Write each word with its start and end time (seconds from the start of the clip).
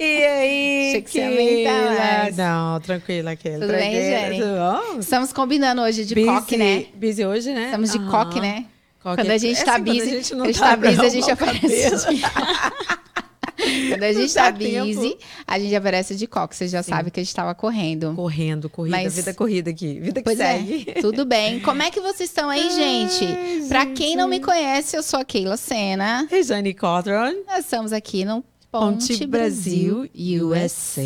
E 0.00 0.24
aí, 0.24 0.88
Achei 0.90 1.02
que 1.02 1.10
você 1.10 1.62
ia. 1.62 2.30
Não, 2.36 2.80
tranquila, 2.80 3.34
Keila. 3.36 3.60
Tudo 3.66 3.72
bem, 3.72 3.92
Jane? 4.10 4.38
Tudo 4.40 4.50
bom? 4.92 4.98
Estamos 5.00 5.32
combinando 5.32 5.82
hoje 5.82 6.04
de 6.04 6.14
Busy- 6.14 6.26
coque, 6.26 6.56
né? 6.56 6.86
Busy 6.94 7.24
hoje, 7.24 7.52
né? 7.52 7.64
Estamos 7.66 7.92
de 7.92 7.98
coque, 8.10 8.40
né? 8.40 8.66
Coque 9.02 9.16
Quando 9.16 9.30
a 9.30 9.38
gente 9.38 9.60
é 9.60 9.64
tá 9.64 9.72
assim, 9.76 9.84
quando 9.84 9.94
busy, 9.96 10.00
a 10.02 10.14
gente 10.14 10.34
não 10.34 10.44
a 10.44 10.46
gente 10.48 10.58
tá 10.60 10.68
tá 10.70 10.76
busy, 10.76 11.00
a 11.00 11.08
gente 11.08 11.30
aparece. 11.30 11.90
Quando 13.90 14.02
a 14.04 14.12
gente 14.12 14.32
tá 14.34 14.50
dá 14.50 14.56
tempo. 14.58 14.86
busy, 14.86 15.16
a 15.46 15.58
gente 15.58 15.74
aparece 15.74 16.14
de 16.14 16.26
coque. 16.28 16.54
Você 16.54 16.68
já 16.68 16.82
Sim. 16.82 16.90
sabe 16.92 17.10
que 17.10 17.18
a 17.18 17.22
gente 17.24 17.34
tava 17.34 17.54
correndo. 17.56 18.14
Correndo, 18.14 18.70
corrida, 18.70 18.96
Mas- 18.96 19.16
vida 19.16 19.34
corrida 19.34 19.70
aqui. 19.70 19.98
Vida 19.98 20.20
que 20.20 20.24
Pois 20.24 20.38
segue. 20.38 20.84
é, 20.94 21.00
tudo 21.00 21.24
bem. 21.24 21.58
Como 21.60 21.82
é 21.82 21.90
que 21.90 22.00
vocês 22.00 22.30
estão 22.30 22.48
aí, 22.48 22.70
gente? 22.70 23.66
Pra 23.68 23.84
quem 23.86 24.14
não 24.14 24.28
me 24.28 24.38
conhece, 24.38 24.96
eu 24.96 25.02
sou 25.02 25.18
a 25.18 25.24
Keila 25.24 25.56
Sena. 25.56 26.26
Rejane 26.30 26.72
Cotron. 26.72 27.34
Nós 27.48 27.58
estamos 27.60 27.92
aqui 27.92 28.24
no 28.24 28.44
Ponte 28.70 29.08
Ponte 29.14 29.26
Brasil, 29.26 30.06
Brasil 30.14 30.46
USA. 30.46 31.02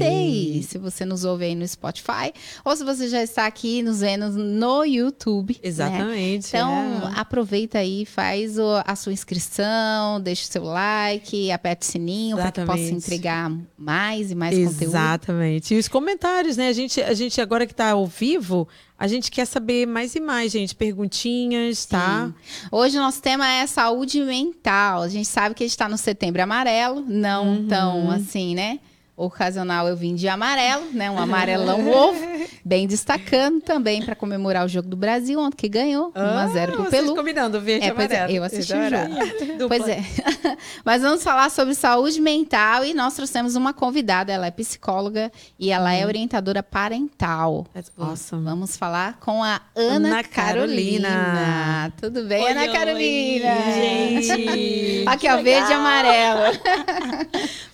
Se 0.68 0.78
você 0.78 1.04
nos 1.04 1.24
ouve 1.24 1.44
aí 1.44 1.54
no 1.54 1.66
Spotify, 1.66 2.32
ou 2.64 2.74
se 2.74 2.82
você 2.84 3.08
já 3.08 3.22
está 3.22 3.46
aqui 3.46 3.82
nos 3.82 4.00
vendo 4.00 4.30
no 4.30 4.84
YouTube. 4.84 5.54
né? 5.54 5.60
Exatamente. 5.62 6.48
Então, 6.48 6.72
é. 6.72 7.20
aproveita 7.20 7.78
aí, 7.78 8.04
faz 8.04 8.58
o- 8.58 8.82
a 8.84 8.96
sua 8.96 9.12
inscrição, 9.12 10.20
deixa 10.20 10.42
o 10.48 10.52
seu 10.52 10.64
like, 10.64 11.52
aperte 11.52 11.86
o 11.86 11.90
sininho 11.90 12.36
para 12.36 12.50
que 12.50 12.60
possa 12.62 12.78
Exatamente. 12.80 13.04
entregar 13.06 13.52
mais 13.78 14.30
e 14.32 14.34
mais 14.34 14.56
conteúdo. 14.56 14.82
Exatamente. 14.82 15.74
E 15.74 15.78
os 15.78 15.86
comentários, 15.86 16.56
né? 16.56 16.68
A 16.68 16.72
gente, 16.72 17.00
a 17.00 17.14
gente 17.14 17.40
agora 17.40 17.64
que 17.66 17.74
tá 17.74 17.90
ao 17.92 18.06
vivo, 18.06 18.66
a 18.98 19.06
gente 19.08 19.30
quer 19.30 19.44
saber 19.46 19.86
mais 19.86 20.14
e 20.14 20.20
mais, 20.20 20.52
gente. 20.52 20.74
Perguntinhas, 20.74 21.84
tá? 21.86 22.26
Sim. 22.26 22.66
Hoje 22.70 22.98
o 22.98 23.00
nosso 23.00 23.20
tema 23.20 23.48
é 23.48 23.66
saúde 23.66 24.20
mental. 24.22 25.02
A 25.02 25.08
gente 25.08 25.26
sabe 25.26 25.54
que 25.54 25.62
a 25.62 25.66
gente 25.66 25.72
está 25.72 25.88
no 25.88 25.98
setembro 25.98 26.42
amarelo, 26.42 27.04
não 27.08 27.48
Uhum. 27.56 27.68
tão 27.68 28.10
assim, 28.10 28.54
né? 28.54 28.78
Ocasional 29.24 29.86
eu 29.88 29.96
vim 29.96 30.14
de 30.14 30.28
amarelo, 30.28 30.84
né? 30.92 31.10
Um 31.10 31.18
amarelão 31.18 31.88
ovo, 31.92 32.20
bem 32.64 32.86
destacando 32.86 33.60
também 33.60 34.02
para 34.02 34.14
comemorar 34.14 34.64
o 34.64 34.68
jogo 34.68 34.88
do 34.88 34.96
Brasil, 34.96 35.38
ontem 35.40 35.56
que 35.56 35.68
ganhou 35.68 36.12
1 36.14 36.20
a 36.20 36.46
0 36.48 36.72
pro 36.72 36.82
Ah, 36.82 36.84
vocês 36.90 37.02
Pelu. 37.02 37.14
combinando 37.16 37.60
verde 37.60 37.84
É, 37.84 37.88
e 37.88 37.90
é, 37.90 37.92
amarelo. 37.92 38.32
eu 38.32 38.44
assisti 38.44 38.72
o 38.72 38.90
jogo. 38.90 39.14
Dupla. 39.58 39.68
Pois 39.68 39.88
é. 39.88 40.02
Mas 40.84 41.02
vamos 41.02 41.22
falar 41.22 41.50
sobre 41.50 41.74
saúde 41.74 42.20
mental 42.20 42.84
e 42.84 42.94
nós 42.94 43.14
trouxemos 43.14 43.54
uma 43.56 43.72
convidada. 43.72 44.32
Ela 44.32 44.46
é 44.46 44.50
psicóloga 44.50 45.30
e 45.58 45.70
ela 45.70 45.92
é 45.92 46.04
orientadora 46.06 46.62
parental. 46.62 47.66
Awesome. 47.98 48.44
Vamos 48.44 48.76
falar 48.76 49.18
com 49.20 49.42
a 49.42 49.60
Ana, 49.76 50.08
Ana 50.08 50.24
Carolina. 50.24 51.08
Carolina. 51.08 51.92
Tudo 52.00 52.24
bem, 52.24 52.42
Oi, 52.44 52.50
Ana 52.50 52.60
oi, 52.62 52.68
Carolina? 52.72 53.54
gente. 53.74 55.04
Aqui, 55.06 55.28
ó, 55.28 55.42
verde 55.42 55.70
e 55.70 55.74
amarelo. 55.74 56.58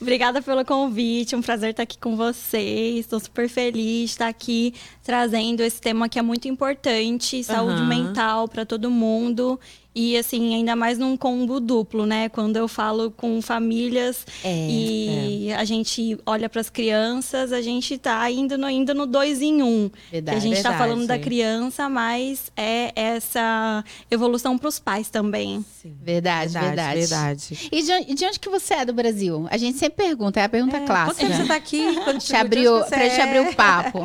Obrigada 0.01 0.41
pelo 0.43 0.65
convite, 0.65 1.35
um 1.39 1.43
prazer 1.43 1.71
estar 1.71 1.85
aqui 1.85 1.99
com 1.99 2.17
vocês. 2.17 3.01
Estou 3.01 3.21
super 3.21 3.49
feliz 3.49 4.01
de 4.01 4.05
estar 4.05 4.29
aqui 4.29 4.75
trazendo 5.03 5.63
esse 5.63 5.81
tema 5.81 6.09
que 6.09 6.19
é 6.19 6.23
muito 6.23 6.49
importante, 6.49 7.43
saúde 7.43 7.81
Aham. 7.81 7.89
mental 7.89 8.49
para 8.49 8.67
todo 8.67 8.91
mundo. 8.91 9.59
E 10.01 10.17
assim, 10.17 10.55
ainda 10.55 10.77
mais 10.77 10.97
num 10.97 11.17
combo 11.17 11.59
duplo, 11.59 12.07
né? 12.07 12.29
Quando 12.29 12.57
eu 12.57 12.69
falo 12.69 13.11
com 13.11 13.43
famílias 13.43 14.25
É, 14.45 14.69
e 14.71 15.53
a 15.53 15.65
gente 15.65 16.17
olha 16.25 16.49
para 16.49 16.61
as 16.61 16.71
crianças, 16.71 17.53
a 17.53 17.61
gente 17.61 17.99
tá 17.99 18.31
indo 18.31 18.57
no, 18.57 18.71
indo 18.71 18.95
no 18.95 19.07
dois 19.07 19.43
em 19.43 19.61
um. 19.61 19.91
Verdade. 20.13 20.37
a 20.37 20.41
gente 20.41 20.57
está 20.57 20.79
falando 20.79 21.05
da 21.05 21.19
criança, 21.19 21.89
mas 21.89 22.53
é 22.57 22.93
essa 22.95 23.85
evolução 24.09 24.57
para 24.57 24.69
os 24.69 24.79
pais 24.79 25.09
também. 25.11 25.65
Sim. 25.83 25.97
Verdade, 26.01 26.53
verdade. 26.53 27.01
verdade. 27.01 27.69
E 27.73 27.83
de, 27.83 27.93
onde- 27.93 28.15
de 28.15 28.25
onde 28.25 28.39
que 28.39 28.49
você 28.49 28.75
é 28.75 28.85
do 28.85 28.93
Brasil? 28.93 29.49
A 29.51 29.57
gente 29.57 29.79
sempre 29.79 30.05
pergunta, 30.07 30.39
é 30.39 30.45
a 30.45 30.49
pergunta 30.49 30.77
É, 30.77 30.87
clássica. 30.87 31.27
Quanto 31.27 31.29
tempo 31.29 31.43
você 31.43 31.49
tá 31.49 31.57
aqui? 31.57 31.95
Quando 32.05 32.19
Te 32.21 32.37
abriu, 32.37 32.85
pra 32.85 33.11
te 33.11 33.21
abrir 33.21 33.41
o 33.41 33.55
papo. 33.57 33.99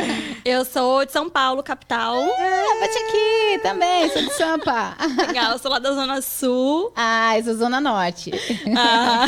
Eu 0.44 0.62
sou 0.66 1.06
de 1.06 1.12
São 1.12 1.30
Paulo, 1.30 1.62
capital. 1.62 2.16
Ah, 2.22 2.80
bate 2.80 2.98
aqui 2.98 3.62
também, 3.62 4.10
sou 4.10 4.22
de 4.22 4.32
Sampa. 4.34 4.94
Legal, 5.38 5.52
eu 5.52 5.58
sou 5.58 5.70
lá 5.70 5.78
da 5.78 5.92
Zona 5.92 6.20
Sul. 6.22 6.92
Ah, 6.96 7.38
eu 7.38 7.44
sou 7.44 7.54
Zona 7.56 7.80
Norte. 7.80 8.30
Ah, 8.76 9.26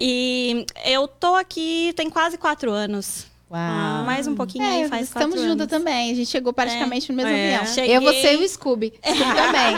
e 0.00 0.64
eu 0.84 1.06
tô 1.08 1.34
aqui 1.34 1.92
tem 1.96 2.08
quase 2.10 2.36
quatro 2.38 2.70
anos. 2.70 3.26
Uau. 3.50 4.04
Mais 4.04 4.26
um 4.26 4.34
pouquinho 4.34 4.64
É, 4.64 4.82
aí, 4.82 4.88
faz 4.88 5.06
estamos 5.08 5.34
quatro 5.36 5.48
juntas 5.50 5.72
anos. 5.72 5.84
também. 5.84 6.10
A 6.10 6.14
gente 6.14 6.28
chegou 6.28 6.52
praticamente 6.52 7.10
no 7.12 7.16
mesmo 7.16 7.30
É. 7.30 7.54
avião. 7.56 7.72
Cheguei. 7.72 7.96
Eu, 7.96 8.00
você 8.00 8.34
e 8.34 8.36
o 8.44 8.48
Scooby. 8.48 8.92
Scooby 9.04 9.34
também. 9.36 9.76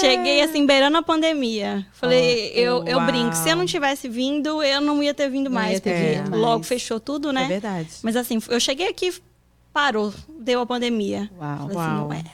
Cheguei 0.00 0.42
assim, 0.42 0.64
beirando 0.64 0.96
a 0.96 1.02
pandemia. 1.02 1.86
Falei, 1.92 2.52
Oh, 2.54 2.58
eu, 2.58 2.84
eu 2.86 2.96
uau. 2.98 3.06
brinco, 3.06 3.34
se 3.34 3.48
eu 3.50 3.56
não 3.56 3.66
tivesse 3.66 4.08
vindo, 4.08 4.62
eu 4.62 4.80
não 4.80 5.02
ia 5.02 5.12
ter 5.12 5.28
vindo 5.28 5.50
Não 5.50 5.54
mais. 5.54 5.80
ter 5.80 5.90
porque 5.92 6.22
vindo 6.30 6.38
logo 6.38 6.62
fechou 6.64 6.98
tudo, 7.00 7.28
É 7.30 7.32
né? 7.32 7.44
verdade. 7.46 7.88
Mas 8.02 8.16
assim, 8.16 8.40
eu 8.48 8.60
cheguei 8.60 8.88
aqui, 8.88 9.12
parou, 9.72 10.14
deu 10.40 10.60
a 10.62 10.66
pandemia. 10.66 11.30
Uau. 11.38 11.58
Falei 11.58 11.76
Uau. 11.76 11.86
assim, 11.86 11.96
não 12.04 12.12
é. 12.12 12.24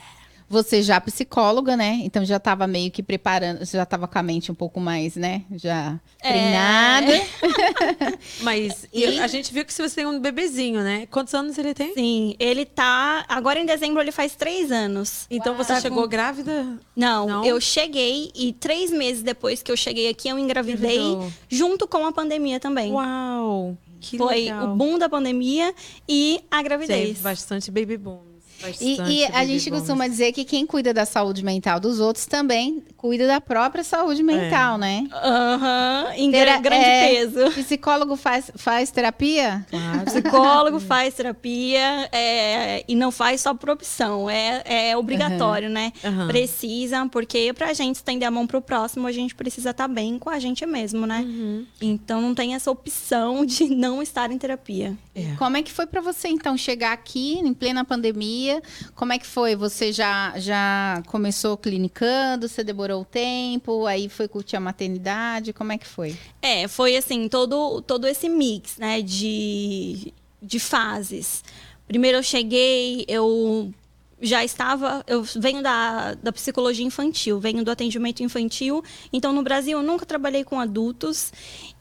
Você 0.53 0.83
já 0.83 1.01
psicóloga, 1.01 1.75
né? 1.75 1.99
Então 2.03 2.23
já 2.23 2.37
estava 2.37 2.67
meio 2.67 2.91
que 2.91 3.01
preparando, 3.01 3.65
já 3.65 3.81
estava 3.81 4.07
com 4.07 4.19
a 4.19 4.21
mente 4.23 4.51
um 4.51 4.55
pouco 4.55 4.79
mais, 4.79 5.15
né? 5.15 5.41
Já 5.55 5.99
É. 6.21 6.29
treinada. 6.31 7.13
Mas 8.41 8.87
E- 8.93 9.19
a 9.19 9.27
gente 9.27 9.51
viu 9.53 9.65
que 9.65 9.73
se 9.73 9.81
você 9.81 9.95
tem 9.95 10.05
um 10.05 10.19
bebezinho, 10.19 10.81
né? 10.81 11.07
Quantos 11.09 11.33
anos 11.33 11.57
ele 11.57 11.73
tem? 11.73 11.93
Sim, 11.93 12.35
ele 12.39 12.65
tá. 12.65 13.25
Agora 13.27 13.59
em 13.59 13.65
dezembro 13.65 13.99
ele 14.01 14.11
faz 14.11 14.35
três 14.35 14.71
anos. 14.71 15.25
Então 15.29 15.55
você 15.55 15.73
Tá 15.73 15.81
chegou 15.81 16.03
com- 16.03 16.09
grávida? 16.09 16.77
Não, 16.95 17.25
Não? 17.27 17.45
eu 17.45 17.59
cheguei 17.59 18.31
e 18.35 18.53
três 18.53 18.91
meses 18.91 19.23
depois 19.23 19.63
que 19.63 19.71
eu 19.71 19.77
cheguei 19.77 20.07
aqui, 20.09 20.29
eu 20.29 20.37
engravidei 20.37 20.97
Engravidou. 20.99 21.31
junto 21.49 21.87
com 21.87 22.05
a 22.05 22.11
pandemia 22.11 22.59
também. 22.59 22.91
Uau! 22.91 23.75
Que 23.99 24.17
Foi 24.17 24.35
legal. 24.35 24.73
o 24.73 24.75
boom 24.75 24.99
da 24.99 25.07
pandemia 25.07 25.73
e 26.07 26.41
a 26.51 26.57
Teve 26.57 26.63
gravidez. 26.69 27.19
bastante 27.19 27.71
baby 27.71 27.97
booms. 27.97 28.32
E, 28.81 28.99
e 29.01 29.25
a 29.25 29.45
gente 29.45 29.69
costuma 29.69 30.07
dizer 30.07 30.31
que 30.31 30.43
quem 30.43 30.65
cuida 30.65 30.93
da 30.93 31.05
saúde 31.05 31.43
mental 31.43 31.79
dos 31.79 31.99
outros 31.99 32.25
também 32.25 32.83
cuida 32.97 33.27
da 33.27 33.41
própria 33.41 33.83
saúde 33.83 34.23
mental, 34.23 34.77
né? 34.77 35.05
Aham, 35.11 36.07
em 36.15 36.31
Tera- 36.31 36.51
gra- 36.53 36.61
grande 36.61 36.85
é. 36.85 37.07
peso. 37.09 37.51
Psicólogo 37.51 38.15
faz, 38.15 38.51
faz 38.55 38.91
terapia? 38.91 39.65
Claro. 39.69 40.05
Psicólogo 40.05 40.79
faz 40.79 41.13
terapia 41.13 42.07
é, 42.11 42.83
e 42.87 42.95
não 42.95 43.11
faz 43.11 43.41
só 43.41 43.53
por 43.53 43.69
opção, 43.71 44.29
é, 44.29 44.61
é 44.65 44.97
obrigatório, 44.97 45.69
né? 45.69 45.91
Aham. 46.03 46.27
Precisa, 46.27 47.07
porque 47.11 47.51
pra 47.53 47.73
gente 47.73 47.95
estender 47.97 48.27
a 48.27 48.31
mão 48.31 48.45
pro 48.47 48.61
próximo, 48.61 49.07
a 49.07 49.11
gente 49.11 49.35
precisa 49.35 49.71
estar 49.71 49.87
bem 49.87 50.17
com 50.19 50.29
a 50.29 50.39
gente 50.39 50.65
mesmo, 50.65 51.05
né? 51.05 51.21
Uhum. 51.25 51.65
Então 51.81 52.21
não 52.21 52.33
tem 52.33 52.55
essa 52.55 52.71
opção 52.71 53.45
de 53.45 53.65
não 53.69 54.01
estar 54.01 54.31
em 54.31 54.37
terapia. 54.37 54.95
É. 55.15 55.35
Como 55.37 55.57
é 55.57 55.61
que 55.63 55.71
foi 55.71 55.85
pra 55.85 56.01
você 56.01 56.27
então 56.27 56.57
chegar 56.57 56.91
aqui 56.93 57.33
em 57.39 57.53
plena 57.53 57.83
pandemia? 57.85 58.52
Como 58.95 59.13
é 59.13 59.19
que 59.19 59.25
foi? 59.25 59.55
Você 59.55 59.91
já 59.91 60.33
já 60.37 61.01
começou 61.07 61.57
clinicando? 61.57 62.47
Você 62.47 62.63
demorou 62.63 63.01
o 63.01 63.05
tempo? 63.05 63.85
Aí 63.85 64.09
foi 64.09 64.27
curtir 64.27 64.55
a 64.55 64.59
maternidade? 64.59 65.53
Como 65.53 65.71
é 65.71 65.77
que 65.77 65.87
foi? 65.87 66.17
É, 66.41 66.67
foi 66.67 66.95
assim, 66.97 67.27
todo, 67.27 67.81
todo 67.81 68.07
esse 68.07 68.29
mix, 68.29 68.77
né, 68.77 69.01
de, 69.01 70.13
de 70.41 70.59
fases. 70.59 71.43
Primeiro 71.87 72.17
eu 72.17 72.23
cheguei, 72.23 73.05
eu 73.07 73.73
já 74.21 74.43
estava, 74.43 75.03
eu 75.05 75.21
venho 75.21 75.61
da, 75.61 76.13
da 76.15 76.31
psicologia 76.31 76.85
infantil, 76.85 77.39
venho 77.39 77.63
do 77.63 77.69
atendimento 77.69 78.23
infantil, 78.23 78.81
então 79.11 79.33
no 79.33 79.43
Brasil 79.43 79.77
eu 79.77 79.83
nunca 79.83 80.05
trabalhei 80.05 80.45
com 80.45 80.59
adultos 80.59 81.33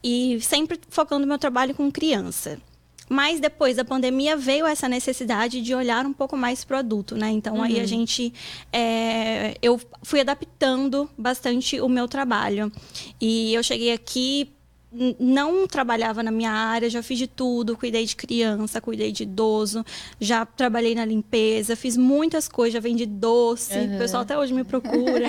e 0.02 0.40
sempre 0.40 0.78
focando 0.88 1.26
meu 1.26 1.38
trabalho 1.38 1.74
com 1.74 1.90
criança. 1.90 2.58
Mas 3.12 3.40
depois 3.40 3.76
da 3.76 3.84
pandemia 3.84 4.38
veio 4.38 4.64
essa 4.64 4.88
necessidade 4.88 5.60
de 5.60 5.74
olhar 5.74 6.06
um 6.06 6.14
pouco 6.14 6.34
mais 6.34 6.64
para 6.64 6.76
o 6.76 6.78
adulto, 6.78 7.14
né? 7.14 7.30
Então 7.30 7.62
aí 7.62 7.78
a 7.78 7.84
gente, 7.84 8.32
é, 8.72 9.54
eu 9.60 9.78
fui 10.02 10.20
adaptando 10.20 11.10
bastante 11.16 11.78
o 11.78 11.90
meu 11.90 12.08
trabalho. 12.08 12.72
E 13.20 13.52
eu 13.52 13.62
cheguei 13.62 13.92
aqui 13.92 14.50
não 15.18 15.66
trabalhava 15.66 16.22
na 16.22 16.30
minha 16.30 16.50
área, 16.50 16.90
já 16.90 17.02
fiz 17.02 17.18
de 17.18 17.26
tudo, 17.26 17.76
cuidei 17.76 18.04
de 18.04 18.14
criança, 18.14 18.80
cuidei 18.80 19.10
de 19.10 19.22
idoso, 19.22 19.84
já 20.20 20.44
trabalhei 20.44 20.94
na 20.94 21.04
limpeza, 21.04 21.74
fiz 21.74 21.96
muitas 21.96 22.48
coisas, 22.48 22.74
já 22.74 22.80
vendi 22.80 23.06
doce, 23.06 23.78
o 23.94 23.98
pessoal 23.98 24.22
até 24.22 24.36
hoje 24.36 24.52
me 24.52 24.64
procura. 24.64 25.26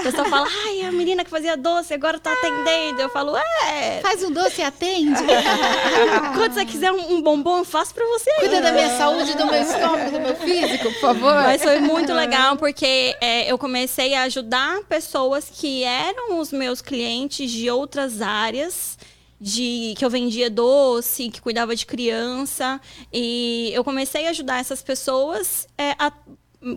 o 0.00 0.02
pessoal 0.02 0.26
fala, 0.26 0.48
ai, 0.66 0.82
a 0.82 0.92
menina 0.92 1.24
que 1.24 1.30
fazia 1.30 1.56
doce 1.56 1.94
agora 1.94 2.18
tá 2.18 2.32
atendendo. 2.32 3.00
Eu 3.00 3.08
falo, 3.08 3.36
é, 3.36 4.00
Faz 4.00 4.22
um 4.22 4.30
doce 4.30 4.60
e 4.60 4.64
atende. 4.64 5.22
quando 6.34 6.52
você 6.52 6.64
quiser 6.64 6.92
um, 6.92 7.14
um 7.14 7.22
bombom, 7.22 7.58
eu 7.58 7.64
faço 7.64 7.94
pra 7.94 8.04
você. 8.06 8.30
Cuida 8.40 8.60
da 8.60 8.72
minha 8.72 8.96
saúde, 8.96 9.36
do 9.36 9.46
meu 9.46 9.62
estômago, 9.62 10.10
do 10.10 10.20
meu 10.20 10.36
físico, 10.36 10.84
por 10.84 11.00
favor. 11.00 11.34
Mas 11.34 11.62
foi 11.62 11.80
muito 11.80 12.12
legal 12.12 12.56
porque 12.56 13.16
é, 13.20 13.50
eu 13.50 13.58
comecei 13.58 14.14
a 14.14 14.22
ajudar 14.22 14.80
pessoas 14.88 15.48
que 15.50 15.84
eram 15.84 16.38
os 16.38 16.52
meus 16.52 16.80
clientes 16.80 17.50
de 17.50 17.70
outras 17.70 18.20
áreas. 18.20 18.98
De, 19.40 19.94
que 19.96 20.04
eu 20.04 20.10
vendia 20.10 20.48
doce, 20.48 21.30
que 21.30 21.40
cuidava 21.40 21.74
de 21.74 21.84
criança. 21.84 22.80
E 23.12 23.70
eu 23.72 23.84
comecei 23.84 24.26
a 24.26 24.30
ajudar 24.30 24.60
essas 24.60 24.82
pessoas 24.82 25.66
é, 25.76 25.92
a 25.98 26.12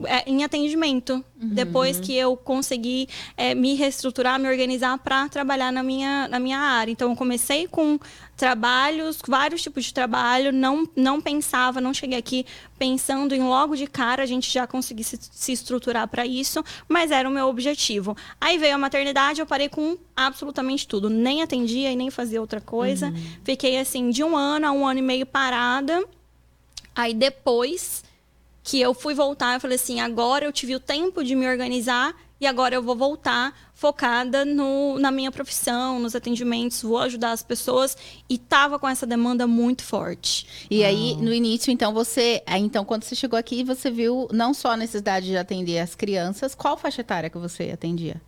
é, 0.06 0.30
em 0.30 0.44
atendimento. 0.44 1.24
Depois 1.36 2.00
que 2.00 2.16
eu 2.16 2.36
consegui 2.36 3.08
é, 3.36 3.54
me 3.54 3.76
reestruturar, 3.76 4.40
me 4.40 4.50
organizar 4.50 4.98
para 4.98 5.30
trabalhar 5.30 5.72
na 5.72 5.84
minha, 5.84 6.28
na 6.28 6.40
minha 6.40 6.58
área. 6.58 6.92
Então, 6.92 7.12
eu 7.12 7.16
comecei 7.16 7.68
com 7.68 8.00
trabalhos, 8.36 9.20
vários 9.28 9.62
tipos 9.64 9.86
de 9.86 9.94
trabalho, 9.94 10.52
não, 10.52 10.88
não 10.96 11.20
pensava, 11.20 11.82
não 11.82 11.94
cheguei 11.94 12.18
aqui 12.18 12.46
pensando 12.78 13.34
em 13.34 13.42
logo 13.42 13.76
de 13.76 13.88
cara 13.88 14.22
a 14.22 14.26
gente 14.26 14.52
já 14.52 14.68
conseguir 14.68 15.04
se, 15.04 15.18
se 15.20 15.52
estruturar 15.52 16.08
para 16.08 16.26
isso, 16.26 16.64
mas 16.88 17.10
era 17.10 17.28
o 17.28 17.32
meu 17.32 17.48
objetivo. 17.48 18.16
Aí 18.40 18.58
veio 18.58 18.76
a 18.76 18.78
maternidade, 18.78 19.42
eu 19.42 19.46
parei 19.46 19.70
com 19.70 19.98
absolutamente 20.16 20.88
tudo, 20.88 21.10
nem 21.10 21.42
atendia 21.42 21.92
e 21.92 21.96
nem 21.96 22.12
fazia 22.12 22.40
outra 22.40 22.62
coisa. 22.62 23.12
Fiquei 23.44 23.80
assim 23.80 24.12
de 24.12 24.24
um 24.24 24.38
ano 24.38 24.68
a 24.68 24.72
um 24.72 24.86
ano 24.86 25.00
e 25.00 25.04
meio 25.04 25.26
parada. 25.26 26.04
Aí 26.96 27.14
depois 27.14 28.04
que 28.68 28.82
eu 28.82 28.94
fui 28.94 29.14
voltar, 29.14 29.54
eu 29.54 29.62
falei 29.62 29.76
assim, 29.76 30.02
agora 30.02 30.44
eu 30.44 30.52
tive 30.52 30.76
o 30.76 30.80
tempo 30.80 31.24
de 31.24 31.34
me 31.36 31.48
organizar 31.48 32.14
e 32.40 32.46
agora 32.46 32.76
eu 32.76 32.84
vou 32.84 32.98
voltar 32.98 33.58
focada 33.74 34.44
no, 34.44 35.00
na 35.00 35.10
minha 35.10 35.32
profissão, 35.32 36.00
nos 36.00 36.14
atendimentos, 36.16 36.82
vou 36.82 36.98
ajudar 36.98 37.32
as 37.32 37.42
pessoas 37.42 37.96
e 38.30 38.38
tava 38.38 38.78
com 38.78 38.86
essa 38.86 39.06
demanda 39.08 39.48
muito 39.48 39.84
forte. 39.84 40.46
E 40.70 40.84
aí, 40.84 41.16
no 41.16 41.34
início, 41.34 41.72
então, 41.72 41.94
você. 41.94 42.44
Então, 42.46 42.84
quando 42.84 43.06
você 43.06 43.16
chegou 43.16 43.40
aqui, 43.40 43.64
você 43.64 43.90
viu 43.90 44.28
não 44.34 44.54
só 44.54 44.72
a 44.72 44.78
necessidade 44.78 45.28
de 45.28 45.38
atender 45.38 45.80
as 45.80 45.96
crianças, 45.96 46.54
qual 46.54 46.76
faixa 46.76 47.00
etária 47.00 47.30
que 47.30 47.38
você 47.38 47.72
atendia? 47.74 48.22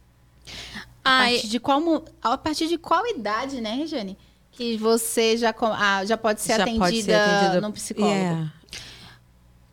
A 1.04 1.12
Ai, 1.20 1.34
partir 1.34 1.48
de 1.50 1.60
qual, 1.60 2.06
a 2.22 2.38
partir 2.38 2.68
de 2.70 2.78
qual 2.78 3.06
idade, 3.08 3.60
né, 3.60 3.74
Regiane? 3.74 4.18
Que 4.54 4.78
você 4.78 5.36
já, 5.36 5.54
ah, 5.62 6.06
já 6.06 6.16
pode 6.16 6.40
ser 6.40 6.56
Já 6.56 6.64
atendida 6.64 6.86
pode 6.86 7.04
ser 7.04 7.14
atendida- 7.14 7.62
no 7.62 7.74
psicólogo. 7.74 8.16
É. 8.16 8.59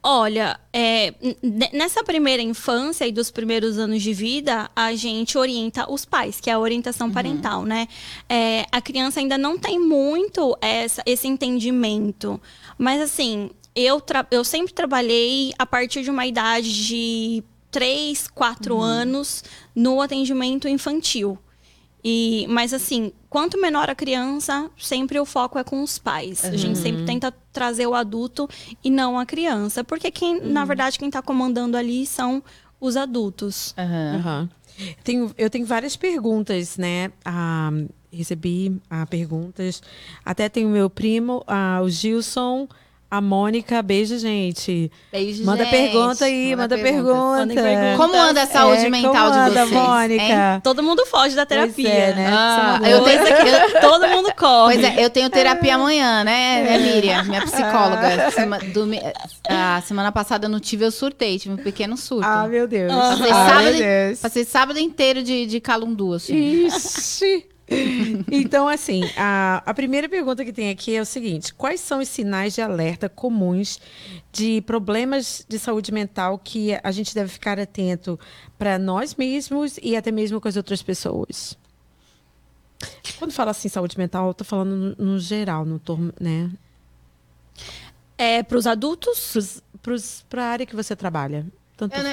Olha, 0.09 0.61
é, 0.73 1.13
nessa 1.73 2.05
primeira 2.05 2.41
infância 2.41 3.05
e 3.05 3.11
dos 3.11 3.29
primeiros 3.29 3.77
anos 3.77 4.01
de 4.01 4.13
vida, 4.13 4.71
a 4.77 4.95
gente 4.95 5.37
orienta 5.37 5.91
os 5.93 6.05
pais, 6.05 6.41
que 6.41 6.49
é 6.49 6.53
a 6.53 6.61
orientação 6.61 7.11
parental, 7.11 7.65
né? 7.65 7.89
É, 8.29 8.65
a 8.71 8.81
criança 8.81 9.19
ainda 9.19 9.37
não 9.37 9.59
tem 9.59 9.81
muito 9.81 10.57
essa- 10.61 11.03
esse 11.05 11.27
entendimento. 11.27 12.41
Mas, 12.79 13.01
assim, 13.01 13.51
eu, 13.75 14.01
eu 14.31 14.45
sempre 14.45 14.73
trabalhei 14.73 15.53
a 15.59 15.67
partir 15.67 16.03
de 16.05 16.11
uma 16.11 16.25
idade 16.25 16.87
de 16.87 17.43
3, 17.73 18.29
4 18.29 18.81
anos 18.81 19.43
no 19.75 20.01
atendimento 20.01 20.69
infantil. 20.69 21.37
E, 22.09 22.47
mas 22.49 22.73
assim, 22.73 23.11
quanto 23.29 23.61
menor 23.61 23.91
a 23.91 23.95
criança, 23.95 24.71
sempre 24.79 25.19
o 25.19 25.25
foco 25.25 25.59
é 25.59 25.65
com 25.65 25.83
os 25.83 25.99
pais. 25.99 26.45
A 26.45 26.55
gente 26.57 26.79
sempre 26.79 27.05
tenta 27.05 27.35
trazer 27.53 27.85
o 27.89 27.95
adulto 27.95 28.49
e 28.85 28.89
não 28.91 29.19
a 29.19 29.27
criança. 29.27 29.83
Porque 29.83 30.09
quem, 30.13 30.41
na 30.41 30.65
verdade, 30.65 31.01
quem 31.01 31.09
está 31.09 31.21
comandando 31.21 31.77
ali 31.77 32.07
são 32.07 32.45
os 32.81 32.97
adultos. 32.97 33.75
Aham. 33.77 34.49
Tenho, 35.03 35.35
eu 35.37 35.51
tenho 35.51 35.67
várias 35.67 35.97
perguntas, 35.97 36.77
né? 36.77 37.11
Ah, 37.25 37.73
recebi 38.13 38.81
ah, 38.89 39.05
perguntas. 39.05 39.83
Até 40.25 40.49
tem 40.49 40.65
o 40.65 40.69
meu 40.69 40.89
primo, 40.89 41.43
ah, 41.45 41.81
o 41.83 41.89
Gilson, 41.89 42.69
a 43.11 43.21
Mônica. 43.21 43.81
Beijo, 43.83 44.19
gente. 44.19 44.91
Beijo, 45.13 45.45
Manda 45.45 45.65
gente. 45.65 45.71
pergunta 45.71 46.25
aí, 46.25 46.57
manda, 46.57 46.77
perguntas. 46.77 46.93
pergunta. 47.05 47.39
Mandem 47.39 47.57
perguntas. 47.57 47.97
Como 47.97 48.17
anda 48.17 48.43
a 48.43 48.47
saúde 48.47 48.87
É, 48.87 48.91
mental 48.91 49.13
como 49.15 49.33
de 49.33 49.39
anda, 49.39 49.67
vocês? 49.67 49.71
Mônica? 49.71 50.23
hein? 50.25 50.61
Todo 50.63 50.83
mundo 50.83 51.07
foge 51.07 51.35
da 51.37 51.47
terapia. 51.47 51.89
é, 51.89 52.15
né? 52.15 52.27
Ah, 52.31 52.79
Isso 52.83 52.85
é 52.87 52.93
eu 52.95 53.05
tenho- 53.05 53.25
que 53.25 53.81
todo 53.81 54.09
mundo 54.09 54.33
corre. 54.37 54.75
Pois 54.75 54.85
é, 54.85 55.05
eu 55.05 55.11
tenho 55.11 55.31
terapia 55.31 55.77
amanhã, 55.77 56.25
né, 56.25 56.63
né, 56.65 56.79
Miriam? 56.79 57.23
Minha 57.25 57.43
psicóloga. 57.43 58.31
Sema- 58.33 58.59
domi- 58.59 59.01
a 59.49 59.81
semana 59.87 60.11
passada 60.13 60.47
eu 60.47 60.51
não 60.51 60.59
tive, 60.61 60.85
eu 60.85 60.91
surtei, 60.91 61.39
tive 61.39 61.55
um 61.55 61.59
pequeno 61.59 61.97
surto. 61.97 62.27
Ah, 62.27 62.47
meu 62.49 62.67
Deus. 62.67 62.93
Passei, 62.93 63.31
Ah, 63.31 63.35
sábado, 63.49 63.65
meu 63.65 63.73
Deus. 63.79 64.19
passei 64.21 64.45
sábado 64.45 64.79
inteiro 64.79 65.23
de, 65.23 65.47
de 65.47 65.61
calundu, 65.61 66.13
assim. 66.15 66.35
Ixi. 66.67 67.47
Então, 68.31 68.69
assim, 68.69 69.03
a, 69.17 69.63
a 69.67 69.75
primeira 69.75 70.09
pergunta 70.09 70.45
que 70.45 70.53
tem 70.53 70.71
aqui 70.71 70.95
é 70.95 71.01
o 71.01 71.07
seguinte: 71.07 71.53
quais 71.53 71.81
são 71.81 72.01
os 72.01 72.09
sinais 72.09 72.55
de 72.55 72.61
alerta 72.61 73.09
comuns 73.09 73.81
de 74.33 74.61
problemas 74.63 75.45
de 75.49 75.59
saúde 75.59 75.93
mental 75.93 76.39
que 76.39 76.79
a 76.83 76.93
gente 76.93 77.15
deve 77.15 77.29
ficar 77.29 77.59
atento 77.59 78.19
para 78.57 78.79
nós 78.79 79.15
mesmos 79.15 79.79
e 79.83 79.97
até 79.97 80.13
mesmo 80.13 80.41
com 80.41 80.49
as 80.49 80.57
outras 80.57 80.83
pessoas? 80.83 81.59
Quando 83.19 83.33
fala 83.33 83.51
assim 83.51 83.69
saúde 83.69 83.99
mental, 83.99 84.29
eu 84.29 84.35
tô 84.35 84.45
falando 84.45 84.95
no, 84.99 85.13
no 85.13 85.19
geral, 85.19 85.65
no 85.65 85.79
torno, 85.79 86.13
né? 86.21 86.51
É, 88.19 88.43
para 88.43 88.59
os 88.59 88.67
adultos, 88.67 89.63
Para 90.29 90.45
a 90.45 90.49
área 90.49 90.67
que 90.67 90.77
você 90.77 90.95
trabalha. 90.95 91.47
Tanto, 91.77 91.95
Eu, 91.95 92.03
eu- 92.03 92.09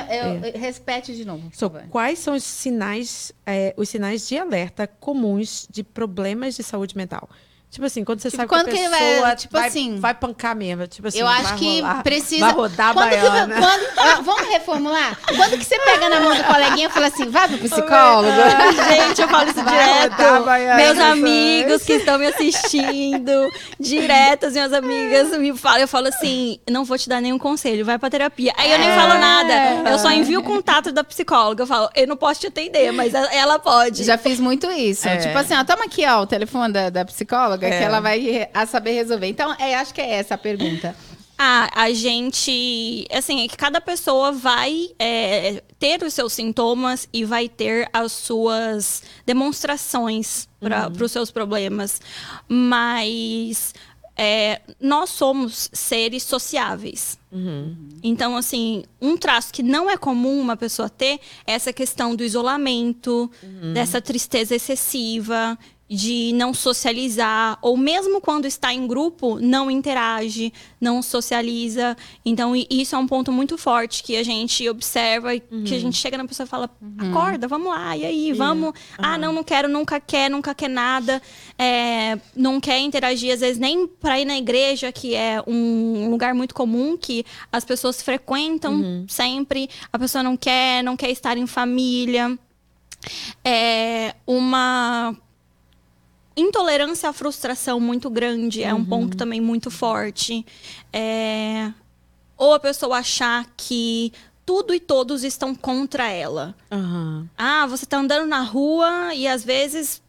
é. 0.45 0.57
repete 0.57 1.15
de 1.15 1.24
novo, 1.24 1.50
So, 1.54 1.69
quais 1.89 2.19
são 2.19 2.36
os 2.36 2.44
sinais, 2.44 3.31
é, 3.45 3.74
os 3.77 3.88
sinais 3.88 4.27
de 4.27 4.38
alerta 4.38 4.86
comuns 4.86 5.65
de 5.71 5.83
problemas 5.83 6.56
de 6.56 6.63
saúde 6.63 6.98
mental? 6.98 7.30
Tipo 7.73 7.87
assim, 7.87 8.03
quando 8.03 8.19
você 8.19 8.29
Tipo, 8.29 8.37
sabe 8.41 8.49
quando 8.49 8.65
que 8.65 8.69
a 8.69 8.73
que 8.73 8.89
pessoa 8.89 9.21
vai- 9.21 9.35
tipo 9.35 9.57
vai, 9.57 9.67
assim, 9.67 9.99
vai 9.99 10.13
pancar 10.13 10.55
mesmo. 10.55 10.85
Tipo 10.87 11.07
assim, 11.07 11.17
eu 11.19 11.27
acho 11.27 11.43
vai 11.43 11.57
que 11.57 11.81
rolar, 11.81 12.03
precisa. 12.03 12.45
Vai 12.45 12.53
rodar 12.53 12.89
a 12.89 12.93
quando 12.93 13.09
que, 13.09 13.15
baiana. 13.17 13.55
quando- 13.55 13.83
ah, 13.97 14.21
vamos 14.21 14.47
reformular? 14.49 15.17
Quando 15.35 15.57
que 15.57 15.65
você 15.65 15.79
pega 15.79 16.07
na 16.07 16.19
mão 16.19 16.35
do 16.35 16.43
coleguinha 16.43 16.87
e 16.87 16.91
fala 16.91 17.07
assim, 17.07 17.27
vai 17.31 17.47
pro 17.47 17.57
psicólogo? 17.57 18.29
gente, 19.07 19.21
eu 19.23 19.27
falo 19.27 19.49
isso 19.49 19.63
Vai 19.63 20.01
rodar 20.03 20.17
direto. 20.17 20.43
baiana, 20.45 20.75
Meus 20.75 20.99
amigos 20.99 21.81
que 21.83 21.93
estão 21.93 22.19
me 22.19 22.27
assistindo, 22.27 23.49
direto, 23.79 24.45
as 24.45 24.53
minhas 24.53 24.71
amigas 24.73 25.29
me 25.37 25.55
falam, 25.57 25.79
eu 25.79 25.87
falo 25.87 26.07
assim, 26.07 26.59
não 26.69 26.83
vou 26.85 26.97
te 26.97 27.09
dar 27.09 27.21
nenhum 27.21 27.37
conselho, 27.39 27.83
vai 27.85 27.97
pra 27.97 28.09
terapia. 28.09 28.53
Aí 28.57 28.71
eu 28.71 28.77
nem 28.79 28.89
É. 28.89 28.95
falo 28.95 29.15
nada, 29.19 29.89
eu 29.89 29.99
só 29.99 30.11
envio 30.11 30.39
o 30.39 30.43
contato 30.43 30.91
da 30.91 31.03
psicóloga. 31.03 31.63
Eu 31.63 31.67
falo, 31.67 31.89
eu 31.95 32.07
não 32.07 32.15
posso 32.17 32.39
te 32.41 32.47
atender, 32.47 32.91
mas 32.91 33.13
ela 33.13 33.59
pode. 33.59 34.03
Já 34.03 34.17
fiz 34.17 34.39
muito 34.39 34.69
isso. 34.71 35.07
É. 35.07 35.17
Tipo 35.17 35.37
assim, 35.37 35.55
ó, 35.55 35.63
toma 35.63 35.85
aqui, 35.85 36.05
ó, 36.05 36.21
o 36.21 36.27
telefone 36.27 36.71
da, 36.73 36.89
da 36.89 37.05
psicóloga, 37.05 37.62
É. 37.68 37.77
que 37.77 37.83
ela 37.83 38.00
vai 38.00 38.50
a 38.54 38.65
saber 38.65 38.94
resolver. 38.94 39.27
Então, 39.27 39.54
é, 39.60 39.75
acho 39.75 39.94
que 39.94 40.01
é 40.01 40.15
essa 40.15 40.36
a 40.36 40.38
pergunta. 40.38 40.95
Ah, 41.38 41.69
a 41.74 41.92
gente. 41.92 43.07
Assim, 43.12 43.44
é 43.44 43.48
que 43.48 43.57
cada 43.57 43.81
pessoa 43.81 44.31
vai 44.31 44.89
é, 45.00 45.63
ter 45.80 46.04
os 46.04 46.13
seus 46.13 46.33
sintomas 46.33 47.07
e 47.12 47.25
vai 47.25 47.50
ter 47.50 47.89
as 47.92 48.12
suas 48.12 49.04
demonstrações 49.25 50.48
para 50.60 50.89
os 51.04 51.12
seus 51.12 51.31
problemas. 51.31 52.00
Mas 52.48 53.74
é, 54.16 54.62
nós 54.80 55.09
somos 55.09 55.69
seres 55.74 56.24
sociáveis. 56.24 57.18
Então, 58.04 58.38
assim, 58.38 58.83
um 59.01 59.18
traço 59.18 59.51
que 59.51 59.63
não 59.63 59.89
é 59.89 59.98
comum 59.98 60.39
uma 60.39 60.56
pessoa 60.56 60.88
ter 60.88 61.19
é 61.48 61.54
essa 61.54 61.74
questão 61.74 62.16
do 62.16 62.24
isolamento, 62.24 63.30
dessa 63.73 63.99
tristeza 63.99 64.56
excessiva, 64.56 65.57
de 65.90 66.31
não 66.33 66.54
socializar, 66.54 67.57
ou 67.61 67.75
mesmo 67.75 68.21
quando 68.21 68.45
está 68.45 68.73
em 68.73 68.87
grupo, 68.87 69.37
não 69.40 69.69
interage, 69.69 70.52
não 70.80 71.02
socializa. 71.02 71.95
Então, 72.25 72.54
isso 72.56 72.95
é 72.95 72.97
um 72.97 73.06
ponto 73.06 73.31
muito 73.31 73.57
forte 73.57 74.02
que 74.02 74.16
a 74.16 74.23
gente 74.23 74.68
observa 74.69 75.35
e 75.35 75.40
que 75.40 75.75
a 75.75 75.80
gente 75.80 75.97
chega 75.97 76.18
na 76.18 76.25
pessoa 76.25 76.45
e 76.45 76.49
fala: 76.49 76.69
acorda, 76.97 77.47
vamos 77.47 77.68
lá, 77.68 77.95
e 77.97 78.06
aí, 78.06 78.33
vamos. 78.33 78.73
Ah, 78.97 79.18
não, 79.18 79.33
não 79.33 79.44
quero, 79.44 79.68
nunca 79.68 79.99
quer, 79.99 80.30
nunca 80.30 80.56
quer 80.56 80.69
nada, 80.69 81.21
é, 81.59 82.18
não 82.35 82.59
quer 82.59 82.80
interagir, 82.80 83.33
às 83.33 83.42
vezes 83.42 83.59
nem 83.59 83.85
para 83.85 84.19
ir 84.19 84.25
na 84.25 84.37
igreja, 84.37 84.92
que 84.92 85.13
é 85.13 85.44
um 85.45 86.09
lugar 86.09 86.33
muito 86.33 86.56
comum 86.56 86.97
que 86.97 87.25
as 87.52 87.63
pessoas 87.66 88.02
frequentam 88.02 89.06
sempre, 89.07 89.69
a 89.92 89.99
pessoa 89.99 90.23
não 90.23 90.37
quer, 90.37 90.83
não 90.83 90.95
quer 90.95 91.11
estar 91.11 91.37
em 91.37 91.45
família. 91.45 92.37
É 93.44 94.16
uma 94.25 95.13
intolerância 96.35 97.09
à 97.09 97.13
frustração 97.13 97.80
muito 97.80 98.09
grande 98.09 98.63
é 98.63 98.73
um 98.73 98.83
ponto 98.83 99.16
também 99.18 99.40
muito 99.42 99.69
forte. 99.69 100.45
É, 100.92 101.71
Ou 102.37 102.54
a 102.54 102.59
pessoa 102.59 102.97
achar 102.97 103.45
que 103.56 104.11
tudo 104.45 104.73
e 104.73 104.80
todos 104.80 105.23
estão 105.23 105.56
contra 105.56 106.09
ela. 106.09 106.54
Aham. 106.71 107.30
Ah, 107.37 107.66
você 107.68 107.85
tá 107.85 107.97
andando 107.97 108.28
na 108.28 108.42
rua 108.42 109.13
e 109.13 109.28
às 109.28 109.44
vezes 109.44 110.02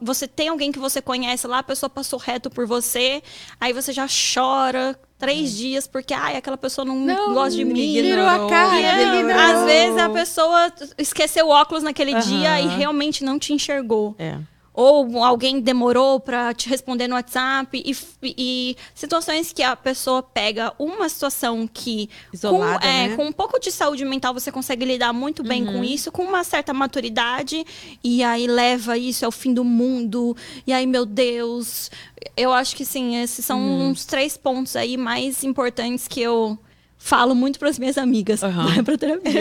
você 0.00 0.28
tem 0.28 0.48
alguém 0.48 0.70
que 0.70 0.78
você 0.78 1.02
conhece 1.02 1.46
lá, 1.46 1.58
a 1.58 1.62
pessoa 1.62 1.90
passou 1.90 2.18
reto 2.18 2.48
por 2.48 2.66
você, 2.66 3.20
aí 3.60 3.72
você 3.72 3.92
já 3.92 4.06
chora 4.06 4.96
três 5.18 5.56
dias 5.56 5.86
porque 5.88 6.14
ai, 6.14 6.36
aquela 6.36 6.56
pessoa 6.56 6.84
não, 6.84 6.94
Não, 6.96 7.34
gosta 7.34 7.56
de 7.56 7.64
mim. 7.64 7.96
ignorou. 7.96 8.28
a 8.28 8.48
cara, 8.48 8.80
é, 8.80 9.02
ignorou. 9.18 9.40
às 9.40 9.64
vezes 9.64 9.98
a 9.98 10.08
pessoa 10.08 10.72
esqueceu 10.98 11.46
o 11.46 11.50
óculos 11.50 11.82
naquele 11.82 12.12
Aham. 12.12 12.20
dia 12.20 12.60
e 12.60 12.68
realmente 12.68 13.24
não 13.24 13.38
te 13.40 13.52
enxergou. 13.52 14.14
É. 14.18 14.38
Ou 14.74 15.22
alguém 15.22 15.60
demorou 15.60 16.18
para 16.18 16.54
te 16.54 16.68
responder 16.68 17.06
no 17.06 17.14
WhatsApp. 17.14 17.82
E, 17.84 17.94
e 18.22 18.76
situações 18.94 19.52
que 19.52 19.62
a 19.62 19.76
pessoa 19.76 20.22
pega 20.22 20.72
uma 20.78 21.08
situação 21.08 21.68
que, 21.70 22.08
Isolada, 22.32 22.80
com, 22.80 22.86
é, 22.86 23.08
né? 23.08 23.16
com 23.16 23.26
um 23.26 23.32
pouco 23.32 23.60
de 23.60 23.70
saúde 23.70 24.04
mental, 24.04 24.32
você 24.32 24.50
consegue 24.50 24.84
lidar 24.86 25.12
muito 25.12 25.42
bem 25.42 25.66
Uhum. 25.66 25.72
com 25.74 25.84
isso, 25.84 26.10
com 26.10 26.22
uma 26.24 26.42
certa 26.42 26.72
maturidade, 26.72 27.64
e 28.02 28.22
aí 28.22 28.46
leva 28.46 28.96
isso 28.96 29.26
ao 29.26 29.32
fim 29.32 29.52
do 29.52 29.62
mundo. 29.64 30.34
E 30.66 30.72
aí, 30.72 30.86
meu 30.86 31.04
Deus. 31.04 31.90
Eu 32.36 32.52
acho 32.52 32.74
que 32.74 32.84
sim, 32.84 33.16
esses 33.16 33.44
são 33.44 33.60
Uhum. 33.60 33.90
uns 33.90 34.06
três 34.06 34.36
pontos 34.38 34.74
aí 34.76 34.96
mais 34.96 35.44
importantes 35.44 36.08
que 36.08 36.20
eu 36.22 36.58
falo 37.02 37.34
muito 37.34 37.58
para 37.58 37.68
as 37.68 37.80
minhas 37.80 37.98
amigas, 37.98 38.44
Aham. 38.44 38.64
vai 38.74 38.82
para 38.84 38.96
terapia. 38.96 39.32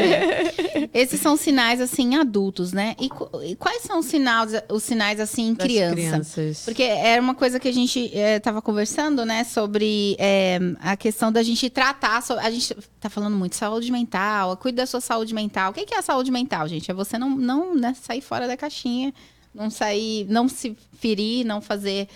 Esses 0.91 1.22
são 1.22 1.38
sinais, 1.38 1.80
assim, 1.80 2.15
adultos, 2.15 2.74
né? 2.74 2.96
E, 3.00 3.08
e 3.51 3.56
quais 3.56 3.84
são 3.84 4.00
os 4.00 4.08
sinais, 4.08 4.51
os 4.68 4.82
sinais 4.82 5.20
assim, 5.20 5.50
em 5.50 5.56
criança? 5.56 5.96
crianças. 5.96 6.65
Porque 6.65 6.82
era 6.82 7.22
uma 7.22 7.36
coisa 7.36 7.60
que 7.60 7.68
a 7.68 7.72
gente 7.72 8.00
estava 8.13 8.63
conversando, 8.63 9.24
né? 9.24 9.44
Sobre 9.44 10.15
é, 10.18 10.58
a 10.80 10.98
questão 10.98 11.32
da 11.32 11.44
gente 11.44 11.70
tratar. 11.70 12.24
A 12.41 12.50
gente 12.50 12.75
tá 13.00 13.12
falando 13.12 13.38
muito 13.38 13.51
de 13.51 13.60
saúde 13.60 13.91
mental, 13.91 14.58
cuide 14.58 14.77
da 14.77 14.88
sua 14.88 15.00
saúde 15.00 15.34
mental. 15.34 15.70
O 15.70 15.74
que 15.74 15.86
que 15.86 15.94
é 15.94 16.00
a 16.00 16.01
saúde 16.01 16.32
mental, 16.32 16.68
gente? 16.68 16.89
É 16.89 16.94
você 16.96 17.20
não, 17.20 17.30
não 17.30 17.75
né, 17.75 17.96
sair 18.01 18.22
fora 18.22 18.48
da 18.48 18.58
caixinha, 18.58 19.13
não 19.53 19.70
sair, 19.70 20.25
não 20.27 20.50
se 20.50 20.75
ferir, 20.94 21.46
não 21.46 21.62
fazer 21.62 22.08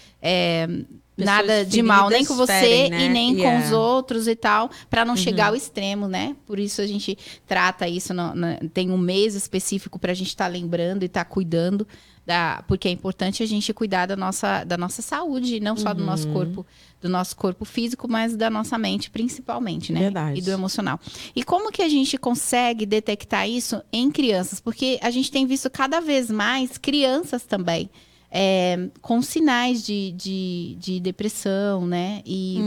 é, 1.17 1.23
nada 1.25 1.65
de 1.65 1.81
mal, 1.81 2.09
nem 2.09 2.25
com 2.25 2.35
você 2.35 2.51
ferem, 2.59 2.89
né? 2.89 3.05
e 3.05 3.09
nem 3.09 3.33
com 3.35 3.41
Yeah. 3.41 3.65
os 3.65 3.71
outros 3.71 4.27
e 4.27 4.35
tal, 4.35 4.69
para 4.89 5.05
não 5.05 5.15
chegar 5.15 5.47
ao 5.47 5.55
extremo, 5.55 6.07
né? 6.07 6.35
Por 6.45 6.59
isso 6.59 6.81
a 6.81 6.87
gente 6.87 7.17
trata 7.47 7.87
isso, 7.87 8.13
no- 8.13 8.35
no- 8.35 8.69
tem 8.73 8.91
um 8.91 8.97
mês 8.97 9.35
específico 9.35 9.97
para 9.97 10.11
a 10.11 10.15
gente 10.15 10.27
estar 10.29 10.47
lembrando 10.47 11.03
e 11.03 11.05
estar 11.05 11.25
cuidando 11.25 11.87
da, 12.25 12.63
porque 12.67 12.87
é 12.87 12.91
importante 12.91 13.43
a 13.43 13.45
gente 13.45 13.71
cuidar 13.71 14.07
da 14.07 14.15
nossa, 14.15 14.63
da 14.63 14.75
nossa 14.77 15.01
saúde, 15.03 15.59
não 15.59 15.77
só 15.77 15.93
do 15.93 16.03
nosso 16.03 16.27
corpo, 16.29 16.65
do 16.99 17.07
nosso 17.07 17.35
corpo 17.35 17.63
físico, 17.65 18.07
mas 18.09 18.35
da 18.35 18.49
nossa 18.49 18.79
mente, 18.79 19.11
principalmente, 19.11 19.93
né? 19.93 19.99
Verdade. 19.99 20.39
E 20.39 20.41
do 20.41 20.49
emocional. 20.49 20.99
E 21.35 21.43
como 21.43 21.71
que 21.71 21.83
a 21.83 21.87
gente 21.87 22.17
consegue 22.17 22.83
detectar 22.83 23.47
isso 23.47 23.79
em 23.93 24.09
crianças? 24.09 24.59
Porque 24.59 24.97
a 25.03 25.11
gente 25.11 25.31
tem 25.31 25.45
visto 25.45 25.69
cada 25.69 25.99
vez 26.01 26.31
mais 26.31 26.79
crianças 26.79 27.43
também. 27.43 27.91
É, 28.37 28.89
com 29.01 29.21
sinais 29.21 29.81
de, 29.81 30.11
de, 30.11 30.75
de 30.77 30.99
depressão, 30.99 31.87
né? 31.87 32.21
E 32.25 32.57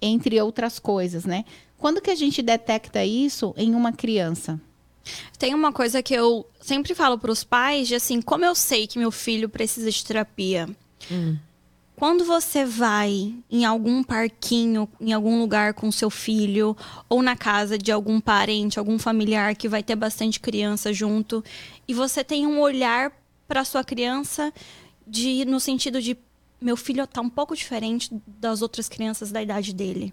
entre 0.00 0.40
outras 0.40 0.78
coisas, 0.78 1.24
né? 1.24 1.44
Quando 1.76 2.00
que 2.00 2.10
a 2.10 2.14
gente 2.14 2.40
detecta 2.40 3.04
isso 3.04 3.52
em 3.56 3.74
uma 3.74 3.92
criança? 3.92 4.60
Tem 5.36 5.52
uma 5.52 5.72
coisa 5.72 6.00
que 6.00 6.14
eu 6.14 6.46
sempre 6.60 6.94
falo 6.94 7.18
para 7.18 7.32
os 7.32 7.42
pais, 7.42 7.88
de 7.88 7.96
assim, 7.96 8.22
como 8.22 8.44
eu 8.44 8.54
sei 8.54 8.86
que 8.86 9.00
meu 9.00 9.10
filho 9.10 9.48
precisa 9.48 9.90
de 9.90 10.04
terapia? 10.04 10.68
Quando 11.96 12.24
você 12.24 12.64
vai 12.64 13.34
em 13.50 13.64
algum 13.64 14.04
parquinho, 14.04 14.88
em 15.00 15.12
algum 15.12 15.40
lugar 15.40 15.74
com 15.74 15.90
seu 15.90 16.10
filho, 16.10 16.76
ou 17.08 17.20
na 17.20 17.34
casa 17.34 17.76
de 17.76 17.90
algum 17.90 18.20
parente, 18.20 18.78
algum 18.78 18.96
familiar 18.96 19.56
que 19.56 19.68
vai 19.68 19.82
ter 19.82 19.96
bastante 19.96 20.38
criança 20.38 20.92
junto, 20.92 21.42
e 21.88 21.92
você 21.92 22.22
tem 22.22 22.46
um 22.46 22.60
olhar 22.60 23.10
para 23.48 23.64
sua 23.64 23.82
criança 23.84 24.52
de 25.06 25.44
no 25.44 25.60
sentido 25.60 26.00
de 26.00 26.16
meu 26.60 26.76
filho 26.76 27.06
tá 27.06 27.20
um 27.20 27.28
pouco 27.30 27.54
diferente 27.54 28.10
das 28.26 28.62
outras 28.62 28.88
crianças 28.88 29.30
da 29.30 29.42
idade 29.42 29.72
dele. 29.74 30.12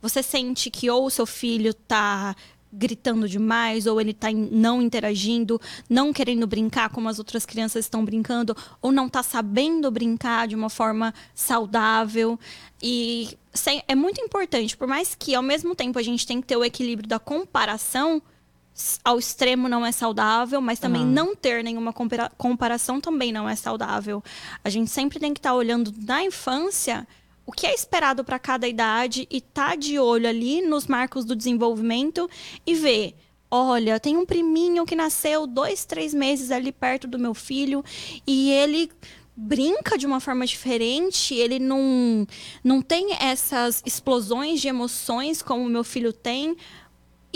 Você 0.00 0.22
sente 0.22 0.70
que 0.70 0.90
ou 0.90 1.06
o 1.06 1.10
seu 1.10 1.26
filho 1.26 1.72
tá 1.74 2.34
gritando 2.72 3.28
demais, 3.28 3.86
ou 3.86 4.00
ele 4.00 4.12
tá 4.12 4.30
in- 4.30 4.48
não 4.50 4.82
interagindo, 4.82 5.60
não 5.88 6.12
querendo 6.12 6.46
brincar 6.46 6.90
como 6.90 7.08
as 7.08 7.18
outras 7.18 7.46
crianças 7.46 7.84
estão 7.86 8.04
brincando, 8.04 8.54
ou 8.82 8.92
não 8.92 9.08
tá 9.08 9.22
sabendo 9.22 9.90
brincar 9.90 10.46
de 10.48 10.54
uma 10.54 10.68
forma 10.68 11.14
saudável. 11.34 12.38
E 12.82 13.36
é 13.88 13.94
muito 13.94 14.20
importante, 14.20 14.76
por 14.76 14.86
mais 14.86 15.14
que 15.14 15.34
ao 15.34 15.42
mesmo 15.42 15.74
tempo 15.74 15.98
a 15.98 16.02
gente 16.02 16.26
tem 16.26 16.40
que 16.40 16.46
ter 16.46 16.56
o 16.56 16.64
equilíbrio 16.64 17.08
da 17.08 17.18
comparação, 17.18 18.20
ao 19.02 19.18
extremo 19.18 19.68
não 19.68 19.84
é 19.84 19.92
saudável, 19.92 20.60
mas 20.60 20.78
também 20.78 21.02
Aham. 21.02 21.10
não 21.10 21.36
ter 21.36 21.64
nenhuma 21.64 21.92
compara- 21.92 22.30
comparação 22.36 23.00
também 23.00 23.32
não 23.32 23.48
é 23.48 23.56
saudável. 23.56 24.22
A 24.62 24.68
gente 24.68 24.90
sempre 24.90 25.18
tem 25.18 25.32
que 25.32 25.38
estar 25.38 25.54
olhando 25.54 25.92
na 26.02 26.22
infância 26.22 27.06
o 27.46 27.52
que 27.52 27.66
é 27.66 27.74
esperado 27.74 28.24
para 28.24 28.38
cada 28.38 28.66
idade 28.66 29.26
e 29.30 29.40
tá 29.40 29.76
de 29.76 29.98
olho 29.98 30.28
ali 30.28 30.60
nos 30.60 30.86
marcos 30.86 31.24
do 31.24 31.36
desenvolvimento 31.36 32.28
e 32.66 32.74
ver. 32.74 33.14
Olha, 33.48 34.00
tem 34.00 34.16
um 34.16 34.26
priminho 34.26 34.84
que 34.84 34.96
nasceu 34.96 35.46
dois, 35.46 35.84
três 35.84 36.12
meses 36.12 36.50
ali 36.50 36.72
perto 36.72 37.06
do 37.06 37.18
meu 37.18 37.32
filho 37.32 37.84
e 38.26 38.50
ele 38.50 38.90
brinca 39.36 39.96
de 39.96 40.06
uma 40.06 40.18
forma 40.18 40.46
diferente, 40.46 41.34
ele 41.34 41.58
não, 41.58 42.26
não 42.64 42.80
tem 42.82 43.14
essas 43.20 43.82
explosões 43.86 44.60
de 44.60 44.66
emoções 44.68 45.42
como 45.42 45.62
o 45.62 45.68
meu 45.68 45.84
filho 45.84 46.12
tem. 46.12 46.56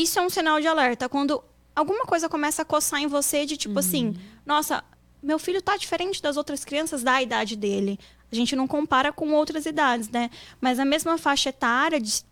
Isso 0.03 0.19
é 0.19 0.23
um 0.23 0.31
sinal 0.31 0.61
de 0.61 0.67
alerta. 0.67 1.09
Quando 1.09 1.43
alguma 1.75 2.05
coisa 2.05 2.29
começa 2.29 2.63
a 2.63 2.65
coçar 2.65 3.01
em 3.01 3.07
você 3.07 3.45
de 3.45 3.57
tipo 3.57 3.79
assim, 3.79 4.17
nossa, 4.47 4.83
meu 5.23 5.39
filho 5.39 5.61
tá 5.61 5.77
diferente 5.77 6.23
das 6.23 6.37
outras 6.37 6.65
crianças 6.65 7.03
da 7.03 7.21
idade 7.21 7.57
dele. 7.57 7.99
A 8.33 8.35
gente 8.35 8.57
não 8.57 8.67
compara 8.67 9.13
com 9.13 9.33
outras 9.33 9.67
idades, 9.67 10.09
né? 10.09 10.31
Mas 10.61 10.79
a 10.79 10.85
mesma 10.85 11.19
faixa 11.19 11.51
etária 11.51 12.01
de, 12.01 12.23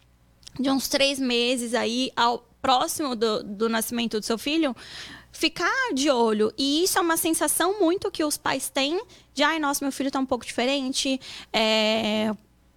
de 0.59 0.71
uns 0.71 0.89
três 0.89 1.19
meses 1.19 1.75
aí 1.75 2.11
ao 2.17 2.47
próximo 2.63 3.15
do, 3.15 3.43
do 3.43 3.69
nascimento 3.69 4.19
do 4.19 4.25
seu 4.25 4.39
filho, 4.39 4.75
ficar 5.31 5.93
de 5.95 6.11
olho. 6.11 6.53
E 6.57 6.83
isso 6.85 6.99
é 6.99 7.03
uma 7.03 7.17
sensação 7.17 7.79
muito 7.79 8.11
que 8.11 8.25
os 8.25 8.37
pais 8.37 8.69
têm 8.71 9.01
de, 9.35 9.43
ai, 9.43 9.59
nossa, 9.59 9.85
meu 9.85 9.93
filho 9.93 10.11
tá 10.11 10.19
um 10.19 10.27
pouco 10.27 10.45
diferente, 10.45 11.21
é, 11.53 12.35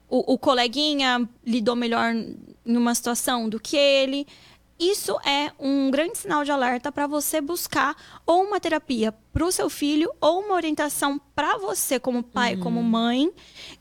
o, 0.09 0.33
o 0.33 0.37
coleguinha 0.37 1.27
lidou 1.45 1.75
melhor 1.75 2.13
em 2.13 2.77
uma 2.77 2.93
situação 2.93 3.49
do 3.49 3.59
que 3.59 3.77
ele. 3.77 4.27
Isso 4.81 5.15
é 5.23 5.51
um 5.59 5.91
grande 5.91 6.17
sinal 6.17 6.43
de 6.43 6.51
alerta 6.51 6.91
para 6.91 7.05
você 7.05 7.39
buscar 7.39 7.95
ou 8.25 8.43
uma 8.45 8.59
terapia 8.59 9.11
para 9.31 9.45
o 9.45 9.51
seu 9.51 9.69
filho 9.69 10.11
ou 10.19 10.39
uma 10.39 10.55
orientação 10.55 11.21
para 11.35 11.55
você 11.59 11.99
como 11.99 12.23
pai, 12.23 12.57
como 12.57 12.81
mãe, 12.81 13.31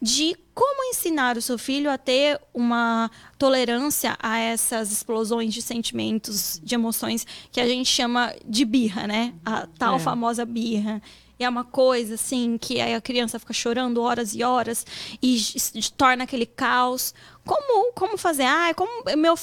de 0.00 0.36
como 0.52 0.84
ensinar 0.90 1.38
o 1.38 1.42
seu 1.42 1.56
filho 1.56 1.90
a 1.90 1.96
ter 1.96 2.38
uma 2.52 3.10
tolerância 3.38 4.14
a 4.22 4.38
essas 4.38 4.92
explosões 4.92 5.54
de 5.54 5.62
sentimentos, 5.62 6.60
de 6.62 6.74
emoções 6.74 7.26
que 7.50 7.62
a 7.62 7.66
gente 7.66 7.88
chama 7.88 8.34
de 8.46 8.66
birra, 8.66 9.06
né? 9.06 9.32
A 9.42 9.66
tal 9.78 9.96
É. 9.96 9.98
famosa 9.98 10.44
birra. 10.44 11.00
E 11.38 11.44
é 11.44 11.48
uma 11.48 11.64
coisa 11.64 12.16
assim 12.16 12.58
que 12.58 12.78
aí 12.82 12.94
a 12.94 13.00
criança 13.00 13.38
fica 13.38 13.54
chorando 13.54 14.02
horas 14.02 14.34
e 14.34 14.44
horas 14.44 14.84
e 15.22 15.40
torna 15.96 16.24
aquele 16.24 16.44
caos. 16.44 17.14
Como 17.50 17.92
como 17.94 18.16
fazer? 18.16 18.44
Ah, 18.44 18.72
como 18.76 19.02
meu 19.18 19.34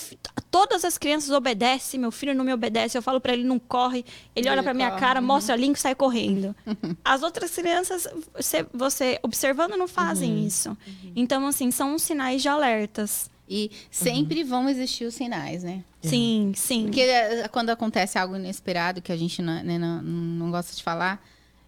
todas 0.50 0.86
as 0.86 0.98
crianças 0.98 1.30
obedecem, 1.30 2.00
meu 2.00 2.10
filho 2.10 2.34
não 2.34 2.46
me 2.46 2.54
obedece. 2.54 2.98
Eu 2.98 3.02
falo 3.02 3.20
pra 3.20 3.34
ele 3.34 3.44
não 3.44 3.60
corre, 3.60 4.06
ele 4.34 4.50
olha 4.50 4.64
pra 4.64 4.74
minha 4.74 4.92
cara, 4.92 5.20
mostra 5.20 5.58
link 5.58 5.76
e 5.76 5.80
sai 5.80 5.94
correndo. 5.94 6.56
As 7.04 7.22
outras 7.22 7.52
crianças, 7.52 8.08
você, 8.34 8.66
você 8.74 9.20
observando 9.22 9.76
não 9.76 9.90
fazem 9.90 10.46
isso. 10.46 10.78
Então 11.18 11.46
assim, 11.48 11.70
são 11.70 12.00
sinais 12.00 12.42
de 12.42 12.48
alertas. 12.48 13.30
E 13.50 13.72
sempre 13.92 14.42
vão 14.42 14.70
existir 14.70 15.04
os 15.06 15.16
sinais, 15.16 15.64
né? 15.64 15.84
Sim, 16.02 16.54
sim. 16.56 16.84
Porque 16.84 17.02
eh, 17.02 17.48
quando 17.50 17.72
acontece 17.72 18.18
algo 18.18 18.38
inesperado 18.38 19.02
que 19.02 19.12
a 19.12 19.18
gente 19.18 19.42
não, 19.42 19.64
né, 19.64 19.78
não, 19.78 20.02
não 20.02 20.52
gosta 20.52 20.76
de 20.76 20.84
falar, 20.84 21.22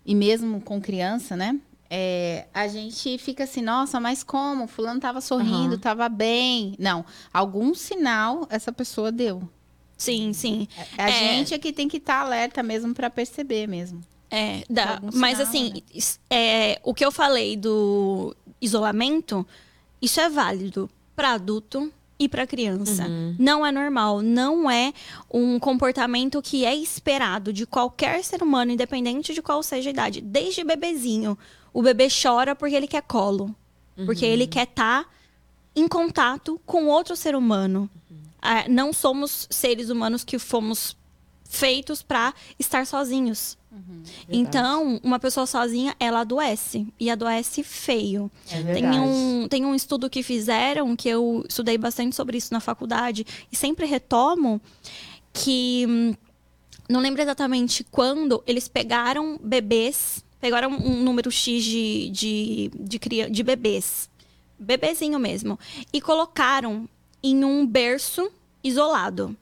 e 0.05 0.15
mesmo 0.15 0.61
com 0.61 0.79
criança, 0.79 1.35
né? 1.35 1.57
É, 1.89 2.47
a 2.53 2.67
gente 2.67 3.17
fica 3.17 3.43
assim, 3.45 3.61
nossa, 3.61 3.99
mas 3.99 4.23
como? 4.23 4.67
Fulano 4.67 4.99
tava 4.99 5.21
sorrindo, 5.21 5.73
Aham. 5.73 5.77
tava 5.79 6.07
bem. 6.09 6.75
Não, 6.77 7.03
algum 7.33 7.73
sinal 7.73 8.45
essa 8.49 8.71
pessoa 8.71 9.11
deu. 9.11 9.41
Sim, 9.97 10.31
sim. 10.31 10.67
A 10.97 11.09
É. 11.09 11.11
gente 11.11 11.53
é 11.53 11.57
que 11.59 11.73
tem 11.73 11.87
que 11.87 11.97
estar 11.97 12.21
alerta 12.21 12.63
mesmo 12.63 12.93
para 12.93 13.09
perceber 13.09 13.67
mesmo. 13.67 14.01
É, 14.31 14.63
dá. 14.69 15.01
Mas 15.13 15.37
sinal, 15.37 15.49
assim, 15.49 15.73
né? 15.73 15.81
é, 16.29 16.79
o 16.83 16.93
que 16.93 17.03
eu 17.03 17.11
falei 17.11 17.57
do 17.57 18.35
isolamento, 18.61 19.45
isso 20.01 20.19
é 20.21 20.29
válido 20.29 20.89
para 21.15 21.31
adulto 21.33 21.91
e 22.17 22.29
para 22.29 22.45
criança. 22.45 23.07
Não 23.39 23.65
é 23.65 23.71
normal, 23.71 24.21
não 24.21 24.69
é 24.69 24.93
um 25.33 25.57
comportamento 25.57 26.41
que 26.41 26.65
é 26.65 26.75
esperado 26.75 27.51
de 27.51 27.65
qualquer 27.65 28.23
ser 28.23 28.43
humano, 28.43 28.71
independente 28.71 29.33
de 29.33 29.41
qual 29.41 29.63
seja 29.63 29.89
a 29.89 29.93
idade. 29.93 30.21
Desde 30.21 30.63
bebezinho, 30.63 31.37
o 31.73 31.81
bebê 31.81 32.07
chora 32.09 32.55
porque 32.55 32.75
ele 32.75 32.87
quer 32.87 33.01
colo, 33.03 33.55
porque 34.05 34.25
ele 34.25 34.47
quer 34.47 34.63
estar 34.63 35.05
em 35.75 35.87
contato 35.87 36.59
com 36.65 36.87
outro 36.87 37.15
ser 37.15 37.35
humano. 37.35 37.89
Ah, 38.41 38.65
não 38.69 38.93
somos 38.93 39.47
seres 39.49 39.89
humanos 39.89 40.23
que 40.23 40.39
fomos 40.39 40.95
feitos 41.43 42.01
para 42.01 42.33
estar 42.57 42.85
sozinhos. 42.85 43.57
Então, 44.27 44.99
uma 45.03 45.19
pessoa 45.19 45.45
sozinha, 45.45 45.95
ela 45.99 46.21
adoece. 46.21 46.87
E 46.99 47.09
adoece 47.09 47.63
feio. 47.63 48.31
É 48.49 48.73
Tem 48.73 48.99
um, 48.99 49.47
tem 49.47 49.65
um 49.65 49.75
estudo 49.75 50.09
que 50.09 50.23
fizeram, 50.23 50.95
que 50.95 51.09
eu 51.09 51.45
estudei 51.47 51.77
bastante 51.77 52.15
sobre 52.15 52.37
isso 52.37 52.53
na 52.53 52.59
faculdade, 52.59 53.25
e 53.51 53.55
sempre 53.55 53.85
retomo, 53.85 54.61
que 55.33 55.85
hum, 55.87 56.13
não 56.87 56.99
lembro 56.99 57.21
exatamente 57.21 57.83
quando, 57.83 58.43
eles 58.47 58.67
pegaram 58.67 59.39
bebês, 59.41 60.23
pegaram 60.39 60.71
um 60.71 61.01
número 61.03 61.31
X 61.31 61.63
de, 61.63 62.09
de, 62.09 62.71
de, 62.73 63.29
de 63.29 63.43
bebês, 63.43 64.09
bebezinho 64.57 65.19
mesmo, 65.19 65.59
e 65.91 65.99
colocaram 66.01 66.87
em 67.21 67.43
um 67.43 67.65
berço 67.65 68.31
isolado. 68.63 69.35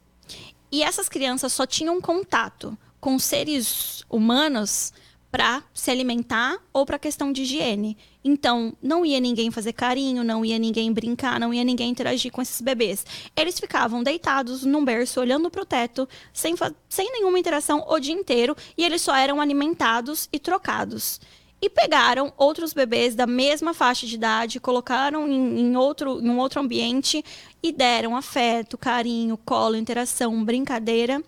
E 0.71 0.83
essas 0.83 1.07
crianças 1.07 1.53
só 1.53 1.65
tinham 1.65 2.01
contato 2.01 2.77
com 2.99 3.17
seres 3.17 4.03
humanos 4.09 4.91
para 5.31 5.63
se 5.73 5.91
alimentar 5.91 6.57
ou 6.73 6.85
para 6.85 6.99
questão 6.99 7.31
de 7.31 7.43
higiene. 7.43 7.97
Então, 8.27 8.73
não 8.81 9.05
ia 9.05 9.21
ninguém 9.21 9.49
fazer 9.49 9.71
carinho, 9.71 10.21
não 10.21 10.43
ia 10.43 10.59
ninguém 10.59 10.91
brincar, 10.91 11.39
não 11.39 11.53
ia 11.53 11.63
ninguém 11.63 11.89
interagir 11.89 12.29
com 12.29 12.41
esses 12.41 12.59
bebês. 12.59 13.05
Eles 13.33 13.57
ficavam 13.57 14.03
deitados 14.03 14.65
num 14.65 14.83
berço, 14.83 15.21
olhando 15.21 15.49
para 15.49 15.61
o 15.61 15.65
teto, 15.65 16.09
sem, 16.33 16.53
sem 16.89 17.09
nenhuma 17.13 17.39
interação 17.39 17.85
o 17.87 17.97
dia 17.99 18.13
inteiro, 18.13 18.53
e 18.77 18.83
eles 18.83 19.01
só 19.01 19.15
eram 19.15 19.39
alimentados 19.39 20.27
e 20.33 20.39
trocados 20.39 21.21
e 21.61 21.69
pegaram 21.69 22.33
outros 22.37 22.73
bebês 22.73 23.15
da 23.15 23.25
mesma 23.25 23.73
faixa 23.73 24.05
de 24.05 24.15
idade, 24.15 24.59
colocaram 24.59 25.25
em, 25.25 25.61
em, 25.61 25.77
outro, 25.77 26.19
em 26.19 26.29
um 26.29 26.37
outro 26.37 26.59
ambiente 26.59 27.23
e 27.63 27.71
deram 27.71 28.15
afeto, 28.15 28.77
carinho, 28.77 29.37
colo, 29.37 29.77
interação, 29.77 30.43
brincadeira. 30.43 31.23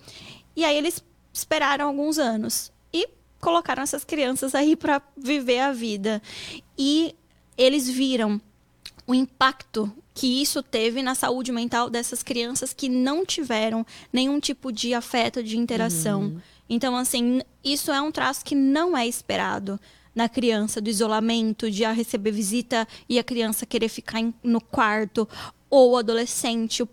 E 0.54 0.66
aí 0.66 0.78
eles 0.78 1.02
esperaram 1.34 1.88
alguns 1.88 2.20
anos 2.20 2.72
e 2.94 3.08
colocaram 3.40 3.84
essas 3.84 4.04
crianças 4.04 4.54
aí 4.54 4.76
para 4.76 5.02
viver 5.18 5.60
a 5.60 5.72
vida. 5.72 6.22
E 6.78 7.16
eles 7.58 7.90
viram 7.90 8.42
o 9.06 9.14
impacto 9.14 9.92
que 10.14 10.42
isso 10.42 10.62
teve 10.62 11.02
na 11.02 11.16
saúde 11.16 11.52
mental 11.52 11.90
dessas 11.90 12.22
crianças 12.22 12.74
que 12.74 12.90
não 12.90 13.26
tiveram 13.26 13.86
nenhum 14.12 14.40
tipo 14.40 14.72
de 14.72 14.94
afeto, 14.94 15.42
de 15.42 15.58
interação. 15.58 16.22
Uhum. 16.22 16.42
Então, 16.70 16.96
assim, 16.96 17.42
isso 17.64 17.92
é 17.92 18.02
um 18.02 18.12
traço 18.12 18.44
que 18.44 18.54
não 18.54 18.96
é 18.98 19.08
esperado 19.08 19.80
na 20.14 20.28
criança, 20.28 20.82
do 20.82 20.90
isolamento, 20.90 21.72
de 21.72 21.86
a 21.86 21.92
receber 21.92 22.32
visita 22.32 22.88
e 23.08 23.18
a 23.18 23.24
criança 23.24 23.66
querer 23.66 23.88
ficar 23.88 24.20
no 24.44 24.60
quarto, 24.60 25.28
ou 25.70 25.98
adolescente. 25.98 26.84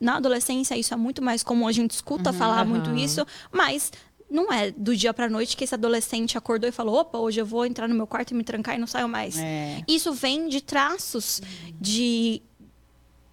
Na 0.00 0.16
adolescência, 0.16 0.76
isso 0.76 0.92
é 0.92 0.96
muito 0.96 1.22
mais 1.22 1.42
comum, 1.42 1.66
a 1.66 1.72
gente 1.72 1.92
escuta 1.92 2.30
uhum, 2.30 2.36
falar 2.36 2.64
muito 2.64 2.94
isso, 2.94 3.26
mas 3.52 3.92
não 4.34 4.52
é 4.52 4.72
do 4.72 4.96
dia 4.96 5.14
para 5.14 5.28
noite 5.28 5.56
que 5.56 5.62
esse 5.62 5.74
adolescente 5.74 6.36
acordou 6.36 6.68
e 6.68 6.72
falou: 6.72 6.96
opa, 6.96 7.16
hoje 7.18 7.40
eu 7.40 7.46
vou 7.46 7.64
entrar 7.64 7.88
no 7.88 7.94
meu 7.94 8.06
quarto 8.06 8.32
e 8.32 8.34
me 8.34 8.42
trancar 8.42 8.74
e 8.74 8.78
não 8.78 8.86
saio 8.86 9.08
mais. 9.08 9.38
É. 9.38 9.82
Isso 9.86 10.12
vem 10.12 10.48
de 10.48 10.60
traços 10.60 11.38
uhum. 11.38 11.74
de 11.80 12.42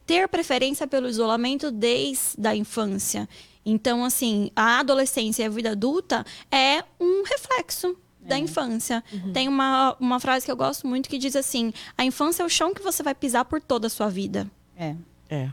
ter 0.06 0.28
preferência 0.28 0.86
pelo 0.86 1.10
isolamento 1.10 1.72
desde 1.72 2.48
a 2.48 2.56
infância. 2.56 3.28
Então, 3.66 4.06
assim, 4.06 4.52
a 4.56 4.80
adolescência 4.80 5.44
e 5.44 5.46
a 5.46 5.50
vida 5.50 5.72
adulta 5.72 6.26
é 6.52 6.84
um 7.00 7.24
reflexo 7.24 7.98
da 8.20 8.36
é. 8.36 8.40
infância. 8.40 9.04
Uhum. 9.12 9.34
Tem 9.34 9.48
uma, 9.48 9.96
uma 10.00 10.20
frase 10.20 10.46
que 10.46 10.52
eu 10.52 10.56
gosto 10.56 10.88
muito 10.88 11.10
que 11.10 11.18
diz 11.18 11.36
assim: 11.36 11.74
a 11.98 12.06
infância 12.06 12.44
é 12.44 12.46
o 12.46 12.50
chão 12.50 12.74
que 12.74 12.82
você 12.82 13.02
vai 13.02 13.16
pisar 13.16 13.46
por 13.46 13.60
toda 13.60 13.88
a 13.88 13.90
sua 13.90 14.08
vida. 14.08 14.50
É. 14.78 14.96
É. 15.30 15.52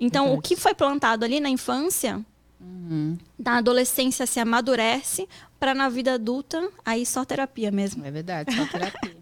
Então, 0.00 0.34
o 0.34 0.40
que 0.40 0.56
foi 0.56 0.74
plantado 0.74 1.24
ali 1.24 1.38
na 1.38 1.48
infância, 1.48 2.24
uhum. 2.62 3.18
na 3.38 3.58
adolescência 3.58 4.26
se 4.26 4.40
amadurece, 4.40 5.28
para 5.58 5.74
na 5.74 5.88
vida 5.88 6.14
adulta, 6.14 6.70
aí 6.84 7.04
só 7.04 7.24
terapia 7.24 7.70
mesmo. 7.70 8.04
É 8.04 8.10
verdade, 8.10 8.54
só 8.54 8.66
terapia. 8.66 9.16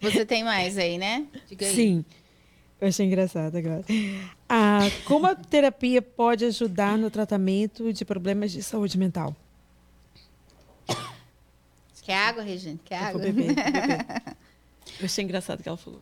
você 0.00 0.24
tem 0.24 0.44
mais 0.44 0.78
aí, 0.78 0.98
né? 0.98 1.26
Diga 1.48 1.66
aí. 1.66 1.74
Sim. 1.74 2.04
Eu 2.80 2.88
achei 2.88 3.04
engraçado 3.04 3.54
agora. 3.56 3.84
Ah, 4.48 4.80
como 5.04 5.26
a 5.26 5.34
terapia 5.34 6.00
pode 6.00 6.44
ajudar 6.46 6.96
no 6.96 7.10
tratamento 7.10 7.92
de 7.92 8.04
problemas 8.04 8.50
de 8.50 8.62
saúde 8.62 8.96
mental? 8.96 9.36
Quer 12.02 12.16
água, 12.16 12.42
Regina? 12.42 12.80
Quer 12.84 12.96
água? 12.96 13.22
Vou 13.22 13.32
beber, 13.32 13.54
beber. 13.54 14.06
Eu 14.98 15.04
achei 15.04 15.22
engraçado 15.22 15.62
que 15.62 15.68
ela 15.68 15.78
falou. 15.78 16.00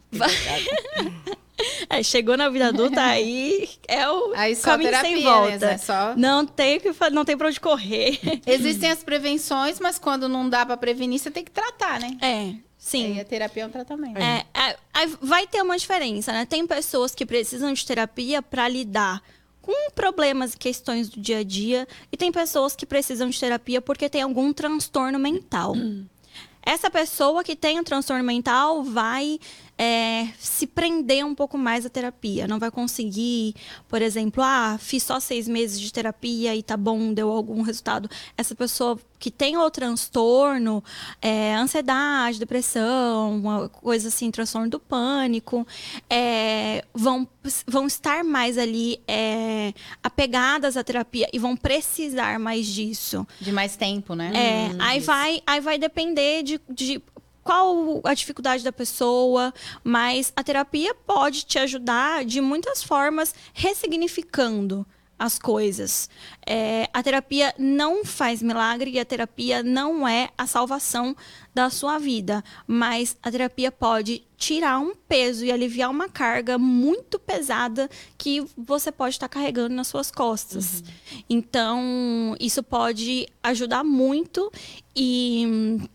É, 1.90 2.02
chegou 2.02 2.36
na 2.36 2.48
vida 2.48 2.68
adulta, 2.68 3.00
aí 3.02 3.68
é 3.86 4.08
o 4.08 4.32
aí 4.34 4.54
só 4.54 4.72
caminho 4.72 4.90
terapia, 4.90 5.16
sem 5.16 5.24
volta. 5.24 5.66
Né? 5.66 5.78
Só... 5.78 6.14
Não 6.16 6.46
tem 6.46 6.78
que 6.78 6.90
não 7.10 7.24
tem 7.24 7.36
para 7.36 7.48
onde 7.48 7.60
correr. 7.60 8.18
Existem 8.46 8.90
as 8.90 9.02
prevenções, 9.02 9.80
mas 9.80 9.98
quando 9.98 10.28
não 10.28 10.48
dá 10.48 10.64
para 10.64 10.76
prevenir, 10.76 11.18
você 11.18 11.30
tem 11.30 11.44
que 11.44 11.50
tratar, 11.50 11.98
né? 12.00 12.16
É. 12.20 12.54
Sim. 12.76 13.16
E 13.16 13.20
a 13.20 13.24
terapia 13.24 13.64
é 13.64 13.66
um 13.66 13.70
tratamento. 13.70 14.18
É, 14.18 14.46
é, 14.54 14.76
vai 15.20 15.46
ter 15.46 15.60
uma 15.62 15.76
diferença, 15.76 16.32
né? 16.32 16.46
Tem 16.46 16.66
pessoas 16.66 17.14
que 17.14 17.26
precisam 17.26 17.72
de 17.72 17.84
terapia 17.84 18.40
para 18.40 18.68
lidar 18.68 19.20
com 19.60 19.90
problemas 19.90 20.54
e 20.54 20.58
questões 20.58 21.10
do 21.10 21.20
dia 21.20 21.38
a 21.38 21.42
dia, 21.42 21.86
e 22.10 22.16
tem 22.16 22.32
pessoas 22.32 22.74
que 22.74 22.86
precisam 22.86 23.28
de 23.28 23.38
terapia 23.38 23.82
porque 23.82 24.08
tem 24.08 24.22
algum 24.22 24.52
transtorno 24.52 25.18
mental. 25.18 25.74
Essa 26.62 26.90
pessoa 26.90 27.42
que 27.42 27.56
tem 27.56 27.80
um 27.80 27.84
transtorno 27.84 28.22
mental 28.22 28.82
vai 28.82 29.38
é, 29.78 30.26
se 30.38 30.66
prender 30.66 31.24
um 31.24 31.34
pouco 31.34 31.56
mais 31.56 31.86
à 31.86 31.88
terapia. 31.88 32.48
Não 32.48 32.58
vai 32.58 32.70
conseguir, 32.70 33.54
por 33.88 34.02
exemplo, 34.02 34.42
ah, 34.44 34.76
fiz 34.78 35.04
só 35.04 35.20
seis 35.20 35.46
meses 35.46 35.80
de 35.80 35.92
terapia 35.92 36.56
e 36.56 36.62
tá 36.62 36.76
bom, 36.76 37.14
deu 37.14 37.30
algum 37.30 37.62
resultado. 37.62 38.10
Essa 38.36 38.56
pessoa 38.56 38.98
que 39.18 39.30
tem 39.30 39.56
o 39.56 39.70
transtorno, 39.70 40.82
é, 41.20 41.54
ansiedade, 41.54 42.38
depressão, 42.38 43.36
uma 43.36 43.68
coisa 43.68 44.08
assim, 44.08 44.30
transtorno 44.30 44.68
do 44.68 44.80
pânico, 44.80 45.66
é, 46.08 46.84
vão, 46.94 47.26
vão 47.66 47.86
estar 47.86 48.22
mais 48.24 48.56
ali 48.58 49.00
é, 49.06 49.72
apegadas 50.02 50.76
à 50.76 50.84
terapia 50.84 51.28
e 51.32 51.38
vão 51.38 51.56
precisar 51.56 52.38
mais 52.38 52.66
disso. 52.66 53.26
De 53.40 53.52
mais 53.52 53.76
tempo, 53.76 54.14
né? 54.14 54.30
É, 54.34 54.72
hum, 54.72 54.78
aí, 54.80 55.00
vai, 55.00 55.42
aí 55.46 55.60
vai 55.60 55.78
depender 55.78 56.42
de, 56.42 56.60
de 56.68 57.02
qual 57.48 58.02
a 58.04 58.12
dificuldade 58.12 58.62
da 58.62 58.70
pessoa, 58.70 59.54
mas 59.82 60.30
a 60.36 60.44
terapia 60.44 60.94
pode 60.94 61.46
te 61.46 61.58
ajudar 61.58 62.22
de 62.22 62.42
muitas 62.42 62.82
formas, 62.82 63.34
ressignificando 63.54 64.86
as 65.18 65.38
coisas. 65.38 66.10
É, 66.46 66.90
a 66.92 67.02
terapia 67.02 67.54
não 67.58 68.04
faz 68.04 68.42
milagre 68.42 68.90
e 68.90 69.00
a 69.00 69.04
terapia 69.04 69.62
não 69.62 70.06
é 70.06 70.28
a 70.36 70.46
salvação 70.46 71.16
da 71.54 71.70
sua 71.70 71.98
vida, 71.98 72.44
mas 72.66 73.16
a 73.22 73.30
terapia 73.30 73.72
pode 73.72 74.22
tirar 74.36 74.78
um 74.78 74.94
peso 75.08 75.42
e 75.42 75.50
aliviar 75.50 75.90
uma 75.90 76.06
carga 76.06 76.58
muito 76.58 77.18
pesada 77.18 77.88
que 78.18 78.46
você 78.58 78.92
pode 78.92 79.14
estar 79.14 79.28
carregando 79.28 79.74
nas 79.74 79.88
suas 79.88 80.10
costas. 80.10 80.80
Uhum. 80.82 81.22
Então, 81.30 82.36
isso 82.38 82.62
pode 82.62 83.26
ajudar 83.42 83.82
muito 83.82 84.52
e 84.94 85.88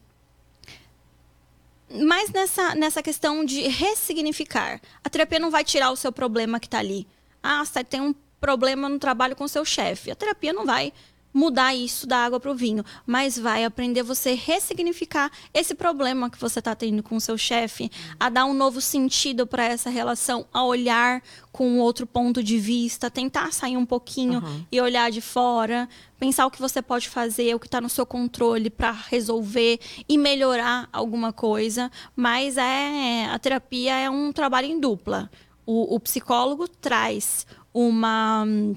mais 1.93 2.29
nessa, 2.31 2.75
nessa 2.75 3.03
questão 3.03 3.45
de 3.45 3.61
ressignificar. 3.67 4.81
A 5.03 5.09
terapia 5.09 5.39
não 5.39 5.51
vai 5.51 5.63
tirar 5.63 5.91
o 5.91 5.95
seu 5.95 6.11
problema 6.11 6.59
que 6.59 6.67
está 6.67 6.79
ali. 6.79 7.07
Ah, 7.41 7.63
você 7.63 7.83
tem 7.83 8.01
um 8.01 8.13
problema 8.41 8.89
no 8.89 8.99
trabalho 8.99 9.35
com 9.35 9.47
seu 9.47 9.63
chefe. 9.63 10.11
A 10.11 10.15
terapia 10.15 10.51
não 10.51 10.65
vai 10.65 10.91
mudar 11.33 11.73
isso 11.73 12.05
da 12.05 12.17
água 12.17 12.39
para 12.39 12.51
o 12.51 12.55
vinho, 12.55 12.85
mas 13.05 13.37
vai 13.37 13.65
aprender 13.65 14.03
você 14.03 14.33
ressignificar 14.33 15.31
esse 15.53 15.73
problema 15.73 16.29
que 16.29 16.39
você 16.39 16.59
está 16.59 16.75
tendo 16.75 17.01
com 17.01 17.15
o 17.15 17.21
seu 17.21 17.37
chefe, 17.37 17.89
a 18.19 18.29
dar 18.29 18.45
um 18.45 18.53
novo 18.53 18.79
sentido 18.79 19.47
para 19.47 19.65
essa 19.65 19.89
relação, 19.89 20.45
a 20.53 20.63
olhar 20.63 21.23
com 21.51 21.79
outro 21.79 22.05
ponto 22.05 22.43
de 22.43 22.57
vista, 22.57 23.09
tentar 23.09 23.51
sair 23.53 23.77
um 23.77 23.85
pouquinho 23.85 24.39
uhum. 24.43 24.65
e 24.71 24.81
olhar 24.81 25.11
de 25.11 25.21
fora, 25.21 25.87
pensar 26.19 26.45
o 26.45 26.51
que 26.51 26.59
você 26.59 26.81
pode 26.81 27.09
fazer, 27.09 27.55
o 27.55 27.59
que 27.59 27.67
está 27.67 27.79
no 27.79 27.89
seu 27.89 28.05
controle 28.05 28.69
para 28.69 28.91
resolver 28.91 29.79
e 30.07 30.17
melhorar 30.17 30.89
alguma 30.91 31.31
coisa. 31.31 31.91
Mas 32.15 32.57
é 32.57 33.25
a 33.25 33.37
terapia 33.37 33.95
é 33.97 34.09
um 34.09 34.31
trabalho 34.31 34.67
em 34.67 34.79
dupla. 34.79 35.29
O, 35.65 35.95
o 35.95 35.99
psicólogo 35.99 36.67
traz 36.67 37.45
uma 37.73 38.43
hum, 38.45 38.75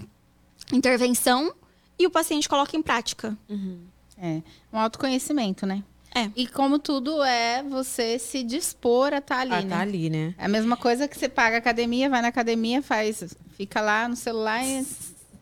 intervenção 0.72 1.54
e 1.98 2.06
o 2.06 2.10
paciente 2.10 2.48
coloca 2.48 2.76
em 2.76 2.82
prática. 2.82 3.36
Uhum. 3.48 3.80
É, 4.18 4.40
um 4.72 4.78
autoconhecimento, 4.78 5.66
né? 5.66 5.82
É. 6.14 6.30
E 6.34 6.46
como 6.46 6.78
tudo 6.78 7.22
é 7.22 7.62
você 7.62 8.18
se 8.18 8.42
dispor 8.42 9.12
a 9.12 9.18
estar 9.18 9.36
tá 9.36 9.40
ali, 9.42 9.52
a 9.52 9.60
né? 9.60 9.68
Tá 9.68 9.80
ali, 9.82 10.08
né? 10.08 10.34
É 10.38 10.46
a 10.46 10.48
mesma 10.48 10.74
coisa 10.74 11.06
que 11.06 11.18
você 11.18 11.28
paga 11.28 11.58
academia, 11.58 12.08
vai 12.08 12.22
na 12.22 12.28
academia, 12.28 12.80
faz, 12.80 13.36
fica 13.56 13.82
lá 13.82 14.08
no 14.08 14.16
celular 14.16 14.64
e 14.64 14.86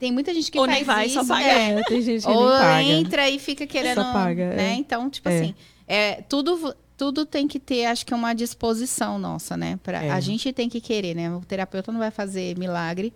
tem 0.01 0.11
muita 0.11 0.35
gente 0.35 0.51
que 0.51 0.59
Ou 0.59 0.67
faz 0.67 0.77
nem 0.77 0.85
vai, 0.85 1.07
isso, 1.07 1.15
só 1.15 1.35
paga. 1.35 1.47
É, 1.47 1.83
tem 1.85 2.03
gente 2.03 2.27
que 2.27 2.33
Ou 2.33 2.51
nem 2.51 2.59
paga. 2.59 2.83
entra 2.83 3.31
e 3.31 3.39
fica 3.39 3.67
querendo, 3.69 4.03
só 4.03 4.13
paga, 4.13 4.51
né? 4.51 4.73
É. 4.73 4.75
Então, 4.75 5.09
tipo 5.09 5.29
é. 5.29 5.39
assim, 5.39 5.55
é, 5.87 6.23
tudo 6.23 6.75
tudo 6.97 7.27
tem 7.27 7.49
que 7.49 7.59
ter, 7.59 7.87
acho 7.87 8.07
que 8.07 8.15
uma 8.15 8.35
disposição 8.35 9.19
nossa, 9.19 9.57
né? 9.57 9.79
Pra, 9.83 10.05
É. 10.05 10.11
A 10.11 10.21
gente 10.21 10.53
tem 10.53 10.69
que 10.69 10.81
querer, 10.81 11.15
né? 11.15 11.31
O 11.35 11.41
terapeuta 11.41 11.93
não 11.93 11.99
vai 11.99 12.11
fazer 12.11 12.57
milagre. 12.59 13.13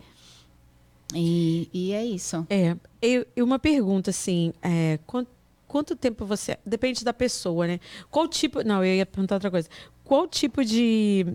E, 1.14 1.68
e 1.72 1.92
é 1.92 2.04
isso. 2.04 2.46
É, 2.50 2.76
e 3.02 3.26
e 3.36 3.42
uma 3.42 3.58
pergunta 3.58 4.10
assim, 4.10 4.52
é, 4.62 4.98
quanto, 5.06 5.30
quanto 5.66 5.96
tempo 5.96 6.24
você. 6.26 6.58
Depende 6.66 7.02
da 7.04 7.12
pessoa, 7.12 7.66
né? 7.66 7.80
Qual 8.10 8.28
tipo. 8.28 8.62
Não, 8.62 8.84
eu 8.84 8.94
ia 8.94 9.06
perguntar 9.06 9.36
outra 9.36 9.50
coisa. 9.50 9.68
Qual 10.04 10.26
tipo 10.28 10.62
de, 10.64 11.26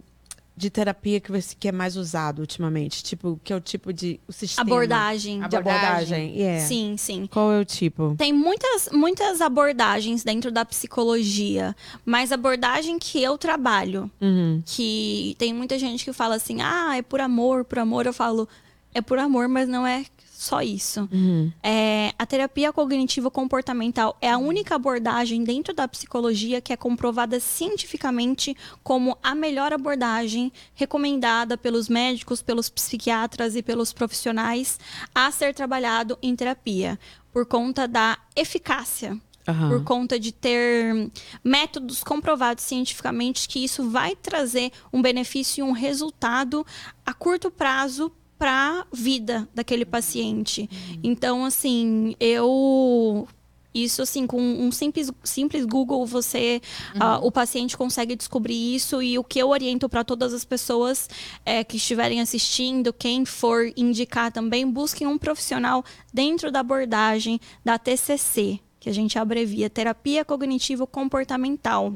de 0.55 0.69
terapia 0.69 1.19
que 1.19 1.31
você 1.31 1.55
que 1.59 1.67
é 1.67 1.71
mais 1.71 1.95
usado 1.95 2.39
ultimamente? 2.39 3.03
Tipo, 3.03 3.39
que 3.43 3.51
é 3.51 3.55
o 3.55 3.59
tipo 3.59 3.91
de. 3.91 4.19
O 4.27 4.31
sistema 4.33 4.67
Abordagem. 4.69 5.39
de 5.47 5.55
abordagem? 5.55 6.41
É. 6.43 6.59
Sim, 6.59 6.95
sim. 6.97 7.25
Qual 7.25 7.51
é 7.51 7.59
o 7.59 7.65
tipo? 7.65 8.13
Tem 8.15 8.31
muitas, 8.31 8.89
muitas 8.91 9.41
abordagens 9.41 10.23
dentro 10.23 10.51
da 10.51 10.63
psicologia, 10.65 11.75
mas 12.05 12.31
a 12.31 12.35
abordagem 12.35 12.99
que 12.99 13.21
eu 13.21 13.37
trabalho, 13.39 14.09
Uhum. 14.21 14.61
que 14.65 15.35
tem 15.39 15.51
muita 15.53 15.77
gente 15.79 16.05
que 16.05 16.13
fala 16.13 16.35
assim, 16.35 16.61
ah, 16.61 16.95
é 16.97 17.01
por 17.01 17.19
amor, 17.21 17.65
por 17.65 17.79
amor. 17.79 18.05
Eu 18.05 18.13
falo, 18.13 18.47
é 18.93 19.01
por 19.01 19.17
amor, 19.19 19.47
mas 19.47 19.67
não 19.67 19.85
é 19.85 20.05
só 20.43 20.61
isso. 20.61 21.07
Uhum. 21.11 21.51
É, 21.63 22.13
a 22.19 22.25
terapia 22.25 22.73
cognitivo 22.73 23.31
comportamental 23.31 24.17
é 24.19 24.29
a 24.29 24.37
única 24.37 24.75
abordagem 24.75 25.43
dentro 25.43 25.73
da 25.73 25.87
psicologia 25.87 26.59
que 26.59 26.73
é 26.73 26.77
comprovada 26.77 27.39
cientificamente 27.39 28.55
como 28.83 29.17
a 29.23 29.33
melhor 29.33 29.71
abordagem 29.71 30.51
recomendada 30.75 31.57
pelos 31.57 31.87
médicos, 31.87 32.41
pelos 32.41 32.69
psiquiatras 32.69 33.55
e 33.55 33.63
pelos 33.63 33.93
profissionais 33.93 34.79
a 35.15 35.31
ser 35.31 35.53
trabalhado 35.53 36.17
em 36.21 36.35
terapia, 36.35 36.99
por 37.31 37.45
conta 37.45 37.87
da 37.87 38.17
eficácia 38.35 39.17
Aham. 39.47 39.69
por 39.69 39.83
conta 39.83 40.19
de 40.19 40.31
ter 40.31 41.11
métodos 41.43 42.03
comprovados 42.03 42.63
cientificamente 42.63 43.47
que 43.47 43.63
isso 43.63 43.89
vai 43.89 44.15
trazer 44.15 44.71
um 44.91 45.01
benefício 45.01 45.65
e 45.65 45.69
um 45.69 45.73
resultado 45.73 46.65
a 47.05 47.13
curto 47.13 47.51
prazo 47.51 48.11
para 48.43 48.81
a 48.81 48.85
vida 48.91 49.47
daquele 49.55 49.85
paciente. 49.85 50.69
Então, 51.01 51.45
assim, 51.45 52.13
eu 52.19 53.25
isso 53.73 54.01
assim 54.01 54.27
com 54.27 54.37
um 54.37 54.69
simples, 54.69 55.09
simples 55.23 55.63
Google 55.65 56.05
você 56.05 56.61
ah, 56.99 57.19
o 57.23 57.31
paciente 57.31 57.77
consegue 57.77 58.17
descobrir 58.17 58.75
isso 58.75 59.01
e 59.01 59.17
o 59.17 59.23
que 59.23 59.39
eu 59.39 59.47
oriento 59.47 59.87
para 59.87 60.03
todas 60.03 60.33
as 60.33 60.43
pessoas 60.43 61.09
é, 61.45 61.63
que 61.63 61.77
estiverem 61.77 62.19
assistindo 62.19 62.91
quem 62.91 63.23
for 63.23 63.71
indicar 63.77 64.29
também 64.29 64.69
busquem 64.69 65.07
um 65.07 65.17
profissional 65.17 65.81
dentro 66.13 66.51
da 66.51 66.59
abordagem 66.59 67.39
da 67.63 67.79
TCC 67.79 68.59
que 68.83 68.89
a 68.89 68.93
gente 68.93 69.17
abrevia 69.17 69.69
terapia 69.69 70.25
cognitivo 70.25 70.85
comportamental 70.85 71.93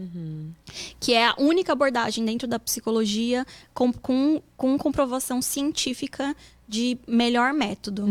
que 1.02 1.12
é 1.12 1.28
a 1.28 1.36
única 1.38 1.74
abordagem 1.74 2.24
dentro 2.24 2.48
da 2.48 2.58
psicologia 2.58 3.46
com, 3.74 3.92
com, 3.92 4.42
com 4.56 4.78
comprovação 4.78 5.42
científica 5.42 6.34
de 6.66 6.98
melhor 7.06 7.52
método. 7.54 8.06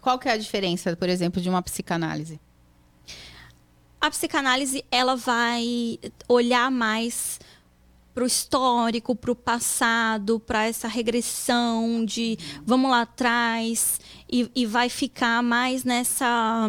Qual 0.00 0.18
que 0.18 0.30
é 0.30 0.32
a 0.32 0.36
diferença, 0.38 0.96
por 0.96 1.10
exemplo, 1.10 1.42
de 1.42 1.50
uma 1.50 1.60
psicanálise? 1.60 2.40
A 4.00 4.08
psicanálise 4.08 4.82
ela 4.90 5.14
vai 5.14 5.98
olhar 6.26 6.70
mais 6.70 7.38
para 8.14 8.24
o 8.24 8.26
histórico, 8.26 9.14
para 9.14 9.30
o 9.30 9.36
passado, 9.36 10.40
para 10.40 10.66
essa 10.66 10.88
regressão 10.88 12.02
de 12.02 12.38
vamos 12.64 12.90
lá 12.90 13.02
atrás 13.02 14.00
e, 14.30 14.50
e 14.54 14.66
vai 14.66 14.88
ficar 14.88 15.42
mais 15.42 15.84
nessa 15.84 16.68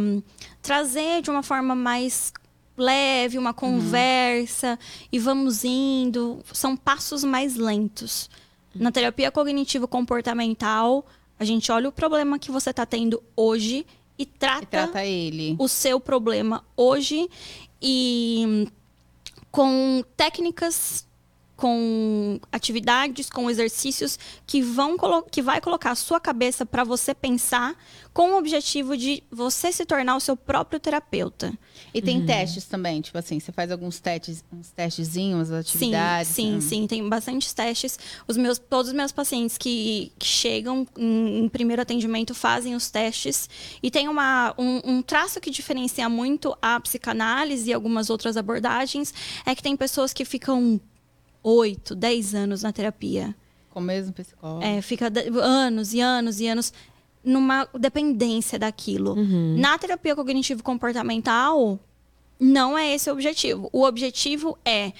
trazer 0.63 1.21
de 1.21 1.29
uma 1.29 1.43
forma 1.43 1.75
mais 1.75 2.33
leve 2.75 3.37
uma 3.37 3.53
conversa 3.53 4.79
e 5.11 5.19
vamos 5.19 5.63
indo. 5.63 6.39
São 6.51 6.75
passos 6.75 7.23
mais 7.23 7.55
lentos. 7.55 8.29
Na 8.73 8.91
terapia 8.91 9.29
cognitivo 9.29 9.87
comportamental 9.87 11.05
a 11.39 11.43
gente 11.45 11.71
olha 11.71 11.89
o 11.89 11.91
problema 11.91 12.39
que 12.39 12.49
você 12.49 12.71
está 12.71 12.85
tendo 12.85 13.21
hoje 13.35 13.85
e 14.17 14.25
trata, 14.25 14.63
E 14.63 14.65
trata 14.65 15.05
ele. 15.05 15.55
o 15.59 15.67
seu 15.67 15.99
problema 15.99 16.63
hoje 16.77 17.29
e 17.81 18.67
com 19.51 20.03
técnicas, 20.17 21.05
com 21.55 22.39
atividades, 22.51 23.29
com 23.29 23.49
exercícios 23.49 24.17
que 24.45 24.61
vão 24.61 24.97
que 25.29 25.41
vai 25.41 25.61
colocar 25.61 25.91
a 25.91 25.95
sua 25.95 26.19
cabeça 26.19 26.65
para 26.65 26.83
você 26.83 27.13
pensar 27.13 27.75
com 28.13 28.33
o 28.33 28.37
objetivo 28.37 28.95
de 28.95 29.23
você 29.31 29.71
se 29.71 29.85
tornar 29.85 30.15
o 30.15 30.19
seu 30.19 30.35
próprio 30.35 30.79
terapeuta. 30.79 31.53
E 31.93 32.01
tem 32.01 32.23
testes 32.25 32.65
também, 32.65 33.01
tipo 33.01 33.17
assim, 33.17 33.39
você 33.39 33.51
faz 33.51 33.71
alguns 33.71 33.99
testes, 33.99 34.43
uns 34.53 34.71
testezinhos, 34.71 35.47
Sim, 35.47 35.55
atividades. 35.55 36.27
sim, 36.27 36.55
hum. 36.55 36.61
sim, 36.61 36.87
tem 36.87 37.07
bastantes 37.07 37.53
testes. 37.53 37.97
Os 38.27 38.37
meus, 38.37 38.59
todos 38.59 38.89
os 38.89 38.93
meus 38.95 39.11
pacientes 39.11 39.57
que, 39.57 40.11
que 40.19 40.27
chegam 40.27 40.87
em, 40.97 41.45
em 41.45 41.49
primeiro 41.49 41.81
atendimento 41.81 42.35
fazem 42.35 42.75
os 42.75 42.91
testes. 42.91 43.49
E 43.81 43.89
tem 43.89 44.07
uma, 44.07 44.53
um, 44.57 44.81
um 44.83 45.01
traço 45.01 45.39
que 45.39 45.49
diferencia 45.49 46.07
muito 46.07 46.55
a 46.61 46.79
psicanálise 46.79 47.69
e 47.69 47.73
algumas 47.73 48.09
outras 48.09 48.37
abordagens, 48.37 49.13
é 49.45 49.55
que 49.55 49.63
tem 49.63 49.75
pessoas 49.75 50.13
que 50.13 50.23
ficam 50.23 50.79
8, 51.43 51.93
10 51.93 52.35
anos 52.35 52.63
na 52.63 52.71
terapia. 52.71 53.35
Com 53.69 53.79
o 53.79 53.83
mesmo 53.83 54.13
psicólogo. 54.13 54.63
É, 54.63 54.81
fica 54.81 55.11
anos 55.41 55.93
e 55.93 55.99
anos 55.99 56.39
e 56.39 56.47
anos 56.47 56.73
numa 57.23 57.67
dependência 57.77 58.57
daquilo. 58.57 59.15
Na 59.57 59.77
terapia 59.77 60.15
cognitivo-comportamental, 60.15 61.79
não 62.39 62.77
é 62.77 62.93
esse 62.93 63.09
o 63.09 63.13
objetivo. 63.13 63.69
O 63.71 63.83
objetivo 63.83 64.57
é 64.65 64.91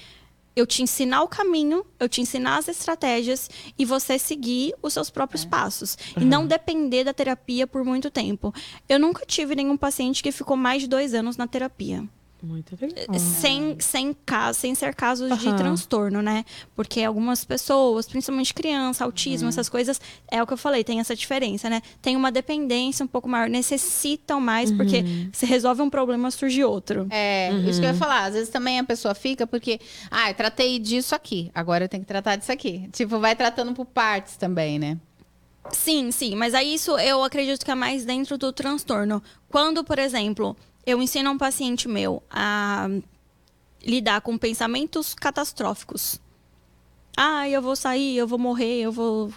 eu 0.56 0.66
te 0.66 0.82
ensinar 0.82 1.22
o 1.22 1.28
caminho, 1.28 1.84
eu 1.98 2.08
te 2.08 2.20
ensinar 2.20 2.58
as 2.58 2.68
estratégias 2.68 3.50
e 3.76 3.84
você 3.84 4.18
seguir 4.18 4.74
os 4.80 4.92
seus 4.92 5.10
próprios 5.10 5.44
passos. 5.44 5.98
E 6.16 6.24
não 6.24 6.46
depender 6.46 7.04
da 7.04 7.12
terapia 7.12 7.66
por 7.66 7.84
muito 7.84 8.10
tempo. 8.10 8.54
Eu 8.88 8.98
nunca 8.98 9.26
tive 9.26 9.54
nenhum 9.54 9.76
paciente 9.76 10.22
que 10.22 10.32
ficou 10.32 10.56
mais 10.56 10.82
de 10.82 10.88
dois 10.88 11.12
anos 11.12 11.36
na 11.36 11.46
terapia. 11.46 12.04
Muito 12.44 12.76
legal. 12.80 13.18
Sem, 13.18 13.76
sem, 13.80 14.14
caso, 14.26 14.60
sem 14.60 14.74
ser 14.74 14.94
casos 14.94 15.38
de 15.40 15.48
Aham. 15.48 15.56
transtorno, 15.56 16.20
né? 16.20 16.44
Porque 16.76 17.02
algumas 17.02 17.44
pessoas, 17.44 18.06
principalmente 18.06 18.52
criança, 18.52 19.04
autismo, 19.04 19.48
essas 19.48 19.68
coisas, 19.68 20.00
é 20.30 20.42
o 20.42 20.46
que 20.46 20.52
eu 20.52 20.56
falei, 20.56 20.84
tem 20.84 21.00
essa 21.00 21.16
diferença, 21.16 21.70
né? 21.70 21.80
Tem 22.02 22.16
uma 22.16 22.30
dependência 22.30 23.04
um 23.04 23.08
pouco 23.08 23.28
maior, 23.28 23.48
necessitam 23.48 24.40
mais, 24.40 24.70
porque 24.70 25.04
se 25.32 25.46
resolve 25.46 25.80
um 25.82 25.88
problema, 25.88 26.30
surge 26.30 26.62
outro. 26.62 27.06
É, 27.10 27.50
isso 27.66 27.80
que 27.80 27.86
eu 27.86 27.90
ia 27.90 27.94
falar. 27.94 28.24
Às 28.24 28.34
vezes 28.34 28.50
também 28.50 28.78
a 28.78 28.84
pessoa 28.84 29.14
fica 29.14 29.46
porque, 29.46 29.80
ah, 30.10 30.30
eu 30.30 30.34
tratei 30.34 30.78
disso 30.78 31.14
aqui, 31.14 31.50
agora 31.54 31.84
eu 31.84 31.88
tenho 31.88 32.02
que 32.02 32.08
tratar 32.08 32.36
disso 32.36 32.52
aqui. 32.52 32.88
Tipo, 32.92 33.18
vai 33.18 33.34
tratando 33.34 33.72
por 33.72 33.86
partes 33.86 34.36
também, 34.36 34.78
né? 34.78 34.98
Sim, 35.72 36.10
sim, 36.10 36.34
mas 36.34 36.54
aí 36.54 36.74
isso 36.74 36.98
eu 36.98 37.24
acredito 37.24 37.64
que 37.64 37.70
é 37.70 37.74
mais 37.74 38.04
dentro 38.04 38.36
do 38.36 38.52
transtorno. 38.52 39.22
Quando, 39.48 39.82
por 39.82 39.98
exemplo, 39.98 40.56
eu 40.86 41.00
ensino 41.02 41.30
um 41.30 41.38
paciente 41.38 41.88
meu 41.88 42.22
a 42.30 42.88
lidar 43.84 44.20
com 44.20 44.36
pensamentos 44.38 45.14
catastróficos. 45.14 46.20
Ah, 47.16 47.48
eu 47.48 47.62
vou 47.62 47.76
sair, 47.76 48.16
eu 48.16 48.26
vou 48.26 48.38
morrer, 48.38 48.80
eu 48.80 48.90
vou. 48.92 49.32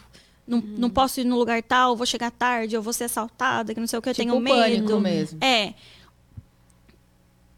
Não, 0.48 0.60
não 0.62 0.90
posso 0.90 1.20
ir 1.20 1.26
no 1.26 1.38
lugar 1.38 1.62
tal, 1.62 1.96
vou 1.96 2.06
chegar 2.06 2.32
tarde, 2.32 2.74
eu 2.76 2.82
vou 2.82 2.94
ser 2.94 3.04
assaltada, 3.04 3.74
que 3.74 3.80
não 3.80 3.88
sei 3.88 4.00
o 4.00 4.02
que, 4.02 4.10
eu 4.10 4.14
tipo 4.14 4.32
tenho 4.32 4.44
pânico 4.44 4.84
medo. 4.88 5.00
mesmo. 5.02 5.40
É. 5.44 5.74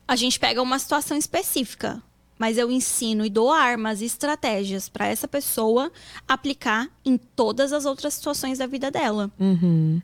A 0.07 0.15
gente 0.15 0.39
pega 0.39 0.59
uma 0.61 0.79
situação 0.79 1.15
específica, 1.15 2.01
mas 2.37 2.57
eu 2.57 2.71
ensino 2.71 3.23
e 3.23 3.29
dou 3.29 3.51
armas 3.51 4.01
e 4.01 4.05
estratégias 4.05 4.89
para 4.89 5.05
essa 5.07 5.27
pessoa 5.27 5.91
aplicar 6.27 6.89
em 7.05 7.15
todas 7.17 7.71
as 7.71 7.85
outras 7.85 8.15
situações 8.15 8.57
da 8.57 8.65
vida 8.65 8.89
dela. 8.89 9.29
Uhum. 9.39 10.01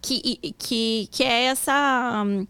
Que, 0.00 0.38
e- 0.42 0.52
que, 0.52 1.08
que 1.12 1.22
é 1.22 1.42
essa, 1.44 2.22
hum, 2.26 2.46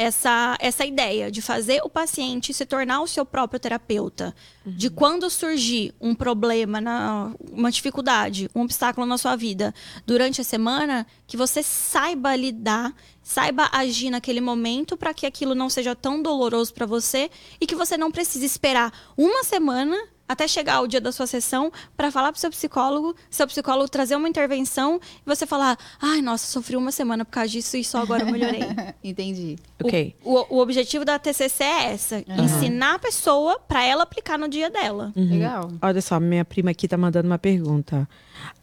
essa, 0.00 0.56
essa 0.60 0.86
ideia 0.86 1.30
de 1.30 1.42
fazer 1.42 1.82
o 1.84 1.90
paciente 1.90 2.54
se 2.54 2.64
tornar 2.64 3.02
o 3.02 3.06
seu 3.06 3.22
próprio 3.26 3.60
terapeuta. 3.60 4.34
De 4.64 4.88
quando 4.88 5.28
surgir 5.28 5.94
um 6.00 6.14
problema, 6.14 6.80
na, 6.80 7.34
uma 7.52 7.70
dificuldade, 7.70 8.48
um 8.54 8.62
obstáculo 8.62 9.06
na 9.06 9.18
sua 9.18 9.36
vida 9.36 9.74
durante 10.06 10.40
a 10.40 10.44
semana, 10.44 11.06
que 11.26 11.36
você 11.36 11.62
saiba 11.62 12.34
lidar, 12.34 12.94
saiba 13.22 13.68
agir 13.70 14.08
naquele 14.08 14.40
momento 14.40 14.96
para 14.96 15.12
que 15.12 15.26
aquilo 15.26 15.54
não 15.54 15.68
seja 15.68 15.94
tão 15.94 16.22
doloroso 16.22 16.72
para 16.72 16.86
você 16.86 17.30
e 17.60 17.66
que 17.66 17.76
você 17.76 17.98
não 17.98 18.10
precise 18.10 18.46
esperar 18.46 18.90
uma 19.18 19.44
semana 19.44 19.94
até 20.30 20.46
chegar 20.46 20.80
o 20.80 20.86
dia 20.86 21.00
da 21.00 21.10
sua 21.10 21.26
sessão 21.26 21.72
para 21.96 22.08
falar 22.12 22.30
pro 22.30 22.40
seu 22.40 22.50
psicólogo, 22.50 23.16
seu 23.28 23.48
psicólogo 23.48 23.88
trazer 23.88 24.14
uma 24.14 24.28
intervenção 24.28 25.00
e 25.04 25.28
você 25.28 25.44
falar: 25.44 25.76
"Ai, 26.00 26.22
nossa, 26.22 26.46
sofri 26.46 26.76
uma 26.76 26.92
semana 26.92 27.24
por 27.24 27.32
causa 27.32 27.48
disso 27.48 27.76
e 27.76 27.82
só 27.82 27.98
agora 27.98 28.22
eu 28.22 28.30
melhorei". 28.30 28.60
Entendi. 29.02 29.58
Ok. 29.82 30.14
O, 30.22 30.54
o 30.54 30.60
objetivo 30.60 31.04
da 31.04 31.18
TCC 31.18 31.64
é 31.64 31.92
essa, 31.92 32.24
ensinar 32.40 32.94
a 32.94 32.98
pessoa 33.00 33.58
para 33.58 33.82
ela 33.84 34.04
aplicar 34.04 34.38
no 34.38 34.48
dia 34.48 34.70
dela. 34.70 35.12
Legal. 35.16 35.72
Olha 35.82 36.00
só, 36.00 36.20
minha 36.20 36.44
prima 36.44 36.70
aqui 36.70 36.86
tá 36.86 36.96
mandando 36.96 37.26
uma 37.26 37.38
pergunta. 37.38 38.08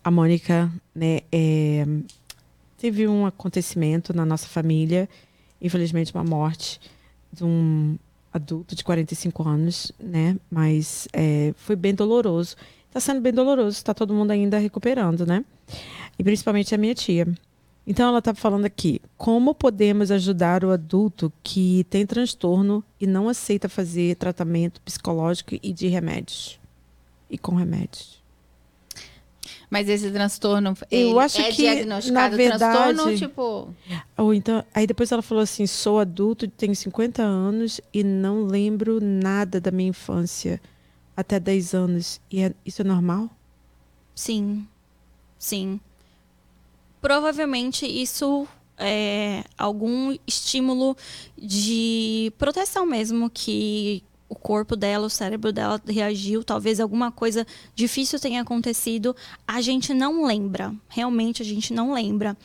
A 0.02 0.10
Mônica, 0.10 0.72
né, 0.96 1.20
é, 1.30 1.86
teve 2.78 3.10
um 3.10 3.26
acontecimento 3.26 4.16
na 4.16 4.26
nossa 4.26 4.48
família, 4.48 5.10
infelizmente 5.62 6.14
uma 6.14 6.24
morte 6.24 6.80
de 7.34 7.44
um 7.44 7.98
adulto 8.38 8.76
de 8.76 8.84
45 8.84 9.48
anos, 9.48 9.92
né? 10.00 10.38
Mas 10.50 11.08
é, 11.14 11.54
foi 11.58 11.76
bem 11.76 11.94
doloroso. 11.94 12.56
Tá 12.92 13.00
sendo 13.00 13.22
bem 13.22 13.34
doloroso, 13.34 13.84
tá 13.84 13.94
todo 13.94 14.14
mundo 14.14 14.32
ainda 14.32 14.58
recuperando, 14.58 15.26
né? 15.26 15.44
E 16.18 16.24
principalmente 16.24 16.74
a 16.74 16.78
minha 16.78 16.96
tia. 16.96 17.28
Então 17.86 18.10
ela 18.10 18.22
tá 18.22 18.34
falando 18.34 18.66
aqui, 18.66 19.02
como 19.18 19.56
podemos 19.56 20.12
ajudar 20.12 20.66
o 20.66 20.72
adulto 20.72 21.32
que 21.42 21.86
tem 21.90 22.06
transtorno 22.06 22.84
e 23.00 23.08
não 23.08 23.30
aceita 23.30 23.70
fazer 23.70 24.16
tratamento 24.16 24.82
psicológico 24.82 25.56
e 25.62 25.72
de 25.72 25.88
remédios? 25.88 26.60
E 27.30 27.38
com 27.38 27.56
remédios. 27.56 28.17
Mas 29.70 29.90
esse 29.90 30.10
transtorno 30.12 30.78
Eu 30.90 31.20
acho 31.20 31.42
é 31.42 31.50
que, 31.52 31.58
diagnosticado 31.58 32.14
na 32.32 32.38
verdade- 32.38 32.78
transtorno, 32.94 33.18
tipo. 33.18 33.74
Ou 34.18 34.34
então, 34.34 34.64
aí 34.74 34.88
depois 34.88 35.12
ela 35.12 35.22
falou 35.22 35.42
assim: 35.44 35.68
sou 35.68 36.00
adulto, 36.00 36.48
tenho 36.48 36.74
50 36.76 37.22
anos 37.22 37.82
e 37.94 38.02
não 38.04 38.46
lembro 38.46 39.00
nada 39.02 39.60
da 39.60 39.70
minha 39.70 39.90
infância 39.90 40.62
até 41.18 41.38
10 41.40 41.74
anos. 41.74 42.22
E 42.32 42.42
é- 42.42 42.54
isso 42.66 42.82
é 42.82 42.86
normal? 42.86 43.30
Sim. 44.16 44.66
Sim. 45.38 45.80
provavelmente 47.02 47.86
isso 47.86 48.48
é 48.78 49.44
algum 49.58 50.16
estímulo 50.26 50.96
de 51.38 52.32
proteção 52.38 52.86
mesmo 52.86 53.30
que 53.30 54.04
o 54.30 54.36
corpo 54.36 54.76
dela, 54.76 55.06
o 55.08 55.10
cérebro 55.10 55.52
dela 55.54 55.82
reagiu, 55.88 56.44
talvez 56.44 56.80
alguma 56.80 57.12
coisa 57.12 57.46
difícil 57.74 58.20
tenha 58.20 58.42
acontecido, 58.42 59.16
a 59.48 59.62
gente 59.62 59.94
não 59.94 60.26
lembra. 60.26 60.74
Realmente 60.90 61.42
a 61.42 61.46
gente 61.46 61.74
não 61.74 61.94
lembra. 61.94 62.36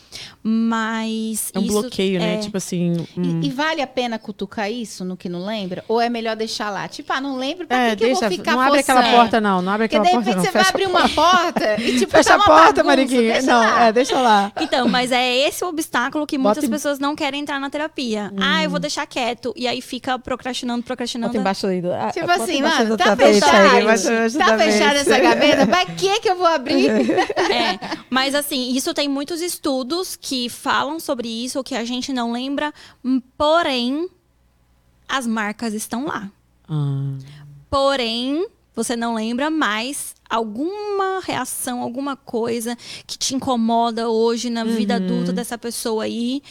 Mas. 0.42 1.50
É 1.54 1.58
um 1.58 1.62
isso 1.62 1.72
bloqueio, 1.80 2.18
né? 2.20 2.34
é- 2.34 2.38
Tipo 2.38 2.56
assim. 2.56 2.92
hum. 3.16 3.40
E, 3.42 3.46
e 3.46 3.50
vale 3.50 3.80
a 3.82 3.86
pena 3.86 4.18
cutucar 4.18 4.70
isso 4.70 5.04
no 5.04 5.16
que 5.16 5.28
não 5.28 5.44
lembra? 5.44 5.84
Ou 5.88 6.00
é 6.00 6.08
melhor 6.08 6.36
deixar 6.36 6.70
lá? 6.70 6.86
Tipo, 6.88 7.12
ah, 7.12 7.20
não 7.20 7.36
lembro, 7.36 7.66
pra 7.66 7.76
É, 7.76 7.90
que, 7.90 7.96
que 7.96 8.04
eu 8.04 8.08
deixa. 8.08 8.28
vou 8.28 8.38
ficar 8.38 8.52
Não 8.52 8.60
abre 8.60 8.80
aquela 8.80 9.02
porta, 9.10 9.40
não. 9.40 9.62
Não 9.62 9.72
abre 9.72 9.88
Porque 9.88 9.96
aquela 9.96 10.08
de 10.20 10.24
porta, 10.24 10.30
repente 10.40 10.44
não. 10.46 10.52
você 10.52 10.58
vai 10.58 10.68
abrir 10.68 10.86
uma 10.86 11.08
porta 11.08 11.80
e 11.80 11.98
tipo, 11.98 12.12
Fecha 12.12 12.28
tá 12.30 12.34
a 12.34 12.36
uma 12.38 12.44
porta, 12.44 12.82
bagunça, 12.82 12.84
Mariquinha. 12.84 13.32
deixa 13.32 13.46
Não, 13.46 13.58
lá. 13.60 13.84
é, 13.84 13.92
deixa 13.92 14.20
lá. 14.20 14.52
Então, 14.60 14.88
mas 14.88 15.10
é 15.12 15.36
esse 15.48 15.64
o 15.64 15.68
obstáculo 15.68 16.26
que 16.26 16.36
muitas 16.38 16.56
Bota 16.58 16.66
em- 16.66 16.70
pessoas 16.70 16.98
não 16.98 17.14
querem 17.16 17.40
entrar 17.40 17.58
na 17.58 17.70
terapia. 17.70 18.32
Ah, 18.40 18.62
eu 18.62 18.70
vou 18.70 18.78
deixar 18.78 19.06
quieto. 19.06 19.52
E 19.56 19.66
aí 19.66 19.80
fica 19.80 20.18
procrastinando, 20.18 20.82
procrastinando. 20.82 21.28
Bota 21.32 21.40
embaixo 21.40 21.66
aí. 21.72 21.80
do- 21.82 21.92
ah, 21.92 22.10
Tipo 22.12 22.26
bota 22.26 22.42
assim, 22.44 22.58
embaixo 22.58 22.78
mano, 22.78 22.90
do 22.90 22.96
tá 22.96 23.04
tapete, 23.04 23.40
fechado. 23.40 24.38
Tá 24.38 24.58
fechada 24.58 24.98
essa 25.00 25.18
gaveta? 25.18 25.66
Pra 25.66 25.86
que 25.86 26.20
que 26.20 26.28
eu 26.30 26.36
vou 26.36 26.46
abrir? 26.46 26.90
É, 27.52 27.78
mas 28.08 28.34
assim, 28.34 28.72
isso 28.74 28.94
tem 28.94 29.08
muitos 29.08 29.40
estudos 29.40 30.16
que 30.16 30.48
falam 30.48 30.98
sobre 31.00 31.28
isso, 31.28 31.62
que 31.64 31.74
a 31.74 31.84
gente 31.84 32.12
não 32.12 32.32
lembra, 32.32 32.72
hum, 33.04 33.20
porém, 33.36 34.08
as 35.08 35.26
marcas 35.26 35.74
estão 35.74 36.06
lá. 36.06 36.30
Ah, 36.68 37.14
Porém, 37.68 38.46
você 38.74 38.94
não 38.96 39.14
lembra 39.14 39.50
mais 39.50 40.14
alguma 40.28 41.20
reação, 41.22 41.82
alguma 41.82 42.16
coisa 42.16 42.76
que 43.06 43.18
te 43.18 43.34
incomoda 43.34 44.08
hoje 44.08 44.48
na 44.50 44.64
vida 44.64 44.96
adulta 44.96 45.32
dessa 45.32 45.56
pessoa 45.58 46.04
aí. 46.04 46.42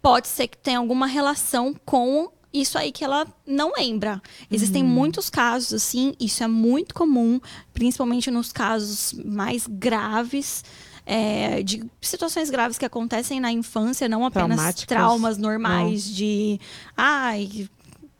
Pode 0.00 0.26
ser 0.28 0.48
que 0.48 0.56
tenha 0.58 0.78
alguma 0.78 1.06
relação 1.06 1.74
com 1.84 2.28
isso 2.52 2.76
aí 2.78 2.92
que 2.92 3.04
ela 3.04 3.26
não 3.46 3.72
lembra. 3.76 4.20
Existem 4.50 4.82
muitos 4.84 5.30
casos 5.30 5.72
assim, 5.74 6.14
isso 6.20 6.42
é 6.42 6.46
muito 6.46 6.94
comum, 6.94 7.40
principalmente 7.72 8.30
nos 8.30 8.52
casos 8.52 9.14
mais 9.24 9.66
graves. 9.66 10.64
é, 11.04 11.64
de 11.64 11.82
situações 12.00 12.48
graves 12.48 12.78
que 12.78 12.84
acontecem 12.86 13.40
na 13.40 13.50
infância, 13.50 14.08
não 14.08 14.24
apenas 14.24 14.74
traumas 14.84 15.36
normais 15.36 16.04
de 16.04 16.60
ai, 16.96 17.68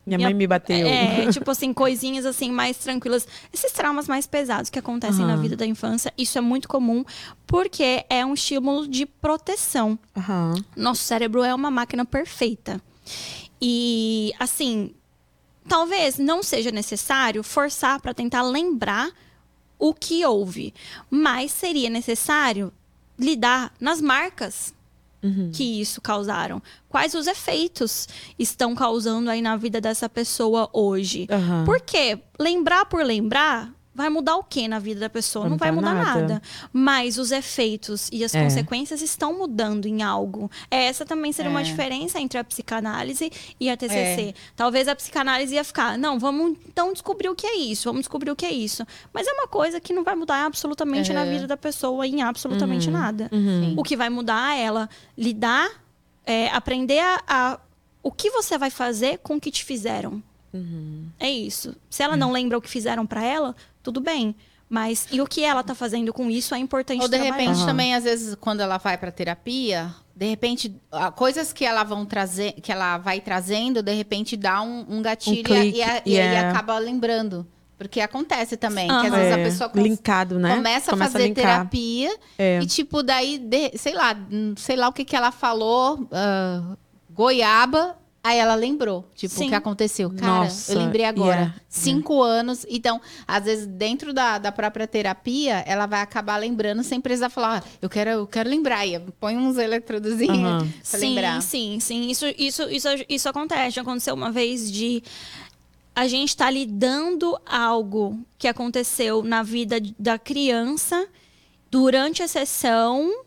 minha 0.04 0.18
mãe 0.18 0.34
me 0.34 0.46
bateu. 0.48 0.88
é, 0.88 1.26
tipo 1.30 1.48
assim, 1.50 1.72
coisinhas 1.72 2.26
assim 2.26 2.50
mais 2.50 2.76
tranquilas. 2.76 3.26
Esses 3.52 3.70
traumas 3.70 4.08
mais 4.08 4.26
pesados 4.26 4.68
que 4.68 4.78
acontecem 4.78 5.24
na 5.24 5.34
Aham. 5.34 5.42
vida 5.42 5.56
da 5.56 5.64
infância, 5.64 6.12
isso 6.18 6.36
é 6.38 6.40
muito 6.40 6.68
comum, 6.68 7.04
porque 7.46 8.04
é 8.10 8.26
um 8.26 8.34
estímulo 8.34 8.88
de 8.88 9.06
proteção. 9.06 9.96
Aham. 10.16 10.54
Nosso 10.76 11.04
cérebro 11.04 11.44
é 11.44 11.54
uma 11.54 11.70
máquina 11.70 12.04
perfeita. 12.04 12.80
E, 13.64 14.32
assim, 14.40 14.92
talvez 15.68 16.18
não 16.18 16.42
seja 16.42 16.72
necessário 16.72 17.44
forçar 17.44 18.00
para 18.00 18.12
tentar 18.12 18.42
lembrar 18.42 19.12
o 19.78 19.94
que 19.94 20.24
houve, 20.26 20.74
mas 21.08 21.52
seria 21.52 21.88
necessário 21.88 22.72
lidar 23.18 23.72
nas 23.78 24.00
marcas 24.00 24.74
que 25.52 25.80
isso 25.80 26.00
causaram. 26.00 26.60
Quais 26.88 27.14
os 27.14 27.28
efeitos 27.28 28.08
estão 28.36 28.74
causando 28.74 29.30
aí 29.30 29.40
na 29.40 29.56
vida 29.56 29.80
dessa 29.80 30.08
pessoa 30.08 30.68
hoje? 30.72 31.28
Aham. 31.30 31.64
Porque 31.64 32.18
lembrar 32.38 32.86
por 32.86 33.04
lembrar 33.04 33.72
vai 33.94 34.08
mudar 34.08 34.36
o 34.36 34.42
que 34.44 34.66
na 34.68 34.78
vida 34.78 35.00
da 35.00 35.10
pessoa? 35.10 35.42
Vai 35.44 35.50
Não 35.50 35.56
vai 35.58 35.70
mudar 35.70 35.94
mudar 35.94 36.04
nada. 36.04 36.20
nada. 36.20 36.42
Mas 36.72 37.18
os 37.18 37.30
efeitos 37.30 38.08
e 38.12 38.24
as 38.24 38.34
É. 38.34 38.42
consequências 38.42 39.02
estão 39.02 39.36
mudando 39.36 39.86
em 39.86 40.02
algo. 40.02 40.50
Essa 40.70 41.04
também 41.04 41.32
seria 41.32 41.50
uma 41.50 41.60
É. 41.60 41.64
diferença 41.64 42.18
entre 42.20 42.38
a 42.38 42.44
psicanálise 42.44 43.30
e 43.60 43.68
a 43.68 43.76
TCC. 43.76 44.34
Talvez 44.56 44.88
a 44.88 44.94
psicanálise 44.96 45.54
ia 45.54 45.64
ficar, 45.64 45.98
não, 45.98 46.18
vamos 46.18 46.56
então 46.66 46.92
descobrir 46.92 47.28
o 47.28 47.34
que 47.34 47.46
é 47.46 47.56
isso, 47.56 47.88
vamos 47.88 48.00
descobrir 48.02 48.30
o 48.30 48.36
que 48.36 48.46
é 48.46 48.52
isso. 48.52 48.86
Mas 49.12 49.26
é 49.26 49.32
uma 49.32 49.46
coisa 49.46 49.78
que 49.80 49.92
não 49.92 50.02
vai 50.04 50.14
mudar 50.14 50.44
absolutamente 50.46 51.12
na 51.12 51.24
É. 51.26 51.30
vida 51.30 51.46
da 51.46 51.56
pessoa 51.56 52.06
em 52.06 52.22
absolutamente 52.22 52.90
nada. 52.90 53.28
Sim. 53.30 53.74
O 53.76 53.82
que 53.82 53.96
vai 53.96 54.08
mudar 54.08 54.56
é 54.56 54.62
ela 54.62 54.88
lidar, 55.18 55.68
é, 56.24 56.48
aprender 56.48 57.00
a, 57.00 57.20
a- 57.28 57.60
o 58.02 58.10
que 58.10 58.30
você 58.30 58.56
vai 58.56 58.70
fazer 58.70 59.18
com 59.18 59.36
o 59.36 59.40
que 59.40 59.50
te 59.50 59.64
fizeram. 59.64 60.22
É 61.18 61.30
isso. 61.30 61.74
Se 61.88 62.02
ela 62.02 62.14
não 62.16 62.30
lembra 62.30 62.58
o 62.58 62.60
que 62.60 62.68
fizeram 62.68 63.06
pra 63.06 63.24
ela, 63.24 63.56
tudo 63.82 64.00
bem. 64.00 64.34
Mas 64.68 65.06
e 65.12 65.20
o 65.20 65.26
que 65.26 65.44
ela 65.44 65.62
tá 65.62 65.74
fazendo 65.74 66.12
com 66.14 66.30
isso 66.30 66.54
é 66.54 66.58
importante 66.58 67.02
Ou 67.02 67.08
de 67.08 67.10
trabalhar. 67.18 67.34
repente 67.36 67.56
Aham. 67.58 67.66
também, 67.66 67.94
às 67.94 68.04
vezes, 68.04 68.34
quando 68.36 68.60
ela 68.60 68.78
vai 68.78 68.96
pra 68.96 69.10
terapia, 69.12 69.94
de 70.16 70.26
repente, 70.26 70.74
coisas 71.14 71.52
que 71.52 71.62
ela 71.64 71.84
vão 71.84 72.06
trazer, 72.06 72.52
que 72.52 72.72
ela 72.72 72.96
vai 72.96 73.20
trazendo, 73.20 73.82
de 73.82 73.92
repente 73.92 74.34
dá 74.34 74.62
um, 74.62 74.86
um 74.88 75.02
gatilho 75.02 75.42
clique, 75.44 75.76
e, 75.78 75.82
a- 75.82 76.02
e 76.06 76.18
aí 76.18 76.34
é- 76.36 76.48
acaba 76.48 76.78
lembrando. 76.78 77.46
Porque 77.76 78.00
acontece 78.00 78.56
também, 78.56 78.86
que 78.86 78.94
às 79.08 79.12
vezes 79.12 79.32
a 79.34 79.38
É, 79.38 79.44
pessoa 79.44 79.68
cons- 79.68 79.82
linkado, 79.82 80.38
né? 80.38 80.54
começa 80.54 80.94
a 80.94 80.96
fazer 80.96 81.24
linkar. 81.24 81.42
terapia 81.44 82.16
É. 82.38 82.60
e, 82.62 82.66
tipo, 82.66 83.02
daí, 83.02 83.38
de- 83.38 83.76
sei 83.76 83.92
lá, 83.92 84.16
sei 84.56 84.76
lá 84.76 84.88
o 84.88 84.92
que 84.92 85.04
que 85.04 85.16
ela 85.16 85.32
falou, 85.32 86.08
ah, 86.12 86.76
goiaba, 87.10 87.96
aí 88.22 88.38
ela 88.38 88.54
lembrou, 88.54 89.04
tipo, 89.14 89.34
Sim. 89.34 89.46
o 89.46 89.48
que 89.48 89.54
aconteceu. 89.54 90.10
Cara, 90.10 90.44
Nossa, 90.44 90.72
eu 90.72 90.78
lembrei 90.78 91.04
agora. 91.04 91.34
yeah. 91.34 91.54
Cinco 91.68 92.22
anos. 92.22 92.64
Então, 92.68 93.00
às 93.26 93.44
vezes, 93.44 93.66
dentro 93.66 94.12
da, 94.12 94.38
da 94.38 94.52
própria 94.52 94.86
terapia, 94.86 95.64
ela 95.66 95.86
vai 95.86 96.00
acabar 96.00 96.36
lembrando 96.36 96.84
sem 96.84 97.00
precisar 97.00 97.30
falar, 97.30 97.58
ah, 97.64 97.68
eu 97.80 97.90
quero, 97.90 98.10
eu 98.10 98.26
quero 98.26 98.48
lembrar. 98.48 98.86
E 98.86 98.98
põe 99.18 99.36
uns 99.36 99.58
eletrodozinhos 99.58 100.38
Aham. 100.38 100.58
pra 100.88 101.00
sim, 101.00 101.14
lembrar. 101.14 101.42
sim, 101.42 101.80
sim. 101.80 102.08
Isso, 102.10 102.26
isso, 102.38 102.62
isso, 102.70 102.88
isso 103.08 103.28
acontece. 103.28 103.76
Já 103.76 103.82
aconteceu 103.82 104.14
uma 104.14 104.30
vez 104.30 104.70
de 104.70 105.02
a 105.94 106.06
gente 106.06 106.36
tá 106.36 106.48
lidando 106.50 107.38
algo 107.44 108.18
que 108.38 108.48
aconteceu 108.48 109.22
na 109.22 109.42
vida 109.42 109.76
da 109.98 110.18
criança 110.18 111.06
durante 111.70 112.22
a 112.22 112.28
sessão 112.28 113.24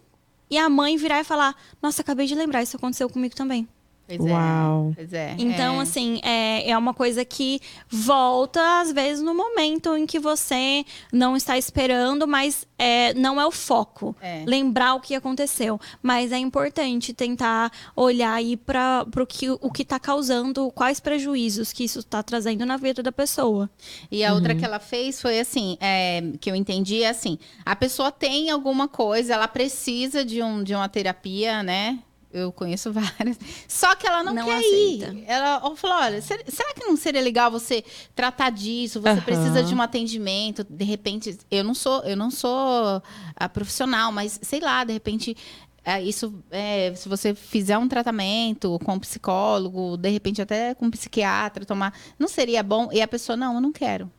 e 0.50 0.58
a 0.58 0.70
mãe 0.70 0.98
virar 0.98 1.20
e 1.20 1.24
falar: 1.24 1.56
Nossa, 1.82 2.02
acabei 2.02 2.26
de 2.28 2.36
lembrar, 2.36 2.64
isso 2.64 2.78
aconteceu 2.78 3.10
comigo 3.10 3.36
também. 3.36 3.68
Pois 4.08 4.20
Uau. 4.20 4.92
é. 4.92 4.96
Pois 4.96 5.14
é. 5.14 5.36
Então, 5.38 5.80
é. 5.80 5.82
assim, 5.82 6.20
é, 6.24 6.70
é 6.70 6.78
uma 6.78 6.94
coisa 6.94 7.26
que 7.26 7.60
volta, 7.90 8.82
às 8.82 8.92
vezes, 8.92 9.24
no 9.24 9.34
momento 9.34 9.96
em 9.98 10.06
que 10.06 10.20
você 10.20 10.86
não 11.12 11.36
está 11.36 11.58
esperando, 11.58 12.28
mas 12.28 12.68
é, 12.78 13.14
não 13.14 13.40
é 13.40 13.46
o 13.46 13.52
foco. 13.52 14.16
É. 14.22 14.44
Lembrar 14.46 14.96
o 14.96 15.02
que 15.02 15.16
aconteceu. 15.16 15.80
Mas 16.02 16.32
é 16.32 16.38
importante 16.38 17.14
tentar 17.14 17.72
olhar 17.96 18.34
aí 18.34 18.56
para 18.56 19.06
o 19.18 19.26
que 19.26 19.50
o 19.50 19.72
que 19.72 19.82
está 19.82 20.00
causando, 20.00 20.72
quais 20.72 21.00
prejuízos 21.00 21.74
que 21.74 21.84
isso 21.84 22.00
está 22.00 22.22
trazendo 22.22 22.66
na 22.66 22.78
vida 22.78 23.02
da 23.02 23.12
pessoa. 23.12 23.70
E 24.12 24.24
a 24.24 24.34
outra 24.34 24.54
que 24.54 24.64
ela 24.64 24.80
fez 24.80 25.22
foi 25.22 25.40
assim, 25.40 25.78
é, 25.80 26.22
que 26.40 26.50
eu 26.50 26.56
entendi 26.56 27.04
é 27.04 27.10
assim, 27.10 27.40
a 27.66 27.76
pessoa 27.76 28.12
tem 28.12 28.50
alguma 28.50 28.88
coisa, 28.88 29.34
ela 29.34 29.48
precisa 29.48 30.24
de, 30.24 30.42
um, 30.42 30.64
de 30.64 30.76
uma 30.76 30.88
terapia, 30.90 31.64
né? 31.64 32.00
Eu 32.38 32.52
conheço 32.52 32.92
várias. 32.94 33.40
Só 33.68 33.96
que 33.96 34.06
ela 34.06 34.24
não, 34.24 34.34
Não 34.34 34.46
quer 34.46 34.58
aceita. 34.58 35.14
ir. 35.14 35.24
Ela 35.26 35.76
falou: 35.76 35.98
olha, 35.98 36.22
ser- 36.22 36.44
será 36.50 36.74
que 36.74 36.84
não 36.86 36.96
seria 36.98 37.22
legal 37.22 37.50
você 37.50 37.84
tratar 38.14 38.50
disso? 38.50 39.00
Você 39.00 39.10
Aham. 39.10 39.22
precisa 39.22 39.64
de 39.64 39.74
um 39.74 39.82
atendimento. 39.82 40.64
De 40.70 40.84
repente, 40.84 41.38
eu 41.50 41.64
não 41.64 41.74
sou, 41.74 42.04
eu 42.04 42.18
não 42.18 42.30
sou 42.30 43.02
a 43.36 43.48
profissional, 43.48 44.12
mas 44.12 44.38
sei 44.42 44.60
lá, 44.60 44.84
de 44.84 44.92
repente. 44.94 45.36
é, 45.84 46.02
isso, 46.02 46.34
é, 46.52 46.94
se 46.96 47.08
você 47.08 47.34
fizer 47.36 47.78
um 47.78 47.88
tratamento 47.88 48.78
com 48.84 48.94
um 48.96 49.00
psicólogo, 49.00 49.96
de 49.98 50.10
repente 50.10 50.42
até 50.42 50.74
com 50.76 50.88
um 50.88 50.92
psiquiatra, 50.92 51.64
tomar, 51.66 51.94
não 52.20 52.28
seria 52.28 52.62
bom? 52.64 52.90
E 52.92 53.02
a 53.02 53.08
pessoa, 53.08 53.38
não, 53.38 53.54
eu 53.56 53.62
não 53.62 53.72
quero. 53.72 54.12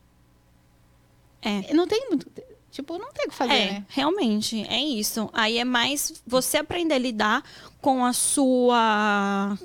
É. 1.43 1.73
Não 1.75 1.87
tem 1.87 2.09
muito. 2.09 2.27
Tipo, 2.77 2.99
não 2.99 3.11
tem 3.11 3.25
o 3.25 3.31
que 3.31 3.35
fazer, 3.35 3.53
É, 3.55 3.71
né? 3.73 3.85
realmente, 3.89 4.67
é 4.69 4.79
isso. 4.79 5.31
Aí 5.33 5.57
é 5.57 5.65
mais 5.65 6.13
você 6.27 6.59
aprender 6.59 6.93
a 6.93 6.99
lidar 6.99 7.43
com 7.81 8.05
a 8.05 8.13
sua 8.13 9.59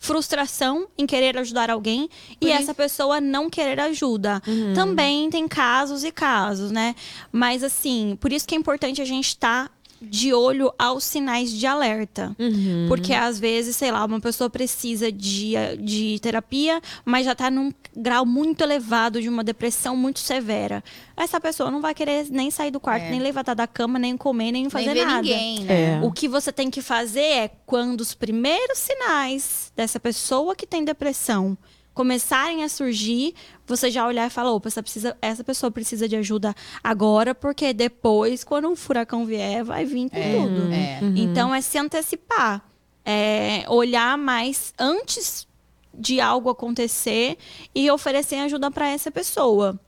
frustração 0.00 0.88
em 0.98 1.06
querer 1.06 1.38
ajudar 1.38 1.70
alguém 1.70 2.08
e 2.40 2.50
essa 2.50 2.74
pessoa 2.74 3.20
não 3.20 3.48
querer 3.48 3.78
ajuda. 3.80 4.42
Também 4.74 5.30
tem 5.30 5.46
casos 5.46 6.02
e 6.02 6.10
casos, 6.10 6.72
né? 6.72 6.94
Mas 7.30 7.62
assim, 7.62 8.18
por 8.20 8.32
isso 8.32 8.46
que 8.46 8.54
é 8.56 8.58
importante 8.58 9.00
a 9.00 9.04
gente 9.04 9.28
estar 9.28 9.70
de 10.00 10.32
olho 10.34 10.72
aos 10.78 11.04
sinais 11.04 11.50
de 11.52 11.66
alerta. 11.66 12.34
Uhum. 12.38 12.86
Porque 12.88 13.12
às 13.14 13.38
vezes, 13.38 13.76
sei 13.76 13.90
lá, 13.90 14.04
uma 14.04 14.20
pessoa 14.20 14.50
precisa 14.50 15.10
de, 15.10 15.54
de 15.80 16.18
terapia, 16.20 16.80
mas 17.04 17.24
já 17.24 17.34
tá 17.34 17.50
num 17.50 17.72
grau 17.96 18.26
muito 18.26 18.62
elevado 18.62 19.20
de 19.20 19.28
uma 19.28 19.42
depressão 19.42 19.96
muito 19.96 20.18
severa. 20.20 20.82
Essa 21.16 21.40
pessoa 21.40 21.70
não 21.70 21.80
vai 21.80 21.94
querer 21.94 22.26
nem 22.30 22.50
sair 22.50 22.70
do 22.70 22.78
quarto, 22.80 23.04
É. 23.04 23.10
nem 23.10 23.20
levantar 23.20 23.54
da 23.54 23.66
cama, 23.66 23.98
nem 23.98 24.16
comer, 24.16 24.52
nem 24.52 24.68
fazer 24.68 24.86
Nem 24.86 24.94
ver 24.94 25.06
nada. 25.06 25.22
ninguém, 25.22 25.60
né? 25.60 25.98
É. 25.98 26.00
O 26.04 26.12
que 26.12 26.28
você 26.28 26.52
tem 26.52 26.70
que 26.70 26.82
fazer 26.82 27.20
é 27.20 27.50
quando 27.64 28.00
os 28.02 28.12
primeiros 28.14 28.78
sinais 28.78 29.72
dessa 29.74 29.98
pessoa 29.98 30.54
que 30.54 30.66
tem 30.66 30.84
depressão 30.84 31.56
começarem 31.96 32.62
a 32.62 32.68
surgir, 32.68 33.34
você 33.66 33.90
já 33.90 34.06
olhar 34.06 34.26
e 34.26 34.30
falar, 34.30 34.52
opa, 34.52 34.68
essa, 34.68 34.82
precisa, 34.82 35.16
essa 35.20 35.42
pessoa 35.42 35.70
precisa 35.70 36.06
de 36.06 36.14
ajuda 36.14 36.54
agora, 36.84 37.34
porque 37.34 37.72
depois, 37.72 38.44
quando 38.44 38.68
um 38.68 38.76
furacão 38.76 39.24
vier, 39.24 39.64
vai 39.64 39.86
vir 39.86 40.10
com 40.10 40.16
É, 40.18 40.32
tudo. 40.36 40.72
é. 40.72 41.00
Então 41.16 41.54
é 41.54 41.60
se 41.62 41.78
antecipar. 41.78 42.62
É 43.02 43.64
olhar 43.68 44.18
mais 44.18 44.74
antes 44.78 45.48
de 45.94 46.20
algo 46.20 46.50
acontecer 46.50 47.38
e 47.74 47.90
oferecer 47.90 48.36
ajuda 48.36 48.70
para 48.70 48.88
essa 48.88 49.10
pessoa. 49.10 49.80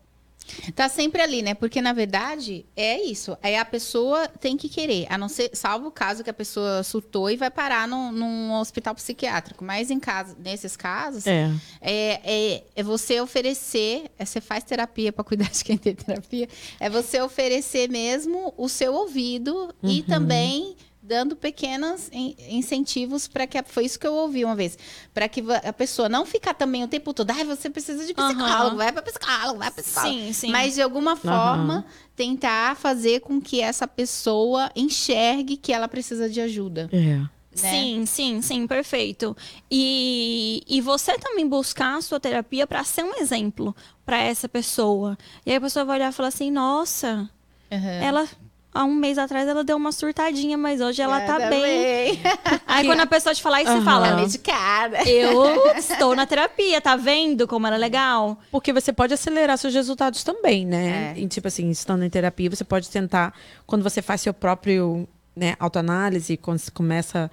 Tá 0.75 0.89
sempre 0.89 1.21
ali, 1.23 1.43
né? 1.43 1.55
Porque, 1.55 1.81
na 1.81 1.93
verdade, 1.93 2.65
é 2.77 3.01
isso. 3.03 3.37
Aí 3.43 3.57
a 3.57 3.65
pessoa 3.65 4.29
tem 4.29 4.57
que 4.57 4.69
querer. 4.69 5.07
A 5.11 5.19
não 5.19 5.29
ser, 5.29 5.51
salvo 5.53 5.89
o 5.89 5.91
caso 5.91 6.23
que 6.25 6.31
a 6.31 6.35
pessoa 6.35 6.83
surtou 6.83 7.31
e 7.31 7.37
vai 7.37 7.51
parar 7.51 7.87
num, 7.89 8.11
num 8.13 8.53
hospital 8.55 8.95
psiquiátrico. 8.95 9.65
Mas 9.65 9.91
em 9.91 9.99
caso, 10.01 10.37
nesses 10.39 10.77
casos, 10.77 11.27
é, 11.27 11.51
É. 11.81 12.21
é, 12.23 12.65
é 12.77 12.83
você 12.83 13.21
oferecer. 13.21 14.11
é, 14.19 14.25
você 14.25 14.41
faz 14.41 14.65
terapia 14.65 15.13
para 15.13 15.25
cuidar 15.25 15.51
de 15.51 15.63
quem 15.65 15.77
tem 15.77 15.95
terapia. 15.95 16.49
É 16.81 16.89
você 16.91 17.21
oferecer 17.21 17.89
mesmo 17.91 18.53
o 18.57 18.69
seu 18.69 18.95
ouvido 18.95 19.75
e 19.83 20.03
também 20.03 20.77
dando 21.09 21.35
pequenos 21.35 22.09
in- 22.13 22.37
incentivos 22.51 23.27
para 23.27 23.47
que 23.47 23.57
a- 23.57 23.65
foi 23.65 23.85
isso 23.87 23.99
que 23.99 24.07
eu 24.07 24.13
ouvi 24.15 24.45
uma 24.45 24.55
vez 24.55 24.77
para 25.15 25.27
que 25.29 25.43
a 25.65 25.73
pessoa 25.73 26.09
não 26.09 26.27
ficar 26.27 26.53
também 26.55 26.85
o 26.85 26.89
tempo 26.89 27.15
todo 27.15 27.31
ai 27.31 27.45
você 27.45 27.71
precisa 27.71 28.05
de 28.07 28.13
psicólogo 28.13 28.43
Aham. 28.53 28.77
vai 28.77 28.93
para 28.93 29.03
psicólogo 29.03 29.59
vai 29.59 29.71
para 29.71 29.83
psicólogo 29.83 30.15
Sim, 30.15 30.33
sim. 30.33 30.51
mas 30.51 30.75
de 30.75 30.83
alguma 30.83 31.17
forma 31.17 31.87
tentar 32.15 32.77
fazer 32.77 33.21
com 33.21 33.41
que 33.41 33.61
essa 33.61 33.89
pessoa 33.89 34.71
enxergue 34.77 35.57
que 35.57 35.73
ela 35.73 35.89
precisa 35.89 36.29
de 36.29 36.41
ajuda. 36.41 36.89
É. 36.93 36.99
né? 37.17 37.31
Sim, 37.55 38.05
sim, 38.07 38.43
sim, 38.43 38.67
perfeito. 38.67 39.37
E, 39.71 40.63
e 40.69 40.81
você 40.81 41.17
também 41.19 41.47
buscar 41.49 41.97
a 41.97 42.03
sua 42.03 42.21
terapia 42.21 42.67
para 42.67 42.85
ser 42.85 43.03
um 43.05 43.15
exemplo 43.17 43.75
para 44.05 44.19
essa 44.19 44.49
pessoa. 44.49 45.17
E 45.47 45.51
aí 45.51 45.57
a 45.57 45.61
pessoa 45.61 45.85
vai 45.85 45.97
olhar 45.99 46.11
e 46.11 46.15
falar 46.15 46.29
assim: 46.29 46.51
nossa, 46.51 47.29
Uhum. 47.71 47.79
ela. 47.89 48.29
Há 48.73 48.85
um 48.85 48.95
mês 48.95 49.17
atrás 49.19 49.49
ela 49.49 49.65
deu 49.65 49.77
uma 49.77 49.91
surtadinha, 49.93 50.57
mas 50.59 50.81
hoje 50.81 51.01
ela 51.01 51.21
É, 51.23 51.27
tá 51.27 51.39
bem. 51.39 51.51
bem. 51.51 52.21
Aí 52.67 52.87
quando 52.87 53.01
a 53.01 53.07
pessoa 53.07 53.35
te 53.35 53.43
falar 53.43 53.63
isso, 53.63 53.73
você 53.73 53.79
Aham. 53.79 53.85
fala: 53.85 54.09
Tá 54.11 54.17
medicada. 54.17 55.03
Eu 55.09 55.73
estou 55.77 56.15
na 56.15 56.27
terapia, 56.27 56.81
tá 56.81 56.95
vendo 56.95 57.49
como 57.49 57.67
era 57.67 57.77
legal? 57.77 58.39
Porque 58.51 58.73
você 58.73 58.93
pode 58.93 59.15
acelerar 59.15 59.57
seus 59.59 59.73
resultados 59.75 60.23
também, 60.23 60.67
né? 60.67 61.15
É. 61.17 61.21
E, 61.21 61.27
tipo 61.27 61.49
assim, 61.49 61.71
estando 61.71 62.05
em 62.05 62.11
terapia, 62.11 62.51
você 62.51 62.63
pode 62.65 62.89
tentar, 62.91 63.33
quando 63.67 63.83
você 63.83 64.03
faz 64.03 64.21
seu 64.21 64.35
próprio 64.35 65.09
né, 65.35 65.55
autoanálise, 65.59 66.37
quando 66.37 66.59
você 66.59 66.71
começa 66.71 67.31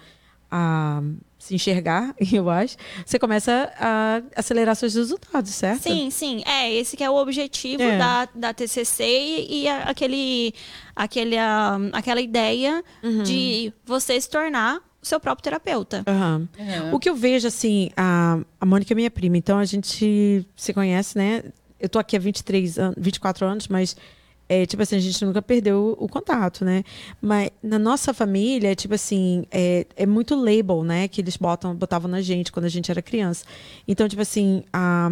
a 0.50 1.02
se 1.46 1.54
enxergar, 1.56 2.16
eu 2.34 2.50
acho, 2.50 2.76
você 3.06 3.20
começa 3.20 3.72
a 3.80 4.22
acelerar 4.36 4.76
seus 4.76 4.96
resultados, 4.96 5.52
certo? 5.52 5.84
Sim, 5.84 6.10
sim. 6.10 6.42
É, 6.46 6.74
esse 6.74 6.98
que 6.98 7.04
é 7.04 7.10
o 7.10 7.16
objetivo 7.16 7.84
É. 7.84 7.98
da, 7.98 8.28
da 8.34 8.54
TCC 8.54 9.04
e, 9.04 9.64
e 9.64 9.68
a- 9.68 9.84
aquele, 9.84 10.54
aquele, 10.96 11.36
aquela 11.94 12.22
ideia 12.22 12.84
Uhum. 13.04 13.24
de 13.24 13.72
você 13.86 14.20
se 14.20 14.30
tornar 14.30 14.78
o 15.02 15.06
seu 15.06 15.20
próprio 15.20 15.44
terapeuta. 15.44 16.04
Aham. 16.08 16.50
Uhum. 16.58 16.96
O 16.96 17.00
que 17.00 17.08
eu 17.10 17.16
vejo, 17.16 17.48
assim, 17.48 17.92
a, 17.96 18.40
a 18.60 18.66
Mônica 18.66 18.92
é 18.92 18.96
minha 18.96 19.12
prima, 19.12 19.38
então 19.38 19.60
a 19.60 19.66
gente 19.66 20.46
se 20.56 20.74
conhece, 20.74 21.16
né? 21.18 21.44
Eu 21.80 21.88
tô 21.88 22.00
aqui 22.00 22.16
há 22.16 22.20
23 22.20 22.80
anos, 22.80 22.96
24 22.98 23.46
anos, 23.46 23.68
mas, 23.68 23.96
é, 24.48 24.66
tipo 24.66 24.84
assim, 24.84 24.96
a 24.96 25.00
gente 25.00 25.24
nunca 25.26 25.42
perdeu 25.42 25.96
o 26.00 26.08
contato, 26.08 26.64
né? 26.64 26.84
Mas 27.22 27.50
na 27.64 27.80
nossa 27.80 28.14
família, 28.14 28.76
tipo 28.76 28.94
assim, 28.94 29.46
é, 29.52 29.88
é 29.96 30.06
muito 30.06 30.36
label, 30.36 30.84
né? 30.84 31.08
Que 31.08 31.22
eles 31.22 31.36
botam, 31.36 31.76
botavam 31.76 32.10
na 32.10 32.22
gente 32.22 32.52
quando 32.52 32.66
a 32.66 32.70
gente 32.70 32.92
era 32.92 33.02
criança. 33.02 33.44
Então, 33.88 34.08
tipo 34.08 34.22
assim, 34.22 34.64
a, 34.72 35.10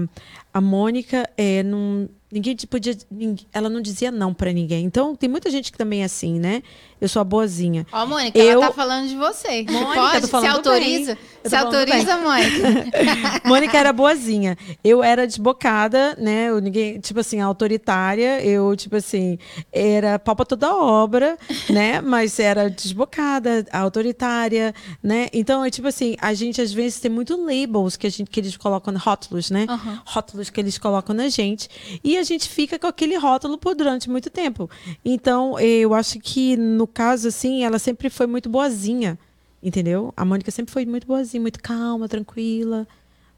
a 0.54 0.62
Mônica 0.62 1.28
é, 1.38 1.64
não. 1.64 2.08
Ninguém 2.34 2.56
te 2.56 2.66
podia. 2.66 2.98
ninguém- 3.12 3.46
ela 3.54 3.70
não 3.70 3.80
dizia 3.82 4.12
não 4.12 4.34
pra 4.34 4.52
ninguém. 4.52 4.84
Então, 4.86 5.16
tem 5.16 5.30
muita 5.30 5.50
gente 5.52 5.72
que 5.72 5.78
também 5.78 6.02
é 6.02 6.06
assim, 6.06 6.40
né? 6.40 6.64
Eu 7.00 7.08
sou 7.10 7.20
a 7.20 7.24
boazinha. 7.24 7.86
Ó, 7.92 8.06
Mônica, 8.06 8.38
Eu- 8.40 8.52
ela 8.62 8.68
tá 8.68 8.74
falando 8.74 9.08
de 9.10 9.16
você. 9.16 9.64
Mônica, 9.70 9.94
Pode? 9.94 10.28
Se 10.28 10.48
autoriza? 10.48 11.18
Se 11.44 11.56
autoriza, 11.56 12.18
Mônica? 12.18 12.92
Mônica 13.46 13.78
era 13.78 13.92
boazinha. 13.94 14.58
Eu 14.84 15.04
era 15.04 15.28
desbocada, 15.28 16.16
né? 16.18 16.48
Eu, 16.50 16.60
ninguém, 16.62 17.00
tipo 17.00 17.20
assim, 17.20 17.40
autoritária. 17.42 18.42
Eu, 18.44 18.74
tipo 18.76 18.96
assim, 18.96 19.38
era 19.72 20.18
pau 20.18 20.36
pra 20.36 20.46
toda 20.46 20.74
obra, 20.76 21.38
né? 21.70 22.00
Mas 22.02 22.40
era 22.40 22.70
desbocada, 22.70 23.66
autoritária, 23.72 24.74
né? 25.02 25.28
Então, 25.34 25.64
é 25.64 25.70
tipo 25.70 25.88
assim, 25.88 26.16
a 26.22 26.34
gente 26.34 26.62
às 26.62 26.72
vezes 26.72 27.00
tem 27.00 27.12
muito 27.12 27.36
labels 27.36 27.96
que, 27.98 28.08
a 28.08 28.10
gente, 28.10 28.30
que 28.30 28.40
eles 28.40 28.56
colocam, 28.58 28.94
rótulos, 28.98 29.52
né? 29.52 29.66
Aham. 29.70 30.02
Rótulos 30.06 30.50
que 30.50 30.60
eles 30.60 30.78
colocam 30.78 31.14
na 31.16 31.28
gente. 31.30 31.70
E 32.04 32.18
a 32.18 32.23
gente 32.24 32.50
fica 32.50 32.80
com 32.80 32.88
aquele 32.88 33.16
rótulo 33.18 33.58
por 33.58 33.76
durante 33.76 34.10
muito 34.10 34.30
tempo. 34.30 34.70
Então, 35.04 35.60
eu 35.60 35.94
acho 35.94 36.20
que, 36.20 36.58
no 36.58 36.88
caso, 36.88 37.28
assim, 37.28 37.64
ela 37.64 37.80
sempre 37.80 38.10
foi 38.10 38.28
muito 38.28 38.50
boazinha. 38.50 39.18
Entendeu? 39.62 40.14
A 40.18 40.26
Mônica 40.26 40.52
sempre 40.52 40.74
foi 40.74 40.86
muito 40.86 41.08
boazinha, 41.08 41.40
muito 41.40 41.62
calma, 41.62 42.10
tranquila. 42.10 42.86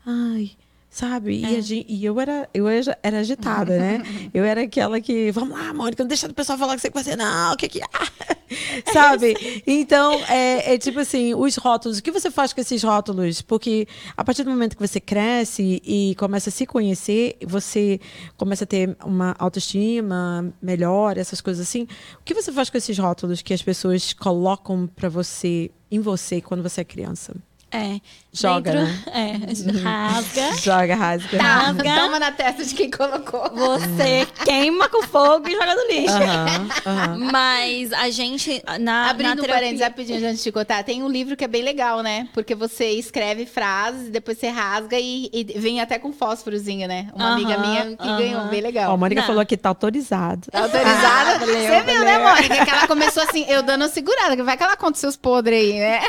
Ai, 0.04 0.52
sabe? 0.96 1.42
E, 1.42 1.58
a 1.58 1.60
gen- 1.60 1.86
e 1.90 2.06
eu 2.06 2.18
era, 2.22 2.50
eu 2.54 2.70
era, 2.70 3.20
agitada, 3.20 3.78
né? 3.78 4.02
Eu 4.34 4.46
era 4.46 4.62
aquela 4.62 5.02
que, 5.02 5.30
vamos 5.32 5.58
lá, 5.58 5.74
Mônica, 5.74 6.02
não 6.02 6.08
deixa 6.08 6.26
o 6.26 6.34
pessoal 6.34 6.58
falar 6.58 6.76
que 6.76 6.82
você 6.82 6.90
com 6.90 7.04
você, 7.04 7.18
não, 7.18 7.52
o 7.52 7.58
que 7.58 7.68
que 7.68 7.82
é? 7.82 7.86
Sabe? 8.94 9.36
Então, 9.68 10.14
é, 10.30 10.74
é 10.74 10.78
tipo 10.78 10.98
assim, 11.00 11.34
os 11.34 11.58
rótulos, 11.58 11.98
o 11.98 12.04
que 12.04 12.12
você 12.12 12.32
faz 12.32 12.54
com 12.54 12.62
esses 12.62 12.82
rótulos? 12.82 13.42
Porque 13.42 13.86
a 14.16 14.24
partir 14.24 14.44
do 14.44 14.50
momento 14.50 14.78
que 14.78 14.88
você 14.88 15.02
cresce 15.02 15.82
e 15.84 16.16
começa 16.16 16.50
a 16.50 16.52
se 16.52 16.66
conhecer, 16.66 17.36
você 17.46 18.00
começa 18.38 18.64
a 18.64 18.68
ter 18.68 18.96
uma 19.04 19.36
autoestima 19.38 20.54
melhor, 20.62 21.18
essas 21.18 21.42
coisas 21.42 21.68
assim. 21.68 21.88
O 22.22 22.24
que 22.24 22.34
você 22.34 22.54
faz 22.54 22.70
com 22.70 22.78
esses 22.78 22.98
rótulos 22.98 23.42
que 23.42 23.54
as 23.54 23.62
pessoas 23.62 24.14
colocam 24.14 24.88
para 24.88 25.10
você, 25.10 25.70
em 25.92 26.00
você, 26.00 26.40
quando 26.40 26.64
você 26.64 26.82
é 26.82 26.86
criança? 26.86 27.36
É. 27.72 28.00
Joga, 28.36 28.71
Dentro- 28.71 28.86
né? 28.88 29.04
É, 29.13 29.80
rasga. 29.82 30.54
Joga, 30.62 30.95
rasga. 30.95 31.38
Tá, 31.38 31.43
Rasga. 31.43 31.95
toma 31.95 32.19
na 32.19 32.32
testa 32.32 32.63
de 32.65 32.76
quem 32.76 32.89
colocou. 32.91 33.50
Você 33.54 34.28
queima 34.43 34.89
com 34.89 35.02
fogo 35.04 35.48
e 35.48 35.52
joga 35.54 35.76
no 35.76 35.88
lixo. 35.88 36.13
Aham, 36.15 36.67
aham. 36.86 37.17
Mas 37.32 37.93
a 37.93 38.10
gente, 38.10 38.62
na, 38.80 39.10
Abrindo 39.10 39.28
na 39.30 39.34
um 39.34 39.36
terapia... 39.38 39.54
parênteses 39.56 39.82
rapidinho 39.88 40.30
antes 40.30 40.43
de 40.43 40.52
contar, 40.52 40.84
tem 40.84 41.02
um 41.04 41.08
livro 41.10 41.36
que 41.38 41.43
é 41.43 41.48
bem 41.48 41.63
legal, 41.63 42.02
né? 42.02 42.28
Porque 42.34 42.54
você 42.54 42.91
escreve 42.91 43.45
frases, 43.45 44.10
depois 44.10 44.38
você 44.38 44.50
rasga 44.50 44.98
e, 45.00 45.30
e 45.32 45.43
vem 45.58 45.80
até 45.82 45.98
com 45.98 46.12
fósforozinho, 46.12 46.88
né? 46.88 47.08
Uma 47.15 47.34
amiga 47.34 47.58
minha 47.58 47.95
que 47.95 48.08
ganhou, 48.17 48.45
bem 48.48 48.60
Ó, 48.60 48.63
legal. 48.63 48.93
a 48.93 48.98
Mônica 48.98 49.21
Não. 49.21 49.28
falou 49.28 49.45
que 49.45 49.56
tá 49.56 49.69
autorizado. 49.69 50.48
Tá 50.52 50.60
autorizada? 50.63 51.32
Ah, 51.36 51.38
valeu, 51.39 51.56
Você 51.56 51.82
viu, 51.84 52.04
né, 52.04 52.19
valeu. 52.19 52.36
Mônica? 52.36 52.65
Que 52.65 52.71
ela 52.71 52.88
começou 52.88 53.24
assim, 53.24 53.45
eu 53.48 53.63
dando 53.63 53.88
segurada, 53.88 54.36
que 54.36 54.43
vai 54.43 54.58
que 54.58 54.63
ela 54.63 54.76
conta 54.76 54.93
os 54.93 55.00
seus 55.00 55.15
podres 55.15 55.60
aí, 55.60 55.80
né? 55.80 56.02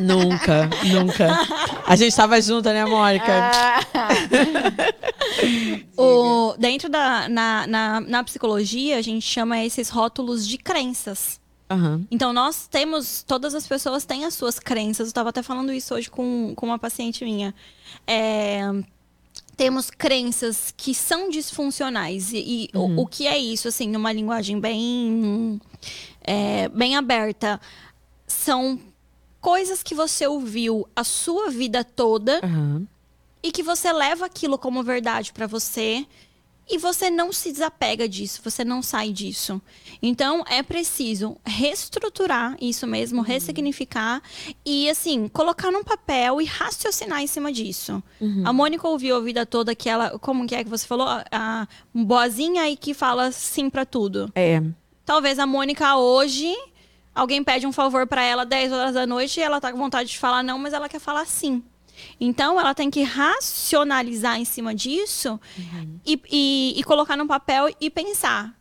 Nunca, 0.00 0.68
nunca. 0.84 1.28
A 1.86 1.96
gente 1.96 2.14
tava 2.14 2.40
junto, 2.40 2.68
né, 2.68 2.84
Mônica? 2.84 3.32
Ah. 3.32 3.80
O, 5.96 6.54
dentro 6.58 6.88
da 6.88 7.28
na, 7.28 7.66
na, 7.66 8.00
na 8.00 8.24
psicologia, 8.24 8.98
a 8.98 9.02
gente 9.02 9.26
chama 9.26 9.64
esses 9.64 9.88
rótulos 9.88 10.46
de 10.46 10.56
crenças. 10.56 11.40
Aham. 11.70 12.06
Então, 12.10 12.32
nós 12.32 12.66
temos, 12.66 13.22
todas 13.22 13.54
as 13.54 13.66
pessoas 13.66 14.04
têm 14.04 14.24
as 14.24 14.34
suas 14.34 14.58
crenças. 14.58 15.06
Eu 15.06 15.10
estava 15.10 15.28
até 15.30 15.42
falando 15.42 15.72
isso 15.72 15.94
hoje 15.94 16.10
com, 16.10 16.54
com 16.56 16.66
uma 16.66 16.78
paciente 16.78 17.24
minha. 17.24 17.54
É, 18.06 18.62
temos 19.56 19.90
crenças 19.90 20.72
que 20.76 20.94
são 20.94 21.28
disfuncionais. 21.28 22.32
E, 22.32 22.70
e 22.72 22.76
o, 22.76 23.02
o 23.02 23.06
que 23.06 23.26
é 23.26 23.36
isso, 23.36 23.68
assim, 23.68 23.88
numa 23.88 24.12
linguagem 24.12 24.58
bem, 24.58 25.60
é, 26.22 26.68
bem 26.68 26.96
aberta? 26.96 27.60
São 28.26 28.78
coisas 29.48 29.82
que 29.82 29.94
você 29.94 30.26
ouviu 30.26 30.86
a 30.94 31.02
sua 31.02 31.48
vida 31.48 31.82
toda 31.82 32.38
Aham. 32.44 32.86
e 33.42 33.50
que 33.50 33.62
você 33.62 33.90
leva 33.90 34.26
aquilo 34.26 34.58
como 34.58 34.82
verdade 34.82 35.32
pra 35.32 35.46
você 35.46 36.06
e 36.68 36.76
você 36.76 37.08
não 37.08 37.32
se 37.32 37.50
desapega 37.50 38.06
disso, 38.06 38.42
você 38.44 38.62
não 38.62 38.82
sai 38.82 39.10
disso. 39.10 39.58
Então 40.02 40.44
é 40.46 40.62
preciso 40.62 41.38
reestruturar 41.46 42.58
isso 42.60 42.86
mesmo, 42.86 43.22
ressignificar 43.22 44.20
e 44.66 44.90
assim, 44.90 45.28
colocar 45.28 45.70
num 45.70 45.82
papel 45.82 46.42
e 46.42 46.44
raciocinar 46.44 47.22
em 47.22 47.26
cima 47.26 47.50
disso. 47.50 48.02
A 48.44 48.52
Mônica 48.52 48.86
ouviu 48.86 49.16
a 49.16 49.20
vida 49.20 49.46
toda 49.46 49.74
que 49.74 49.88
ela, 49.88 50.18
como 50.18 50.46
que 50.46 50.54
é 50.54 50.62
que 50.62 50.68
você 50.68 50.86
falou, 50.86 51.06
a, 51.08 51.66
boazinha 51.94 52.64
aí 52.64 52.76
que 52.76 52.92
fala 52.92 53.32
sim 53.32 53.70
pra 53.70 53.86
tudo. 53.86 54.30
É. 54.34 54.62
Talvez 55.06 55.38
a 55.38 55.46
Mônica 55.46 55.96
hoje 55.96 56.54
alguém 57.18 57.42
pede 57.44 57.66
um 57.66 57.72
favor 57.72 58.06
pra 58.06 58.22
ela 58.22 58.44
10 58.44 58.72
horas 58.72 58.94
da 58.94 59.06
noite 59.06 59.40
e 59.40 59.42
ela 59.42 59.60
tá 59.60 59.70
com 59.72 59.78
vontade 59.78 60.08
de 60.10 60.18
falar 60.18 60.42
não, 60.42 60.58
mas 60.58 60.72
ela 60.72 60.88
quer 60.88 61.00
falar 61.00 61.26
sim. 61.26 61.62
Então 62.20 62.58
ela 62.60 62.74
tem 62.74 62.90
que 62.90 63.02
racionalizar 63.02 64.38
em 64.38 64.44
cima 64.44 64.74
disso 64.74 65.40
e, 66.06 66.20
e- 66.30 66.74
e 66.80 66.84
colocar 66.84 67.16
no 67.16 67.26
papel 67.26 67.68
e 67.80 67.90
pensar. 67.90 68.56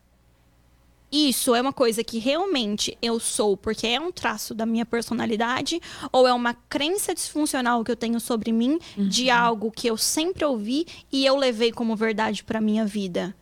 isso 1.09 1.55
é 1.55 1.61
uma 1.61 1.71
coisa 1.71 2.03
que 2.03 2.17
realmente 2.19 2.97
eu 3.01 3.17
sou 3.19 3.55
porque 3.55 3.87
é 3.87 3.97
um 3.99 4.11
traço 4.11 4.53
da 4.53 4.65
minha 4.65 4.85
personalidade 4.85 5.79
ou 6.11 6.27
é 6.27 6.33
uma 6.33 6.53
crença 6.53 7.13
disfuncional 7.13 7.81
que 7.83 7.89
eu 7.91 7.95
tenho 7.95 8.19
sobre 8.19 8.51
mim 8.51 8.77
de 8.97 9.29
algo 9.29 9.71
que 9.71 9.87
eu 9.87 9.95
sempre 9.95 10.43
ouvi 10.43 10.85
e 11.09 11.25
eu 11.25 11.37
levei 11.37 11.71
como 11.71 11.95
verdade 11.95 12.43
para 12.43 12.59
minha 12.59 12.85
vida. 12.85 13.33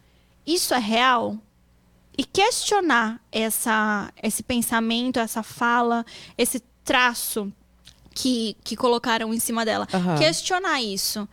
Isso 0.45 0.75
é 0.75 0.77
real? 0.77 1.37
E 2.17 2.23
questionar 2.23 3.19
essa, 3.31 4.11
esse 4.21 4.41
pensamento, 4.43 5.19
essa 5.19 5.43
fala, 5.43 6.05
esse 6.37 6.61
traço 6.83 7.51
que, 8.13 8.55
que 8.63 8.77
colocaram 8.77 9.33
em 9.33 9.39
cima 9.39 9.65
dela. 9.65 9.85
Aham. 9.93 10.17
Questionar 10.17 10.81
isso. 10.81 11.27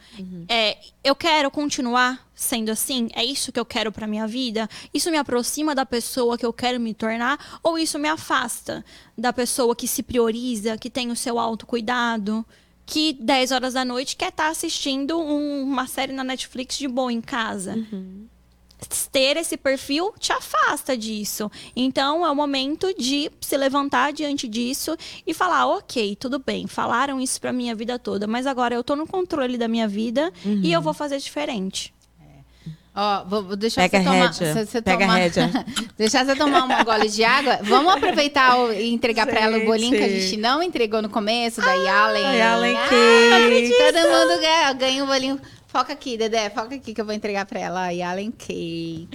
É, 0.49 0.77
eu 1.05 1.15
quero 1.15 1.49
continuar 1.51 2.29
sendo 2.35 2.71
assim? 2.71 3.09
É 3.15 3.25
isso 3.25 3.53
que 3.53 3.61
eu 3.61 3.65
quero 3.65 3.93
pra 3.93 4.07
minha 4.09 4.27
vida? 4.27 4.69
Isso 4.93 5.09
me 5.11 5.17
aproxima 5.17 5.77
da 5.77 5.87
pessoa 5.87 6.37
que 6.37 6.45
eu 6.45 6.53
quero 6.53 6.81
me 6.81 6.93
tornar? 6.93 7.61
Ou 7.63 7.79
isso 7.79 7.99
me 8.01 8.09
afasta 8.09 8.85
da 9.17 9.33
pessoa 9.33 9.77
que 9.77 9.87
se 9.87 10.03
prioriza, 10.03 10.77
que 10.77 10.91
tem 10.91 11.13
o 11.13 11.17
seu 11.17 11.39
autocuidado? 11.39 12.45
Que 12.85 13.13
10 13.13 13.53
horas 13.53 13.75
da 13.75 13.85
noite 13.85 14.17
quer 14.17 14.31
estar 14.31 14.49
assistindo 14.49 15.17
um- 15.21 15.63
uma 15.63 15.87
série 15.87 16.13
na 16.13 16.25
Netflix 16.25 16.77
de 16.77 16.89
boa 16.89 17.13
em 17.13 17.21
casa 17.21 17.77
ter 19.11 19.37
esse 19.37 19.57
perfil 19.57 20.13
te 20.19 20.33
afasta 20.33 20.97
disso. 20.97 21.51
Então 21.77 22.25
é 22.27 22.31
o 22.31 22.35
momento 22.37 22.93
de 22.99 23.31
se 23.41 23.57
levantar 23.57 24.13
diante 24.13 24.49
disso 24.49 24.97
e 25.27 25.33
falar, 25.35 25.67
ok, 25.67 26.17
tudo 26.17 26.39
bem, 26.39 26.67
falaram 26.67 27.21
isso 27.21 27.41
pra 27.41 27.53
minha 27.53 27.75
vida 27.75 27.99
toda, 27.99 28.27
mas 28.27 28.47
agora 28.47 28.75
eu 28.75 28.83
tô 28.85 28.95
no 28.97 29.07
controle 29.07 29.57
da 29.59 29.69
minha 29.69 29.87
vida 29.89 30.33
e 30.45 30.73
eu 30.73 30.81
vou 30.83 30.93
fazer 30.95 31.19
diferente. 31.19 31.93
Ó, 32.95 33.25
vou, 33.25 33.43
vou 33.43 33.57
deixar 33.57 33.89
Pega 33.89 34.03
você 34.03 34.09
a 34.09 34.13
tomar. 34.13 34.27
rédea, 34.27 34.53
você- 34.53 34.67
você 34.67 34.83
pega 34.83 34.99
tomar- 35.07 35.15
rédea. 35.17 35.51
deixar 35.97 36.27
você 36.27 36.37
tomar 36.37 36.65
um 36.65 36.85
gole 36.85 37.09
de 37.09 37.25
água. 37.25 37.59
Vamos 37.63 37.91
aproveitar 37.91 38.59
o- 38.59 38.71
e 38.71 38.93
entregar 38.93 39.27
pra 39.27 39.41
ela 39.41 39.57
o 39.57 39.65
bolinho 39.65 39.97
que 39.97 40.05
a 40.05 40.09
Gente. 40.09 40.37
não 40.37 40.63
entregou 40.63 41.01
no 41.01 41.09
começo, 41.09 41.63
da 41.63 41.73
Yalen. 41.73 42.23
a 42.27 42.33
Yalen 42.33 42.77
Ah. 42.77 42.89
Todo 42.91 44.11
mundo 44.11 44.41
ganha, 44.43 44.73
ganha 44.75 45.05
um 45.05 45.07
bolinho. 45.07 45.41
Foca 45.73 45.93
aqui, 45.95 46.19
Dedé, 46.19 46.51
foca 46.51 46.75
aqui 46.75 46.93
que 46.93 47.01
eu 47.01 47.05
vou 47.05 47.15
entregar 47.15 47.47
pra 47.47 47.59
ela. 47.59 47.85
A 47.85 47.89
Yalen 47.91 48.31
Cake. 48.31 49.09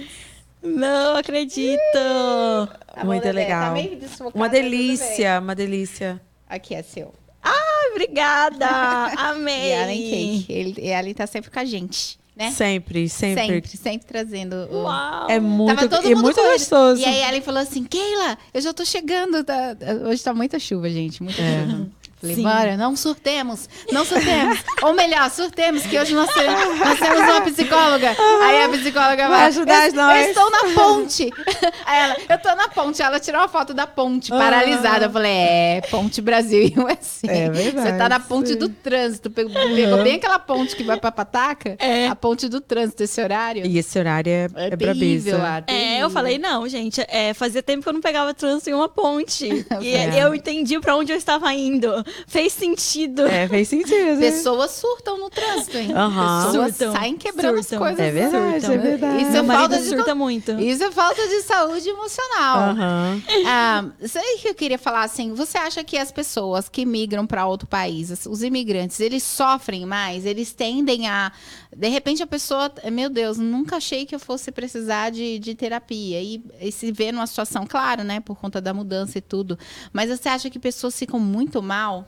Não 0.60 1.16
acredito! 1.16 1.78
Tá 1.92 3.00
bom, 3.02 3.06
Muito 3.06 3.22
Dedé? 3.22 3.44
Tá 3.46 3.54
legal. 3.70 3.72
meio 3.74 3.96
desfocado, 3.96 4.36
Uma 4.36 4.48
mas 4.48 4.52
tudo 4.58 4.62
delícia, 4.62 5.38
uma 5.40 5.54
delícia. 5.54 6.12
bem. 6.14 6.20
Aqui 6.48 6.74
é 6.74 6.82
seu. 6.82 7.14
Ai, 7.42 7.90
obrigada! 7.92 8.66
Amei! 9.16 9.70
Yalen 9.70 10.02
Cake. 10.10 10.46
Ele, 10.52 10.80
Yalen 10.88 11.14
tá 11.14 11.26
sempre 11.28 11.48
com 11.50 11.60
a 11.60 11.64
gente, 11.64 12.18
né? 12.34 12.50
Sempre, 12.50 13.08
sempre. 13.08 13.46
Sempre, 13.46 13.76
sempre 13.76 14.06
trazendo 14.08 14.56
o, 14.68 14.82
Uau! 14.82 15.30
É 15.30 15.38
muito, 15.38 15.76
Tava 15.76 15.88
todo 15.88 16.06
e 16.06 16.14
mundo 16.14 16.24
muito 16.24 16.34
correndo. 16.36 16.52
gostoso. 16.54 17.00
E 17.00 17.04
aí 17.04 17.20
ela 17.20 17.40
falou 17.40 17.60
assim, 17.60 17.84
Keila, 17.84 18.36
eu 18.52 18.60
já 18.60 18.72
tô 18.74 18.84
chegando. 18.84 19.44
tá- 19.44 19.76
Hoje 20.10 20.24
tá 20.24 20.34
muita 20.34 20.58
chuva, 20.58 20.90
gente. 20.90 21.22
Muita 21.22 21.40
É. 21.40 21.66
chuva. 21.66 21.88
Falei, 22.20 22.34
Sim. 22.34 22.42
bora, 22.42 22.76
não 22.76 22.96
surtemos, 22.96 23.68
não 23.92 24.04
surtemos. 24.04 24.58
Ou 24.82 24.92
melhor, 24.92 25.30
surtemos, 25.30 25.82
que 25.84 25.96
hoje 25.98 26.14
nós, 26.14 26.28
temos- 26.34 26.78
nós 26.80 26.98
temos 26.98 27.20
uma 27.20 27.40
psicóloga. 27.42 28.16
Aí 28.42 28.62
a 28.62 28.68
psicóloga 28.68 29.28
Vai 29.28 29.44
ajudar 29.46 29.86
eu, 29.88 29.94
nós." 29.94 30.22
Eu 30.24 30.28
estou 30.30 30.50
na 30.50 30.58
ponte. 30.74 31.30
Aí 31.86 31.98
ela, 32.02 32.16
eu 32.28 32.38
tô 32.38 32.54
na 32.56 32.68
ponte. 32.68 33.00
Ela 33.02 33.20
tirou 33.20 33.40
uma 33.40 33.48
foto 33.48 33.72
da 33.72 33.86
ponte, 33.86 34.30
paralisada. 34.30 35.06
Eu 35.06 35.10
falei, 35.10 35.30
é, 35.32 35.80
ponte 35.90 36.20
Brasil 36.20 36.60
e 36.62 36.74
USA. 36.78 37.26
É 37.30 37.48
verdade, 37.50 37.88
Você 37.92 37.96
tá 37.98 38.08
na 38.08 38.18
ponte 38.20 38.48
sim. 38.50 38.56
do 38.56 38.68
trânsito. 38.68 39.30
Pegou, 39.30 39.52
pegou 39.52 40.02
bem 40.02 40.16
aquela 40.16 40.38
ponte 40.40 40.74
que 40.74 40.82
vai 40.82 40.98
pra 40.98 41.12
Pataca? 41.12 41.76
É. 41.78 42.08
A 42.08 42.16
ponte 42.16 42.48
do 42.48 42.60
trânsito, 42.60 43.02
esse 43.04 43.22
horário. 43.22 43.64
E 43.64 43.78
esse 43.78 43.96
horário 43.98 44.30
é, 44.32 44.48
é, 44.56 44.76
brabeza. 44.76 45.36
lá, 45.38 45.58
É, 45.58 45.62
terrível. 45.62 45.98
eu 46.00 46.10
falei, 46.10 46.38
não, 46.38 46.68
gente, 46.68 47.00
é, 47.08 47.32
fazia 47.32 47.62
tempo 47.62 47.82
que 47.84 47.88
eu 47.88 47.92
não 47.92 48.00
pegava 48.00 48.34
trânsito 48.34 48.70
em 48.70 48.74
uma 48.74 48.88
ponte. 48.88 49.48
E 49.80 49.94
É. 49.94 50.24
eu 50.24 50.34
entendi 50.34 50.78
pra 50.80 50.96
onde 50.96 51.12
eu 51.12 51.16
estava 51.16 51.52
indo. 51.54 52.04
Fez 52.26 52.52
sentido. 52.52 53.26
É, 53.26 53.48
fez 53.48 53.68
sentido. 53.68 54.18
Pessoas 54.20 54.70
surtam 54.72 55.18
no 55.18 55.30
trânsito, 55.30 55.76
hein? 55.76 55.92
Aham. 55.92 56.46
Pessoas 56.46 56.76
Surtam, 56.76 56.92
saem 56.92 57.16
quebrando 57.16 57.62
surtam. 57.62 57.78
as 57.78 57.88
coisas. 57.96 58.00
É 58.00 58.10
verdade, 58.10 58.60
Surtam. 58.60 58.72
é 58.72 58.78
verdade. 58.78 59.22
Isso 59.22 59.36
é 59.36 59.44
falta 59.44 59.78
de 59.78 59.88
surta 59.88 60.14
muito. 60.14 60.52
Isso 60.60 60.84
é 60.84 60.90
falta 60.90 61.28
de 61.28 61.42
saúde 61.42 61.88
emocional. 61.88 62.58
Aham. 62.70 63.22
Ah, 63.46 63.84
isso 64.00 64.18
aí 64.18 64.38
que 64.40 64.48
eu 64.48 64.54
queria 64.54 64.78
falar 64.78 65.02
assim. 65.04 65.34
Você 65.34 65.58
acha 65.58 65.82
que 65.84 65.96
as 65.96 66.10
pessoas 66.12 66.68
que 66.68 66.84
migram 66.84 67.26
para 67.26 67.46
outro 67.46 67.66
país, 67.66 68.26
os 68.26 68.42
imigrantes, 68.42 69.00
eles 69.00 69.22
sofrem 69.22 69.84
mais? 69.86 70.24
Eles 70.24 70.52
tendem 70.52 71.08
a. 71.08 71.32
De 71.76 71.88
repente 71.88 72.22
a 72.22 72.26
pessoa. 72.26 72.72
Meu 72.90 73.10
Deus, 73.10 73.38
nunca 73.38 73.76
achei 73.76 74.06
que 74.06 74.14
eu 74.14 74.18
fosse 74.18 74.50
precisar 74.50 75.10
de, 75.10 75.38
de 75.38 75.54
terapia. 75.54 76.20
E, 76.22 76.42
e 76.60 76.72
se 76.72 76.90
vê 76.90 77.12
numa 77.12 77.26
situação, 77.26 77.66
claro, 77.66 78.02
né? 78.04 78.20
Por 78.20 78.36
conta 78.36 78.60
da 78.60 78.72
mudança 78.72 79.18
e 79.18 79.20
tudo. 79.20 79.58
Mas 79.92 80.08
você 80.10 80.28
acha 80.28 80.48
que 80.50 80.58
pessoas 80.58 80.98
ficam 80.98 81.20
muito 81.20 81.62
mal? 81.62 82.06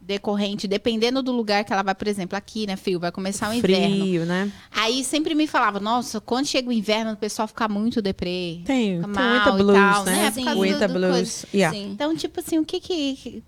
Decorrente, 0.00 0.68
dependendo 0.68 1.22
do 1.22 1.32
lugar 1.32 1.64
que 1.64 1.72
ela 1.72 1.82
vai, 1.82 1.94
por 1.94 2.06
exemplo, 2.06 2.36
aqui, 2.36 2.66
né, 2.66 2.76
Fio? 2.76 3.00
Vai 3.00 3.10
começar 3.10 3.48
o 3.48 3.54
inverno. 3.54 3.96
Frio, 4.04 4.26
né? 4.26 4.52
Aí 4.70 5.02
sempre 5.02 5.34
me 5.34 5.46
falava, 5.46 5.80
nossa, 5.80 6.20
quando 6.20 6.44
chega 6.44 6.68
o 6.68 6.72
inverno, 6.72 7.12
o 7.12 7.16
pessoal 7.16 7.48
fica 7.48 7.66
muito 7.68 8.02
deprê. 8.02 8.60
Tem, 8.66 8.96
Fica 8.96 9.04
tem 9.04 9.12
mal 9.14 9.30
muita 9.30 9.48
e 9.48 9.56
blues, 9.64 9.78
tal, 9.78 10.04
né? 10.04 10.12
né? 10.12 10.44
Causa 10.44 10.54
Muita 10.56 10.86
do- 10.88 10.92
do 10.92 11.00
blues. 11.00 11.46
Yeah. 11.54 11.74
Sim. 11.74 11.90
Então, 11.92 12.14
tipo 12.14 12.38
assim, 12.38 12.58
o 12.58 12.66
que 12.66 12.80
que 12.80 13.42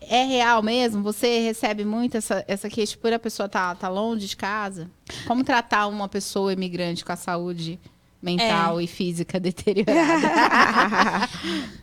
é 0.00 0.24
real 0.24 0.62
mesmo? 0.62 1.02
Você 1.02 1.40
recebe 1.40 1.84
muito 1.84 2.16
essa, 2.16 2.44
essa 2.46 2.68
queixa 2.68 2.96
por 2.96 3.12
a 3.12 3.18
pessoa 3.18 3.48
tá, 3.48 3.74
tá 3.74 3.88
longe 3.88 4.26
de 4.26 4.36
casa? 4.36 4.90
Como 5.26 5.42
tratar 5.44 5.86
uma 5.86 6.08
pessoa 6.08 6.52
imigrante 6.52 7.04
com 7.04 7.12
a 7.12 7.16
saúde 7.16 7.78
mental 8.22 8.80
e 8.80 8.86
física 8.86 9.38
deteriorada? 9.40 11.28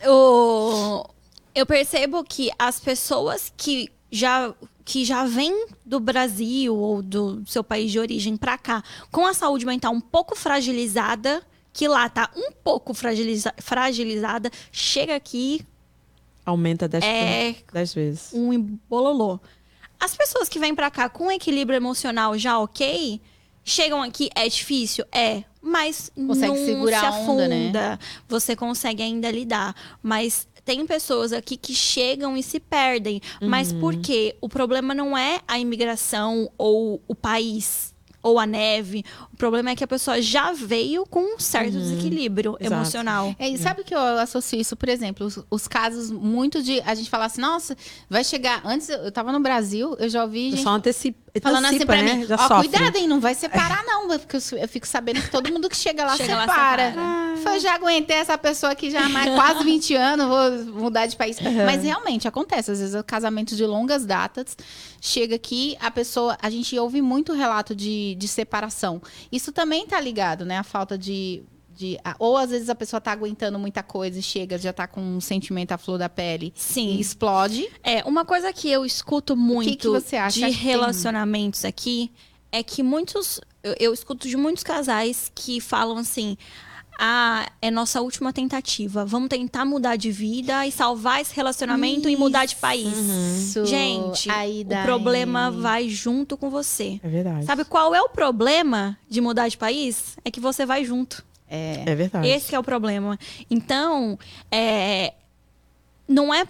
o, 0.07 1.05
eu 1.55 1.65
percebo 1.65 2.23
que 2.23 2.49
as 2.57 2.79
pessoas 2.79 3.51
que 3.55 3.89
já 4.11 4.53
que 4.85 5.05
já 5.05 5.25
vêm 5.25 5.67
do 5.85 5.97
Brasil 5.99 6.75
ou 6.75 7.01
do 7.01 7.41
seu 7.47 7.63
país 7.63 7.89
de 7.89 7.99
origem 7.99 8.35
pra 8.35 8.57
cá 8.57 8.83
com 9.09 9.25
a 9.25 9.33
saúde 9.33 9.65
mental 9.65 9.93
um 9.93 10.01
pouco 10.01 10.35
fragilizada, 10.35 11.41
que 11.71 11.87
lá 11.87 12.09
tá 12.09 12.29
um 12.35 12.51
pouco 12.51 12.93
fragiliza- 12.93 13.53
fragilizada, 13.59 14.51
chega 14.73 15.15
aqui 15.15 15.61
Aumenta 16.45 16.87
10, 16.87 17.03
é 17.03 17.55
10 17.71 17.93
vezes. 17.93 18.29
um 18.33 18.77
bololô. 18.89 19.39
As 19.99 20.15
pessoas 20.15 20.49
que 20.49 20.59
vêm 20.59 20.75
pra 20.75 20.91
cá 20.91 21.07
com 21.07 21.31
equilíbrio 21.31 21.77
emocional 21.77 22.37
já 22.37 22.59
ok, 22.59 23.21
chegam 23.63 24.01
aqui, 24.01 24.29
é 24.35 24.47
difícil? 24.49 25.05
É. 25.11 25.43
Mas 25.61 26.11
Consegue 26.13 26.47
não 26.47 26.55
segurar 26.65 26.99
se 26.99 27.05
a 27.05 27.11
onda, 27.21 27.47
né? 27.47 27.63
afunda. 27.63 27.99
Você 28.27 28.53
consegue 28.55 29.01
ainda 29.01 29.31
lidar. 29.31 29.73
Mas 30.01 30.45
tem 30.65 30.85
pessoas 30.85 31.31
aqui 31.31 31.55
que 31.55 31.73
chegam 31.73 32.35
e 32.35 32.43
se 32.43 32.59
perdem. 32.59 33.21
Mas 33.41 33.71
Uhum. 33.71 33.79
por 33.79 33.95
quê? 33.95 34.35
O 34.41 34.49
problema 34.49 34.93
não 34.93 35.17
é 35.17 35.39
a 35.47 35.57
imigração 35.57 36.51
ou 36.57 37.01
o 37.07 37.15
país 37.15 37.92
ou 38.23 38.39
a 38.39 38.45
neve. 38.47 39.03
O 39.33 39.37
problema 39.37 39.69
é 39.71 39.75
que 39.75 39.83
a 39.83 39.87
pessoa 39.87 40.21
já 40.21 40.53
veio 40.53 41.05
com 41.05 41.35
um 41.35 41.37
certo 41.39 41.73
desequilíbrio 41.73 42.51
Uhum. 42.51 42.57
Exato. 42.59 42.73
emocional. 42.73 43.35
É, 43.37 43.49
e 43.49 43.57
sabe 43.57 43.83
que 43.83 43.93
eu 43.93 43.99
associo 43.99 44.59
isso, 44.59 44.75
por 44.75 44.87
exemplo, 44.89 45.27
os, 45.27 45.39
os 45.51 45.67
casos 45.67 46.09
muito 46.09 46.63
de 46.63 46.79
a 46.81 46.95
gente 46.95 47.09
falar 47.09 47.25
assim, 47.25 47.41
nossa, 47.41 47.75
vai 48.09 48.23
chegar. 48.23 48.61
Antes 48.65 48.87
eu 48.89 49.11
tava 49.11 49.31
no 49.31 49.39
Brasil, 49.41 49.95
eu 49.99 50.07
já 50.09 50.23
ouvi 50.23 50.47
O 50.53 50.55
gente 50.55 50.67
antecipa, 50.67 51.19
falando 51.41 51.65
assim 51.65 51.85
pra 51.85 52.01
né? 52.01 52.13
mim, 52.13 52.25
Já 52.25 52.35
ó, 52.35 52.47
sofre. 52.47 52.69
cuidado, 52.69 52.95
hein, 52.95 53.07
não 53.07 53.19
vai 53.19 53.33
separar 53.33 53.83
não, 53.85 54.07
porque 54.19 54.37
eu, 54.37 54.67
fico 54.67 54.87
sabendo 54.87 55.21
que 55.21 55.31
todo 55.31 55.51
mundo 55.51 55.67
que 55.67 55.75
chega 55.75 56.05
lá 56.05 56.15
Chega 56.15 56.35
lá, 56.35 56.47
separa. 56.47 56.93
Foi, 57.41 57.59
já 57.59 57.73
aguentei 57.73 58.17
essa 58.17 58.37
pessoa 58.37 58.73
aqui 58.73 58.91
já 58.91 59.05
há 59.05 59.09
mais 59.09 59.33
quase 59.33 59.63
20 59.65 59.95
anos, 59.95 60.27
vou 60.27 60.81
mudar 60.83 61.07
de 61.07 61.15
país. 61.15 61.37
Mas 61.65 61.83
realmente 61.83 62.27
acontece, 62.27 62.71
às 62.71 62.79
vezes 62.79 63.01
casamentos 63.05 63.57
de 63.57 63.65
longas 63.65 64.05
datas, 64.05 64.55
chega 65.01 65.35
aqui, 65.35 65.75
a 65.79 65.89
pessoa, 65.89 66.37
a 66.41 66.49
gente 66.49 66.77
ouve 66.77 67.01
muito 67.01 67.33
relato 67.33 67.75
de, 67.75 68.15
de 68.15 68.27
separação. 68.27 69.01
Isso 69.31 69.51
também 69.51 69.87
tá 69.87 69.99
ligado, 69.99 70.45
né, 70.45 70.57
a 70.57 70.63
falta 70.63 70.97
de... 70.97 71.43
De, 71.75 71.97
ou 72.19 72.37
às 72.37 72.51
vezes 72.51 72.69
a 72.69 72.75
pessoa 72.75 73.01
tá 73.01 73.11
aguentando 73.11 73.57
muita 73.57 73.81
coisa 73.81 74.19
e 74.19 74.21
chega, 74.21 74.57
já 74.57 74.71
tá 74.71 74.87
com 74.87 75.01
um 75.01 75.19
sentimento 75.19 75.71
à 75.71 75.77
flor 75.77 75.97
da 75.97 76.07
pele 76.07 76.53
Sim. 76.55 76.95
e 76.95 77.01
explode. 77.01 77.67
É, 77.83 78.03
uma 78.03 78.23
coisa 78.25 78.53
que 78.53 78.69
eu 78.69 78.85
escuto 78.85 79.35
muito 79.35 79.77
que 79.77 79.87
você 79.87 80.15
acha 80.15 80.39
de 80.39 80.45
que 80.45 80.51
tem? 80.51 80.63
relacionamentos 80.65 81.65
aqui 81.65 82.11
é 82.51 82.61
que 82.61 82.83
muitos. 82.83 83.41
Eu, 83.63 83.75
eu 83.79 83.93
escuto 83.93 84.27
de 84.27 84.37
muitos 84.37 84.63
casais 84.63 85.31
que 85.33 85.59
falam 85.59 85.97
assim. 85.97 86.37
Ah, 86.99 87.49
é 87.59 87.71
nossa 87.71 88.01
última 88.01 88.31
tentativa. 88.31 89.03
Vamos 89.03 89.27
tentar 89.27 89.65
mudar 89.65 89.95
de 89.95 90.11
vida 90.11 90.65
e 90.67 90.71
salvar 90.71 91.21
esse 91.21 91.35
relacionamento 91.35 92.07
e 92.07 92.15
mudar 92.15 92.45
de 92.45 92.55
país. 92.55 92.93
Isso. 92.95 93.65
Gente, 93.65 94.29
Aí 94.29 94.63
o 94.63 94.85
problema 94.85 95.49
vai 95.49 95.89
junto 95.89 96.37
com 96.37 96.51
você. 96.51 96.99
É 97.03 97.09
verdade. 97.09 97.45
Sabe 97.45 97.65
qual 97.65 97.95
é 97.95 98.01
o 98.01 98.09
problema 98.09 98.95
de 99.09 99.19
mudar 99.21 99.47
de 99.47 99.57
país? 99.57 100.15
É 100.23 100.29
que 100.29 100.39
você 100.39 100.67
vai 100.67 100.85
junto. 100.85 101.25
É. 101.53 101.83
É 101.85 101.95
verdade. 101.95 102.27
Esse 102.27 102.55
é 102.55 102.59
o 102.59 102.63
problema. 102.63 103.17
Então, 103.49 104.17
é, 104.51 105.13
não 106.07 106.33
é 106.33 106.47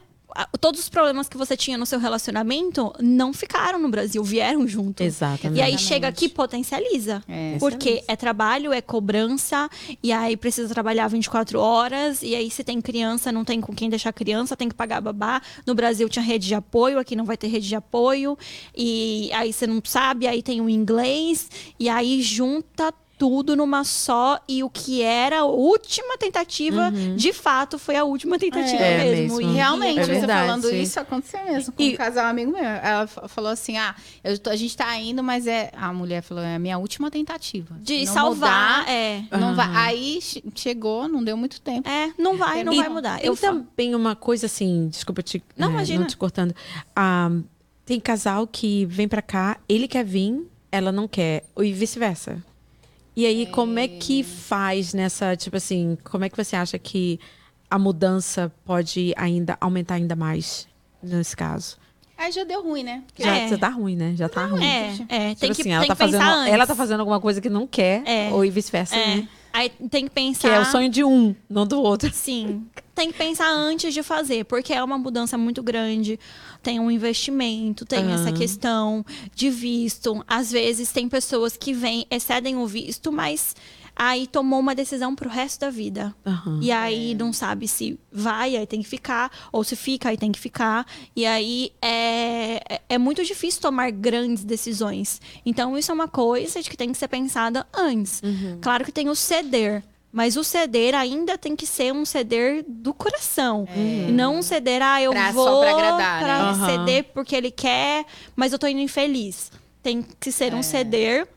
todos 0.59 0.79
os 0.79 0.89
problemas 0.89 1.29
que 1.29 1.37
você 1.37 1.55
tinha 1.55 1.77
no 1.77 1.85
seu 1.85 1.99
relacionamento 1.99 2.93
não 2.99 3.33
ficaram 3.33 3.79
no 3.79 3.89
Brasil, 3.89 4.23
vieram 4.23 4.67
junto. 4.67 5.01
Exatamente. 5.01 5.59
E 5.59 5.61
aí 5.61 5.77
chega 5.77 6.07
aqui 6.07 6.25
e 6.25 6.29
potencializa. 6.29 7.23
É. 7.27 7.57
Porque 7.59 8.03
é 8.07 8.15
trabalho, 8.15 8.73
é 8.73 8.81
cobrança, 8.81 9.69
e 10.01 10.11
aí 10.11 10.35
precisa 10.35 10.73
trabalhar 10.73 11.07
24 11.07 11.59
horas, 11.59 12.21
e 12.23 12.35
aí 12.35 12.49
se 12.49 12.63
tem 12.63 12.81
criança, 12.81 13.31
não 13.31 13.45
tem 13.45 13.61
com 13.61 13.73
quem 13.73 13.89
deixar 13.89 14.11
criança, 14.11 14.57
tem 14.57 14.69
que 14.69 14.75
pagar 14.75 15.01
babá. 15.01 15.41
No 15.65 15.75
Brasil 15.75 16.09
tinha 16.09 16.23
rede 16.23 16.47
de 16.47 16.55
apoio, 16.55 16.99
aqui 16.99 17.15
não 17.15 17.25
vai 17.25 17.37
ter 17.37 17.47
rede 17.47 17.67
de 17.67 17.75
apoio, 17.75 18.37
e 18.75 19.29
aí 19.33 19.53
você 19.53 19.67
não 19.67 19.81
sabe, 19.83 20.27
aí 20.27 20.41
tem 20.41 20.61
o 20.61 20.69
inglês, 20.69 21.49
e 21.79 21.89
aí 21.89 22.21
junta 22.21 22.93
tudo 23.17 23.55
numa 23.55 23.83
só, 23.83 24.39
e 24.49 24.63
o 24.63 24.69
que 24.69 25.01
era 25.01 25.39
a 25.41 25.45
última 25.45 26.17
tentativa, 26.17 26.91
de 27.15 27.31
fato, 27.31 27.77
foi 27.79 27.95
a 27.95 28.03
última 28.03 28.37
tentativa 28.39 28.81
É 28.83 28.97
mesmo. 29.15 29.37
mesmo. 29.37 29.51
E 29.51 29.53
Realmente, 29.53 29.99
É 29.99 30.03
você 30.03 30.11
verdade, 30.11 30.47
falando 30.47 30.67
sim. 30.69 30.81
isso, 30.81 30.99
aconteceu 30.99 31.45
mesmo 31.45 31.73
com 31.73 31.81
E- 31.83 31.93
um 31.93 31.95
casal 31.97 32.25
amigo 32.25 32.51
meu. 32.51 32.63
Ela 32.63 33.07
fa- 33.07 33.27
falou 33.27 33.51
assim: 33.51 33.77
ah, 33.77 33.95
eu 34.23 34.37
tô- 34.37 34.49
a 34.49 34.55
gente 34.55 34.75
tá 34.75 34.97
indo, 34.99 35.23
mas 35.23 35.47
é. 35.47 35.71
A 35.75 35.93
mulher 35.93 36.21
falou: 36.21 36.43
é 36.43 36.55
a 36.55 36.59
minha 36.59 36.77
última 36.77 37.09
tentativa. 37.11 37.75
de 37.79 38.05
não 38.05 38.13
salvar, 38.13 38.79
mudar, 38.79 38.91
é. 38.91 39.23
não 39.31 39.55
vai. 39.55 39.65
Aham. 39.67 39.77
Aí 39.79 40.19
che- 40.21 40.43
chegou, 40.55 41.07
não 41.07 41.23
deu 41.23 41.37
muito 41.37 41.61
tempo. 41.61 41.87
É, 41.87 42.11
não 42.17 42.35
vai, 42.37 42.63
não 42.63 42.73
E 42.73 42.77
vai 42.77 42.89
mudar. 42.89 43.19
Tem 43.19 43.27
Eu 43.27 43.35
falo. 43.35 43.59
também 43.59 43.95
uma 43.95 44.15
coisa 44.15 44.47
assim, 44.47 44.87
desculpa 44.89 45.21
te, 45.21 45.41
Não, 45.57 45.69
eh, 45.69 45.71
imagina. 45.71 45.99
não 46.01 46.07
te 46.07 46.17
cortando. 46.17 46.53
Ah, 46.95 47.29
tem 47.85 47.99
casal 47.99 48.47
que 48.47 48.85
vem 48.87 49.07
pra 49.07 49.21
cá, 49.21 49.57
ele 49.69 49.87
quer 49.87 50.03
vir, 50.03 50.45
ela 50.71 50.91
não 50.91 51.07
quer, 51.07 51.43
e 51.57 51.71
vice-versa. 51.71 52.43
E 53.15 53.25
aí, 53.25 53.45
como 53.45 53.77
é 53.77 53.87
que 53.87 54.23
faz 54.23 54.93
nessa, 54.93 55.35
tipo 55.35 55.55
assim, 55.57 55.97
como 56.03 56.25
é 56.25 56.29
que 56.29 56.37
você 56.37 56.55
acha 56.55 56.79
que 56.79 57.19
a 57.69 57.77
mudança 57.77 58.51
pode 58.65 59.13
ainda 59.15 59.57
aumentar 59.61 59.95
ainda 59.95 60.15
mais 60.15 60.67
nesse 61.01 61.35
caso? 61.35 61.77
Aí 62.17 62.31
já 62.31 62.43
deu 62.43 62.63
ruim, 62.63 62.83
né? 62.83 63.03
Porque- 63.07 63.23
Já, 63.23 63.35
É. 63.37 63.47
já 63.47 63.57
tá 63.57 63.69
ruim, 63.69 63.95
né? 63.95 64.13
Já 64.15 64.29
tá 64.29 64.45
ruim. 64.45 64.63
É, 64.63 64.87
é, 65.09 65.29
Tipo 65.29 65.39
tem 65.41 65.53
que, 65.53 65.61
assim, 65.61 65.71
ela 65.71 65.81
tem 65.81 65.87
tá 65.89 65.95
que 65.95 66.03
pensar 66.05 66.19
fazendo, 66.19 66.39
antes. 66.39 66.53
ela 66.53 66.67
tá 66.67 66.75
fazendo 66.75 66.99
alguma 67.01 67.19
coisa 67.19 67.41
que 67.41 67.49
não 67.49 67.67
quer, 67.67 68.03
É. 68.07 68.29
ou 68.31 68.45
e 68.45 68.49
vice-versa, 68.49 68.95
É. 68.95 69.15
né? 69.17 69.27
Aí 69.53 69.69
tem 69.69 70.05
que 70.05 70.09
pensar. 70.09 70.49
Que 70.49 70.55
é 70.55 70.59
o 70.59 70.65
sonho 70.65 70.89
de 70.89 71.03
um, 71.03 71.35
não 71.47 71.67
do 71.67 71.79
outro. 71.79 72.11
Sim. 72.11 72.65
Tem 72.95 73.11
que 73.11 73.17
pensar 73.17 73.49
antes 73.49 73.93
de 73.93 74.01
fazer, 74.01 74.45
porque 74.45 74.73
é 74.73 74.83
uma 74.83 74.97
mudança 74.97 75.37
muito 75.37 75.61
grande. 75.61 76.19
Tem 76.61 76.79
um 76.79 76.89
investimento, 76.89 77.85
tem 77.85 78.11
essa 78.11 78.31
questão 78.31 79.05
de 79.35 79.49
visto. 79.49 80.23
Às 80.27 80.51
vezes 80.51 80.91
tem 80.91 81.07
pessoas 81.07 81.55
que 81.55 81.71
vêm, 81.71 82.05
excedem 82.09 82.57
o 82.57 82.65
visto, 82.65 83.11
mas 83.11 83.55
aí 83.95 84.27
tomou 84.27 84.59
uma 84.59 84.73
decisão 84.75 85.15
pro 85.15 85.29
resto 85.29 85.61
da 85.61 85.69
vida. 85.69 86.15
Aham. 86.25 86.59
E 86.61 86.71
aí 86.71 87.13
não 87.15 87.31
sabe 87.33 87.67
se 87.67 87.99
vai, 88.11 88.55
aí 88.55 88.65
tem 88.67 88.81
que 88.81 88.87
ficar, 88.87 89.31
ou 89.51 89.63
se 89.63 89.75
fica, 89.75 90.09
aí 90.09 90.17
tem 90.17 90.31
que 90.31 90.39
ficar. 90.39 90.85
E 91.15 91.25
aí 91.25 91.71
é, 91.81 92.61
é- 92.75 92.81
é 92.89 92.97
muito 92.97 93.23
difícil 93.23 93.61
tomar 93.61 93.91
grandes 93.91 94.43
decisões. 94.43 95.21
Então, 95.45 95.77
isso 95.77 95.91
é 95.91 95.93
uma 95.93 96.07
coisa 96.07 96.61
de 96.61 96.69
que 96.69 96.77
tem 96.77 96.91
que 96.91 96.97
ser 96.97 97.07
pensada 97.07 97.65
antes. 97.73 98.21
Uhum. 98.23 98.57
Claro 98.61 98.83
que 98.85 98.91
tem 98.91 99.09
o 99.09 99.15
ceder. 99.15 99.83
Mas 100.15 100.37
o 100.37 100.43
ceder 100.43 100.93
ainda 100.93 101.39
tem 101.39 101.55
que 101.55 101.65
ser 101.65 101.91
um 101.91 102.05
ceder 102.05 102.63
do 102.67 102.93
coração. 102.93 103.67
E 103.75 104.11
não 104.11 104.35
um 104.37 104.41
ceder, 104.43 104.79
ah, 104.83 105.01
eu 105.01 105.11
Pra- 105.11 105.33
só 105.33 105.33
vou 105.33 105.59
pra 105.61 105.71
agradar, 105.71 106.19
né? 106.21 106.23
pra 106.23 106.37
Aham. 106.51 106.65
ceder 106.69 107.05
porque 107.13 107.35
ele 107.35 107.49
quer, 107.49 108.05
mas 108.35 108.53
eu 108.53 108.59
tô 108.59 108.67
indo 108.67 108.79
infeliz. 108.79 109.51
Tem 109.81 110.05
que 110.19 110.31
ser 110.31 110.53
um 110.53 110.61
ceder 110.61 111.27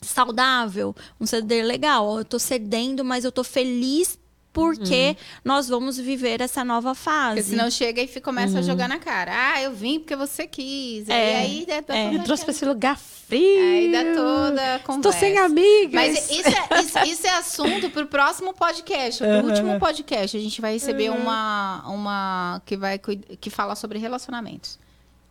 saudável, 0.00 0.94
um 1.20 1.26
ceder 1.26 1.64
legal. 1.64 2.18
Eu 2.18 2.24
tô 2.24 2.38
cedendo, 2.38 3.04
mas 3.04 3.24
eu 3.24 3.32
tô 3.32 3.42
feliz 3.44 4.18
porque 4.52 5.16
nós 5.44 5.68
vamos 5.68 5.98
viver 5.98 6.40
essa 6.40 6.64
nova 6.64 6.94
fase. 6.94 7.36
Porque 7.36 7.50
senão 7.50 7.70
chega 7.70 8.02
e 8.02 8.20
começa 8.20 8.58
a 8.58 8.62
jogar 8.62 8.88
na 8.88 8.98
cara. 8.98 9.30
Ah, 9.32 9.62
eu 9.62 9.72
vim 9.72 10.00
porque 10.00 10.16
você 10.16 10.46
quis. 10.48 11.08
É, 11.08 11.32
E 11.32 11.36
aí 11.36 11.66
dá 11.66 11.82
toda 11.82 11.98
é. 11.98 12.18
Trouxe 12.24 12.44
pra 12.44 12.52
esse 12.52 12.64
lugar 12.64 12.98
frio. 12.98 13.60
Aí 13.62 13.92
dá 13.92 14.14
toda 14.14 14.74
a 14.74 14.78
conversa. 14.80 15.18
sem 15.18 15.38
amigas. 15.38 15.92
Mas 15.92 16.30
isso 16.30 16.48
é, 16.48 16.80
isso, 16.80 16.98
isso 17.06 17.26
é 17.26 17.30
assunto 17.30 17.90
pro 17.90 18.06
próximo 18.06 18.52
podcast. 18.52 19.22
Pro 19.22 19.48
último 19.48 19.78
podcast, 19.78 20.36
a 20.36 20.40
gente 20.40 20.60
vai 20.60 20.72
receber 20.72 21.10
uma, 21.10 21.84
uma 21.86 22.62
que 22.66 22.76
vai 22.76 22.98
que 22.98 23.50
fala 23.50 23.76
sobre 23.76 23.98
relacionamentos. 23.98 24.78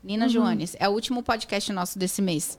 Nina 0.03 0.30
Joanes. 0.30 0.76
É 0.80 0.88
o 0.88 0.91
último 0.93 1.22
podcast 1.22 1.74
nosso 1.74 1.99
desse 1.99 2.22
mês. 2.22 2.57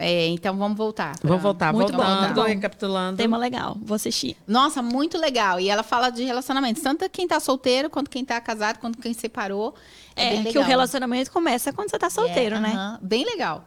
É, 0.00 0.28
então 0.28 0.56
vamos 0.56 0.78
voltar. 0.78 1.18
pra- 1.18 1.28
Vamos 1.28 1.42
voltar, 1.42 1.72
Muito 1.72 1.90
bom, 1.92 1.98
voltando, 1.98 2.34
bom. 2.34 2.42
recapitulando. 2.44 3.16
Tema 3.16 3.36
legal, 3.36 3.76
vou 3.82 3.96
assistir. 3.96 4.36
Nossa, 4.46 4.80
muito 4.80 5.18
legal. 5.18 5.58
E 5.58 5.68
ela 5.68 5.82
fala 5.82 6.08
de 6.10 6.22
relacionamentos. 6.22 6.80
Tanto 6.82 7.08
quem 7.10 7.26
tá 7.26 7.40
solteiro, 7.40 7.90
quanto 7.90 8.08
quem 8.08 8.24
tá 8.24 8.40
casado, 8.40 8.78
quanto 8.78 8.98
quem 8.98 9.12
separou. 9.12 9.74
É, 10.14 10.34
É, 10.34 10.36
que 10.38 10.42
legal. 10.44 10.62
o 10.62 10.66
relacionamento 10.66 11.32
começa 11.32 11.72
quando 11.72 11.90
você 11.90 11.98
tá 11.98 12.08
solteiro, 12.08 12.56
É, 12.56 12.60
né? 12.60 12.68
aham. 12.72 12.98
Bem 13.02 13.24
legal. 13.24 13.64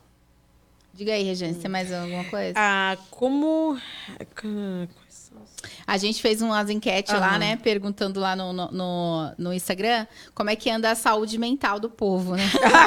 Diga 0.94 1.14
aí, 1.14 1.24
Regina, 1.24 1.54
você 1.54 1.60
tem 1.60 1.72
mais 1.72 1.92
alguma 1.92 2.24
coisa? 2.26 2.54
Ah, 2.56 2.98
como... 3.10 3.78
A 5.86 5.98
gente 5.98 6.22
fez 6.22 6.42
umas 6.42 6.70
enquetes 6.70 7.14
lá, 7.14 7.30
Aham. 7.32 7.38
né? 7.40 7.56
Perguntando 7.58 8.20
lá 8.20 8.36
no, 8.36 8.54
no, 8.54 9.32
no, 9.38 9.54
Instagram 9.54 10.06
como 10.34 10.50
é 10.50 10.56
que 10.56 10.70
anda 10.70 10.92
a 10.92 10.96
saúde 10.96 11.38
mental 11.38 11.80
do 11.80 11.90
povo, 11.90 12.36
né? 12.36 12.44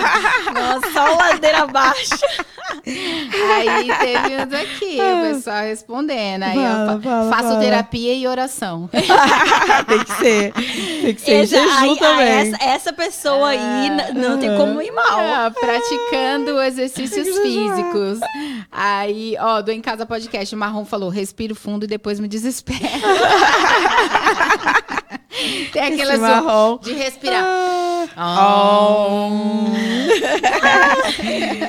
Nossa, 0.55 0.93
só 0.93 1.17
ladeira 1.17 1.63
abaixo. 1.63 2.15
Aí 2.87 3.89
teve 3.99 4.37
uns 4.37 4.53
aqui, 4.53 4.99
o 5.01 5.35
pessoal 5.35 5.63
respondendo. 5.63 6.43
Aí 6.45 6.57
eu 6.57 6.63
Fala, 6.63 7.01
fa- 7.01 7.01
fala, 7.03 7.31
faço 7.31 7.49
fala. 7.49 7.61
terapia 7.61 8.15
e 8.15 8.27
oração. 8.27 8.89
tem 9.87 10.05
que 10.05 10.13
ser. 10.13 10.53
Tem 10.53 11.15
que 11.15 11.21
ser 11.21 11.33
Essa- 11.33 11.57
jejum 11.57 11.75
aí- 11.79 11.93
ah, 11.93 11.99
também. 11.99 12.29
essa, 12.29 12.65
essa 12.65 12.93
pessoa 12.93 13.49
aí 13.49 13.91
n- 13.91 14.13
não 14.15 14.39
tem 14.39 14.57
como 14.57 14.81
ir 14.83 14.91
mal. 14.93 15.05
Ah, 15.19 15.51
praticando 15.51 16.61
exercícios 16.63 17.39
físicos. 17.39 18.21
Aí, 18.71 19.37
ó, 19.41 19.61
do 19.63 19.71
Em 19.71 19.81
Casa 19.81 20.07
Podcast, 20.07 20.55
o 20.55 20.59
Marrom 20.59 20.85
falou: 20.85 21.09
respiro 21.11 21.55
fundo 21.55 21.85
e 21.85 21.89
depois 21.89 22.19
me 22.21 22.29
desespero. 22.29 22.84
Tem 25.73 25.83
aquela 25.83 26.17
marrom. 26.19 26.79
de 26.79 26.93
respirar. 26.93 27.45
Oh. 28.17 29.65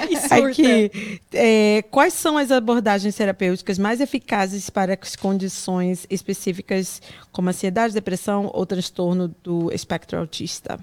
E 0.09 0.17
surta. 0.17 0.47
Aqui, 0.49 1.21
é, 1.33 1.83
quais 1.89 2.13
são 2.13 2.37
as 2.37 2.51
abordagens 2.51 3.15
terapêuticas 3.15 3.77
mais 3.79 3.99
eficazes 3.99 4.69
para 4.69 4.97
as 5.01 5.15
condições 5.15 6.05
específicas 6.09 7.01
como 7.31 7.49
ansiedade, 7.49 7.93
depressão 7.93 8.49
ou 8.53 8.65
transtorno 8.65 9.33
do 9.43 9.71
espectro 9.73 10.19
autista? 10.19 10.79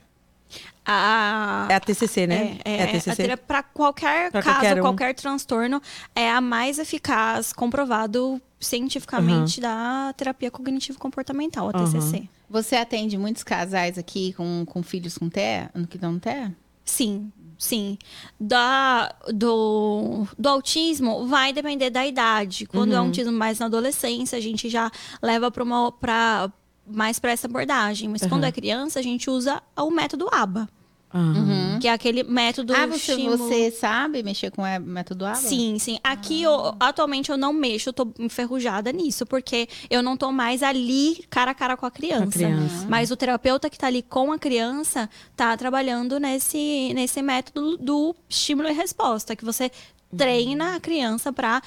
A, 0.84 1.66
É 1.70 1.74
a 1.76 1.80
TCC, 1.80 2.26
né? 2.26 2.58
É, 2.64 2.76
é, 2.78 2.82
a 2.82 2.86
TCC. 2.88 3.36
para 3.36 3.62
qualquer 3.62 4.30
Pra 4.32 4.42
caso, 4.42 4.56
qualquer 4.58 4.80
qualquer, 4.80 5.10
um. 5.10 5.14
transtorno, 5.14 5.80
é 6.14 6.28
a 6.30 6.40
mais 6.40 6.78
eficaz, 6.78 7.52
comprovado 7.52 8.40
cientificamente 8.62 9.60
da 9.60 10.12
terapia 10.16 10.50
cognitivo-comportamental, 10.50 11.68
a. 11.68 11.72
TCC. 11.72 12.28
Você 12.48 12.76
atende 12.76 13.16
muitos 13.18 13.42
casais 13.42 13.98
aqui 13.98 14.32
com, 14.34 14.64
com 14.66 14.82
filhos 14.82 15.18
com 15.18 15.28
TEA, 15.28 15.70
que 15.88 15.98
dão 15.98 16.18
TEA? 16.18 16.54
Sim, 16.84 17.30
sim. 17.58 17.96
Da, 18.40 19.14
do, 19.32 20.26
do 20.38 20.48
autismo 20.48 21.26
vai 21.26 21.52
depender 21.52 21.90
da 21.90 22.06
idade. 22.06 22.66
Quando 22.66 22.92
é 22.92 22.96
Uhum. 22.98 23.04
um 23.04 23.06
autismo 23.08 23.32
mais 23.32 23.58
na 23.58 23.66
adolescência, 23.66 24.36
a 24.36 24.40
gente 24.40 24.68
já 24.68 24.90
leva 25.22 25.50
para 25.50 25.62
uma 25.62 25.90
pra, 25.92 26.50
mais 26.86 27.18
para 27.18 27.30
essa 27.30 27.46
abordagem. 27.46 28.08
Mas 28.08 28.22
quando 28.26 28.42
Uhum. 28.42 28.48
é 28.48 28.52
criança, 28.52 28.98
a 28.98 29.02
gente 29.02 29.30
usa 29.30 29.62
o 29.76 29.90
método 29.90 30.28
ABA, 30.32 30.68
Aham. 31.14 31.78
que 31.80 31.88
é 31.88 31.92
aquele 31.92 32.22
método 32.22 32.72
ah, 32.74 32.86
você, 32.86 33.12
estímulo- 33.12 33.36
você 33.38 33.70
sabe 33.70 34.22
mexer 34.22 34.50
com 34.50 34.62
o 34.62 34.80
método 34.80 35.24
ABA? 35.26 35.36
Sim, 35.36 35.78
sim. 35.78 35.98
Aqui, 36.02 36.42
eu- 36.42 36.74
atualmente, 36.80 37.30
eu 37.30 37.36
não 37.36 37.52
mexo, 37.52 37.88
eu 37.88 37.92
tô 37.92 38.08
enferrujada 38.18 38.90
nisso, 38.92 39.26
porque 39.26 39.68
eu 39.90 40.02
não 40.02 40.16
tô 40.16 40.32
mais 40.32 40.62
ali 40.62 41.24
cara 41.28 41.50
a 41.50 41.54
cara 41.54 41.76
com 41.76 41.84
a 41.86 41.90
criança. 41.90 42.24
A 42.24 42.26
criança. 42.28 42.86
Mas 42.88 43.10
o 43.10 43.16
terapeuta 43.16 43.68
que 43.68 43.78
tá 43.78 43.86
ali 43.88 44.02
com 44.02 44.32
a 44.32 44.38
criança 44.38 45.08
tá 45.36 45.56
trabalhando 45.56 46.18
nesse, 46.18 46.92
nesse 46.94 47.20
método 47.22 47.76
do 47.76 48.14
estímulo 48.28 48.68
e 48.68 48.72
resposta, 48.72 49.36
que 49.36 49.44
você 49.44 49.70
treina 50.16 50.76
a 50.76 50.80
criança 50.80 51.32
para 51.32 51.62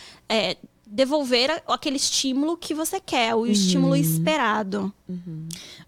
devolver 0.96 1.62
aquele 1.68 1.98
estímulo 1.98 2.56
que 2.56 2.74
você 2.74 3.02
quer, 3.02 3.36
o 3.36 3.46
estímulo 3.46 3.98
esperado. 3.98 4.94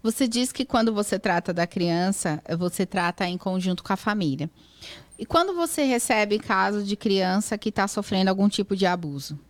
Você 0.02 0.28
diz 0.28 0.52
que 0.52 0.66
quando 0.66 0.92
você 0.92 1.18
trata 1.18 1.50
da 1.50 1.66
criança, 1.66 2.42
você 2.58 2.84
trata 2.84 3.26
em 3.26 3.38
conjunto 3.38 3.82
com 3.82 3.90
a 3.90 3.96
família. 3.96 4.50
E 5.18 5.24
quando 5.24 5.54
você 5.54 5.82
recebe 5.84 6.38
caso 6.38 6.82
de 6.82 6.94
criança 6.94 7.56
que 7.56 7.70
está 7.70 7.88
sofrendo 7.88 8.28
algum 8.28 8.50
tipo 8.50 8.76
de 8.76 8.84
abuso, 8.84 9.40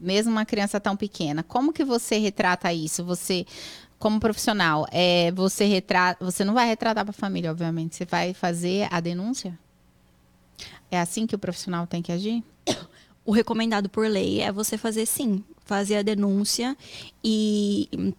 mesmo 0.00 0.32
uma 0.32 0.44
criança 0.44 0.80
tão 0.80 0.96
pequena, 0.96 1.44
como 1.44 1.72
que 1.72 1.84
você 1.84 2.18
retrata 2.18 2.72
isso? 2.72 3.04
Você, 3.04 3.46
como 4.00 4.18
profissional, 4.18 4.84
é, 4.90 5.30
você 5.30 5.64
retrata, 5.64 6.24
você 6.24 6.44
não 6.44 6.54
vai 6.54 6.66
retratar 6.66 7.04
para 7.04 7.10
a 7.10 7.14
família, 7.14 7.52
obviamente. 7.52 7.94
Você 7.94 8.04
vai 8.04 8.34
fazer 8.34 8.88
a 8.90 8.98
denúncia? 8.98 9.56
É 10.90 10.98
assim 10.98 11.24
que 11.24 11.36
o 11.36 11.38
profissional 11.38 11.86
tem 11.86 12.02
que 12.02 12.10
agir? 12.10 12.42
O 13.24 13.32
recomendado 13.32 13.88
por 13.88 14.06
lei 14.06 14.40
é 14.40 14.52
você 14.52 14.76
fazer 14.76 15.06
sim, 15.06 15.42
fazer 15.64 15.96
a 15.96 16.02
denúncia 16.02 16.76
e 17.22 18.14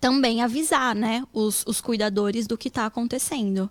também 0.00 0.42
avisar, 0.42 0.94
né, 0.94 1.24
os, 1.32 1.64
os 1.66 1.80
cuidadores 1.80 2.46
do 2.46 2.58
que 2.58 2.68
está 2.68 2.86
acontecendo. 2.86 3.70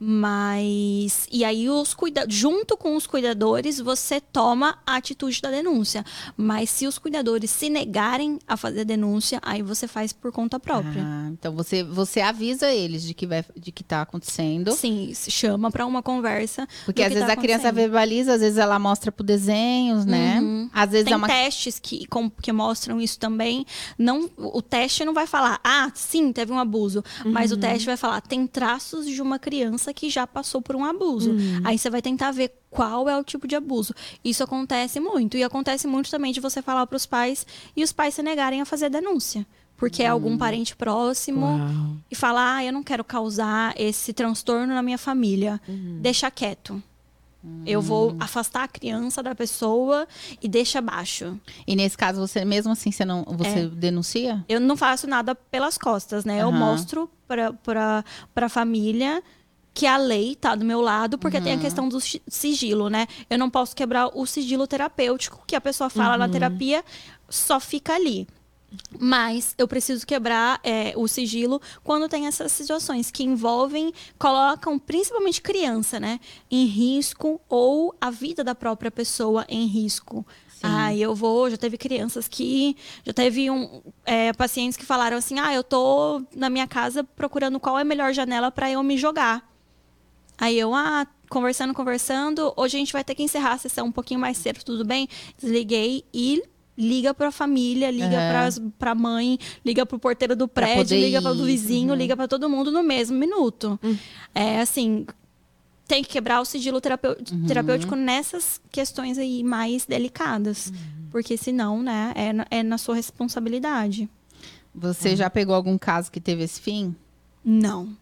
Mas. 0.00 1.26
E 1.30 1.44
aí, 1.44 1.68
os 1.68 1.92
cuida 1.94 2.24
junto 2.28 2.76
com 2.76 2.96
os 2.96 3.06
cuidadores, 3.06 3.78
você 3.78 4.20
toma 4.20 4.78
a 4.86 4.96
atitude 4.96 5.40
da 5.42 5.50
denúncia. 5.50 6.04
Mas 6.36 6.70
se 6.70 6.86
os 6.86 6.98
cuidadores 6.98 7.50
se 7.50 7.68
negarem 7.68 8.38
a 8.48 8.56
fazer 8.56 8.80
a 8.80 8.84
denúncia, 8.84 9.38
aí 9.42 9.62
você 9.62 9.86
faz 9.86 10.12
por 10.12 10.32
conta 10.32 10.58
própria. 10.58 11.02
Ah, 11.04 11.28
então 11.30 11.54
você, 11.54 11.82
você 11.84 12.20
avisa 12.20 12.70
eles 12.72 13.02
de 13.02 13.12
que, 13.14 13.26
vai, 13.26 13.44
de 13.56 13.70
que 13.70 13.84
tá 13.84 14.02
acontecendo. 14.02 14.72
Sim, 14.72 15.12
chama 15.14 15.70
para 15.70 15.84
uma 15.86 16.02
conversa. 16.02 16.66
Porque 16.84 17.02
às 17.02 17.08
que 17.08 17.14
vezes 17.14 17.26
tá 17.26 17.34
a 17.34 17.36
criança 17.36 17.70
verbaliza, 17.72 18.34
às 18.34 18.40
vezes 18.40 18.58
ela 18.58 18.78
mostra 18.78 19.12
por 19.12 19.22
desenhos, 19.24 20.04
né? 20.06 20.40
Uhum. 20.40 20.70
Às 20.72 20.90
vezes 20.90 21.04
Tem 21.04 21.14
é 21.14 21.16
uma. 21.16 21.26
testes 21.28 21.78
que, 21.78 22.06
com- 22.06 22.30
que 22.30 22.52
mostram 22.52 23.00
isso 23.00 23.18
também. 23.18 23.66
Não, 23.98 24.30
o 24.36 24.62
teste 24.62 25.04
não 25.04 25.12
vai 25.14 25.26
falar, 25.26 25.60
ah, 25.62 25.90
sim, 25.94 26.32
teve 26.32 26.52
um 26.52 26.58
abuso. 26.58 27.04
Mas 27.24 27.50
o 27.50 27.54
Uhum. 27.54 27.60
teste 27.60 27.86
vai 27.86 27.96
falar, 27.96 28.20
tem 28.20 28.46
traços 28.46 29.06
de 29.06 29.20
uma 29.20 29.38
criança 29.38 29.89
que 29.92 30.08
já 30.10 30.26
passou 30.26 30.60
por 30.62 30.76
um 30.76 30.84
abuso. 30.84 31.30
Uhum. 31.32 31.60
Aí 31.64 31.78
você 31.78 31.88
vai 31.90 32.00
tentar 32.02 32.30
ver 32.30 32.52
qual 32.70 33.08
é 33.08 33.16
o 33.18 33.24
tipo 33.24 33.46
de 33.48 33.56
abuso. 33.56 33.94
Isso 34.24 34.42
acontece 34.42 35.00
muito. 35.00 35.36
E 35.36 35.42
acontece 35.44 35.86
muito 35.86 36.10
também 36.10 36.32
de 36.32 36.40
você 36.40 36.60
falar 36.62 36.86
para 36.86 36.96
os 36.96 37.06
pais 37.06 37.46
e 37.76 37.82
os 37.82 37.92
pais 37.92 38.14
se 38.14 38.22
negarem 38.22 38.60
a 38.60 38.64
fazer 38.64 38.86
a 38.86 38.88
denúncia. 38.90 39.46
Porque 39.76 40.02
é 40.02 40.10
Hum. 40.10 40.12
algum 40.12 40.36
parente 40.38 40.76
próximo 40.76 41.46
Uau. 41.46 41.96
e 42.10 42.14
falar, 42.14 42.56
ah, 42.56 42.64
eu 42.64 42.72
não 42.72 42.82
quero 42.82 43.02
causar 43.02 43.72
esse 43.80 44.12
transtorno 44.12 44.74
na 44.74 44.82
minha 44.82 44.98
família. 44.98 45.58
Uhum. 45.66 45.98
Deixa 46.02 46.30
quieto. 46.30 46.82
Eu 47.64 47.80
vou 47.80 48.14
afastar 48.20 48.64
a 48.64 48.68
criança 48.68 49.22
da 49.22 49.34
pessoa 49.34 50.06
e 50.42 50.46
deixa 50.46 50.78
abaixo. 50.80 51.40
E 51.66 51.74
nesse 51.74 51.96
caso, 51.96 52.20
você 52.20 52.44
mesmo 52.44 52.70
assim, 52.72 52.92
você 52.92 53.02
não 53.02 53.24
você 53.26 53.66
denuncia? 53.66 54.44
Eu 54.46 54.60
não 54.60 54.76
faço 54.76 55.06
nada 55.06 55.34
pelas 55.34 55.78
costas, 55.78 56.26
né? 56.26 56.42
Eu 56.42 56.48
Aham. 56.50 56.58
mostro 56.58 57.10
pra, 57.26 58.04
pra 58.34 58.48
família 58.50 59.22
que 59.72 59.86
a 59.86 59.96
lei 59.96 60.34
tá 60.34 60.54
do 60.54 60.64
meu 60.64 60.80
lado, 60.80 61.16
porque 61.18 61.40
tem 61.40 61.52
a 61.54 61.58
questão 61.58 61.88
do 61.88 62.00
si- 62.00 62.20
sigilo, 62.28 62.88
né? 62.88 63.06
Eu 63.28 63.38
não 63.38 63.48
posso 63.48 63.74
quebrar 63.74 64.08
o 64.16 64.26
sigilo 64.26 64.66
terapêutico 64.66 65.42
que 65.46 65.54
a 65.56 65.60
pessoa 65.60 65.88
fala 65.88 66.16
na 66.18 66.26
terapia, 66.32 66.84
só 67.28 67.58
fica 67.60 67.94
ali. 67.94 68.26
Mas 68.98 69.54
eu 69.58 69.66
preciso 69.66 70.06
quebrar 70.06 70.60
é, 70.62 70.92
o 70.96 71.08
sigilo 71.08 71.60
quando 71.82 72.08
tem 72.08 72.26
essas 72.28 72.52
situações 72.52 73.10
que 73.10 73.24
envolvem, 73.24 73.92
colocam 74.18 74.78
principalmente 74.78 75.42
criança, 75.42 75.98
né? 75.98 76.20
Em 76.50 76.66
risco 76.66 77.40
ou 77.48 77.94
a 78.00 78.10
vida 78.10 78.44
da 78.44 78.54
própria 78.54 78.90
pessoa 78.90 79.44
em 79.48 79.66
risco. 79.66 80.24
Ah, 80.62 80.94
eu 80.94 81.14
vou. 81.14 81.48
Já 81.50 81.56
teve 81.56 81.76
crianças 81.78 82.28
que. 82.28 82.76
Já 83.04 83.12
teve 83.12 83.50
um, 83.50 83.82
é, 84.04 84.32
pacientes 84.34 84.76
que 84.76 84.84
falaram 84.84 85.16
assim: 85.16 85.38
ah, 85.40 85.52
eu 85.54 85.64
tô 85.64 86.22
na 86.36 86.50
minha 86.50 86.66
casa 86.68 87.02
procurando 87.02 87.58
qual 87.58 87.78
é 87.78 87.82
a 87.82 87.84
melhor 87.84 88.12
janela 88.12 88.50
para 88.52 88.70
eu 88.70 88.82
me 88.82 88.96
jogar. 88.98 89.49
Aí 90.40 90.58
eu, 90.58 90.74
ah, 90.74 91.06
conversando, 91.28 91.74
conversando. 91.74 92.52
Hoje 92.56 92.76
a 92.76 92.80
gente 92.80 92.92
vai 92.94 93.04
ter 93.04 93.14
que 93.14 93.22
encerrar 93.22 93.52
a 93.52 93.58
sessão 93.58 93.86
um 93.88 93.92
pouquinho 93.92 94.18
mais 94.18 94.38
cedo, 94.38 94.64
tudo 94.64 94.84
bem? 94.84 95.06
Desliguei 95.38 96.02
e 96.14 96.42
liga 96.78 97.12
pra 97.12 97.30
família, 97.30 97.90
liga 97.90 98.06
Aham. 98.18 98.30
pras 98.30 98.58
pra 98.78 98.94
mãe, 98.94 99.38
liga 99.64 99.84
pro 99.84 99.98
porteiro 99.98 100.34
do 100.34 100.48
prédio, 100.48 100.96
liga 100.98 101.20
para 101.20 101.32
o 101.32 101.44
vizinho, 101.44 101.90
Uhum. 101.90 101.94
liga 101.98 102.16
pra 102.16 102.26
todo 102.26 102.48
mundo 102.48 102.70
no 102.72 102.82
mesmo 102.82 103.18
minuto. 103.18 103.78
É 104.34 104.60
assim, 104.62 105.06
tem 105.86 106.02
que 106.02 106.08
quebrar 106.08 106.40
o 106.40 106.44
sigilo 106.46 106.78
Uhum. 106.78 107.46
terapêutico 107.46 107.94
nessas 107.94 108.58
questões 108.72 109.18
aí 109.18 109.44
mais 109.44 109.84
delicadas. 109.84 110.68
Uhum. 110.68 111.08
Porque 111.10 111.36
senão, 111.36 111.82
né, 111.82 112.12
é, 112.14 112.32
na- 112.32 112.46
é 112.50 112.62
na 112.62 112.78
sua 112.78 112.94
responsabilidade. 112.94 114.08
Você 114.74 115.14
já 115.16 115.28
pegou 115.28 115.54
algum 115.54 115.76
caso 115.76 116.10
que 116.10 116.20
teve 116.20 116.44
esse 116.44 116.60
fim? 116.60 116.94
Não. 117.44 117.94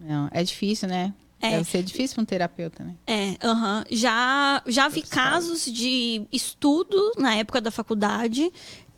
Não, 0.00 0.28
é 0.30 0.42
difícil, 0.42 0.88
né? 0.88 1.12
É. 1.42 1.50
Deve 1.50 1.64
ser 1.64 1.82
difícil 1.82 2.14
para 2.14 2.22
um 2.22 2.24
terapeuta, 2.24 2.84
né? 2.84 2.94
É, 3.04 3.36
aham. 3.44 3.84
Já, 3.90 4.62
já 4.64 4.88
vi 4.88 5.02
casos 5.02 5.64
de 5.64 6.24
estudo 6.32 7.12
na 7.18 7.34
época 7.34 7.60
da 7.60 7.72
faculdade 7.72 8.52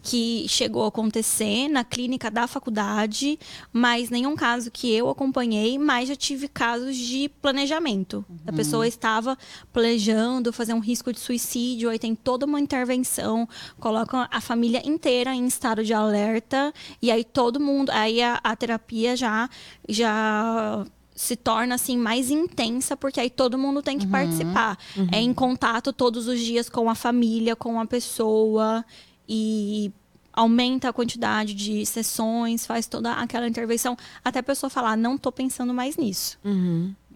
que 0.04 0.44
chegou 0.46 0.84
a 0.84 0.88
acontecer 0.88 1.66
na 1.66 1.82
clínica 1.82 2.30
da 2.30 2.46
faculdade, 2.46 3.38
mas 3.72 4.10
nenhum 4.10 4.36
caso 4.36 4.70
que 4.70 4.92
eu 4.92 5.08
acompanhei, 5.08 5.78
mas 5.78 6.10
já 6.10 6.14
tive 6.14 6.46
casos 6.46 6.94
de 6.94 7.30
planejamento. 7.40 8.22
A 8.46 8.52
pessoa 8.52 8.86
estava 8.86 9.36
planejando 9.72 10.52
fazer 10.52 10.74
um 10.74 10.78
risco 10.78 11.10
de 11.10 11.18
suicídio, 11.18 11.88
aí 11.88 11.98
tem 11.98 12.14
toda 12.14 12.44
uma 12.44 12.60
intervenção, 12.60 13.48
colocam 13.80 14.28
a 14.30 14.40
família 14.42 14.86
inteira 14.86 15.34
em 15.34 15.46
estado 15.46 15.82
de 15.82 15.94
alerta, 15.94 16.70
e 17.00 17.10
aí 17.10 17.24
todo 17.24 17.58
mundo, 17.58 17.88
aí 17.90 18.20
a, 18.20 18.38
a 18.44 18.54
terapia 18.54 19.16
já 19.16 19.48
já 19.88 20.84
se 21.14 21.36
torna 21.36 21.76
assim 21.76 21.96
mais 21.96 22.28
intensa 22.30 22.96
porque 22.96 23.20
aí 23.20 23.30
todo 23.30 23.56
mundo 23.56 23.80
tem 23.82 23.98
que 23.98 24.06
participar. 24.06 24.76
É 25.12 25.20
em 25.20 25.32
contato 25.32 25.92
todos 25.92 26.26
os 26.26 26.40
dias 26.40 26.68
com 26.68 26.90
a 26.90 26.94
família 26.94 27.54
com 27.54 27.78
a 27.80 27.86
pessoa 27.86 28.84
e 29.28 29.92
aumenta 30.32 30.88
a 30.88 30.92
quantidade 30.92 31.54
de 31.54 31.86
sessões 31.86 32.66
faz 32.66 32.86
toda 32.88 33.12
aquela 33.12 33.46
intervenção. 33.46 33.96
Até 34.24 34.40
a 34.40 34.42
pessoa 34.42 34.68
falar 34.68 34.96
não 34.96 35.16
tô 35.16 35.30
pensando 35.30 35.72
mais 35.72 35.96
nisso. 35.96 36.36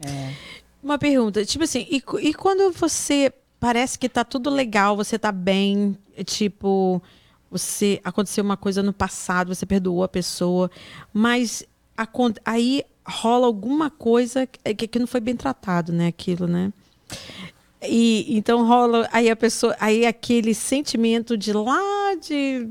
É. 0.07 0.33
Uma 0.81 0.97
pergunta, 0.97 1.45
tipo 1.45 1.65
assim, 1.65 1.85
e, 1.91 2.01
e 2.21 2.33
quando 2.33 2.71
você 2.73 3.33
parece 3.59 3.99
que 3.99 4.09
tá 4.09 4.23
tudo 4.25 4.49
legal, 4.49 4.97
você 4.97 5.19
tá 5.19 5.33
bem, 5.33 5.99
é 6.17 6.23
tipo, 6.23 7.03
você 7.51 8.01
aconteceu 8.05 8.45
uma 8.45 8.57
coisa 8.57 8.81
no 8.81 8.93
passado, 8.93 9.53
você 9.53 9.67
perdoou 9.67 10.05
a 10.05 10.09
pessoa, 10.09 10.71
mas 11.13 11.65
acon- 11.97 12.33
aí 12.45 12.85
rola 13.09 13.47
alguma 13.47 13.91
coisa 13.91 14.47
que, 14.47 14.75
que- 14.75 14.89
que 14.89 14.99
não 14.99 15.07
foi 15.07 15.21
bem 15.21 15.35
tratado, 15.37 15.93
né, 15.93 16.09
aquilo, 16.09 16.47
né? 16.47 16.73
E 17.83 18.37
então 18.37 18.67
rola 18.67 19.09
aí 19.13 19.31
a 19.31 19.37
pessoa, 19.37 19.77
aí 19.81 20.05
aquele 20.05 20.53
sentimento 20.55 21.37
de 21.37 21.53
lá 21.53 22.15
de 22.21 22.69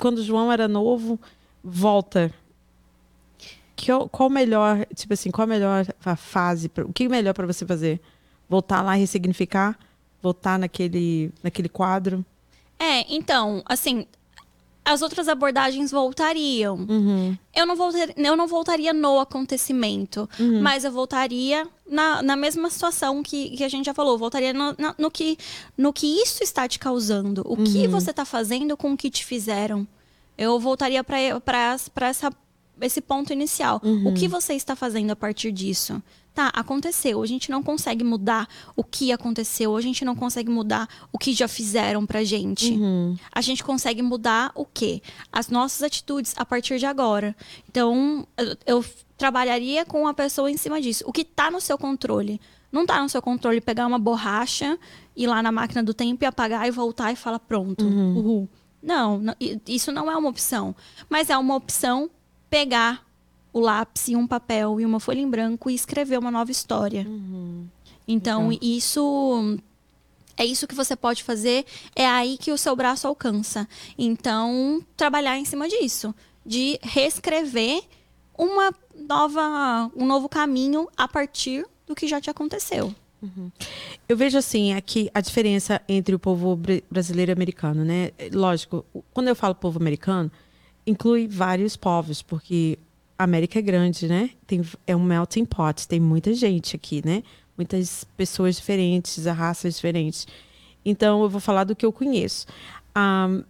quando 0.00 0.18
o 0.18 0.22
João 0.24 0.50
era 0.52 0.66
novo 0.68 1.18
volta. 1.62 2.32
Que, 3.76 3.92
é 3.92 4.08
qual 4.10 4.28
melhor, 4.28 4.84
tipo 4.94 5.14
assim, 5.14 5.30
qual 5.30 5.44
a 5.44 5.48
melhor 5.48 5.86
fa- 6.00 6.16
fase, 6.16 6.68
o 6.84 6.92
que 6.92 7.04
é 7.04 7.08
melhor 7.08 7.32
para 7.32 7.46
você 7.46 7.64
fazer? 7.64 8.00
Voltar 8.48 8.82
lá 8.82 8.96
e 8.96 9.00
ressignificar? 9.00 9.78
Voltar 10.20 10.58
naquele, 10.58 11.30
naquele 11.42 11.68
quadro? 11.68 12.24
é 12.80 13.04
então 13.12 13.60
assim 13.66 14.06
as 14.88 15.02
outras 15.02 15.28
abordagens 15.28 15.90
voltariam 15.90 16.76
Uhum. 16.88 17.36
eu 17.54 17.66
não, 17.66 17.76
voltar, 17.76 18.08
eu 18.16 18.36
não 18.36 18.46
voltaria 18.46 18.92
no 18.92 19.18
acontecimento, 19.20 20.28
Uhum. 20.38 20.60
mas 20.62 20.84
eu 20.84 20.92
voltaria 20.92 21.66
na, 21.88 22.22
na 22.22 22.36
mesma 22.36 22.70
situação 22.70 23.22
que, 23.22 23.50
que 23.56 23.64
a 23.64 23.68
gente 23.68 23.86
já 23.86 23.94
falou. 23.94 24.16
Voltaria 24.18 24.52
no, 24.52 24.74
na- 24.78 24.94
no 24.98 25.10
que, 25.10 25.36
no 25.76 25.92
que 25.92 26.06
isso 26.22 26.42
está 26.42 26.66
te 26.68 26.78
causando. 26.78 27.42
O 27.46 27.56
que 27.56 27.84
Uhum. 27.86 27.90
você 27.90 28.10
está 28.10 28.24
fazendo 28.24 28.76
com 28.76 28.92
o 28.92 28.96
que 28.96 29.10
te 29.10 29.24
fizeram. 29.24 29.86
Eu 30.36 30.58
voltaria 30.60 31.02
para 31.04 31.76
esse 32.80 33.00
ponto 33.00 33.32
inicial. 33.32 33.80
Uhum. 33.82 34.08
O 34.08 34.14
que 34.14 34.28
você 34.28 34.54
está 34.54 34.76
fazendo 34.76 35.10
a 35.10 35.16
partir 35.16 35.50
disso? 35.52 36.00
Tá, 36.38 36.52
aconteceu. 36.54 37.20
A 37.20 37.26
gente 37.26 37.50
não 37.50 37.64
consegue 37.64 38.04
mudar 38.04 38.46
o 38.76 38.84
que 38.84 39.10
aconteceu. 39.10 39.76
A 39.76 39.80
gente 39.80 40.04
não 40.04 40.14
consegue 40.14 40.48
mudar 40.48 40.88
o 41.12 41.18
que 41.18 41.32
já 41.32 41.48
fizeram 41.48 42.06
pra 42.06 42.22
gente 42.22 42.74
Uhum. 42.74 43.16
a 43.32 43.40
gente 43.40 43.64
consegue 43.64 44.02
mudar 44.02 44.52
o 44.54 44.64
quê? 44.64 45.02
As 45.32 45.48
nossas 45.48 45.82
atitudes 45.82 46.34
a 46.36 46.46
partir 46.46 46.78
de 46.78 46.86
agora. 46.86 47.34
Então, 47.68 48.24
eu, 48.36 48.56
eu 48.66 48.84
trabalharia 49.16 49.84
com 49.84 50.06
a 50.06 50.14
pessoa 50.14 50.48
em 50.48 50.56
cima 50.56 50.80
disso. 50.80 51.02
O 51.08 51.12
que 51.12 51.22
está 51.22 51.50
no 51.50 51.60
seu 51.60 51.76
controle? 51.76 52.40
Não 52.70 52.82
está 52.82 53.02
no 53.02 53.08
seu 53.08 53.20
controle 53.20 53.60
pegar 53.60 53.88
uma 53.88 53.98
borracha, 53.98 54.78
ir 55.16 55.26
lá 55.26 55.42
na 55.42 55.50
máquina 55.50 55.82
do 55.82 55.92
tempo 55.92 56.22
e 56.22 56.26
apagar 56.26 56.68
e 56.68 56.70
voltar 56.70 57.10
e 57.12 57.16
falar 57.16 57.40
pronto. 57.40 57.84
Uhul. 57.84 58.48
Não, 58.80 59.18
não, 59.18 59.34
isso 59.66 59.90
não 59.90 60.08
é 60.08 60.16
uma 60.16 60.28
opção. 60.28 60.72
Mas 61.10 61.30
é 61.30 61.36
uma 61.36 61.56
opção 61.56 62.08
pegar 62.48 63.07
o 63.58 63.60
lápis 63.60 64.08
e 64.08 64.16
um 64.16 64.26
papel 64.26 64.80
e 64.80 64.86
uma 64.86 65.00
folha 65.00 65.20
em 65.20 65.28
branco 65.28 65.68
e 65.70 65.74
escrever 65.74 66.18
uma 66.18 66.30
nova 66.30 66.50
história. 66.50 67.06
Então, 68.06 68.48
Legal. 68.48 68.58
isso 68.62 69.58
é 70.36 70.44
isso 70.44 70.66
que 70.68 70.74
você 70.74 70.94
pode 70.94 71.24
fazer, 71.24 71.64
é 71.96 72.06
aí 72.06 72.38
que 72.38 72.52
o 72.52 72.56
seu 72.58 72.74
braço 72.76 73.06
alcança. 73.08 73.68
Então, 73.98 74.80
trabalhar 74.96 75.36
em 75.36 75.44
cima 75.44 75.68
disso, 75.68 76.14
de 76.46 76.78
reescrever 76.82 77.82
uma 78.36 78.72
nova, 78.96 79.90
um 79.96 80.06
novo 80.06 80.28
caminho 80.28 80.88
a 80.96 81.08
partir 81.08 81.66
do 81.86 81.94
que 81.94 82.06
já 82.06 82.20
te 82.20 82.30
aconteceu. 82.30 82.94
Eu 84.08 84.16
vejo 84.16 84.38
assim 84.38 84.72
aqui 84.74 85.10
a 85.12 85.20
diferença 85.20 85.82
entre 85.88 86.14
o 86.14 86.20
povo 86.20 86.54
br- 86.54 86.82
brasileiro 86.88 87.32
e 87.32 87.34
americano, 87.34 87.84
né? 87.84 88.12
Lógico, 88.32 88.84
quando 89.12 89.26
eu 89.26 89.34
falo 89.34 89.56
povo 89.56 89.80
americano, 89.80 90.30
inclui 90.86 91.26
vários 91.26 91.76
povos, 91.76 92.22
porque 92.22 92.78
a 93.18 93.24
América 93.24 93.58
é 93.58 93.62
grande, 93.62 94.06
né? 94.06 94.30
Tem, 94.46 94.62
é 94.86 94.94
um 94.94 95.02
melting 95.02 95.44
pot, 95.44 95.88
tem 95.88 95.98
muita 95.98 96.32
gente 96.32 96.76
aqui, 96.76 97.02
né? 97.04 97.24
Muitas 97.56 98.04
pessoas 98.16 98.56
diferentes, 98.56 99.24
raças 99.26 99.74
diferentes. 99.74 100.26
Então 100.84 101.22
eu 101.22 101.28
vou 101.28 101.40
falar 101.40 101.64
do 101.64 101.74
que 101.74 101.84
eu 101.84 101.92
conheço. 101.92 102.46
Ahn, 102.94 103.42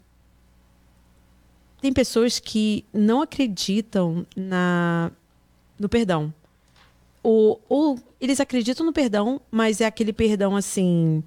tem 1.81 1.93
pessoas 1.93 2.39
que 2.41 2.85
não 2.93 3.21
acreditam 3.23 4.27
na, 4.35 5.13
no 5.79 5.89
perdão. 5.89 6.33
o, 7.23 7.59
o, 7.69 7.97
eles 8.21 8.41
acreditam 8.41 8.85
no 8.87 8.93
perdão, 8.93 9.41
mas 9.51 9.81
é 9.81 9.87
aquele 9.87 10.13
perdão 10.13 10.57
assim. 10.57 11.23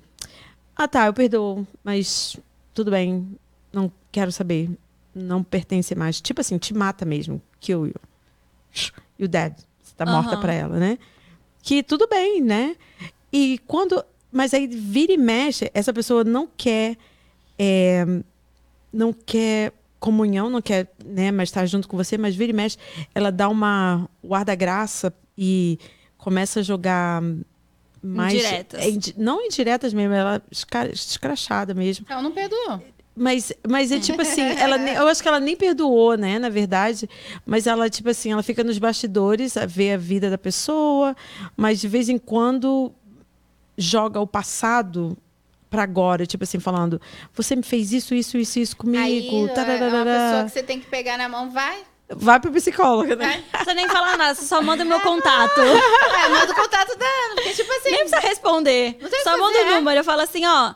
Ah, 0.75 0.87
tá, 0.87 1.05
eu 1.05 1.13
perdoo, 1.13 1.65
mas 1.83 2.35
tudo 2.73 2.91
bem, 2.91 3.37
não 3.71 3.91
quero 4.11 4.31
saber. 4.31 4.69
Não 5.13 5.43
pertence 5.43 5.93
mais. 5.93 6.21
Tipo 6.21 6.41
assim, 6.41 6.57
te 6.57 6.73
mata 6.73 7.05
mesmo. 7.05 7.41
Kill 7.59 7.87
you. 7.87 8.10
You 9.19 9.27
dead. 9.27 9.53
Você 9.81 9.93
tá 9.95 10.05
morta 10.05 10.31
Aham. 10.31 10.41
pra 10.41 10.53
ela, 10.53 10.77
né? 10.79 10.97
Que 11.61 11.83
tudo 11.83 12.07
bem, 12.07 12.41
né? 12.41 12.75
E 13.31 13.59
quando. 13.67 14.03
Mas 14.31 14.53
aí 14.53 14.65
vira 14.67 15.11
e 15.11 15.17
mexe, 15.17 15.69
essa 15.73 15.91
pessoa 15.93 16.23
não 16.23 16.47
quer. 16.47 16.97
é, 17.59 18.05
não 18.91 19.13
quer 19.13 19.73
comunhão, 19.99 20.49
não 20.49 20.61
quer, 20.61 20.91
né, 21.05 21.31
mas 21.31 21.49
estar 21.49 21.65
junto 21.67 21.87
com 21.87 21.95
você, 21.95 22.17
mas 22.17 22.35
vira 22.35 22.49
e 22.51 22.55
mexe, 22.55 22.75
ela 23.13 23.31
dá 23.31 23.47
uma 23.47 24.09
guarda-graça 24.25 25.13
e 25.37 25.77
começa 26.17 26.59
a 26.61 26.63
jogar 26.63 27.21
mais. 28.01 28.33
Indiretas. 28.33 28.81
é, 28.83 29.13
não 29.15 29.45
indiretas 29.45 29.93
mesmo, 29.93 30.13
ela 30.13 30.41
escrachada 30.91 31.73
mesmo. 31.75 32.05
Ela 32.09 32.21
não 32.21 32.31
perdoou. 32.31 32.81
Mas, 33.15 33.51
mas 33.67 33.91
é 33.91 33.99
tipo 33.99 34.21
assim, 34.21 34.41
ela 34.41 34.77
nem- 34.77 34.93
eu 34.95 35.07
acho 35.07 35.21
que 35.21 35.27
ela 35.27 35.39
nem 35.39 35.55
perdoou, 35.55 36.15
né, 36.17 36.39
na 36.39 36.49
verdade. 36.49 37.09
Mas 37.45 37.67
ela, 37.67 37.89
tipo 37.89 38.09
assim, 38.09 38.31
ela 38.31 38.41
fica 38.41 38.63
nos 38.63 38.77
bastidores, 38.77 39.57
a 39.57 39.65
ver 39.65 39.93
a 39.93 39.97
vida 39.97 40.29
da 40.29 40.37
pessoa, 40.37 41.15
mas 41.57 41.79
de 41.81 41.87
vez 41.87 42.07
em 42.09 42.17
quando 42.17 42.91
joga 43.77 44.19
o 44.19 44.27
passado 44.27 45.17
pra 45.69 45.83
agora, 45.83 46.25
tipo 46.25 46.43
assim, 46.43 46.59
falando, 46.59 46.99
você 47.33 47.55
me 47.55 47.63
fez 47.63 47.91
isso, 47.93 48.13
isso, 48.15 48.37
isso, 48.37 48.59
isso 48.59 48.77
comigo. 48.77 49.03
Aí 49.03 49.27
é 49.27 49.31
uma 49.31 49.49
tararara." 49.49 50.03
pessoa 50.05 50.43
que 50.45 50.51
você 50.51 50.63
tem 50.63 50.79
que 50.79 50.87
pegar 50.87 51.17
na 51.17 51.27
mão, 51.29 51.49
vai. 51.49 51.79
Vai 52.13 52.39
pro 52.41 52.51
psicólogo, 52.51 53.15
né? 53.15 53.41
Você 53.63 53.73
nem 53.73 53.87
fala 53.87 54.17
nada, 54.17 54.35
você 54.35 54.45
só 54.45 54.61
manda 54.61 54.83
o 54.83 54.87
meu 54.87 54.99
contato. 54.99 55.61
É, 55.61 56.27
manda 56.29 56.51
o 56.51 56.55
contato 56.55 56.97
dela. 56.97 57.35
Porque, 57.35 57.53
tipo 57.53 57.71
assim, 57.71 57.89
Nem 57.91 57.99
precisa 57.99 58.19
responder. 58.19 58.97
Não 59.01 59.09
Só 59.23 59.37
manda 59.37 59.57
o 59.59 59.61
é. 59.61 59.75
número. 59.75 59.99
Eu 59.99 60.03
falo 60.03 60.21
assim, 60.21 60.45
ó. 60.45 60.73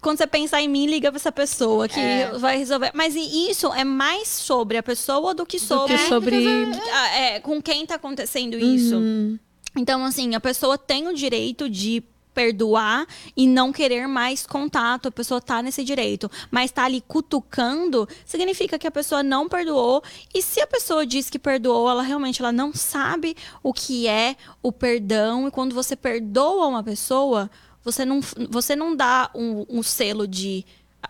Quando 0.00 0.18
você 0.18 0.26
pensar 0.26 0.62
em 0.62 0.68
mim, 0.68 0.86
liga 0.86 1.10
pra 1.10 1.16
essa 1.16 1.32
pessoa 1.32 1.88
que 1.88 1.98
É. 1.98 2.30
vai 2.38 2.56
resolver. 2.56 2.92
Mas 2.94 3.14
e 3.16 3.50
isso 3.50 3.72
é 3.72 3.84
mais 3.84 4.28
sobre 4.28 4.76
a 4.76 4.82
pessoa 4.82 5.34
do 5.34 5.44
que 5.44 5.58
Do 5.58 5.64
sobre, 5.64 5.98
que 5.98 6.08
sobre. 6.08 6.46
Ah, 6.92 7.16
é, 7.16 7.40
com 7.40 7.60
quem 7.60 7.84
tá 7.84 7.96
acontecendo 7.96 8.56
isso. 8.56 8.96
Uhum. 8.96 9.38
Então, 9.76 10.04
assim, 10.04 10.34
a 10.34 10.40
pessoa 10.40 10.78
tem 10.78 11.08
o 11.08 11.14
direito 11.14 11.68
de 11.68 12.02
perdoar 12.34 13.04
e 13.36 13.48
não 13.48 13.72
querer 13.72 14.06
mais 14.06 14.46
contato, 14.46 15.08
a 15.08 15.10
pessoa 15.10 15.40
tá 15.40 15.60
nesse 15.60 15.82
direito, 15.82 16.30
mas 16.52 16.70
tá 16.70 16.84
ali 16.84 17.00
cutucando, 17.00 18.08
significa 18.24 18.78
que 18.78 18.86
a 18.86 18.92
pessoa 18.92 19.24
não 19.24 19.48
perdoou, 19.48 20.00
e 20.32 20.40
se 20.40 20.60
a 20.60 20.66
pessoa 20.66 21.04
diz 21.04 21.28
que 21.28 21.36
perdoou, 21.38 21.90
ela 21.90 22.02
realmente 22.02 22.40
ela 22.40 22.52
não 22.52 22.72
sabe 22.72 23.36
o 23.60 23.72
que 23.72 24.06
é 24.06 24.36
o 24.62 24.70
perdão, 24.70 25.48
e 25.48 25.50
quando 25.50 25.74
você 25.74 25.96
perdoa 25.96 26.68
uma 26.68 26.82
pessoa, 26.84 27.50
você 27.84 28.04
não, 28.04 28.20
você 28.50 28.76
não 28.76 28.94
dá 28.94 29.30
um, 29.34 29.64
um 29.68 29.82
selo 29.82 30.26
de 30.26 30.64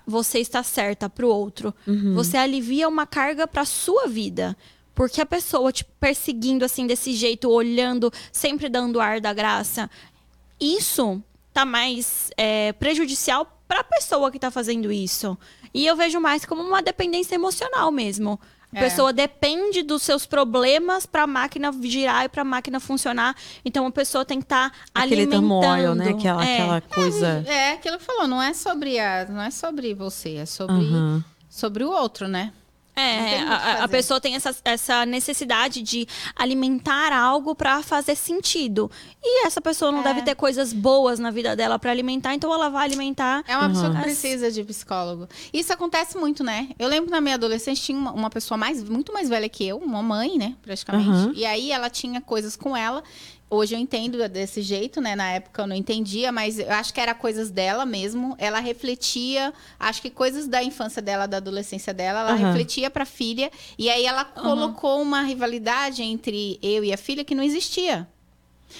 você 0.06 0.38
está 0.38 0.62
certa 0.62 1.08
pro 1.08 1.28
outro. 1.28 1.74
Você 2.14 2.36
alivia 2.36 2.88
uma 2.88 3.06
carga 3.06 3.46
pra 3.46 3.64
sua 3.64 4.06
vida. 4.06 4.56
Porque 4.94 5.20
a 5.20 5.26
pessoa 5.26 5.70
te 5.72 5.84
perseguindo 5.84 6.64
assim 6.64 6.86
desse 6.86 7.12
jeito, 7.12 7.48
olhando, 7.48 8.12
sempre 8.32 8.68
dando 8.68 9.00
ar 9.00 9.20
da 9.20 9.32
graça, 9.32 9.88
isso 10.60 11.22
tá 11.52 11.64
mais 11.64 12.30
é, 12.36 12.72
prejudicial 12.72 13.62
para 13.68 13.80
a 13.80 13.84
pessoa 13.84 14.30
que 14.30 14.40
tá 14.40 14.50
fazendo 14.50 14.90
isso. 14.90 15.38
E 15.72 15.86
eu 15.86 15.94
vejo 15.94 16.20
mais 16.20 16.44
como 16.44 16.62
uma 16.62 16.82
dependência 16.82 17.36
emocional 17.36 17.92
mesmo. 17.92 18.40
A 18.74 18.78
É. 18.78 18.82
pessoa 18.82 19.12
depende 19.14 19.82
dos 19.82 20.02
seus 20.02 20.26
problemas 20.26 21.06
para 21.06 21.22
a 21.22 21.26
máquina 21.26 21.72
girar 21.82 22.24
e 22.24 22.28
para 22.28 22.42
a 22.42 22.44
máquina 22.44 22.78
funcionar. 22.78 23.34
Então 23.64 23.86
a 23.86 23.90
pessoa 23.90 24.24
tem 24.26 24.38
que 24.38 24.44
estar 24.44 24.70
Aquele 24.94 25.22
alimentando. 25.22 25.40
turmoil, 25.48 25.94
né? 25.94 26.10
Aquela, 26.10 26.44
É. 26.46 26.54
aquela 26.62 26.80
coisa. 26.82 27.44
é 27.46 27.72
aquilo 27.72 27.96
que 27.98 28.04
falou, 28.04 28.26
não 28.28 28.42
é 28.42 28.52
sobre 28.52 28.98
a, 28.98 29.24
não 29.26 29.40
é 29.40 29.50
sobre 29.50 29.94
você, 29.94 30.34
é 30.36 30.44
sobre, 30.46 30.74
Aham. 30.86 31.24
sobre 31.48 31.82
o 31.82 31.90
outro, 31.90 32.28
né? 32.28 32.52
É, 33.00 33.40
a- 33.42 33.84
a, 33.84 33.88
pessoa 33.88 34.20
tem 34.20 34.34
essa, 34.34 34.54
essa 34.64 35.06
necessidade 35.06 35.82
de 35.82 36.06
alimentar 36.34 37.12
algo 37.12 37.54
para 37.54 37.82
fazer 37.82 38.14
sentido. 38.16 38.90
E 39.22 39.46
essa 39.46 39.60
pessoa 39.60 39.90
não 39.92 40.00
É. 40.00 40.04
deve 40.04 40.22
ter 40.22 40.34
coisas 40.34 40.72
boas 40.72 41.18
na 41.18 41.30
vida 41.30 41.54
dela 41.54 41.78
para 41.78 41.90
alimentar, 41.90 42.34
então 42.34 42.52
ela 42.52 42.68
vai 42.68 42.84
alimentar. 42.84 43.42
É 43.46 43.56
uma 43.56 43.68
pessoa 43.68 43.88
Aham. 43.88 43.96
que 43.96 44.02
precisa 44.02 44.50
de 44.50 44.64
psicólogo. 44.64 45.28
Isso 45.52 45.72
acontece 45.72 46.16
muito, 46.16 46.42
né? 46.42 46.68
Eu 46.78 46.88
lembro 46.88 47.10
na 47.10 47.20
minha 47.20 47.34
adolescência 47.34 47.84
tinha 47.84 47.98
uma, 47.98 48.12
uma 48.12 48.30
pessoa 48.30 48.56
mais, 48.58 48.82
muito 48.82 49.12
mais 49.12 49.28
velha 49.28 49.48
que 49.48 49.66
eu, 49.66 49.78
uma 49.78 50.02
mãe, 50.02 50.38
né, 50.38 50.54
praticamente. 50.62 51.08
Aham. 51.10 51.32
E 51.34 51.44
aí 51.44 51.70
ela 51.72 51.88
tinha 51.90 52.20
coisas 52.20 52.56
com 52.56 52.76
ela. 52.76 53.02
Hoje 53.50 53.74
eu 53.74 53.78
entendo 53.78 54.28
desse 54.28 54.60
jeito, 54.60 55.00
né? 55.00 55.16
Na 55.16 55.32
época 55.32 55.62
eu 55.62 55.66
não 55.66 55.74
entendia, 55.74 56.30
mas 56.30 56.58
eu 56.58 56.70
acho 56.70 56.92
que 56.92 57.00
era 57.00 57.14
coisas 57.14 57.50
dela 57.50 57.86
mesmo. 57.86 58.36
Ela 58.38 58.60
refletia, 58.60 59.54
acho 59.80 60.02
que 60.02 60.10
coisas 60.10 60.46
da 60.46 60.62
infância 60.62 61.00
dela, 61.00 61.26
da 61.26 61.38
adolescência 61.38 61.94
dela, 61.94 62.20
ela 62.20 62.32
Aham. 62.32 62.46
refletia 62.46 62.90
pra 62.90 63.06
filha. 63.06 63.50
E 63.78 63.88
aí 63.88 64.04
ela 64.04 64.24
colocou 64.24 65.00
uma 65.00 65.22
rivalidade 65.22 66.02
entre 66.02 66.58
eu 66.62 66.84
e 66.84 66.92
a 66.92 66.96
filha 66.98 67.24
que 67.24 67.34
não 67.34 67.42
existia. 67.42 68.06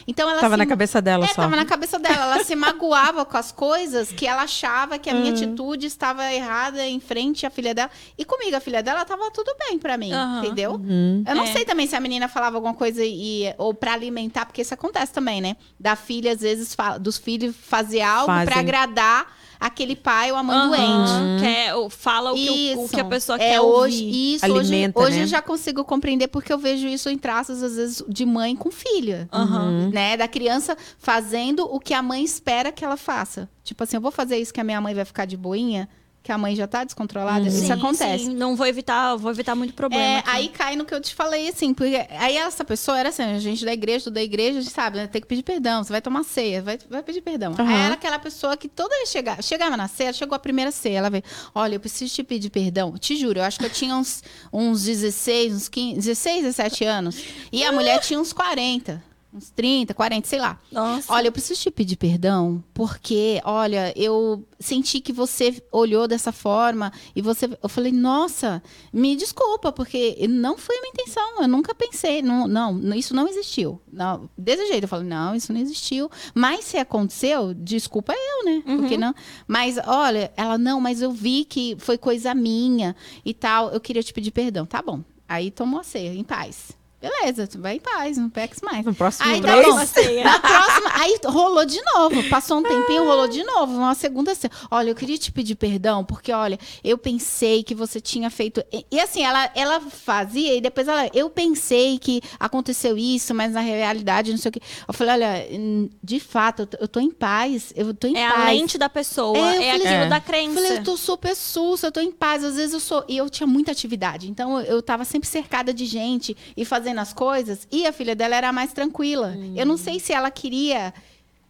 Então 0.07 0.29
ela 0.29 0.41
Tava 0.41 0.55
se 0.55 0.59
na 0.59 0.67
cabeça 0.67 1.01
dela 1.03 1.25
é, 1.25 1.29
só. 1.29 1.43
tava 1.43 1.57
na 1.57 1.65
cabeça 1.65 1.99
dela. 1.99 2.35
Ela 2.35 2.45
se 2.45 2.55
magoava 2.57 3.25
com 3.25 3.37
as 3.37 3.51
coisas 3.53 4.11
que 4.13 4.27
ela 4.27 4.43
achava 4.43 4.99
que 4.99 5.09
a 5.09 5.13
Uhum. 5.15 5.21
minha 5.21 5.33
atitude 5.33 5.87
estava 5.87 6.33
errada 6.33 6.87
em 6.87 7.01
frente 7.01 7.47
à 7.47 7.51
filha 7.51 7.75
dela. 7.75 7.91
E 8.17 8.25
comigo, 8.25 8.55
a 8.57 8.61
filha 8.61 8.83
dela, 8.83 9.05
tava 9.05 9.31
tudo 9.31 9.53
bem 9.59 9.79
pra 9.79 9.97
mim, 9.97 10.13
Aham. 10.13 10.45
entendeu? 10.45 10.73
Uhum. 10.73 11.25
Eu 11.27 11.35
não 11.35 11.45
É. 11.45 11.53
sei 11.53 11.65
também 11.65 11.87
se 11.87 11.97
a 11.97 12.01
menina 12.01 12.29
falava 12.29 12.57
alguma 12.57 12.75
coisa 12.75 13.03
e 13.05 13.53
ou 13.59 13.73
para 13.75 13.93
alimentar, 13.93 14.47
porque 14.47 14.63
isso 14.63 14.75
acontece 14.75 15.13
também, 15.13 15.41
né? 15.41 15.57
Da 15.79 15.97
filha 15.97 16.33
às 16.33 16.41
vezes 16.41 16.75
fa- 16.75 16.99
dos 16.99 17.17
filhos 17.19 17.55
fazer 17.57 18.01
algo 18.03 18.27
Fazem. 18.27 18.55
agradar 18.55 19.38
aquele 19.61 19.97
pai 19.97 20.31
ou 20.31 20.37
a 20.39 20.43
mãe 20.43 20.57
Aham, 20.57 20.69
doente. 20.69 21.43
Quer, 21.43 21.75
ou 21.75 21.91
fala 21.91 22.33
o 22.33 22.35
que, 22.35 22.75
o- 22.77 22.85
o, 22.85 22.89
que 22.89 23.01
a 23.01 23.05
pessoa 23.05 23.37
é, 23.37 23.51
quer 23.51 23.61
hoje, 23.61 24.05
ouvir. 24.05 24.35
Isso, 24.35 24.47
hoje, 24.47 24.59
Alimenta, 24.75 25.01
hoje 25.01 25.17
né? 25.17 25.23
eu 25.23 25.27
já 25.27 25.43
consigo 25.43 25.85
compreender 25.85 26.29
porque 26.29 26.53
eu 26.53 26.59
vejo 26.59 26.87
isso 26.87 27.09
em 27.09 27.19
traços, 27.19 27.63
às 27.63 27.77
vezes, 27.77 28.03
de 28.09 28.25
mãe 28.25 28.55
com 28.57 28.71
filha. 28.71 29.29
Aham. 29.33 29.91
Né? 29.93 30.17
Da 30.17 30.29
criança 30.29 30.77
fazendo 30.99 31.65
o 31.65 31.79
que 31.81 31.95
a 31.95 32.03
mãe 32.03 32.23
espera 32.25 32.71
que 32.73 32.85
ela 32.85 32.97
faça. 32.97 33.49
Tipo 33.65 33.83
assim, 33.85 33.97
eu 33.97 34.01
vou 34.01 34.11
fazer 34.11 34.37
isso 34.39 34.53
que 34.55 34.61
a 34.61 34.65
minha 34.65 34.81
mãe 34.81 34.95
vai 34.95 35.05
ficar 35.05 35.25
de 35.25 35.37
boinha, 35.37 35.89
que 36.23 36.33
a 36.33 36.37
mãe 36.37 36.55
já 36.55 36.67
tá 36.67 36.85
descontrolada. 36.85 37.47
Isso 37.49 37.61
Sim, 37.61 37.73
acontece. 37.73 38.25
sim, 38.27 38.35
não 38.35 38.55
vou 38.55 38.67
evitar, 38.67 39.17
vou 39.17 39.31
evitar 39.31 39.55
muito 39.55 39.73
problema. 39.73 40.19
É, 40.19 40.23
aí 40.27 40.49
cai 40.49 40.77
no 40.77 40.85
que 40.85 40.95
eu 40.95 41.01
te 41.01 41.15
falei, 41.15 41.49
assim, 41.49 41.73
porque 41.73 42.07
aí 42.11 42.37
essa 42.37 42.65
pessoa 42.65 42.99
era 42.99 43.09
assim, 43.09 43.23
a 43.23 43.39
gente 43.39 43.65
da 43.65 43.73
igreja, 43.73 44.05
tudo 44.05 44.15
da 44.15 44.23
igreja, 44.23 44.59
a 44.59 44.61
gente 44.63 44.73
sabe, 44.73 44.99
né? 44.99 45.07
Tem 45.07 45.23
que 45.23 45.27
pedir 45.27 45.43
perdão, 45.43 45.83
você 45.83 45.91
vai 45.91 46.03
tomar 46.03 46.25
ceia, 46.25 46.61
vai, 46.61 46.79
vai 46.91 47.03
pedir 47.03 47.23
perdão. 47.23 47.53
Aham. 47.59 47.67
Aí 47.67 47.81
era 47.87 47.95
aquela 47.95 48.19
pessoa 48.19 48.57
que 48.57 48.69
toda 48.69 48.95
vez 48.97 49.09
chegava, 49.09 49.41
chegava 49.41 49.77
na 49.77 49.89
ceia, 49.89 50.13
chegou 50.13 50.37
a 50.37 50.39
primeira 50.39 50.71
ceia, 50.71 50.99
ela 50.99 51.09
veio, 51.11 51.25
olha, 51.55 51.77
eu 51.77 51.81
preciso 51.81 52.15
te 52.15 52.23
pedir 52.23 52.51
perdão. 52.51 52.97
Te 52.99 53.17
juro, 53.17 53.39
eu 53.39 53.45
acho 53.45 53.59
que 53.59 53.65
eu 53.65 53.71
tinha 53.71 53.97
uns, 53.97 54.23
uns 54.53 54.85
16, 54.85 55.55
uns 55.55 55.69
15, 55.69 55.97
16, 55.97 56.43
17 56.43 56.85
anos, 56.85 57.25
e 57.51 57.65
a 57.65 57.73
mulher 57.73 58.01
tinha 58.01 58.21
uns 58.21 58.33
40. 58.33 59.08
Uns 59.33 59.51
30, 59.51 59.93
40, 59.93 60.27
sei 60.27 60.39
lá. 60.41 60.59
Nossa. 60.73 61.13
Olha, 61.13 61.29
eu 61.29 61.33
preciso 61.33 61.61
te 61.61 61.71
pedir 61.71 61.97
perdão, 61.97 62.65
porque, 62.73 63.43
olha, 63.45 63.93
eu 63.95 64.43
senti 64.59 65.01
que 65.01 65.13
você 65.13 65.63
olhou 65.71 66.09
dessa 66.09 66.33
forma 66.33 66.91
e 67.15 67.21
você. 67.21 67.47
Eu 67.63 67.69
falei, 67.69 67.93
nossa, 67.93 68.63
me 68.91 69.15
desculpa, 69.15 69.71
porque 69.71 70.27
não 70.29 70.57
foi 70.57 70.77
a 70.77 70.81
minha 70.81 70.93
intenção, 70.93 71.43
eu 71.43 71.49
nunca 71.49 71.75
pensei. 71.75 72.23
Não, 72.23 72.49
não 72.49 72.95
isso 72.95 73.15
não 73.15 73.29
existiu. 73.29 73.79
Não, 73.93 74.31
desse 74.37 74.67
jeito, 74.67 74.85
eu 74.85 74.89
falei, 74.89 75.07
não, 75.07 75.35
isso 75.35 75.53
não 75.53 75.61
existiu. 75.61 76.11
Mas 76.35 76.65
se 76.65 76.79
aconteceu, 76.79 77.53
desculpa 77.53 78.15
eu, 78.15 78.45
né? 78.47 78.63
Porque 78.65 78.97
não. 78.97 79.15
Mas, 79.47 79.77
olha, 79.87 80.33
ela, 80.39 80.57
não, 80.57 80.81
mas 80.81 81.03
eu 81.03 81.13
vi 81.13 81.45
que 81.45 81.77
foi 81.79 81.99
coisa 81.99 82.35
minha 82.35 82.97
e 83.25 83.35
tal, 83.35 83.71
eu 83.73 83.81
queria 83.81 84.03
te 84.03 84.13
pedir 84.13 84.31
perdão. 84.31 84.65
Tá 84.65 84.81
bom. 84.81 85.03
Aí 85.29 85.51
tomou 85.51 85.81
a 85.81 85.85
ceia, 85.85 86.15
em 86.15 86.25
paz. 86.25 86.79
Beleza, 87.01 87.47
tu 87.47 87.61
vai 87.61 87.77
em 87.77 87.79
paz, 87.81 88.17
não 88.19 88.29
peques 88.29 88.61
mais. 88.61 88.85
No 88.85 88.93
próximo 88.93 89.31
Aí 89.31 89.41
tá 89.41 89.53
mês. 89.55 89.67
bom. 89.67 89.87
Ceia. 89.87 90.25
Na 90.25 90.41
próxima, 90.41 90.91
aí 90.95 91.17
rolou 91.27 91.65
de 91.65 91.81
novo. 91.95 92.29
Passou 92.29 92.59
um 92.59 92.63
tempinho, 92.65 93.05
rolou 93.05 93.29
de 93.29 93.45
novo. 93.45 93.73
Uma 93.77 93.95
segunda 93.95 94.35
ceia. 94.35 94.51
Olha, 94.69 94.91
eu 94.91 94.97
queria 94.97 95.17
te 95.17 95.31
pedir 95.31 95.55
perdão, 95.55 96.05
porque, 96.05 96.33
olha, 96.33 96.59
eu 96.83 96.99
pensei 96.99 97.63
que 97.63 97.73
você 97.73 98.01
tinha 98.01 98.29
feito. 98.31 98.65
E, 98.73 98.85
e 98.91 98.99
assim, 98.99 99.23
ela, 99.23 99.49
ela 99.55 99.81
fazia, 99.81 100.57
e 100.57 100.61
depois 100.61 100.89
ela. 100.89 101.09
Eu 101.15 101.31
pensei 101.31 101.99
que 102.01 102.21
aconteceu 102.39 102.99
isso, 102.99 103.33
mas 103.33 103.53
na 103.53 103.61
realidade, 103.61 104.33
não 104.33 104.39
sei 104.39 104.49
o 104.49 104.53
quê. 104.53 104.61
Eu 104.89 104.93
falei, 104.93 105.15
olha, 105.15 105.47
hum, 105.53 105.89
de 106.03 106.19
fato, 106.19 106.63
eu 106.63 106.67
tô, 106.67 106.77
eu 106.81 106.89
tô 106.89 106.99
em 106.99 107.13
paz. 107.13 107.73
Eu 107.77 107.95
tô 107.95 108.09
em 108.09 108.17
É 108.19 108.29
paz. 108.29 108.41
a 108.43 108.45
lente 108.51 108.77
da 108.77 108.89
pessoa, 108.89 109.39
É, 109.39 109.41
eu 109.41 109.45
é, 109.47 109.53
falei- 109.53 109.71
aquilo 109.87 109.87
É. 110.05 110.09
da 110.09 110.17
Eu 110.17 110.23
crença. 110.23 110.55
falei, 110.55 110.79
eu 110.79 110.83
tô 110.83 110.97
super 110.97 111.37
sussa, 111.37 111.87
eu 111.87 111.93
tô 111.93 112.01
em 112.01 112.11
paz. 112.11 112.43
Às 112.43 112.57
vezes 112.57 112.73
eu 112.75 112.81
sou. 112.81 113.05
E 113.07 113.17
eu 113.17 113.31
tinha 113.31 113.47
muita 113.47 113.71
atividade. 113.71 114.29
Então 114.29 114.61
eu 114.63 114.83
tava 114.83 115.05
sempre 115.05 115.29
cercada 115.29 115.73
de 115.73 115.87
gente 115.87 116.37
e 116.57 116.65
fazendo 116.65 116.88
as 116.97 117.13
coisas. 117.13 117.67
E 117.71 117.87
a 117.87 117.93
filha 117.93 118.15
dela 118.15 118.37
era 118.37 118.53
mais 118.53 118.73
tranquila. 118.73 119.37
Eu 119.57 119.67
não 119.67 119.77
sei 119.77 119.99
se 119.99 120.13
ela 120.13 120.31
queria. 120.31 120.95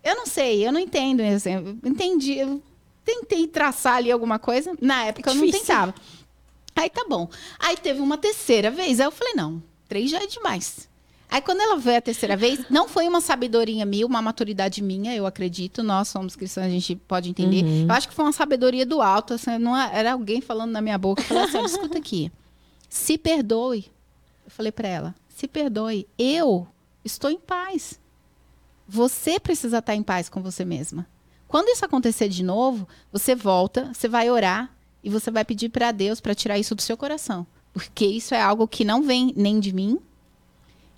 Eu 0.02 0.16
não 0.16 0.26
sei, 0.26 0.66
eu 0.66 0.72
não 0.72 0.80
entendo. 0.80 1.20
Assim, 1.20 1.52
eu 1.54 1.76
entendi. 1.84 2.38
Eu 2.38 2.62
tentei 3.04 3.46
traçar 3.46 3.96
ali 3.96 4.10
alguma 4.10 4.38
coisa. 4.38 4.74
Na 4.80 5.04
época 5.04 5.30
eu 5.30 5.34
não 5.34 5.50
tentava. 5.50 5.94
Aí 6.74 6.88
tá 6.88 7.04
bom. 7.08 7.28
Aí 7.58 7.76
teve 7.76 8.00
uma 8.00 8.16
terceira 8.16 8.70
vez. 8.70 9.00
Aí 9.00 9.06
eu 9.06 9.10
falei, 9.10 9.34
não, 9.34 9.62
três 9.88 10.10
já 10.10 10.18
é 10.22 10.26
demais. 10.26 10.88
Aí 11.30 11.42
quando 11.42 11.60
ela 11.60 11.76
veio 11.76 11.98
a 11.98 12.00
terceira 12.00 12.36
vez, 12.38 12.60
não 12.70 12.88
foi 12.88 13.06
uma 13.06 13.20
sabedoria 13.20 13.84
minha, 13.84 14.06
uma 14.06 14.22
maturidade 14.22 14.80
minha, 14.82 15.14
eu 15.14 15.26
acredito. 15.26 15.82
Nós 15.82 16.08
somos 16.08 16.34
cristãos, 16.34 16.66
a 16.66 16.70
gente 16.70 16.96
pode 16.96 17.28
entender. 17.28 17.62
Uhum. 17.64 17.82
Eu 17.86 17.92
acho 17.92 18.08
que 18.08 18.14
foi 18.14 18.24
uma 18.24 18.32
sabedoria 18.32 18.86
do 18.86 19.02
alto, 19.02 19.34
assim, 19.34 19.58
não 19.58 19.76
é- 19.76 19.90
era 19.92 20.12
alguém 20.12 20.40
falando 20.40 20.70
na 20.70 20.80
minha 20.80 20.96
boca, 20.96 21.22
falando 21.22 21.44
assim, 21.48 21.58
"Olha, 21.58 21.66
escuta 21.66 21.98
aqui. 21.98 22.32
Se 22.88 23.18
perdoe. 23.18 23.84
Eu 24.46 24.50
falei 24.50 24.72
pra 24.72 24.88
ela, 24.88 25.14
se 25.38 25.46
perdoe. 25.46 26.08
Eu 26.18 26.66
estou 27.04 27.30
em 27.30 27.38
paz. 27.38 28.00
Você 28.88 29.38
precisa 29.38 29.78
estar 29.78 29.94
em 29.94 30.02
paz 30.02 30.28
com 30.28 30.42
você 30.42 30.64
mesma. 30.64 31.06
Quando 31.46 31.68
isso 31.68 31.84
acontecer 31.84 32.28
de 32.28 32.42
novo, 32.42 32.88
você 33.12 33.36
volta, 33.36 33.92
você 33.94 34.08
vai 34.08 34.28
orar 34.28 34.74
e 35.02 35.08
você 35.08 35.30
vai 35.30 35.44
pedir 35.44 35.68
para 35.68 35.92
Deus 35.92 36.20
para 36.20 36.34
tirar 36.34 36.58
isso 36.58 36.74
do 36.74 36.82
seu 36.82 36.96
coração, 36.96 37.46
porque 37.72 38.04
isso 38.04 38.34
é 38.34 38.40
algo 38.40 38.66
que 38.66 38.84
não 38.84 39.00
vem 39.02 39.32
nem 39.36 39.60
de 39.60 39.72
mim 39.72 39.98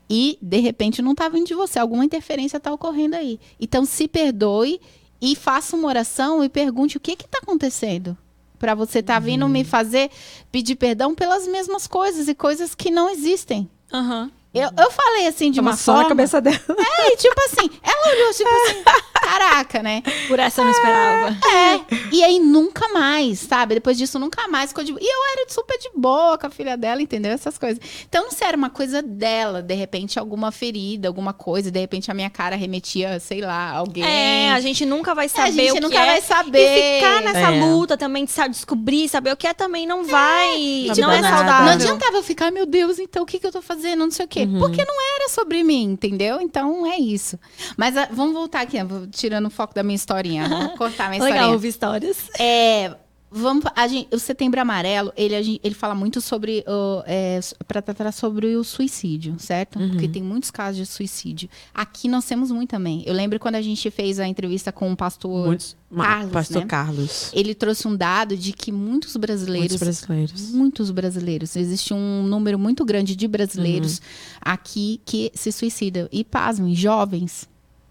e 0.09 0.38
de 0.41 0.59
repente 0.59 1.03
não 1.03 1.12
está 1.12 1.28
vindo 1.28 1.47
de 1.47 1.55
você, 1.55 1.78
alguma 1.78 2.05
interferência 2.05 2.57
está 2.57 2.72
ocorrendo 2.72 3.16
aí. 3.16 3.38
Então 3.61 3.84
se 3.84 4.09
perdoe 4.09 4.80
e 5.20 5.36
faça 5.36 5.76
uma 5.76 5.86
oração 5.86 6.43
e 6.43 6.49
pergunte 6.49 6.97
o 6.97 7.01
que 7.01 7.12
está 7.12 7.38
acontecendo. 7.38 8.16
Para 8.59 8.74
você 8.74 9.01
estar 9.01 9.18
vindo 9.20 9.47
me 9.49 9.64
fazer 9.64 10.11
pedir 10.51 10.76
perdão 10.76 11.14
pelas 11.14 11.47
mesmas 11.47 11.86
coisas 11.86 12.26
e 12.26 12.34
coisas 12.34 12.74
que 12.74 12.91
não 12.91 13.11
existem. 13.11 13.70
Aham. 13.93 14.30
Eu, 14.53 14.68
eu 14.76 14.90
falei 14.90 15.28
assim 15.28 15.51
de 15.53 15.61
Uma 15.61 15.70
uma 15.70 15.76
só 15.76 15.92
forma. 15.92 16.03
na 16.03 16.09
cabeça 16.09 16.40
dela. 16.40 16.59
É, 16.68 17.12
e 17.12 17.16
tipo 17.16 17.40
assim, 17.46 17.70
ela 17.82 18.14
olhou 18.14 18.32
tipo 18.34 18.51
assim, 18.51 18.82
caraca, 19.14 19.80
né? 19.82 20.03
Por 20.26 20.38
essa 20.40 20.61
eu 20.61 20.64
não 20.64 20.72
esperava. 20.72 21.36
É. 21.46 21.80
E 22.12 22.24
aí 22.24 22.40
nunca 22.40 22.88
mais, 22.88 23.38
sabe? 23.38 23.74
Depois 23.74 23.96
disso, 23.96 24.18
nunca 24.18 24.48
mais 24.48 24.70
ficou 24.70 24.82
de... 24.82 24.90
E 24.92 24.94
eu 24.96 25.18
era 25.32 25.48
super 25.48 25.78
de 25.78 25.88
boa 25.94 26.36
com 26.36 26.48
a 26.48 26.51
filha 26.51 26.76
dela, 26.76 27.01
entendeu? 27.01 27.30
Essas 27.30 27.57
coisas. 27.59 27.78
Então, 28.09 28.24
não 28.24 28.30
sei, 28.32 28.48
era 28.48 28.57
uma 28.57 28.70
coisa 28.70 29.01
dela, 29.01 29.62
de 29.62 29.74
repente, 29.74 30.18
alguma 30.18 30.51
ferida, 30.51 31.07
alguma 31.07 31.32
coisa, 31.32 31.70
de 31.70 31.78
repente 31.78 32.11
a 32.11 32.14
minha 32.14 32.28
cara 32.30 32.57
remetia, 32.57 33.20
sei 33.20 33.40
lá, 33.40 33.70
alguém. 33.70 34.05
É, 34.05 34.51
a 34.51 34.59
gente 34.61 34.84
nunca 34.84 35.14
vai 35.14 35.28
saber 35.28 35.53
gente 35.53 35.70
o 35.70 35.74
que 35.74 35.80
nunca 35.80 36.01
é. 36.01 36.07
vai 36.07 36.20
saber. 36.20 36.59
E 36.76 37.01
ficar 37.01 37.22
nessa 37.22 37.53
É. 37.55 37.61
luta 37.61 37.96
também 37.96 38.24
de 38.24 38.32
sabe, 38.32 38.51
descobrir, 38.51 39.09
saber 39.09 39.32
o 39.32 39.36
que 39.36 39.46
é 39.46 39.55
também 39.55 39.86
não 39.86 40.05
vai. 40.05 40.59
E, 40.59 40.90
tipo, 40.92 41.03
não 41.03 41.12
é 41.12 41.20
nada. 41.20 41.36
saudável. 41.36 41.66
Não 41.66 41.72
adiantava 41.72 42.16
eu 42.16 42.22
ficar, 42.24 42.51
meu 42.51 42.66
Deus, 42.66 42.98
então 42.98 43.22
o 43.22 43.26
que, 43.26 43.38
que 43.38 43.46
eu 43.46 43.53
tô 43.53 43.62
fazendo? 43.62 44.01
Não 44.01 44.11
sei 44.11 44.24
o 44.24 44.28
quê. 44.28 44.39
Porque 44.47 44.84
não 44.84 44.95
era 45.16 45.28
sobre 45.28 45.62
mim, 45.62 45.84
entendeu? 45.84 46.41
Então 46.41 46.86
é 46.86 46.97
isso. 46.99 47.38
Mas 47.76 47.97
ah, 47.97 48.09
vamos 48.11 48.32
voltar 48.34 48.62
aqui, 48.62 48.76
tirando 49.11 49.47
o 49.47 49.51
foco 49.51 49.74
da 49.74 49.82
minha 49.82 49.97
historinha. 49.97 50.49
Vou 50.49 50.70
cortar 50.76 51.09
minha 51.09 51.20
Legal 51.22 51.36
historinha. 51.36 51.53
ouvir 51.53 51.68
histórias. 51.68 52.16
É, 52.38 52.95
vamos, 53.30 53.64
a 53.76 53.86
gente, 53.86 54.14
o 54.14 54.18
Setembro 54.18 54.60
Amarelo, 54.60 55.12
ele, 55.16 55.60
ele 55.62 55.74
fala 55.74 55.94
muito 55.94 56.20
sobre, 56.20 56.64
o, 56.66 57.02
é, 57.06 57.38
para 57.66 57.80
tratar 57.80 58.10
sobre 58.12 58.56
o 58.56 58.64
suicídio, 58.64 59.36
certo? 59.38 59.78
Porque 59.78 60.08
tem 60.08 60.22
muitos 60.22 60.50
casos 60.50 60.76
de 60.76 60.86
suicídio. 60.86 61.48
Aqui 61.72 62.08
nós 62.08 62.24
temos 62.24 62.50
muito 62.50 62.70
também. 62.70 63.02
Eu 63.06 63.14
lembro 63.14 63.38
quando 63.38 63.54
a 63.54 63.62
gente 63.62 63.90
fez 63.90 64.18
a 64.18 64.26
entrevista 64.26 64.72
com 64.72 64.90
o 64.92 64.96
pastor, 64.96 65.46
Muitos, 65.46 65.76
Carlos, 65.94 66.32
Pastor 66.32 66.62
né? 66.62 66.66
Carlos. 66.68 67.30
ele 67.32 67.54
trouxe 67.54 67.86
um 67.86 67.96
dado 67.96 68.36
de 68.36 68.52
que 68.52 68.70
muitos 68.72 69.16
brasileiros 69.16 69.70
Muitos 69.72 69.78
brasileiros. 69.80 70.50
Muitos 70.52 70.90
brasileiros. 70.90 71.56
Existe 71.56 71.94
um 71.94 72.22
número 72.24 72.58
muito 72.58 72.84
grande 72.84 73.14
de 73.14 73.26
brasileiros 73.28 73.98
Uhum. 73.98 74.04
aqui 74.40 75.00
que 75.04 75.30
se 75.34 75.52
suicidam. 75.52 76.08
E 76.10 76.24
pasmem, 76.24 76.74
jovens, 76.74 77.48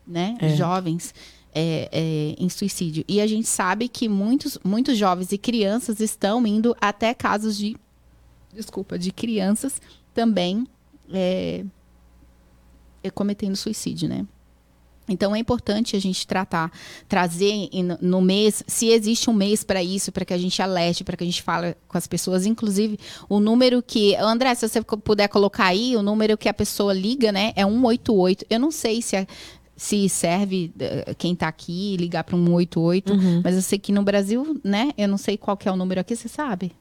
né? 0.08 0.36
É. 0.40 0.56
Jovens 0.56 1.14
é, 1.54 1.90
é, 1.92 2.36
em 2.38 2.50
suicídio. 2.50 3.04
E 3.08 3.20
a 3.22 3.28
gente 3.28 3.48
sabe 3.48 3.88
que 3.88 4.08
muitos, 4.08 4.58
muitos 4.64 4.98
jovens 4.98 5.32
e 5.32 5.38
crianças 5.38 6.00
estão 6.00 6.46
indo 6.46 6.76
até 6.80 7.14
casos 7.14 7.58
de. 7.58 7.76
Desculpa, 8.54 8.98
de 8.98 9.12
crianças 9.12 9.80
também 10.14 10.68
é, 11.14 11.64
é, 13.04 13.10
cometendo 13.10 13.56
suicídio, 13.56 14.10
né? 14.10 14.26
Então 15.10 15.36
é 15.36 15.40
importante 15.40 15.96
a 15.96 16.00
gente 16.00 16.26
tratar, 16.28 16.72
trazer 17.08 17.70
no 18.00 18.22
mês, 18.22 18.64
se 18.68 18.90
existe 18.90 19.28
um 19.30 19.34
mês 19.34 19.64
para 19.64 19.82
isso, 19.82 20.12
para 20.12 20.24
que 20.24 20.34
a 20.34 20.38
gente 20.38 20.62
alerte, 20.62 21.04
para 21.04 21.18
que 21.18 21.24
a 21.24 21.26
gente 21.26 21.42
fale 21.42 21.76
com 21.88 21.98
as 21.98 22.06
pessoas, 22.06 22.46
inclusive 22.46 23.00
o 23.28 23.40
número 23.40 23.82
que, 23.82 24.16
André, 24.16 24.54
se 24.54 24.68
você 24.68 24.82
puder 24.82 25.28
colocar 25.28 25.66
aí, 25.66 25.98
o 25.98 26.04
número 26.04 26.38
que 26.38 26.48
a 26.48 26.54
pessoa 26.54 26.94
liga, 26.94 27.32
né, 27.32 27.52
é 27.56 27.66
188. 27.66 28.46
Eu 28.50 28.60
não 28.60 28.70
sei 28.70 29.02
se 29.02 29.16
é- 29.16 29.26
se 29.82 30.10
serve 30.10 30.74
eh, 30.78 31.16
quem 31.18 31.34
tá 31.34 31.48
aqui 31.48 31.96
ligar 31.98 32.26
para 32.26 32.36
188, 32.38 33.14
Uhum. 33.14 33.42
mas 33.42 33.56
eu 33.56 33.62
sei 33.62 33.80
que 33.80 33.94
no 33.94 34.04
Brasil, 34.04 34.60
né, 34.62 34.92
eu 34.98 35.08
não 35.08 35.18
sei 35.18 35.38
qual 35.38 35.56
que 35.56 35.70
é 35.70 35.72
o 35.72 35.76
número 35.78 36.02
aqui, 36.02 36.16
você 36.18 36.28
sabe? 36.28 36.74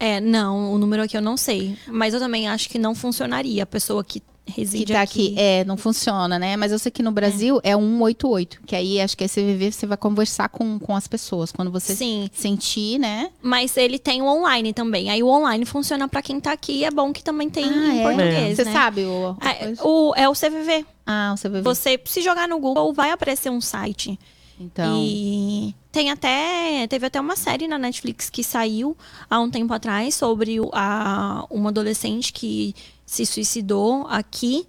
É, 0.00 0.20
não, 0.20 0.72
o 0.74 0.78
número 0.78 1.02
aqui 1.04 1.16
eu 1.16 1.22
não 1.22 1.36
sei. 1.36 1.76
Mas 1.86 2.12
eu 2.12 2.18
também 2.18 2.48
acho 2.48 2.68
que 2.68 2.78
não 2.78 2.92
funcionaria 2.94 3.62
a 3.62 3.66
pessoa 3.66 4.02
que 4.02 4.20
reside 4.46 4.86
que 4.86 4.92
tá 4.94 5.02
aqui. 5.02 5.28
aqui. 5.28 5.34
É, 5.38 5.64
não 5.64 5.76
funciona, 5.76 6.38
né? 6.38 6.56
Mas 6.56 6.72
eu 6.72 6.78
sei 6.78 6.90
que 6.90 7.02
no 7.04 7.12
Brasil 7.12 7.60
é, 7.62 7.76
188, 7.76 8.62
que 8.66 8.74
aí 8.74 9.00
acho 9.00 9.16
que 9.16 9.22
é 9.22 9.28
CVV, 9.28 9.70
você 9.70 9.86
vai 9.86 9.96
conversar 9.96 10.48
com, 10.48 10.78
com 10.78 10.96
as 10.96 11.06
pessoas. 11.06 11.52
Quando 11.52 11.70
você 11.70 11.94
Sim, 11.94 12.28
sentir, 12.32 12.98
né? 12.98 13.30
mas 13.42 13.76
ele 13.76 13.98
tem 13.98 14.22
o 14.22 14.26
online 14.26 14.72
também. 14.72 15.08
Aí 15.10 15.22
o 15.22 15.28
online 15.28 15.64
funciona 15.66 16.08
pra 16.08 16.20
quem 16.22 16.40
tá 16.40 16.50
aqui. 16.52 16.82
É 16.82 16.90
bom 16.90 17.12
que 17.12 17.22
também 17.22 17.48
tem 17.48 17.64
Ah, 17.66 17.94
em 17.94 18.00
é? 18.00 18.02
português, 18.02 18.56
Você 18.56 18.64
né? 18.64 18.72
sabe 18.72 19.02
o, 19.04 19.36
É, 19.40 19.54
coisa? 19.66 19.86
o, 19.86 20.14
é 20.16 20.28
o 20.28 20.32
CVV. 20.32 20.84
Ah, 21.12 21.34
CVV. 21.36 21.62
Você, 21.62 22.00
se 22.04 22.22
jogar 22.22 22.46
no 22.46 22.60
Google, 22.60 22.92
vai 22.92 23.10
aparecer 23.10 23.50
um 23.50 23.60
site. 23.60 24.16
Então, 24.60 25.02
E 25.02 25.74
tem 25.90 26.10
até. 26.10 26.86
Teve 26.86 27.06
até 27.06 27.20
uma 27.20 27.34
série 27.34 27.66
na 27.66 27.78
Netflix 27.78 28.30
que 28.30 28.44
saiu 28.44 28.96
há 29.28 29.40
um 29.40 29.50
tempo 29.50 29.72
atrás 29.72 30.14
sobre 30.14 30.58
a, 30.72 31.46
uma 31.50 31.70
adolescente 31.70 32.32
que 32.32 32.74
se 33.04 33.26
suicidou 33.26 34.06
aqui. 34.08 34.66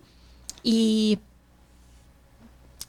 E. 0.66 1.20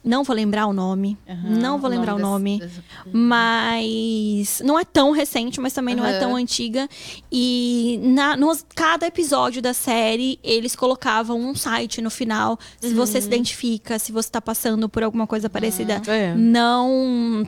Não 0.03 0.23
vou 0.23 0.35
lembrar 0.35 0.67
o 0.67 0.73
nome. 0.73 1.17
aham, 1.27 1.49
não 1.61 1.77
vou 1.79 1.89
lembrar 1.89 2.13
o 2.15 2.17
das- 2.17 2.27
nome. 2.27 2.59
das- 2.59 2.71
Mas 3.13 4.61
não 4.65 4.77
é 4.77 4.83
tão 4.83 5.11
recente, 5.11 5.61
mas 5.61 5.71
também 5.73 5.95
não 5.95 6.05
é 6.05 6.19
tão 6.19 6.35
antiga. 6.35 6.89
E 7.31 7.99
na, 8.03 8.35
nos, 8.35 8.65
cada 8.75 9.07
episódio 9.07 9.61
da 9.61 9.73
série, 9.73 10.39
eles 10.43 10.75
colocavam 10.75 11.39
um 11.39 11.55
site 11.55 12.01
no 12.01 12.09
final. 12.09 12.59
Se 12.81 12.93
você 12.93 13.17
Uhum. 13.17 13.21
se 13.21 13.27
identifica, 13.27 13.97
se 13.97 14.11
você 14.11 14.29
tá 14.29 14.41
passando 14.41 14.89
por 14.89 15.03
alguma 15.03 15.25
coisa 15.25 15.49
parecida, 15.49 16.01
É. 16.07 16.33
não. 16.35 17.45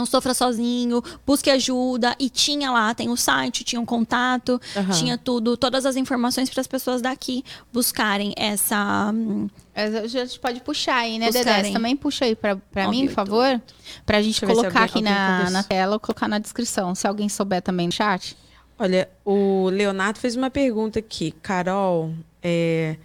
Não 0.00 0.06
sofra 0.06 0.32
sozinho, 0.32 1.02
busque 1.26 1.50
ajuda. 1.50 2.16
E 2.18 2.30
tinha 2.30 2.70
lá, 2.70 2.94
tem 2.94 3.10
o 3.10 3.16
site, 3.16 3.62
tinha 3.62 3.78
um 3.78 3.84
contato, 3.84 4.58
Aham. 4.74 4.90
tinha 4.92 5.18
tudo, 5.18 5.58
todas 5.58 5.84
as 5.84 5.94
informações 5.94 6.48
para 6.48 6.62
as 6.62 6.66
pessoas 6.66 7.02
daqui 7.02 7.44
buscarem 7.70 8.32
essa. 8.36 9.10
hum, 9.14 9.46
a 9.74 10.06
gente 10.06 10.40
pode 10.40 10.60
puxar 10.62 10.96
aí, 10.96 11.18
né, 11.18 11.26
Dedé? 11.26 11.38
Buscarem. 11.40 11.72
Também 11.74 11.96
puxa 11.96 12.24
aí 12.24 12.34
pra, 12.34 12.56
pra 12.56 12.88
mim, 12.88 13.06
por 13.08 13.10
98. 13.10 13.14
favor? 13.14 13.62
Pra 14.06 14.22
gente 14.22 14.40
Deixa 14.40 14.44
eu 14.44 14.48
ver 14.48 14.54
se 14.54 14.60
colocar 14.62 14.80
alguém- 14.82 15.02
aqui 15.06 15.44
na, 15.44 15.50
na 15.50 15.62
tela 15.62 15.94
ou 15.96 16.00
colocar 16.00 16.26
na 16.28 16.38
descrição. 16.38 16.94
Se 16.94 17.06
alguém 17.06 17.28
souber 17.28 17.60
também 17.60 17.86
no 17.86 17.92
chat. 17.92 18.36
Olha, 18.78 19.06
o 19.24 19.68
Leonardo 19.68 20.18
fez 20.18 20.34
uma 20.34 20.48
pergunta 20.48 20.98
aqui. 20.98 21.32
Carol, 21.42 22.14
é, 22.42 22.96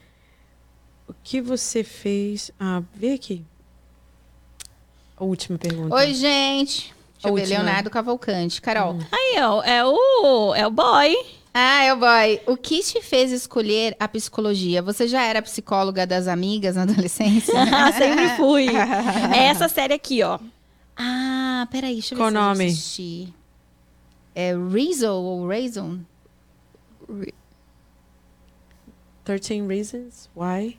o 1.07 1.13
que 1.21 1.41
você 1.41 1.83
fez? 1.83 2.51
Ah, 2.57 2.81
vê 2.93 3.13
aqui. 3.13 3.43
A 5.17 5.23
última 5.23 5.57
pergunta. 5.57 5.95
Oi, 5.95 6.13
gente. 6.13 6.93
Deixa 7.13 7.29
eu 7.29 7.35
ver. 7.35 7.45
Leonardo 7.47 7.89
Cavalcante. 7.89 8.61
Carol. 8.61 8.97
Aí, 9.11 9.35
ó, 9.41 9.63
é 9.63 9.83
o, 9.85 10.53
é 10.55 10.67
o 10.67 10.71
boy. 10.71 11.15
Ah, 11.53 11.85
eu 11.85 11.95
boy. 11.97 12.41
O 12.47 12.57
que 12.57 12.81
te 12.83 13.01
fez 13.01 13.31
escolher 13.31 13.95
a 13.99 14.07
psicologia? 14.09 14.81
Você 14.81 15.07
já 15.07 15.23
era 15.23 15.41
psicóloga 15.41 16.05
das 16.05 16.27
amigas 16.27 16.75
na 16.75 16.81
adolescência? 16.83 17.53
Sempre 17.97 18.29
fui. 18.35 18.67
É 19.33 19.45
essa 19.45 19.69
série 19.69 19.93
aqui, 19.93 20.21
ó. 20.21 20.37
ah, 20.97 21.65
peraí, 21.71 21.93
deixa 21.93 22.13
eu 22.13 22.17
ver 22.17 22.23
Qual 22.23 22.31
se 22.31 22.35
eu 22.37 22.41
nome? 22.41 22.65
assisti. 22.65 23.33
É 24.35 24.53
Reason 24.53 25.13
ou 25.13 25.47
Raison? 25.47 25.99
13 29.23 29.61
Reasons 29.65 30.29
Why. 30.35 30.77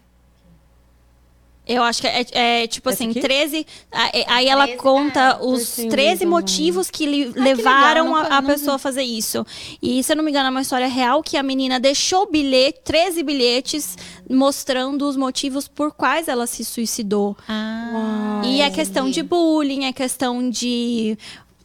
Eu 1.67 1.83
acho 1.83 2.01
que 2.01 2.07
é, 2.07 2.25
é, 2.33 2.67
tipo 2.69 2.89
Essa 2.89 3.03
assim, 3.03 3.11
aqui? 3.11 3.21
13. 3.21 3.67
a- 3.91 4.07
é- 4.17 4.25
Aí 4.29 4.47
ela 4.49 4.64
13, 4.67 4.79
conta 4.81 5.33
ah, 5.33 5.45
os 5.45 5.71
13 5.73 5.89
13 5.89 6.07
reasons 6.25 6.29
motivos 6.31 6.91
que 6.91 7.05
lhe 7.07 7.25
legal, 7.25 7.43
levaram 7.45 8.07
nunca- 8.07 8.29
a, 8.35 8.39
a 8.39 8.41
vi. 8.41 8.47
pessoa 8.47 8.77
a 8.77 8.79
fazer 8.79 9.03
isso. 9.03 9.45
E 9.83 10.03
se 10.05 10.12
eu 10.12 10.17
não 10.17 10.23
me 10.25 10.31
engano, 10.31 10.47
é 10.47 10.51
uma 10.51 10.62
história 10.62 10.87
real 10.87 11.23
que 11.23 11.37
a 11.37 11.43
menina 11.43 11.81
deixou 11.81 12.31
bilhete, 12.31 12.81
13 12.85 13.23
bilhetes 13.25 13.97
mostrando 14.31 15.09
os 15.09 15.17
motivos 15.17 15.67
por 15.67 15.93
quais 15.93 16.29
ela 16.29 16.47
se 16.47 16.64
suicidou. 16.64 17.37
Ah, 17.49 18.43
E 18.45 18.61
é 18.61 18.71
questão 18.71 19.11
de 19.11 19.23
bullying, 19.23 19.85
é 19.87 19.93
questão 19.93 20.49
de. 20.49 21.19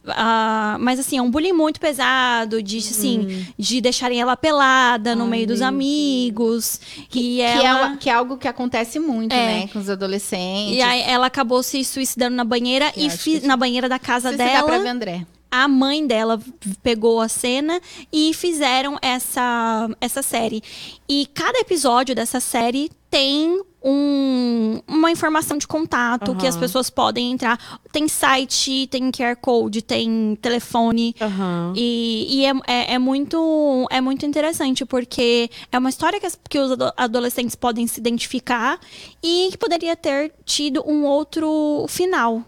Ah, 0.08 0.76
mas 0.80 0.98
assim, 0.98 1.18
é 1.18 1.22
um 1.22 1.30
bullying 1.30 1.52
muito 1.52 1.78
pesado, 1.80 2.62
de 2.62 2.78
assim, 2.78 3.46
de 3.58 3.80
deixarem 3.80 4.20
ela 4.20 4.36
pelada 4.36 5.14
no 5.14 5.24
Ai, 5.24 5.30
meio 5.30 5.46
dos 5.46 5.62
amigos. 5.62 6.80
e 6.98 7.06
que, 7.08 7.40
ela. 7.40 7.92
é, 7.92 7.96
que 7.96 8.10
é 8.10 8.12
algo 8.12 8.36
que 8.36 8.48
acontece 8.48 8.98
muito, 8.98 9.32
É. 9.32 9.60
né? 9.60 9.68
Com 9.72 9.78
os 9.78 9.88
adolescentes. 9.88 10.76
E 10.76 10.82
aí 10.82 11.02
ela 11.02 11.26
acabou 11.26 11.62
se 11.62 11.84
suicidando 11.84 12.36
na 12.36 12.44
banheira 12.44 12.92
Eu 12.96 13.06
e 13.06 13.10
fi- 13.10 13.40
que 13.40 13.46
na 13.46 13.56
banheira 13.56 13.88
da 13.88 13.98
casa 13.98 14.30
dá 14.30 14.36
pra 14.36 14.62
ver, 14.62 14.78
dela. 14.78 14.90
André. 14.90 15.26
A 15.50 15.68
mãe 15.68 16.06
dela 16.06 16.40
pegou 16.82 17.20
a 17.20 17.28
cena 17.28 17.78
e 18.10 18.32
fizeram 18.32 18.98
essa, 19.02 19.88
essa 20.00 20.22
série. 20.22 20.62
E 21.06 21.26
cada 21.34 21.58
episódio 21.58 22.14
dessa 22.14 22.40
série 22.40 22.90
tem 23.10 23.60
um, 23.84 24.80
uma 24.86 25.10
informação 25.10 25.58
de 25.58 25.66
contato 25.66 26.30
Aham. 26.30 26.40
que 26.40 26.46
as 26.46 26.56
pessoas 26.56 26.88
podem 26.90 27.32
entrar. 27.32 27.58
Tem 27.90 28.06
site, 28.08 28.86
tem 28.88 29.10
QR 29.10 29.36
Code, 29.40 29.82
tem 29.82 30.36
telefone. 30.40 31.14
Aham. 31.20 31.72
E, 31.76 32.26
e 32.40 32.46
é, 32.46 32.52
é, 32.66 32.94
é 32.94 32.98
muito, 32.98 33.86
é 33.90 34.00
muito 34.00 34.24
interessante, 34.26 34.84
porque 34.84 35.50
é 35.70 35.78
uma 35.78 35.90
história 35.90 36.18
que, 36.20 36.26
as- 36.26 36.38
que 36.48 36.58
os 36.58 36.72
ado- 36.72 36.92
adolescentes 36.96 37.54
podem 37.56 37.86
se 37.86 37.98
identificar 38.00 38.78
e 39.22 39.48
que 39.50 39.58
poderia 39.58 39.96
ter 39.96 40.32
tido 40.44 40.82
um 40.86 41.04
outro 41.04 41.86
final. 41.88 42.42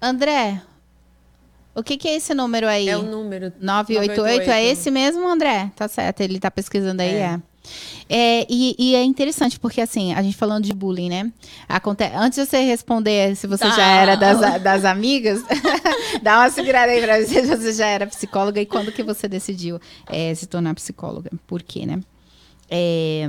André, 0.00 0.60
o 1.74 1.82
que, 1.82 1.96
que 1.96 2.08
é 2.08 2.16
esse 2.16 2.34
número 2.34 2.66
aí? 2.68 2.88
É 2.88 2.96
o 2.96 3.02
número. 3.02 3.52
988, 3.60 4.50
é 4.50 4.64
esse 4.64 4.90
mesmo, 4.90 5.26
André? 5.26 5.70
Tá 5.76 5.88
certo, 5.88 6.20
ele 6.20 6.38
tá 6.38 6.50
pesquisando 6.50 7.00
aí, 7.02 7.14
é. 7.14 7.20
É, 7.20 7.40
e, 8.48 8.74
e 8.78 8.94
é 8.94 9.02
interessante, 9.04 9.58
porque 9.58 9.80
assim, 9.80 10.12
a 10.12 10.22
gente 10.22 10.36
falando 10.36 10.64
de 10.64 10.74
bullying, 10.74 11.08
né? 11.08 11.32
Aconte... 11.68 12.04
Antes 12.14 12.38
de 12.38 12.46
você 12.50 12.60
responder 12.62 13.34
se 13.36 13.46
você 13.46 13.64
Tá. 13.64 13.70
já 13.70 13.86
era 13.86 14.16
das, 14.16 14.62
das 14.62 14.84
amigas, 14.84 15.42
dá 16.22 16.38
uma 16.38 16.50
segurada 16.50 16.92
aí 16.92 17.00
pra 17.00 17.18
ver 17.18 17.26
se 17.26 17.42
você 17.42 17.72
já 17.72 17.86
era 17.86 18.06
psicóloga 18.06 18.60
e 18.60 18.66
quando 18.66 18.92
que 18.92 19.02
você 19.02 19.28
decidiu 19.28 19.80
é, 20.08 20.34
se 20.34 20.46
tornar 20.46 20.74
psicóloga. 20.74 21.30
Por 21.46 21.62
quê, 21.62 21.86
né? 21.86 22.00
É, 22.70 23.26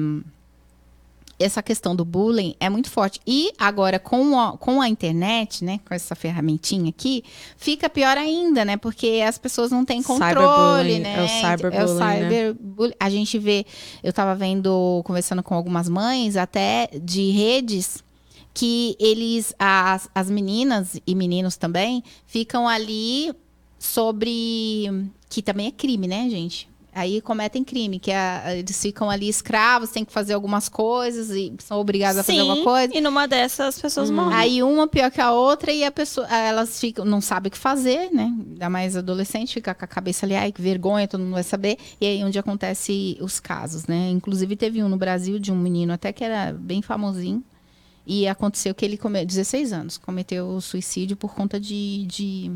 essa 1.40 1.62
questão 1.62 1.96
do 1.96 2.06
bullying 2.06 2.56
é 2.60 2.70
muito 2.70 2.90
forte. 2.90 3.20
E 3.26 3.52
agora, 3.58 4.00
com 4.00 4.40
a, 4.40 4.58
com 4.58 4.82
a 4.82 4.88
internet, 4.88 5.64
né? 5.64 5.80
Com 5.86 5.94
essa 5.94 6.16
ferramentinha 6.16 6.90
aqui, 6.90 7.24
fica 7.58 7.90
pior 7.90 8.18
ainda, 8.18 8.64
né? 8.64 8.78
Porque 8.78 9.24
as 9.28 9.38
pessoas 9.38 9.72
não 9.72 9.84
têm 9.84 10.02
controle, 10.02 10.34
Cyberbullying, 10.34 11.00
né? 11.00 11.16
é 11.18 11.24
o 11.24 11.28
cyberbullying, 11.28 11.76
É 11.76 11.86
o 11.86 11.94
né? 11.96 12.22
cyberbullying. 12.22 12.96
A 13.00 13.10
gente 13.10 13.40
vê, 13.40 13.66
eu 14.04 14.14
tava 14.14 14.36
vendo, 14.36 15.02
conversando 15.06 15.44
com 15.44 15.56
algumas 15.56 15.90
mães, 15.90 16.38
até 16.38 16.90
de 17.02 17.32
redes 17.32 18.04
que 18.54 18.96
eles, 19.00 19.54
as, 19.58 20.10
as 20.14 20.30
meninas 20.30 21.00
e 21.06 21.16
meninos 21.16 21.58
também, 21.58 22.04
ficam 22.26 22.68
ali 22.68 23.34
sobre. 23.80 25.10
Que 25.30 25.42
também 25.42 25.68
é 25.68 25.72
crime, 25.72 26.08
né, 26.08 26.30
gente? 26.30 26.70
Aí 26.96 27.22
cometem 27.22 27.64
crime, 27.64 28.00
que 28.00 28.12
é, 28.12 28.60
eles 28.60 28.80
ficam 28.82 29.10
ali 29.10 29.28
escravos, 29.28 29.90
têm 29.90 30.06
que 30.06 30.14
fazer 30.14 30.34
algumas 30.34 30.70
coisas 30.70 31.30
e 31.32 31.54
são 31.60 31.80
obrigados 31.80 32.20
a 32.20 32.24
fazer 32.24 32.40
alguma 32.40 32.64
coisa. 32.64 32.96
e 32.96 33.02
numa 33.02 33.28
dessas 33.28 33.76
as 33.76 33.82
pessoas 33.82 34.10
Uhum. 34.10 34.16
morrem. 34.18 34.34
Aí 34.38 34.64
uma 34.64 34.88
pior 34.88 35.10
que 35.10 35.20
a 35.20 35.32
outra 35.32 35.72
e 35.72 35.84
a 35.84 35.92
pessoa, 35.92 36.28
elas 36.28 36.80
ficam, 36.80 37.04
não 37.06 37.20
sabem 37.22 37.48
o 37.50 37.52
que 37.52 37.58
fazer, 37.58 38.10
né? 38.14 38.32
Ainda 38.50 38.70
mais 38.70 38.96
adolescente, 38.96 39.54
fica 39.54 39.74
com 39.74 39.86
a 39.86 39.88
cabeça 39.88 40.26
ali, 40.26 40.36
ai, 40.36 40.52
que 40.52 40.62
vergonha, 40.62 41.08
todo 41.08 41.22
mundo 41.22 41.34
vai 41.34 41.44
saber. 41.44 41.78
E 42.00 42.06
aí 42.06 42.24
onde 42.24 42.38
acontece 42.38 43.18
os 43.22 43.40
casos, 43.40 43.86
né? 43.88 44.10
Inclusive 44.10 44.56
teve 44.56 44.84
um 44.84 44.90
no 44.90 44.98
Brasil 44.98 45.40
de 45.40 45.52
um 45.52 45.58
menino 45.58 45.94
até 45.94 46.12
que 46.14 46.24
era 46.24 46.54
bem 46.54 46.82
famosinho. 46.82 47.44
E 48.06 48.28
aconteceu 48.28 48.76
que 48.76 48.84
ele 48.84 48.98
cometeu 48.98 49.26
16 49.28 49.72
anos, 49.72 49.98
cometeu 49.98 50.60
suicídio 50.60 51.16
por 51.16 51.34
conta 51.34 51.58
de, 51.58 52.06
de 52.06 52.52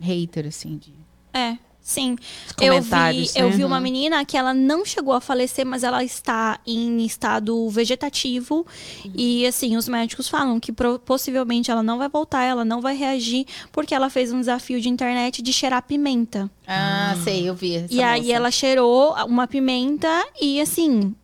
hater, 0.00 0.46
assim, 0.46 0.78
de 0.78 0.92
É, 1.34 1.58
sim. 1.86 2.16
Eu 2.60 2.82
vi, 2.82 3.30
eu 3.36 3.48
né? 3.48 3.56
vi 3.56 3.64
uma 3.64 3.80
menina 3.80 4.24
que 4.24 4.36
ela 4.36 4.52
não 4.52 4.84
chegou 4.84 5.14
a 5.14 5.20
falecer, 5.20 5.64
mas 5.64 5.84
ela 5.84 6.02
está 6.02 6.58
em 6.66 7.06
estado 7.06 7.68
vegetativo. 7.70 8.66
E 9.14 9.46
assim, 9.46 9.76
os 9.76 9.88
médicos 9.88 10.28
falam 10.28 10.58
que 10.58 10.72
possivelmente 11.04 11.70
ela 11.70 11.84
não 11.84 11.96
vai 11.96 12.08
voltar, 12.08 12.42
ela 12.42 12.64
não 12.64 12.80
vai 12.80 12.96
reagir, 12.96 13.46
porque 13.70 13.94
ela 13.94 14.10
fez 14.10 14.32
um 14.32 14.40
desafio 14.40 14.80
de 14.80 14.88
internet 14.88 15.40
de 15.40 15.52
cheirar 15.52 15.82
pimenta. 15.82 16.50
Ah, 16.66 17.14
sei, 17.22 17.48
eu 17.48 17.54
vi. 17.54 17.76
essa 17.76 17.94
e 17.94 18.02
aí 18.02 18.22
moça. 18.22 18.32
ela 18.32 18.50
cheirou 18.50 19.14
uma 19.24 19.46
pimenta 19.46 20.26
e 20.40 20.60
assim, 20.60 21.14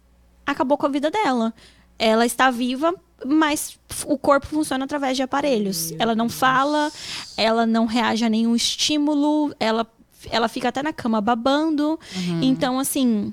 acabou 0.47 0.79
com 0.79 0.87
a 0.87 0.91
vida 0.91 1.11
dela. 1.11 1.53
Ela 1.99 2.25
está 2.25 2.51
viva, 2.53 2.95
mas 3.27 3.77
o 4.07 4.17
corpo 4.17 4.47
funciona 4.47 4.85
através 4.85 5.17
de 5.17 5.23
aparelhos. 5.23 5.93
ela 5.99 6.15
não 6.15 6.29
fala, 6.29 6.91
ela 7.37 7.67
não 7.67 7.87
reage 7.87 8.25
a 8.25 8.29
nenhum 8.29 8.55
estímulo, 8.55 9.55
ela, 9.59 9.87
ela 10.31 10.49
fica 10.49 10.69
até 10.69 10.83
na 10.83 10.93
cama 10.93 11.21
babando. 11.21 11.99
Uhum. 12.17 12.41
Então, 12.43 12.79
assim, 12.79 13.33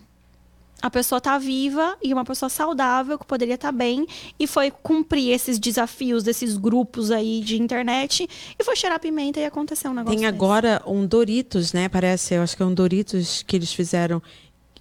a 0.82 0.90
pessoa 0.90 1.20
tá 1.20 1.38
viva 1.38 1.98
e 2.02 2.14
uma 2.14 2.24
pessoa 2.24 2.48
saudável 2.50 3.20
que 3.20 3.26
poderia 3.26 3.56
estar 3.56 3.72
bem 3.72 4.08
e 4.40 4.48
foi 4.48 4.72
cumprir 4.72 5.32
esses 5.32 5.60
desafios 5.60 6.24
desses 6.24 6.56
grupos 6.56 7.12
aí 7.12 7.42
de 7.42 7.62
internet 7.62 8.28
e 8.58 8.64
foi 8.64 8.76
cheirar 8.78 9.00
pimenta 9.00 9.40
e 9.42 9.46
aconteceu 9.46 9.92
um 9.92 9.94
negócio 9.94 10.18
Tem 10.18 10.26
desse. 10.26 10.34
agora 10.36 10.82
um 10.88 11.06
Doritos, 11.06 11.74
né? 11.74 11.90
Parece, 11.90 12.36
eu 12.36 12.42
acho 12.44 12.56
que 12.56 12.64
é 12.64 12.66
um 12.66 12.74
Doritos 12.74 13.44
que 13.46 13.56
eles 13.58 13.74
fizeram. 13.74 14.22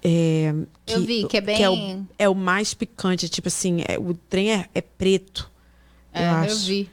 é, 0.03 0.55
Eu 0.87 1.01
vi, 1.03 1.27
que 1.27 1.37
é 1.37 1.41
bem- 1.41 1.63
é, 1.65 1.69
o, 1.69 2.07
é 2.17 2.29
o 2.29 2.35
mais 2.35 2.73
picante, 2.75 3.29
tipo 3.29 3.49
assim, 3.49 3.83
é- 3.89 3.99
o 3.99 4.15
trem 4.15 4.53
é, 4.53 4.67
é 4.73 4.81
preto. 4.81 5.51
É, 6.13 6.23
eu 6.23 6.27
eu, 6.29 6.35
acho. 6.37 6.67
vi. 6.67 6.89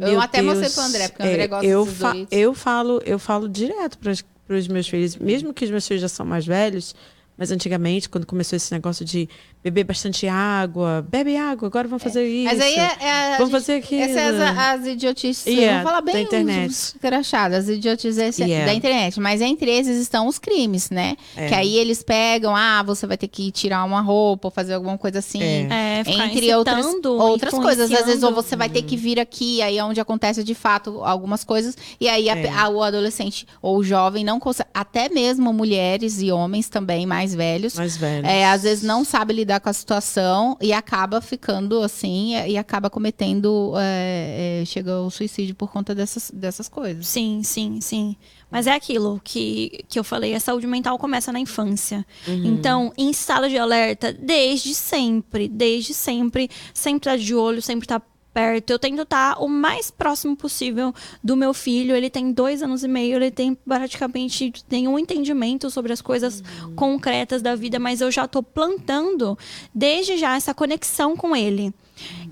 Eu 0.00 0.08
Meu 0.10 0.20
até 0.20 0.42
mostrei 0.42 0.62
Deus, 0.62 0.74
pro 0.74 0.82
André, 0.84 1.08
porque 1.08 1.22
o 1.22 1.26
André 1.26 1.42
é, 1.42 1.46
gosta 1.48 1.66
eu, 1.66 1.84
desses 1.84 1.98
fa- 2.00 2.12
Doritos. 2.12 2.36
eu 2.38 2.54
falo, 2.54 3.02
eu 3.04 3.18
falo 3.18 3.48
direto 3.48 3.98
para 3.98 4.12
os 4.56 4.68
meus 4.68 4.88
filhos, 4.88 5.16
mesmo 5.16 5.52
que 5.52 5.64
os 5.64 5.70
meus 5.70 5.86
filhos 5.86 6.02
já 6.02 6.08
são 6.08 6.24
mais 6.24 6.46
velhos, 6.46 6.94
mas 7.36 7.50
antigamente, 7.52 8.08
quando 8.08 8.26
começou 8.26 8.56
esse 8.56 8.72
negócio 8.72 9.04
de 9.04 9.28
beber 9.70 9.84
bastante 9.84 10.26
água, 10.26 11.04
bebe 11.08 11.36
água, 11.36 11.68
agora 11.68 11.86
vamos 11.88 12.02
fazer 12.02 12.26
isso. 12.26 12.44
Mas 12.44 12.60
aí 12.60 12.74
é, 12.74 12.96
é 13.00 13.30
Vamos 13.38 13.38
gente- 13.38 13.50
fazer 13.50 13.74
aquilo. 13.74 14.02
Essas 14.02 14.16
é 14.16 14.48
as, 14.48 14.58
as 14.80 14.86
idiotices. 14.86 15.46
Yeah, 15.46 15.78
vamos 15.78 15.90
falar 15.90 16.00
bem 16.02 16.14
da 16.14 16.20
internet. 16.22 16.70
escrachadas, 16.70 17.64
as 17.68 17.76
idiotices 17.76 18.38
Yeah. 18.38 18.66
da 18.66 18.74
internet. 18.74 19.20
Mas 19.20 19.40
entre 19.40 19.70
esses 19.70 19.96
estão 19.98 20.26
os 20.26 20.38
crimes, 20.38 20.90
né? 20.90 21.16
É. 21.36 21.48
Que 21.48 21.54
aí 21.54 21.76
eles 21.76 22.02
pegam, 22.02 22.54
ah, 22.56 22.82
você 22.82 23.06
vai 23.06 23.16
ter 23.16 23.28
que 23.28 23.50
tirar 23.50 23.84
uma 23.84 24.00
roupa, 24.00 24.48
ou 24.48 24.52
fazer 24.52 24.74
alguma 24.74 24.96
coisa 24.98 25.18
assim. 25.18 25.42
É. 25.42 25.98
É, 26.00 26.04
ficar 26.04 26.26
Entre 26.26 26.54
outras, 26.54 26.86
outras 27.04 27.54
coisas. 27.54 27.90
Às 27.92 28.06
vezes, 28.06 28.22
ou 28.22 28.32
você 28.32 28.56
vai 28.56 28.68
ter 28.68 28.82
que 28.82 28.96
vir 28.96 29.18
aqui, 29.20 29.60
aí 29.62 29.78
é 29.78 29.84
onde 29.84 30.00
acontece 30.00 30.42
de 30.44 30.54
fato 30.54 31.02
algumas 31.04 31.44
coisas. 31.44 31.76
E 32.00 32.08
aí 32.08 32.28
a- 32.28 32.36
É. 32.36 32.48
a- 32.50 32.68
o 32.68 32.82
adolescente 32.82 33.46
ou 33.62 33.78
o 33.78 33.84
jovem 33.84 34.24
não 34.24 34.38
consegue. 34.40 34.68
Até 34.74 35.08
mesmo 35.08 35.52
mulheres 35.52 36.20
e 36.20 36.30
homens 36.30 36.68
também 36.68 37.06
mais 37.06 37.34
velhos. 37.34 37.74
mais 37.74 37.96
velhos. 37.96 38.28
É, 38.28 38.46
às 38.46 38.62
vezes 38.62 38.82
não 38.84 39.04
sabe 39.04 39.32
lidar 39.34 39.57
com 39.60 39.68
a 39.68 39.72
situação 39.72 40.56
e 40.60 40.72
acaba 40.72 41.20
ficando 41.20 41.82
assim 41.82 42.34
e, 42.46 42.56
acaba 42.56 42.90
cometendo. 42.90 43.74
É, 43.76 44.60
é, 44.62 44.64
chega 44.64 44.92
ao 44.92 45.10
suicídio 45.10 45.54
por 45.54 45.70
conta 45.70 45.94
dessas, 45.94 46.30
dessas 46.30 46.68
coisas. 46.68 47.06
Sim, 47.06 47.42
sim, 47.42 47.80
sim. 47.80 48.16
Mas 48.50 48.66
é 48.66 48.74
aquilo 48.74 49.20
que, 49.22 49.84
que 49.88 49.98
eu 49.98 50.04
falei, 50.04 50.34
a 50.34 50.40
saúde 50.40 50.66
mental 50.66 50.98
começa 50.98 51.30
na 51.30 51.38
infância. 51.38 52.04
Uhum. 52.26 52.46
Então, 52.46 52.92
em 52.96 53.10
estado 53.10 53.48
de 53.48 53.58
alerta, 53.58 54.12
desde 54.12 54.74
sempre, 54.74 55.48
desde 55.48 55.92
sempre, 55.92 56.48
sempre 56.72 57.10
tá 57.10 57.16
de 57.16 57.34
olho, 57.34 57.60
sempre 57.60 57.86
tá 57.86 58.00
perto. 58.38 58.70
Eu 58.70 58.78
tento 58.78 59.02
estar 59.02 59.36
o 59.42 59.48
mais 59.48 59.90
próximo 59.90 60.36
possível 60.36 60.94
do 61.22 61.36
meu 61.36 61.52
filho. 61.52 61.94
Ele 61.96 62.08
tem 62.08 62.30
dois 62.30 62.62
anos 62.62 62.84
e 62.84 62.88
meio, 62.88 63.16
ele 63.16 63.30
tem 63.32 63.54
praticamente 63.54 64.52
nenhum 64.70 64.96
entendimento 64.98 65.70
sobre 65.70 65.92
as 65.92 66.00
coisas 66.00 66.42
concretas 66.76 67.42
da 67.42 67.56
vida, 67.56 67.78
mas 67.80 68.00
eu 68.00 68.10
já 68.10 68.28
tô 68.28 68.42
plantando 68.42 69.36
desde 69.74 70.16
já 70.16 70.36
essa 70.36 70.54
conexão 70.54 71.16
com 71.16 71.34
ele. 71.34 71.74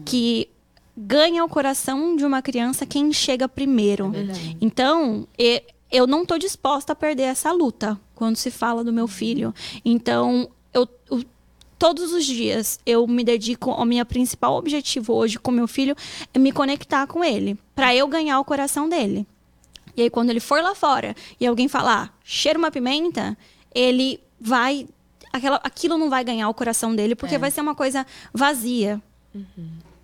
Que 0.05 0.49
ganha 0.97 1.45
o 1.45 1.49
coração 1.49 2.15
de 2.17 2.25
uma 2.25 2.41
criança 2.41 2.87
quem 2.87 3.13
chega 3.13 3.49
primeiro. 3.49 4.13
Então, 4.61 5.27
e- 5.39 5.63
eu 5.91 6.07
não 6.07 6.25
tô 6.25 6.39
disposta 6.39 6.93
a 6.93 6.97
perder 6.97 7.25
essa 7.25 7.53
luta 7.53 7.99
quando 8.15 8.37
se 8.37 8.51
fala 8.51 8.83
do 8.85 8.93
meu 8.93 9.07
filho. 9.09 9.53
Então, 9.85 10.49
eu, 10.73 10.89
eu- 11.11 11.23
todos 11.79 12.13
os 12.13 12.25
dias 12.25 12.79
eu 12.85 13.07
me 13.07 13.23
dedico 13.25 13.71
ao 13.71 13.85
meu 13.85 14.05
principal 14.05 14.57
objetivo 14.57 15.15
hoje 15.15 15.39
com 15.39 15.51
meu 15.51 15.69
filho 15.69 15.95
é 16.33 16.39
me 16.39 16.53
conectar 16.53 17.07
com 17.07 17.23
ele, 17.23 17.59
para 17.75 17.95
eu 17.95 18.07
ganhar 18.09 18.39
o 18.41 18.45
coração 18.45 18.89
dele. 18.89 19.27
E 19.97 20.03
aí 20.03 20.11
quando 20.11 20.31
ele 20.31 20.41
for 20.41 20.63
lá 20.63 20.75
fora 20.75 21.15
e 21.41 21.47
alguém 21.47 21.69
falar, 21.69 22.17
cheira 22.23 22.59
uma 22.59 22.71
pimenta, 22.71 23.37
ele 23.75 24.21
vai 24.41 24.87
aquela, 25.33 25.61
aquilo 25.63 25.99
não 25.99 26.11
vai 26.11 26.25
ganhar 26.25 26.49
o 26.49 26.55
coração 26.55 26.95
dele 26.95 27.15
porque 27.15 27.39
vai 27.39 27.51
ser 27.51 27.61
uma 27.61 27.75
coisa 27.75 28.07
vazia. 28.33 29.01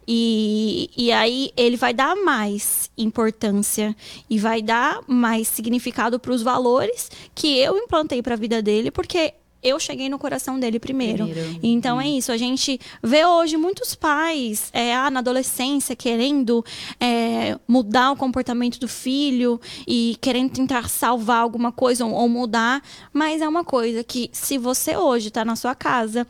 E, 0.06 0.90
e 0.96 1.12
aí 1.12 1.52
ele 1.56 1.76
vai 1.76 1.94
dar 1.94 2.16
mais 2.16 2.90
importância 2.98 3.94
e 4.28 4.38
vai 4.38 4.60
dar 4.60 5.00
mais 5.06 5.46
significado 5.48 6.18
para 6.18 6.32
os 6.32 6.42
valores 6.42 7.10
que 7.34 7.58
eu 7.58 7.78
implantei 7.78 8.20
para 8.20 8.34
a 8.34 8.36
vida 8.36 8.60
dele, 8.60 8.90
porque 8.90 9.34
eu 9.62 9.78
cheguei 9.78 10.08
no 10.08 10.18
coração 10.18 10.58
dele 10.58 10.80
primeiro. 10.80 11.24
Primeiro. 11.24 11.60
Então 11.62 12.00
é 12.00 12.08
isso. 12.08 12.32
A 12.32 12.36
gente 12.36 12.80
vê 13.02 13.24
hoje 13.24 13.56
muitos 13.56 13.94
pais 13.94 14.70
é, 14.72 14.94
ah, 14.94 15.10
na 15.10 15.20
adolescência 15.20 15.94
querendo 15.94 16.64
é, 16.98 17.58
mudar 17.68 18.10
o 18.10 18.16
comportamento 18.16 18.80
do 18.80 18.88
filho 18.88 19.60
e 19.86 20.16
querendo 20.20 20.50
tentar 20.50 20.88
salvar 20.88 21.42
alguma 21.42 21.70
coisa 21.70 22.04
ou, 22.04 22.12
ou 22.12 22.28
mudar. 22.28 22.82
Mas 23.12 23.40
é 23.40 23.48
uma 23.48 23.64
coisa 23.64 24.02
que, 24.02 24.28
se 24.32 24.58
você 24.58 24.96
hoje 24.96 25.28
está 25.28 25.44
na 25.44 25.54
sua 25.54 25.74
casa 25.74 26.26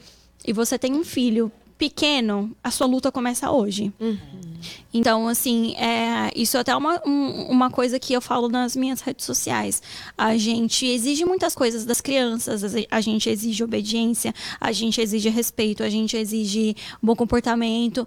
e 0.46 0.52
você 0.52 0.78
tem 0.78 0.92
um 0.92 1.04
filho 1.04 1.50
pequeno, 1.86 2.54
a 2.62 2.70
sua 2.70 2.86
luta 2.86 3.10
começa 3.10 3.50
hoje. 3.50 3.92
Então, 4.94 5.26
assim, 5.26 5.74
é, 5.74 6.30
isso 6.36 6.56
é 6.56 6.60
até 6.60 6.76
uma, 6.76 7.02
um- 7.04 7.46
uma 7.50 7.70
coisa 7.70 7.98
que 7.98 8.12
eu 8.12 8.20
falo 8.20 8.48
nas 8.48 8.76
minhas 8.76 9.00
redes 9.00 9.26
sociais. 9.26 9.82
A 10.16 10.36
gente 10.36 10.86
exige 10.86 11.24
muitas 11.24 11.56
coisas 11.56 11.84
das 11.84 12.00
crianças, 12.00 12.62
a- 12.88 13.00
gente 13.00 13.28
exige 13.28 13.64
obediência, 13.64 14.32
a 14.60 14.70
gente 14.70 15.00
exige 15.00 15.28
respeito, 15.28 15.82
a 15.82 15.88
gente 15.88 16.16
exige 16.16 16.76
bom 17.02 17.16
comportamento. 17.16 18.06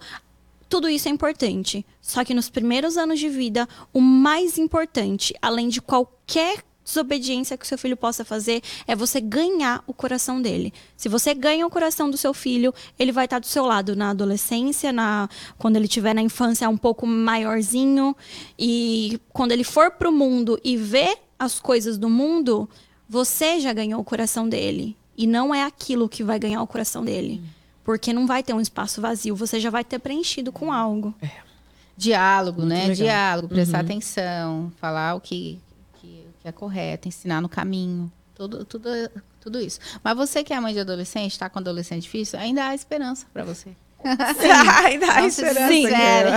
tudo 0.67 0.89
isso 0.89 1.07
é 1.07 1.11
importante. 1.11 1.85
Só 2.01 2.23
que 2.25 2.33
nos 2.33 2.49
primeiros 2.49 2.97
anos 2.97 3.19
de 3.19 3.29
vida, 3.29 3.67
o 3.93 4.01
mais 4.01 4.57
importante, 4.57 5.33
além 5.41 5.69
de 5.69 5.79
qualquer 5.79 6.63
desobediência 6.85 7.57
que 7.57 7.65
o 7.65 7.67
seu 7.67 7.77
filho 7.77 7.97
possa 7.97 8.23
fazer 8.23 8.61
é 8.87 8.95
você 8.95 9.19
ganhar 9.19 9.83
o 9.87 9.93
coração 9.93 10.41
dele. 10.41 10.71
Se 10.95 11.09
você 11.09 11.33
ganha 11.33 11.65
o 11.65 11.69
coração 11.69 12.09
do 12.09 12.15
seu 12.15 12.33
filho, 12.33 12.73
ele 12.97 13.11
vai 13.11 13.25
estar 13.25 13.39
do 13.39 13.47
seu 13.47 13.65
lado 13.65 13.95
na 13.95 14.11
adolescência, 14.11 14.93
na 14.93 15.27
quando 15.57 15.75
ele 15.75 15.85
estiver 15.85 16.13
na 16.13 16.21
infância 16.21 16.69
um 16.69 16.77
pouco 16.77 17.07
maiorzinho 17.07 18.15
e 18.57 19.19
quando 19.33 19.51
ele 19.51 19.63
for 19.63 19.91
pro 19.91 20.11
mundo 20.11 20.59
e 20.63 20.77
ver 20.77 21.17
as 21.37 21.59
coisas 21.59 21.97
do 21.97 22.09
mundo, 22.09 22.69
você 23.09 23.59
já 23.59 23.73
ganhou 23.73 23.99
o 23.99 24.05
coração 24.05 24.47
dele 24.47 24.95
e 25.17 25.25
não 25.25 25.53
é 25.53 25.63
aquilo 25.63 26.07
que 26.07 26.23
vai 26.23 26.37
ganhar 26.37 26.61
o 26.61 26.67
coração 26.67 27.03
dele. 27.03 27.41
Porque 27.83 28.11
não 28.13 28.25
vai 28.25 28.41
ter 28.41 28.53
um 28.53 28.61
espaço 28.61 29.01
vazio, 29.01 29.35
você 29.35 29.59
já 29.59 29.69
vai 29.69 29.83
ter 29.83 29.99
preenchido 29.99 30.51
com 30.51 30.71
algo. 30.71 31.13
Diálogo, 31.97 32.63
né? 32.63 32.81
legal. 32.87 32.95
Diálogo, 32.95 33.47
prestar 33.47 33.79
atenção, 33.79 34.71
falar 34.81 35.15
o 35.15 35.21
que, 35.21 35.59
que, 36.45 36.49
é 36.49 36.51
correto, 36.51 37.07
ensinar 37.07 37.41
no 37.41 37.49
caminho. 37.49 38.11
Tudo, 38.35 38.63
tudo, 38.65 38.89
tudo 39.41 39.59
isso. 39.59 39.79
Mas 40.03 40.15
você 40.15 40.43
que 40.43 40.53
é 40.53 40.59
mãe 40.59 40.73
de 40.73 40.79
adolescente, 40.79 41.31
está 41.31 41.49
com 41.49 41.57
adolescente 41.59 42.03
difícil, 42.03 42.37
ainda 42.39 42.67
há 42.67 42.75
esperança 42.75 43.25
para 43.33 43.43
você. 43.43 43.69
Ainda 44.83 45.11
há 45.13 45.25
esperança. 45.25 45.67
desespere. 45.67 45.81
Guilherme. 45.81 46.31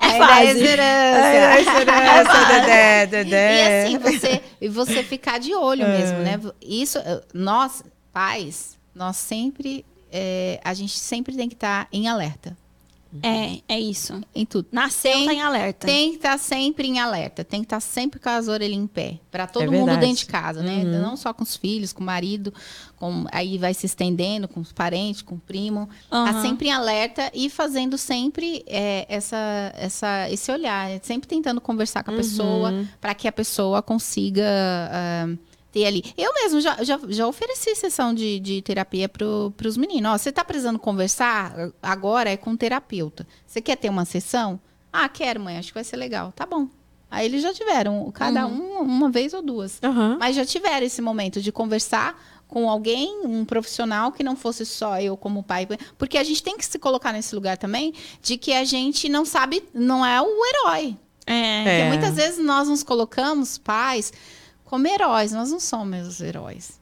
Ainda 0.00 0.26
há 0.26 0.44
esperança. 0.44 1.26
Ainda 1.26 1.48
há 1.48 1.60
esperança, 1.60 2.30
fase. 2.32 2.60
Dedé, 2.60 3.02
E 3.02 3.06
Dedé. 3.06 3.84
assim, 3.86 3.98
você, 3.98 4.42
e 4.60 4.68
você 4.68 5.02
ficar 5.02 5.38
de 5.40 5.52
olho 5.54 5.84
É. 5.84 5.98
mesmo, 5.98 6.18
né? 6.18 6.38
Isso, 6.62 6.98
nós, 7.34 7.82
pais, 8.12 8.78
nós 8.94 9.16
sempre, 9.16 9.84
eh, 10.12 10.60
a 10.62 10.72
gente 10.74 10.96
sempre 10.96 11.34
tem 11.34 11.48
que 11.48 11.54
estar 11.56 11.88
em 11.92 12.06
alerta. 12.06 12.56
É, 13.22 13.60
é 13.68 13.80
isso. 13.80 14.20
Em 14.34 14.44
tudo. 14.44 14.68
Nasceu, 14.70 15.10
Tem- 15.12 15.26
tá 15.26 15.32
em 15.34 15.40
alerta. 15.40 15.86
Tem 15.86 16.10
que 16.10 16.16
estar 16.16 16.38
sempre 16.38 16.88
em 16.88 16.98
alerta, 17.00 17.42
tem 17.42 17.60
que 17.60 17.66
estar 17.66 17.80
sempre 17.80 18.20
com 18.20 18.28
as 18.28 18.48
orelhas 18.48 18.76
em 18.76 18.86
pé, 18.86 19.18
para 19.30 19.46
todo 19.46 19.62
É 19.62 19.66
mundo 19.66 19.86
verdade. 19.86 20.00
dentro 20.06 20.18
de 20.18 20.26
casa, 20.26 20.62
né? 20.62 20.84
Uhum. 20.84 21.00
Não 21.02 21.16
só 21.16 21.32
com 21.32 21.42
os 21.42 21.56
filhos, 21.56 21.92
com 21.92 22.02
o 22.02 22.06
marido, 22.06 22.52
com 22.96 23.24
aí 23.32 23.56
vai 23.56 23.72
se 23.72 23.86
estendendo 23.86 24.46
com 24.46 24.60
os 24.60 24.72
parentes, 24.72 25.22
com 25.22 25.36
o 25.36 25.40
primo, 25.40 25.88
tá 26.10 26.16
Aham. 26.30 26.42
sempre 26.42 26.68
em 26.68 26.72
alerta 26.72 27.30
e 27.32 27.48
fazendo 27.48 27.96
sempre 27.96 28.62
é, 28.66 29.06
essa, 29.08 29.72
essa, 29.76 30.30
esse 30.30 30.52
olhar, 30.52 30.90
sempre 31.02 31.26
tentando 31.28 31.60
conversar 31.60 32.02
com 32.04 32.10
a 32.10 32.14
pessoa 32.14 32.70
Uhum. 32.72 32.86
para 33.00 33.14
que 33.14 33.26
a 33.26 33.32
pessoa 33.32 33.80
consiga 33.82 34.44
ah, 34.92 35.28
ter 35.72 35.84
ali. 35.86 36.02
Eu 36.16 36.32
mesmo 36.34 36.60
já, 36.60 36.82
já, 36.82 36.98
já 37.08 37.26
ofereci 37.26 37.74
sessão 37.74 38.14
de, 38.14 38.40
de 38.40 38.62
terapia 38.62 39.08
para 39.08 39.26
os 39.26 39.76
meninos. 39.76 40.12
Ó, 40.12 40.18
você 40.18 40.30
está 40.30 40.44
precisando 40.44 40.78
conversar? 40.78 41.54
Agora 41.82 42.30
é 42.30 42.36
com 42.36 42.50
um 42.50 42.56
terapeuta. 42.56 43.26
Você 43.46 43.60
quer 43.60 43.76
ter 43.76 43.88
uma 43.88 44.04
sessão? 44.04 44.58
Ah, 44.92 45.08
quero, 45.08 45.40
mãe. 45.40 45.58
Acho 45.58 45.68
que 45.68 45.74
vai 45.74 45.84
ser 45.84 45.96
legal. 45.96 46.32
Tá 46.34 46.46
bom. 46.46 46.68
Aí 47.10 47.24
eles 47.24 47.42
já 47.42 47.54
tiveram, 47.54 48.10
cada 48.12 48.46
um 48.46 48.80
uma 48.82 49.10
vez 49.10 49.32
ou 49.32 49.40
duas. 49.40 49.78
Aham. 49.82 50.18
Mas 50.20 50.36
já 50.36 50.44
tiveram 50.44 50.84
esse 50.86 51.00
momento 51.00 51.40
de 51.40 51.50
conversar 51.50 52.22
com 52.46 52.68
alguém, 52.68 53.20
um 53.24 53.44
profissional 53.44 54.10
que 54.12 54.22
não 54.22 54.34
fosse 54.36 54.64
só 54.64 54.98
eu 55.00 55.16
como 55.16 55.42
pai, 55.42 55.66
porque 55.98 56.16
a 56.16 56.24
gente 56.24 56.42
tem 56.42 56.56
que 56.56 56.64
se 56.64 56.78
colocar 56.78 57.12
nesse 57.12 57.34
lugar 57.34 57.58
também 57.58 57.92
de 58.22 58.38
que 58.38 58.52
a 58.54 58.64
gente 58.64 59.06
não 59.08 59.24
sabe, 59.24 59.62
não 59.74 60.04
é 60.04 60.20
o 60.20 60.26
herói. 60.26 60.96
É. 61.26 61.58
Porque 61.62 61.70
É. 61.70 61.88
muitas 61.88 62.14
vezes 62.14 62.42
nós 62.44 62.68
nos 62.68 62.82
colocamos 62.82 63.58
pais 63.58 64.12
como 64.68 64.86
heróis, 64.86 65.32
nós 65.32 65.50
não 65.50 65.58
somos 65.58 66.06
os 66.06 66.20
heróis. 66.20 66.77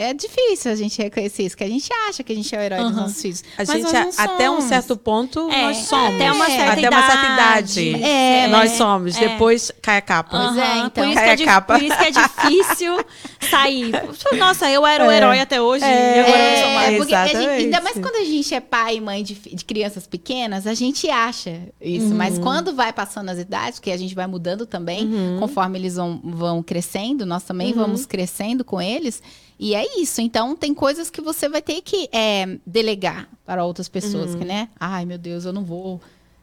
É 0.00 0.14
difícil 0.14 0.70
a 0.70 0.76
gente 0.76 0.96
reconhecer 1.02 1.42
isso, 1.42 1.56
que 1.56 1.64
a 1.64 1.68
gente 1.68 1.88
acha 2.08 2.22
que 2.22 2.32
a 2.32 2.36
gente 2.36 2.54
é 2.54 2.58
o 2.58 2.62
herói 2.62 2.78
dos 2.78 2.90
Uhum. 2.90 2.96
nossos 3.00 3.20
filhos. 3.20 3.42
A 3.56 3.64
mas 3.66 3.68
gente, 3.68 3.82
nós 3.92 4.16
não 4.16 4.24
até 4.24 4.48
um 4.48 4.60
certo 4.60 4.96
ponto, 4.96 5.50
É, 5.50 5.62
nós 5.64 5.76
somos. 5.78 6.14
até 6.14 6.30
uma 6.30 6.46
certa 6.46 6.72
Até 6.72 6.88
uma 6.88 7.02
certa 7.10 7.32
idade. 7.32 7.80
idade. 7.88 8.04
É, 8.04 8.46
nós 8.46 8.70
é, 8.72 8.76
somos. 8.76 9.16
é. 9.16 9.28
Depois 9.28 9.72
cai 9.82 9.96
a 9.98 10.00
capa. 10.00 10.38
Pois 10.38 10.56
é, 10.56 10.76
então. 10.78 10.90
por, 11.04 11.04
isso 11.04 11.18
que 11.18 11.24
Cai 11.24 11.28
é 11.30 11.32
a 11.32 11.44
capa. 11.44 11.74
por 11.74 11.82
isso 11.82 11.96
que 11.98 12.04
é 12.04 12.10
difícil 12.12 13.04
sair. 13.50 13.90
Nossa, 14.38 14.70
eu 14.70 14.86
era 14.86 15.04
o 15.04 15.10
É. 15.10 15.16
herói 15.16 15.40
até 15.40 15.60
hoje 15.60 15.84
É. 15.84 16.16
e 16.16 16.20
agora 16.20 16.38
eu 16.42 16.56
sou 16.58 16.68
É, 16.68 16.74
mais. 16.74 16.96
porque 16.98 17.14
a 17.14 17.24
gente- 17.26 17.36
Exatamente. 17.36 17.64
ainda 17.64 17.80
mais 17.80 17.98
quando 17.98 18.16
a 18.16 18.24
gente 18.24 18.54
é 18.54 18.60
pai 18.60 18.96
e 18.96 19.00
mãe 19.00 19.22
de, 19.24 19.34
de 19.34 19.64
crianças 19.64 20.06
pequenas, 20.06 20.66
a 20.66 20.74
gente 20.74 21.10
acha 21.10 21.60
isso. 21.80 22.06
Uhum. 22.06 22.14
Mas 22.14 22.38
quando 22.38 22.72
vai 22.72 22.92
passando 22.92 23.30
as 23.30 23.38
idades, 23.38 23.80
porque 23.80 23.90
a 23.90 23.96
gente 23.96 24.14
vai 24.14 24.28
mudando 24.28 24.64
também, 24.64 25.04
Uhum. 25.06 25.36
conforme 25.40 25.76
eles 25.78 25.96
vão, 25.96 26.20
vão 26.22 26.62
crescendo, 26.62 27.26
nós 27.26 27.42
também 27.42 27.72
vamos 27.72 28.06
crescendo 28.06 28.64
com 28.64 28.80
eles. 28.80 29.20
E 29.58 29.74
é 29.74 30.00
isso. 30.00 30.20
Então, 30.20 30.54
tem 30.54 30.72
coisas 30.72 31.10
que 31.10 31.20
você 31.20 31.48
vai 31.48 31.60
ter 31.60 31.80
que 31.82 32.08
é, 32.12 32.58
delegar 32.66 33.28
para 33.44 33.64
outras 33.64 33.88
pessoas, 33.88 34.32
Uhum. 34.32 34.38
que, 34.38 34.44
né? 34.44 34.68
Ai, 34.78 35.04
meu 35.04 35.18
Deus, 35.18 35.44
eu 35.44 35.52
não 35.52 35.64
vou 35.64 36.00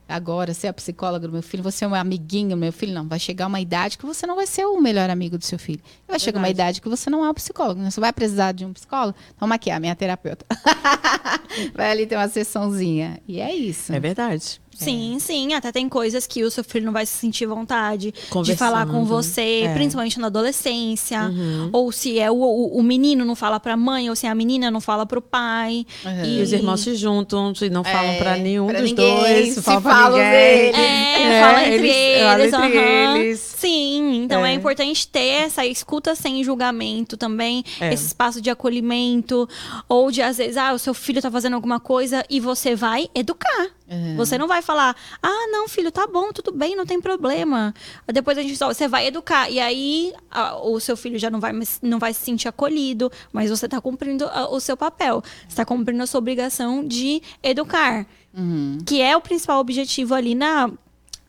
agora 0.08 0.54
ser 0.54 0.68
a 0.68 0.74
psicóloga 0.74 1.26
do 1.28 1.34
meu 1.34 1.42
filho, 1.42 1.64
você 1.64 1.84
é 1.84 1.88
um 1.88 1.96
amiguinho 1.96 2.50
do 2.50 2.58
meu 2.58 2.72
filho. 2.72 2.94
Não, 2.94 3.08
vai 3.08 3.18
chegar 3.18 3.48
uma 3.48 3.60
idade 3.60 3.98
que 3.98 4.06
você 4.06 4.28
não 4.28 4.36
vai 4.36 4.46
ser 4.46 4.64
o 4.66 4.80
melhor 4.80 5.10
amigo 5.10 5.36
do 5.38 5.44
seu 5.44 5.58
filho. 5.58 5.82
Vai 6.08 6.20
chegar 6.20 6.38
uma 6.40 6.50
idade 6.50 6.80
que 6.80 6.88
você 6.90 7.10
não 7.10 7.26
é 7.26 7.30
o 7.30 7.34
psicólogo. 7.34 7.82
né? 7.82 7.90
Você 7.90 8.00
vai 8.00 8.14
precisar 8.14 8.52
de 8.52 8.66
um 8.66 8.72
psicólogo? 8.74 9.18
Toma 9.40 9.56
aqui, 9.56 9.72
a 9.72 9.80
minha 9.80 9.96
terapeuta. 9.96 10.46
vai 11.74 11.90
ali 11.92 12.06
ter 12.06 12.16
uma 12.18 12.28
sessãozinha. 12.28 13.20
E 13.28 13.40
é 13.40 13.54
isso. 13.56 13.92
É 13.94 14.00
verdade. 14.00 14.62
Sim, 14.76 15.18
sim. 15.20 15.54
Até 15.54 15.72
tem 15.72 15.88
coisas 15.90 16.28
que 16.28 16.44
o 16.44 16.52
seu 16.52 16.64
filho 16.64 16.86
não 16.86 16.94
vai 16.94 17.06
se 17.06 17.18
sentir 17.18 17.46
vontade 17.46 18.14
de 18.44 18.56
falar 18.56 18.86
com 18.88 19.04
você, 19.06 19.64
É. 19.66 19.74
principalmente 19.74 20.20
na 20.20 20.28
adolescência. 20.28 21.22
Uhum. 21.24 21.70
Ou 21.72 21.92
se 21.92 22.20
é 22.20 22.30
o, 22.30 22.36
o, 22.36 22.80
o 22.80 22.84
menino 22.84 23.24
não 23.26 23.36
fala 23.36 23.60
pra 23.60 23.76
mãe, 23.78 24.10
ou 24.10 24.16
se 24.16 24.28
a 24.28 24.36
menina 24.36 24.70
não 24.70 24.82
fala 24.82 25.06
pro 25.06 25.22
pai. 25.22 25.86
Uhum. 26.06 26.26
E 26.26 26.42
os 26.42 26.52
irmãos 26.52 26.82
se 26.82 26.96
juntam 26.96 27.54
e 27.62 27.70
não 27.70 27.84
falam 27.84 28.12
É, 28.12 28.18
pra 28.18 28.38
nenhum 28.38 28.68
pra 28.68 28.82
dos 28.82 28.90
ninguém, 28.92 29.20
dois. 29.20 29.54
se 29.56 29.62
falam 29.62 29.82
pra 29.82 30.10
ninguém. 30.10 30.24
eles. 30.24 30.78
É, 30.78 31.22
É, 31.26 31.42
fala 31.42 31.68
entre 31.68 31.88
eles- 31.90 32.54
aham. 32.54 33.18
eles. 33.18 33.40
Sim, 33.40 34.24
então 34.24 34.46
é. 34.46 34.52
É. 34.52 34.54
importante 34.54 35.08
ter 35.08 35.20
essa 35.46 35.66
escuta 35.66 36.14
sem 36.16 36.44
julgamento 36.44 37.18
também, 37.18 37.64
É. 37.80 37.94
esse 37.94 38.06
espaço 38.08 38.42
de 38.42 38.50
acolhimento, 38.50 39.48
ou 39.90 40.12
de 40.12 40.22
às 40.22 40.38
vezes, 40.38 40.58
ah, 40.58 40.74
o 40.74 40.80
seu 40.80 40.94
filho 40.94 41.22
tá 41.22 41.30
fazendo 41.32 41.54
alguma 41.54 41.80
coisa 41.80 42.24
e 42.30 42.40
você 42.40 42.76
vai 42.76 43.08
educar. 43.16 43.68
Uhum. 43.88 44.16
Você 44.18 44.38
não 44.38 44.48
vai 44.48 44.62
falar, 44.64 44.96
ah, 45.22 45.48
não, 45.52 45.68
filho, 45.68 45.92
tá 45.92 46.08
bom, 46.08 46.32
tudo 46.32 46.52
bem, 46.52 46.76
não 46.76 46.86
tem 46.88 47.00
problema. 47.00 47.74
Depois 48.12 48.36
a 48.38 48.42
gente 48.42 48.58
só, 48.58 48.68
você 48.74 48.88
vai 48.88 49.06
educar. 49.08 49.50
E 49.50 49.60
aí 49.60 50.12
a- 50.32 50.58
o 50.58 50.80
seu 50.80 50.98
filho 50.98 51.20
já 51.20 51.30
não 51.30 51.40
vai, 51.40 51.52
não 51.84 52.00
vai 52.00 52.12
se 52.14 52.22
sentir 52.22 52.48
acolhido, 52.48 53.12
mas 53.32 53.50
você 53.52 53.68
tá 53.70 53.80
cumprindo 53.80 54.26
a- 54.26 54.50
o 54.50 54.60
seu 54.60 54.76
papel. 54.76 55.22
Você 55.48 55.56
tá 55.58 55.66
cumprindo 55.66 56.02
a 56.02 56.08
sua 56.08 56.18
obrigação 56.18 56.84
de 56.88 57.22
educar 57.44 58.08
Uhum. 58.36 58.80
que 58.86 59.02
é 59.02 59.16
o 59.16 59.22
principal 59.22 59.60
objetivo 59.60 60.16
ali 60.16 60.34
na 60.36 60.70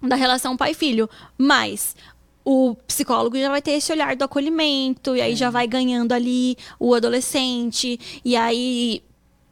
da 0.02 0.14
relação 0.16 0.56
pai-filho. 0.56 1.08
Mas 1.38 1.94
o 2.44 2.74
psicólogo 2.86 3.36
já 3.38 3.48
vai 3.50 3.60
ter 3.60 3.72
esse 3.72 3.90
olhar 3.92 4.14
do 4.16 4.24
acolhimento, 4.24 5.16
e 5.16 5.20
aí 5.20 5.32
É. 5.32 5.36
já 5.36 5.50
vai 5.50 5.66
ganhando 5.66 6.12
ali 6.12 6.56
o 6.78 6.94
adolescente, 6.94 7.98
e 8.24 8.36
aí 8.36 9.02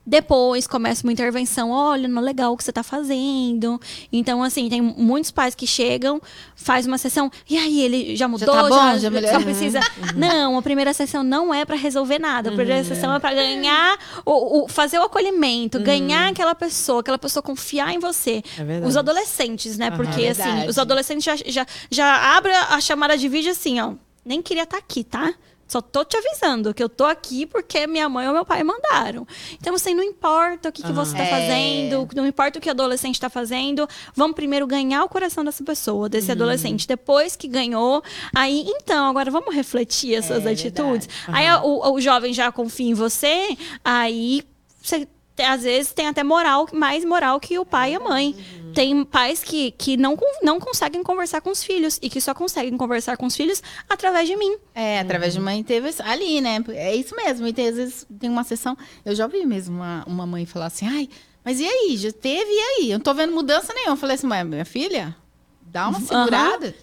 depois 0.07 0.67
começa 0.67 1.03
uma 1.07 1.13
intervenção, 1.13 1.71
olha, 1.71 2.07
não 2.07 2.21
é 2.21 2.25
legal 2.25 2.53
o 2.53 2.57
que 2.57 2.65
você 2.65 2.73
tá 2.73 2.83
fazendo. 2.83 3.81
Então, 4.13 4.43
assim, 4.43 4.69
tem 4.69 4.81
muitos 4.81 5.31
pais 5.31 5.55
que 5.55 5.67
chegam, 5.67 6.21
faz 6.55 6.87
uma 6.87 6.99
sessão, 6.99 7.31
e 7.49 7.57
aí 7.57 7.81
ele 7.81 8.15
já 8.17 8.29
mudou, 8.29 8.47
tá 8.55 8.63
bom, 8.69 8.99
já, 8.99 9.11
já 9.11 9.33
só 9.33 9.41
precisa. 9.41 9.81
Não, 10.15 10.59
a 10.59 10.63
primeira 10.63 10.93
sessão 10.93 11.23
não 11.23 11.53
é 11.55 11.65
para 11.65 11.77
resolver 11.77 12.19
nada. 12.19 12.51
A 12.51 12.53
primeira 12.53 12.85
sessão 12.85 13.15
é 13.15 13.19
para 13.19 13.35
ganhar, 13.35 13.99
o, 14.25 14.65
o- 14.65 14.69
fazer 14.69 14.99
o 14.99 15.03
acolhimento, 15.03 15.79
ganhar 15.81 16.29
aquela 16.31 16.55
pessoa, 16.55 17.01
aquela 17.01 17.19
pessoa 17.19 17.43
confiar 17.43 17.93
em 17.95 17.99
você. 17.99 18.43
É. 18.59 18.87
Os 18.87 18.97
adolescentes, 18.97 19.79
né? 19.79 19.91
Porque, 19.91 20.23
É 20.25 20.31
assim, 20.31 20.69
os 20.69 20.79
adolescentes 20.79 21.25
já, 21.25 21.37
já, 21.47 21.67
já 21.91 22.37
abrem 22.37 22.55
a 22.55 22.81
chamada 22.81 23.17
de 23.17 23.29
vídeo 23.29 23.51
assim, 23.51 23.81
ó. 23.81 23.93
Nem 24.25 24.41
queria 24.43 24.63
estar 24.65 24.79
aqui, 24.79 25.05
tá? 25.05 25.35
Só 25.67 25.81
tô 25.81 26.05
te 26.05 26.17
avisando 26.17 26.73
que 26.75 26.83
eu 26.83 26.89
tô 26.89 27.05
aqui 27.05 27.47
porque 27.47 27.87
minha 27.87 28.09
mãe 28.09 28.27
ou 28.29 28.35
meu 28.35 28.45
pai 28.45 28.63
mandaram. 28.63 29.27
Então, 29.55 29.75
assim, 29.75 29.95
não 29.95 30.03
importa 30.03 30.69
o 30.69 30.73
que, 30.73 30.83
que 30.83 30.93
você 30.93 31.17
tá 31.17 31.23
É. 31.25 31.31
fazendo, 31.31 32.09
não 32.15 32.27
importa 32.27 32.59
o 32.59 32.63
que 32.63 32.69
o 32.69 32.73
adolescente 32.73 33.19
tá 33.21 33.31
fazendo, 33.31 33.89
vamos 34.15 34.37
primeiro 34.37 34.67
ganhar 34.67 35.03
o 35.05 35.09
coração 35.09 35.45
dessa 35.45 35.65
pessoa, 35.65 36.09
desse 36.09 36.27
Uhum. 36.29 36.33
adolescente. 36.33 36.87
Depois 36.87 37.35
que 37.35 37.49
ganhou, 37.49 38.03
aí, 38.35 38.65
então, 38.67 39.07
agora 39.09 39.31
vamos 39.31 39.55
refletir 39.55 40.17
as 40.17 40.27
suas 40.27 40.45
É, 40.47 40.51
atitudes. 40.53 41.07
verdade. 41.07 41.49
Aí 41.49 41.61
o, 41.63 41.93
o 41.93 42.01
jovem 42.01 42.33
já 42.33 42.53
confia 42.53 42.91
em 42.91 42.95
você, 42.95 43.57
aí 43.85 44.43
você 44.83 45.09
às 45.39 45.63
vezes 45.63 45.93
tem 45.93 46.07
até 46.07 46.23
moral, 46.23 46.69
mais 46.73 47.05
moral 47.05 47.41
que 47.41 47.59
o 47.59 47.67
pai 47.67 47.93
e 47.93 47.97
a 47.97 48.01
mãe. 48.01 48.37
Tem 48.75 49.05
pais 49.05 49.43
que, 49.43 49.71
que 49.73 49.97
não, 49.97 50.19
não 50.43 50.59
conseguem 50.59 51.03
conversar 51.03 51.41
com 51.41 51.51
os 51.51 51.63
filhos 51.63 51.99
e 52.03 52.11
que 52.11 52.21
só 52.21 52.35
conseguem 52.35 52.77
conversar 52.77 53.17
com 53.17 53.27
os 53.27 53.37
filhos 53.37 53.63
através 53.89 54.29
de 54.29 54.35
mim. 54.37 54.57
É, 54.75 54.99
através 54.99 55.33
de 55.33 55.41
mãe 55.41 55.63
teve 55.63 55.95
ali, 56.01 56.41
né? 56.41 56.63
É 56.71 56.95
isso 56.95 57.15
mesmo. 57.15 57.47
E 57.47 57.53
tem, 57.53 57.69
às 57.69 57.77
vezes 57.77 58.07
tem 58.19 58.29
uma 58.29 58.43
sessão. 58.43 58.77
Eu 59.05 59.15
já 59.15 59.25
ouvi 59.25 59.47
mesmo 59.47 59.77
uma, 59.77 60.05
uma 60.07 60.27
mãe 60.27 60.45
falar 60.45 60.67
assim: 60.67 60.89
ai, 60.89 61.09
mas 61.45 61.61
e 61.61 61.67
aí? 61.67 61.97
Já 61.97 62.11
teve, 62.11 62.51
e 62.51 62.59
aí? 62.59 62.91
Eu 62.91 62.99
não 62.99 63.05
tô 63.05 63.15
vendo 63.15 63.33
mudança 63.33 63.73
nenhuma. 63.73 63.93
Eu 63.93 63.99
falei 63.99 64.17
assim, 64.17 64.27
mas 64.27 64.47
minha 64.47 64.65
filha, 64.65 65.15
dá 65.63 65.89
uma 65.89 66.01
segurada. 66.01 66.75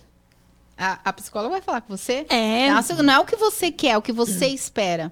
A, 0.78 0.99
a 1.06 1.14
psicóloga 1.14 1.52
vai 1.52 1.61
falar 1.61 1.82
com 1.82 1.95
você. 1.95 2.26
É. 2.30 2.68
Uma 2.72 3.03
Não 3.03 3.14
é 3.14 3.19
o 3.19 3.26
que 3.26 3.36
você 3.36 3.72
quer, 3.72 3.90
é 3.90 3.98
o 3.98 4.02
que 4.02 4.11
você 4.11 4.48
espera. 4.48 5.11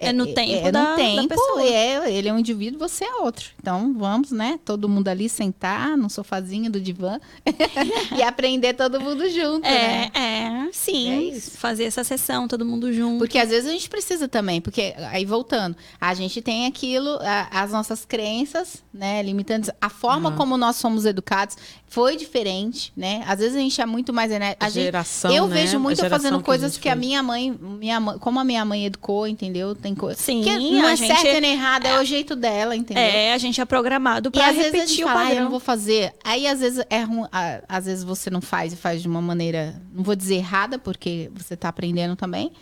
É 0.00 0.12
no 0.12 0.26
tempo 0.34 0.66
é 0.66 0.72
da- 0.72 0.80
no 0.80 0.86
da 0.90 0.96
tempo, 0.96 1.28
pessoa. 1.28 1.62
é, 1.62 2.12
ele 2.12 2.28
é 2.28 2.32
um 2.32 2.38
indivíduo, 2.38 2.78
você 2.78 3.04
é 3.04 3.16
outro. 3.16 3.50
Então, 3.60 3.94
vamos, 3.96 4.30
né? 4.32 4.58
Todo 4.64 4.88
mundo 4.88 5.08
ali 5.08 5.28
sentar 5.28 5.96
no 5.96 6.08
sofazinho 6.08 6.70
do 6.70 6.80
divã 6.80 7.20
e 8.16 8.22
aprender 8.22 8.74
todo 8.74 9.00
mundo 9.00 9.28
junto, 9.28 9.62
né? 9.62 10.10
É, 10.14 10.18
é, 10.18 10.68
sim. 10.72 11.10
É 11.10 11.22
isso. 11.36 11.52
fazer 11.58 11.84
essa 11.84 12.02
sessão, 12.04 12.48
todo 12.48 12.64
mundo 12.64 12.92
junto. 12.92 13.18
Porque 13.18 13.38
às 13.38 13.50
vezes 13.50 13.68
a 13.68 13.72
gente 13.72 13.88
precisa 13.88 14.26
também, 14.28 14.60
porque 14.60 14.94
aí 15.10 15.24
voltando, 15.24 15.76
a 16.00 16.14
gente 16.14 16.40
tem 16.40 16.66
aquilo, 16.66 17.18
a- 17.20 17.48
as 17.62 17.70
nossas 17.72 18.04
crenças, 18.04 18.82
né, 18.92 19.22
limitantes, 19.22 19.70
a 19.80 19.88
forma 19.88 20.28
Aham. 20.30 20.36
como 20.38 20.56
nós 20.56 20.76
somos 20.76 21.04
educados 21.04 21.56
foi 21.86 22.16
diferente, 22.16 22.92
né? 22.96 23.22
Às 23.26 23.40
vezes 23.40 23.56
a 23.56 23.58
gente 23.60 23.80
é 23.80 23.86
muito 23.86 24.12
mais 24.12 24.30
A 24.30 24.68
gente 24.70 24.84
geração, 24.84 25.30
Eu 25.34 25.48
né? 25.48 25.54
vejo 25.56 25.78
muito 25.80 26.08
fazendo 26.08 26.38
que 26.38 26.44
coisas 26.44 26.76
que 26.76 26.88
a 26.88 26.94
minha 26.94 27.20
mãe, 27.20 27.50
minha 27.60 27.98
mãe, 27.98 28.16
como 28.18 28.38
a 28.38 28.44
minha 28.44 28.64
mãe 28.64 28.86
educou, 28.86 29.26
entendeu? 29.26 29.74
Tem 29.74 29.89
coisa. 29.94 30.20
Sim, 30.20 30.42
que 30.42 30.56
não 30.58 30.88
é 30.88 30.96
gente- 30.96 31.20
certo 31.20 31.40
nem 31.40 31.52
errado, 31.52 31.86
é 31.86 32.00
o 32.00 32.04
jeito 32.04 32.34
dela, 32.36 32.74
entendeu? 32.76 33.02
É, 33.02 33.32
a 33.32 33.38
gente 33.38 33.60
é 33.60 33.64
programado 33.64 34.28
E 34.28 34.32
pra 34.32 34.48
às 34.48 34.56
vezes 34.56 34.72
a 34.72 34.76
repetir 34.76 34.96
gente 34.96 35.04
o 35.04 35.08
fala, 35.08 35.20
ah, 35.26 35.34
eu 35.34 35.42
não 35.44 35.50
vou 35.50 35.60
fazer. 35.60 36.12
Aí 36.24 36.46
às 36.46 36.60
vezes 36.60 36.84
é 36.90 37.00
ruim, 37.02 37.26
às 37.68 37.84
vezes 37.86 38.04
você 38.04 38.30
não 38.30 38.40
faz 38.40 38.72
e 38.72 38.76
faz 38.76 39.02
de 39.02 39.08
uma 39.08 39.20
maneira, 39.20 39.80
não 39.92 40.02
vou 40.02 40.14
dizer 40.16 40.36
errada, 40.36 40.78
porque 40.78 41.30
você 41.34 41.56
tá 41.56 41.68
aprendendo 41.68 42.16
também, 42.16 42.52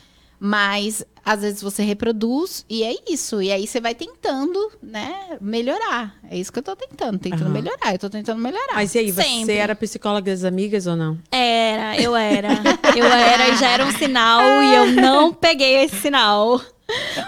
mas 0.40 1.04
às 1.24 1.42
vezes 1.42 1.60
você 1.60 1.82
reproduz 1.82 2.64
e 2.68 2.82
é 2.82 2.94
isso. 3.08 3.42
E 3.42 3.52
aí 3.52 3.66
você 3.66 3.80
vai 3.80 3.94
tentando, 3.94 4.70
né, 4.82 5.36
melhorar. 5.40 6.14
É 6.30 6.38
isso 6.38 6.52
que 6.52 6.58
eu 6.58 6.62
tô 6.62 6.74
tentando, 6.74 7.18
tentando 7.18 7.44
Aham. 7.44 7.52
melhorar. 7.52 7.92
Eu 7.92 7.98
tô 7.98 8.08
tentando 8.08 8.40
melhorar. 8.40 8.74
Mas 8.74 8.94
e 8.94 8.98
aí, 8.98 9.10
você 9.12 9.22
Sempre. 9.22 9.54
era 9.56 9.74
psicóloga 9.76 10.30
das 10.30 10.44
amigas 10.44 10.86
ou 10.86 10.96
não? 10.96 11.18
Era, 11.30 12.00
eu 12.00 12.16
era. 12.16 12.62
Eu 12.96 13.04
era 13.04 13.48
e 13.50 13.56
já 13.56 13.68
era 13.68 13.84
um 13.84 13.92
sinal 13.92 14.62
e 14.62 14.74
eu 14.74 14.86
não 14.86 15.32
peguei 15.32 15.84
esse 15.84 15.96
sinal. 15.96 16.60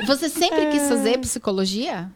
Você 0.07 0.29
sempre 0.29 0.67
quis 0.67 0.89
fazer 0.89 1.19
psicologia? 1.19 2.11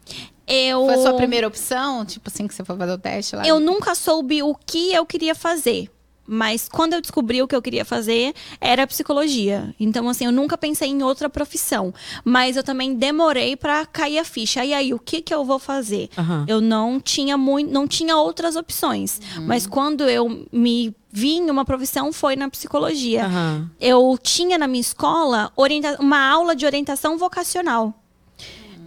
Eu 0.46 0.86
Foi 0.86 0.94
a 0.94 0.98
sua 0.98 1.14
primeira 1.14 1.46
opção? 1.46 2.04
Tipo 2.04 2.28
assim, 2.28 2.46
que 2.46 2.54
você 2.54 2.64
foi 2.64 2.76
fazer 2.76 2.92
o 2.92 2.98
teste 2.98 3.36
lá? 3.36 3.46
Eu 3.46 3.60
nunca 3.60 3.94
soube 3.94 4.42
o 4.42 4.54
que 4.54 4.92
eu 4.92 5.06
queria 5.06 5.34
fazer. 5.34 5.88
Mas 6.26 6.68
quando 6.68 6.94
eu 6.94 7.00
descobri 7.00 7.42
o 7.42 7.48
que 7.48 7.54
eu 7.54 7.62
queria 7.62 7.84
fazer, 7.84 8.34
era 8.60 8.86
psicologia. 8.86 9.74
Então, 9.78 10.08
assim, 10.08 10.24
eu 10.24 10.32
nunca 10.32 10.56
pensei 10.56 10.88
em 10.88 11.02
outra 11.02 11.28
profissão. 11.28 11.92
Mas 12.24 12.56
eu 12.56 12.62
também 12.62 12.94
demorei 12.94 13.56
pra 13.56 13.84
cair 13.86 14.18
a 14.18 14.24
ficha. 14.24 14.64
E 14.64 14.72
aí, 14.72 14.94
o 14.94 14.98
que 14.98 15.20
que 15.20 15.34
eu 15.34 15.44
vou 15.44 15.58
fazer? 15.58 16.08
Aham. 16.16 16.44
Eu 16.48 16.60
não 16.60 17.00
tinha 17.00 17.36
muito, 17.36 17.72
não 17.72 17.86
tinha 17.86 18.16
outras 18.16 18.56
opções. 18.56 19.20
Mas 19.46 19.66
quando 19.66 20.08
eu 20.08 20.46
me 20.52 20.94
vi 21.12 21.34
em 21.34 21.50
uma 21.50 21.64
profissão, 21.64 22.12
foi 22.12 22.34
na 22.36 22.48
psicologia. 22.48 23.26
Aham. 23.26 23.70
Eu 23.80 24.18
tinha 24.20 24.58
na 24.58 24.66
minha 24.66 24.80
escola 24.80 25.52
uma 26.00 26.28
aula 26.28 26.56
de 26.56 26.66
orientação 26.66 27.16
vocacional. 27.16 27.94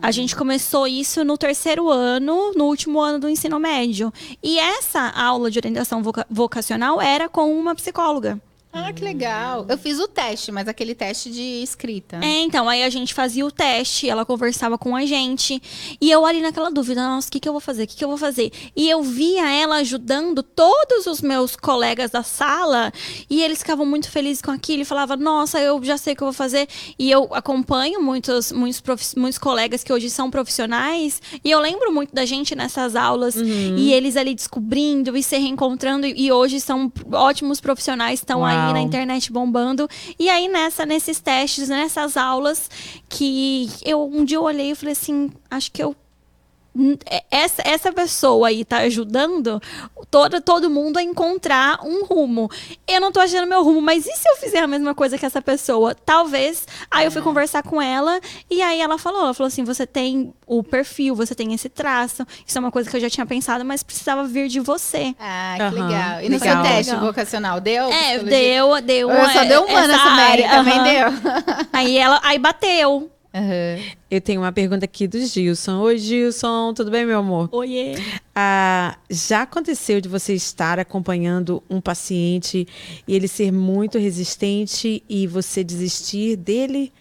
A 0.01 0.11
gente 0.11 0.35
começou 0.35 0.87
isso 0.87 1.23
no 1.25 1.37
terceiro 1.37 1.89
ano, 1.89 2.51
no 2.55 2.65
último 2.65 2.99
ano 2.99 3.19
do 3.19 3.27
ensino 3.29 3.59
médio. 3.59 4.13
E 4.43 4.59
essa 4.59 5.09
aula 5.09 5.49
de 5.49 5.57
orientação 5.59 6.03
voca- 6.03 6.25
vocacional 6.29 7.01
era 7.01 7.27
com 7.27 7.57
uma 7.57 7.73
psicóloga. 7.75 8.39
Ah, 8.85 8.93
que 8.93 9.03
legal. 9.03 9.65
Eu 9.67 9.77
fiz 9.77 9.99
o 9.99 10.07
teste, 10.07 10.51
mas 10.51 10.67
aquele 10.67 10.93
teste 10.95 11.29
de 11.29 11.41
escrita. 11.63 12.17
É, 12.23 12.41
então, 12.41 12.67
aí 12.69 12.83
a 12.83 12.89
gente 12.89 13.13
fazia 13.13 13.45
o 13.45 13.51
teste, 13.51 14.09
ela 14.09 14.25
conversava 14.25 14.77
com 14.77 14.95
a 14.95 15.05
gente. 15.05 15.61
E 15.99 16.09
eu 16.11 16.25
ali 16.25 16.41
naquela 16.41 16.69
dúvida, 16.69 17.01
nossa, 17.07 17.27
o 17.27 17.31
que, 17.31 17.39
que 17.39 17.47
eu 17.49 17.53
vou 17.53 17.59
fazer? 17.61 17.83
O 17.83 17.87
que, 17.87 17.95
que 17.97 18.03
eu 18.03 18.09
vou 18.09 18.17
fazer? 18.17 18.51
E 18.75 18.89
eu 18.89 19.01
via 19.03 19.49
ela 19.51 19.77
ajudando 19.77 20.41
todos 20.43 21.07
os 21.07 21.21
meus 21.21 21.55
colegas 21.55 22.11
da 22.11 22.23
sala. 22.23 22.91
E 23.29 23.41
eles 23.41 23.59
ficavam 23.59 23.85
muito 23.85 24.09
felizes 24.11 24.41
com 24.41 24.51
aquilo. 24.51 24.81
E 24.81 24.85
falavam, 24.85 25.17
nossa, 25.17 25.59
eu 25.59 25.83
já 25.83 25.97
sei 25.97 26.13
o 26.13 26.15
que 26.15 26.23
eu 26.23 26.27
vou 26.27 26.33
fazer. 26.33 26.67
E 26.99 27.09
eu 27.11 27.27
acompanho 27.33 28.01
muitos, 28.01 28.51
muitos, 28.51 28.79
profi- 28.81 29.17
muitos 29.19 29.37
colegas 29.39 29.83
que 29.83 29.91
hoje 29.91 30.09
são 30.09 30.29
profissionais. 30.31 31.21
E 31.43 31.49
eu 31.51 31.59
lembro 31.59 31.91
muito 31.93 32.13
da 32.13 32.25
gente 32.25 32.55
nessas 32.55 32.95
aulas. 32.95 33.35
E 33.35 33.91
eles 33.93 34.15
ali 34.17 34.33
descobrindo 34.35 35.15
e 35.17 35.23
se 35.23 35.37
reencontrando. 35.37 36.05
E 36.07 36.31
hoje 36.31 36.59
são 36.59 36.91
ótimos 37.11 37.59
profissionais, 37.61 38.19
estão 38.19 38.45
aí 38.45 38.66
Uau. 38.67 38.73
na 38.73 38.81
internet 38.81 39.31
bombando. 39.31 39.87
E 40.19 40.29
aí, 40.29 40.47
nessa, 40.47 40.85
nesses 40.85 41.19
testes, 41.19 41.69
nessas 41.69 42.17
aulas, 42.17 42.69
que 43.09 43.69
eu 43.83 44.05
um 44.07 44.23
dia 44.23 44.37
eu 44.37 44.43
olhei 44.43 44.71
e 44.71 44.75
falei 44.75 44.93
assim, 44.93 45.29
acho 45.49 45.71
que 45.71 45.81
eu. 45.83 45.95
É- 47.09 47.23
Essa, 47.29 47.61
essa 47.65 47.91
pessoa 47.93 48.47
aí 48.47 48.63
tá 48.65 48.77
ajudando 48.79 49.61
todo, 50.09 50.41
todo 50.41 50.69
mundo 50.69 50.97
a 50.97 51.03
encontrar 51.03 51.79
um 51.83 52.03
rumo. 52.05 52.49
Eu 52.87 52.99
não 53.01 53.11
tô 53.11 53.19
achando 53.19 53.47
meu 53.47 53.63
rumo, 53.63 53.81
mas 53.81 54.05
e 54.05 54.11
se 54.15 54.27
eu 54.29 54.35
fizer 54.37 54.59
a 54.59 54.67
mesma 54.67 54.95
coisa 54.95 55.17
que 55.17 55.25
essa 55.25 55.41
pessoa? 55.41 55.93
Talvez. 55.93 56.65
Aí 56.89 57.05
eu 57.05 57.11
fui 57.11 57.21
conversar 57.21 57.63
com 57.63 57.81
ela 57.81 58.19
e 58.49 58.61
aí 58.61 58.79
ela 58.81 58.97
falou: 58.97 59.21
ela 59.21 59.33
falou 59.33 59.47
assim: 59.47 59.63
você 59.63 59.85
tem 59.85 60.33
o 60.45 60.63
perfil, 60.63 61.15
você 61.15 61.35
tem 61.35 61.53
esse 61.53 61.69
traço. 61.69 62.25
Isso 62.45 62.57
é 62.57 62.61
uma 62.61 62.71
coisa 62.71 62.89
que 62.89 62.95
eu 62.95 63.01
já 63.01 63.09
tinha 63.09 63.25
pensado, 63.25 63.63
mas 63.65 63.83
precisava 63.83 64.23
vir 64.23 64.47
de 64.47 64.59
você. 64.59 65.13
Ah, 65.19 65.55
que 65.57 65.63
Aham. 65.63 65.71
legal. 65.87 66.21
E 66.21 66.29
no 66.29 66.39
Legal. 66.39 66.63
seu 66.63 66.71
teste 66.73 66.91
Legal. 66.93 67.05
vocação 67.07 67.39
deu? 67.61 67.91
É, 67.91 68.19
deu, 68.19 68.81
deu. 68.81 69.11
Eu 69.11 69.29
só 69.29 69.43
deu 69.43 69.63
uma 69.63 69.79
essa 69.79 69.87
nessa 69.87 70.09
Mary, 70.09 70.43
área, 70.43 70.49
também 70.49 70.73
aham. 70.79 70.83
deu. 70.83 71.67
Aí 71.73 71.97
ela, 71.97 72.19
aí 72.23 72.37
bateu. 72.39 73.11
Aham. 73.33 73.83
Eu 74.09 74.21
tenho 74.21 74.41
uma 74.41 74.51
pergunta 74.51 74.85
aqui 74.85 75.07
do 75.07 75.19
Gilson. 75.19 75.79
Oi, 75.81 75.97
Gilson, 75.97 76.73
tudo 76.73 76.89
bem, 76.89 77.05
meu 77.05 77.19
amor? 77.19 77.49
Oiê. 77.51 77.95
Ah, 78.33 78.97
já 79.09 79.43
aconteceu 79.43 79.99
de 80.01 80.09
você 80.09 80.33
estar 80.33 80.79
acompanhando 80.79 81.61
um 81.69 81.81
paciente 81.81 82.67
e 83.07 83.15
ele 83.15 83.27
ser 83.27 83.51
muito 83.51 83.97
resistente 83.97 85.03
e 85.09 85.27
você 85.27 85.63
desistir 85.63 86.35
dele, 86.35 86.91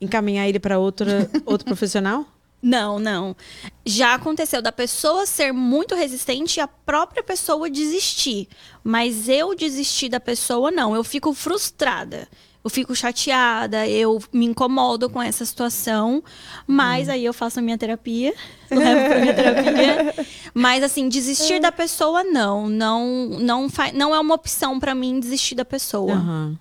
encaminhar 0.00 0.48
ele 0.48 0.58
para 0.58 0.78
outro 1.46 1.64
profissional? 1.64 2.26
Não, 2.64 2.98
não. 2.98 3.36
Já 3.84 4.14
aconteceu 4.14 4.62
da 4.62 4.72
pessoa 4.72 5.26
ser 5.26 5.52
muito 5.52 5.94
resistente 5.94 6.58
e 6.58 6.62
a 6.62 6.66
própria 6.66 7.22
pessoa 7.22 7.68
desistir. 7.68 8.48
Mas 8.82 9.28
eu 9.28 9.54
desistir 9.54 10.08
da 10.08 10.18
pessoa, 10.18 10.70
não. 10.70 10.94
Eu 10.94 11.04
fico 11.04 11.34
frustrada. 11.34 12.26
Eu 12.64 12.70
fico 12.70 12.94
chateada, 12.96 13.86
eu 13.86 14.18
me 14.32 14.46
incomodo 14.46 15.10
com 15.10 15.20
essa 15.20 15.44
situação, 15.44 16.24
mas 16.66 17.10
aí 17.10 17.22
eu 17.24 17.34
faço 17.34 17.58
a 17.58 17.62
minha 17.62 17.76
terapia, 17.76 18.32
levo 18.72 19.06
pra 19.08 19.20
minha 19.20 19.34
terapia. 19.34 20.26
Mas 20.54 20.82
assim, 20.82 21.06
desistir 21.08 21.60
da 21.60 21.70
pessoa 21.70 22.24
não, 22.24 22.66
não, 22.68 23.28
não, 23.38 23.68
fa- 23.68 23.92
não 23.92 24.14
é 24.14 24.18
uma 24.18 24.34
opção 24.34 24.80
pra 24.80 24.94
mim 24.94 25.20
desistir 25.20 25.54
da 25.54 25.64
pessoa. 25.64 26.14
Aham. 26.14 26.58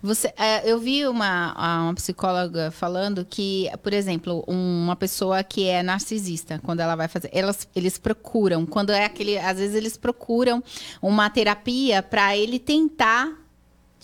Você, 0.00 0.32
é, 0.38 0.70
eu 0.70 0.78
vi 0.78 1.06
uma, 1.06 1.82
uma 1.82 1.94
psicóloga 1.94 2.70
falando 2.70 3.26
que, 3.28 3.68
por 3.82 3.92
exemplo, 3.92 4.42
um- 4.48 4.84
uma 4.84 4.96
pessoa 4.96 5.42
que 5.42 5.66
é 5.66 5.82
narcisista, 5.82 6.60
quando 6.64 6.80
ela 6.80 6.94
vai 6.96 7.08
fazer, 7.08 7.28
elas, 7.32 7.68
eles 7.74 7.98
procuram, 7.98 8.64
quando 8.64 8.90
é 8.90 9.04
aquele, 9.04 9.36
às 9.36 9.58
vezes 9.58 9.74
eles 9.74 9.96
procuram 9.96 10.62
uma 11.02 11.28
terapia 11.28 12.00
para 12.02 12.34
ele 12.36 12.58
tentar, 12.58 13.28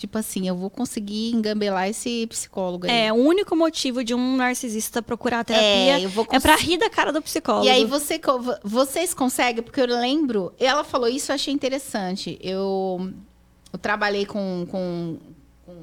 tipo 0.02 0.18
assim, 0.18 0.48
eu 0.48 0.56
vou 0.56 0.68
conseguir 0.68 1.30
engambelar 1.30 1.88
esse 1.88 2.26
psicólogo. 2.26 2.86
aí. 2.86 3.06
É, 3.06 3.12
o 3.12 3.16
único 3.16 3.54
motivo 3.54 4.02
de 4.02 4.14
um 4.14 4.36
narcisista 4.36 5.00
procurar 5.00 5.40
a 5.40 5.44
terapia 5.44 6.00
eu 6.00 6.08
vou 6.10 6.26
é 6.30 6.40
pra 6.40 6.54
cons- 6.56 6.62
rir 6.66 6.76
da 6.76 6.90
cara 6.90 7.12
do 7.12 7.22
psicólogo. 7.22 7.64
E 7.66 7.70
aí 7.70 7.84
você, 7.84 8.20
vocês 8.64 9.14
conseguem, 9.14 9.62
porque 9.62 9.80
eu 9.80 9.86
lembro, 9.86 10.52
ela 10.58 10.82
falou 10.82 11.08
isso, 11.08 11.30
eu 11.30 11.34
achei 11.36 11.54
interessante. 11.54 12.36
Eu, 12.42 13.12
eu 13.72 13.78
trabalhei 13.78 14.26
com, 14.26 14.66
com, 14.68 15.18
com 15.64 15.74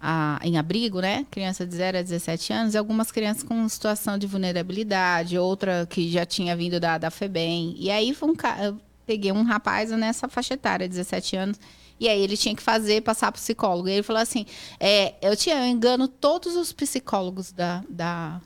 a- 0.00 0.38
em 0.44 0.56
abrigo, 0.56 1.00
né? 1.00 1.26
Criança 1.32 1.66
de 1.66 1.74
0 1.74 1.98
a 1.98 2.02
17 2.02 2.52
anos, 2.52 2.74
e 2.74 2.78
algumas 2.78 3.10
crianças 3.10 3.42
com 3.42 3.68
situação 3.68 4.16
de 4.16 4.26
vulnerabilidade, 4.28 5.36
outra 5.36 5.84
que 5.90 6.08
já 6.08 6.24
tinha 6.24 6.54
vindo 6.54 6.78
da, 6.78 6.96
da 6.96 7.10
FEBEM. 7.10 7.74
E 7.76 7.90
aí 7.90 8.16
um 8.22 8.34
eu 8.64 8.78
peguei 9.04 9.32
um 9.32 9.42
rapaz 9.42 9.90
nessa 9.90 10.28
faixa 10.28 10.54
etária, 10.54 10.88
17 10.88 11.34
anos. 11.36 11.58
E 12.00 12.08
aí 12.08 12.20
ele 12.20 12.36
tinha 12.36 12.54
que 12.54 12.62
fazer, 12.62 13.02
passar 13.02 13.32
pro 13.32 13.40
psicólogo. 13.40 13.88
E 13.88 13.92
ele 13.92 14.02
falou 14.02 14.22
assim: 14.22 14.46
é, 14.78 15.14
eu 15.20 15.36
tinha, 15.36 15.56
eu 15.56 15.66
engano 15.66 16.06
todos 16.08 16.54
os 16.56 16.72
psicólogos 16.72 17.50
da, 17.52 17.82
da, 17.88 18.40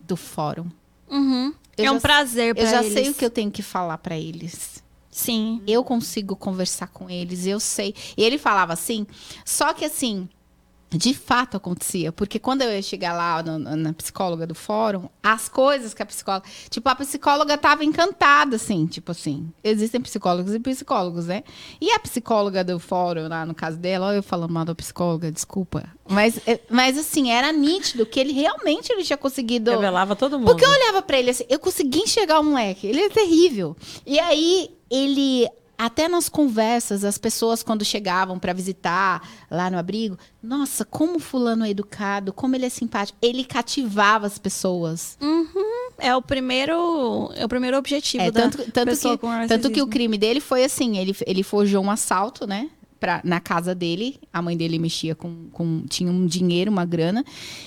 do 0.00 0.16
fórum. 0.16 0.70
Uhum. 1.10 1.54
É 1.76 1.90
um 1.90 1.94
já- 1.94 2.00
prazer 2.00 2.54
pra 2.54 2.64
Eu 2.64 2.70
já 2.70 2.82
eles. 2.82 2.92
sei 2.92 3.08
o 3.08 3.14
que 3.14 3.24
eu 3.24 3.30
tenho 3.30 3.50
que 3.50 3.62
falar 3.62 3.98
pra 3.98 4.18
eles. 4.18 4.82
Sim. 5.10 5.62
Eu 5.66 5.82
consigo 5.82 6.36
conversar 6.36 6.88
com 6.88 7.08
eles, 7.08 7.46
eu 7.46 7.58
sei. 7.58 7.94
E 8.16 8.22
ele 8.22 8.36
falava 8.38 8.72
assim, 8.72 9.06
só 9.44 9.72
que 9.72 9.84
assim, 9.84 10.28
de 10.90 11.12
fato 11.12 11.56
acontecia, 11.56 12.10
porque 12.10 12.38
quando 12.38 12.62
eu 12.62 12.72
ia 12.72 12.80
chegar 12.80 13.12
lá 13.12 13.42
no- 13.42 13.58
na 13.76 13.92
psicóloga 13.92 14.46
do 14.46 14.54
fórum, 14.54 15.08
as 15.22 15.46
coisas 15.46 15.92
que 15.92 16.02
a 16.02 16.06
psicóloga, 16.06 16.46
tipo, 16.70 16.88
a 16.88 16.94
psicóloga 16.94 17.58
tava 17.58 17.84
encantada 17.84 18.56
assim, 18.56 18.86
tipo 18.86 19.12
assim, 19.12 19.52
existem 19.62 20.00
psicólogos 20.00 20.54
e 20.54 20.58
psicólogos, 20.58 21.26
né? 21.26 21.42
E 21.78 21.90
a 21.92 21.98
psicóloga 21.98 22.64
do 22.64 22.78
fórum 22.80 23.28
lá 23.28 23.44
no 23.44 23.54
caso 23.54 23.76
dela, 23.76 24.06
olha 24.06 24.16
eu 24.16 24.22
falando 24.22 24.50
mal 24.52 24.64
da 24.64 24.74
psicóloga, 24.74 25.30
desculpa, 25.30 25.84
mas 26.08 26.40
é- 26.46 26.60
mas 26.70 26.96
assim, 26.96 27.30
era 27.30 27.52
nítido 27.52 28.06
que 28.06 28.18
ele 28.18 28.32
realmente 28.32 28.90
ele 28.90 29.04
tinha 29.04 29.18
conseguido 29.18 29.70
Revelava 29.70 30.16
todo 30.16 30.38
mundo. 30.38 30.46
porque 30.48 30.64
eu 30.64 30.70
olhava 30.70 31.02
pra 31.02 31.18
ele 31.18 31.30
assim, 31.30 31.44
eu 31.50 31.58
consegui 31.58 31.98
enxergar 32.00 32.40
o 32.40 32.44
moleque, 32.44 32.86
ele 32.86 33.00
é 33.02 33.08
terrível. 33.10 33.76
E 34.06 34.18
aí, 34.18 34.70
ele. 34.90 35.46
Até 35.78 36.08
nas 36.08 36.28
conversas, 36.28 37.04
as 37.04 37.16
pessoas 37.16 37.62
quando 37.62 37.84
chegavam 37.84 38.36
para 38.36 38.52
visitar 38.52 39.22
lá 39.48 39.70
no 39.70 39.78
abrigo, 39.78 40.18
nossa, 40.42 40.84
como 40.84 41.20
fulano 41.20 41.64
é 41.64 41.70
educado, 41.70 42.32
como 42.32 42.56
ele 42.56 42.66
é 42.66 42.68
simpático, 42.68 43.16
ele 43.22 43.44
cativava 43.44 44.26
as 44.26 44.38
pessoas. 44.38 45.16
Uhum. 45.20 45.90
É 45.98 46.14
o 46.14 46.20
primeiro, 46.20 47.30
é 47.34 47.44
o 47.44 47.48
primeiro 47.48 47.76
objetivo 47.76 48.24
É, 48.24 48.30
da 48.30 48.42
tanto, 48.42 48.70
tanto, 48.72 48.88
pessoa 48.88 49.16
que, 49.16 49.20
com 49.20 49.46
tanto 49.46 49.70
que 49.70 49.80
o 49.80 49.86
crime 49.86 50.18
dele 50.18 50.40
foi 50.40 50.64
assim, 50.64 50.98
ele, 50.98 51.16
ele 51.26 51.42
forjou 51.42 51.84
um 51.84 51.90
assalto, 51.90 52.46
né? 52.46 52.68
Pra, 53.00 53.20
na 53.22 53.38
casa 53.38 53.74
dele, 53.74 54.18
a 54.32 54.42
mãe 54.42 54.56
dele 54.56 54.78
mexia 54.78 55.14
com, 55.14 55.48
com. 55.52 55.84
Tinha 55.88 56.10
um 56.10 56.26
dinheiro, 56.26 56.70
uma 56.70 56.84
grana. 56.84 57.24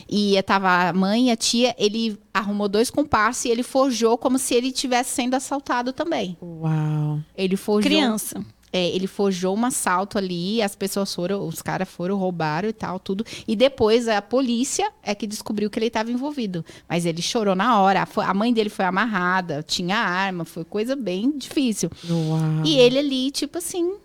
E 0.09 0.41
tava 0.43 0.89
a 0.89 0.93
mãe 0.93 1.27
e 1.27 1.31
a 1.31 1.35
tia. 1.37 1.75
Ele 1.77 2.17
arrumou 2.33 2.67
dois 2.67 2.89
comparsas 2.89 3.45
e 3.45 3.49
ele 3.49 3.63
forjou 3.63 4.17
como 4.17 4.37
se 4.37 4.53
ele 4.53 4.67
estivesse 4.67 5.11
sendo 5.11 5.35
assaltado 5.35 5.93
também. 5.93 6.37
Uau. 6.41 7.19
Ele 7.35 7.55
forjou. 7.55 7.89
criança. 7.89 8.43
É, 8.73 8.87
ele 8.89 9.05
forjou 9.05 9.55
um 9.55 9.65
assalto 9.65 10.17
ali, 10.17 10.61
as 10.61 10.75
pessoas 10.75 11.13
foram, 11.13 11.45
os 11.45 11.61
caras 11.61 11.89
foram, 11.89 12.15
roubaram 12.15 12.69
e 12.69 12.73
tal, 12.73 12.99
tudo. 12.99 13.25
E 13.45 13.55
depois 13.55 14.07
a 14.07 14.21
polícia 14.21 14.89
é 15.03 15.13
que 15.13 15.27
descobriu 15.27 15.69
que 15.69 15.77
ele 15.77 15.87
estava 15.87 16.09
envolvido. 16.09 16.63
Mas 16.87 17.05
ele 17.05 17.21
chorou 17.21 17.53
na 17.53 17.81
hora. 17.81 18.07
A 18.15 18.33
mãe 18.33 18.53
dele 18.53 18.69
foi 18.69 18.85
amarrada, 18.85 19.61
tinha 19.61 19.97
arma, 19.97 20.45
foi 20.45 20.63
coisa 20.63 20.95
bem 20.95 21.37
difícil. 21.37 21.89
Uau. 22.09 22.65
E 22.65 22.77
ele 22.77 22.99
ali, 22.99 23.31
tipo 23.31 23.57
assim, 23.57 23.95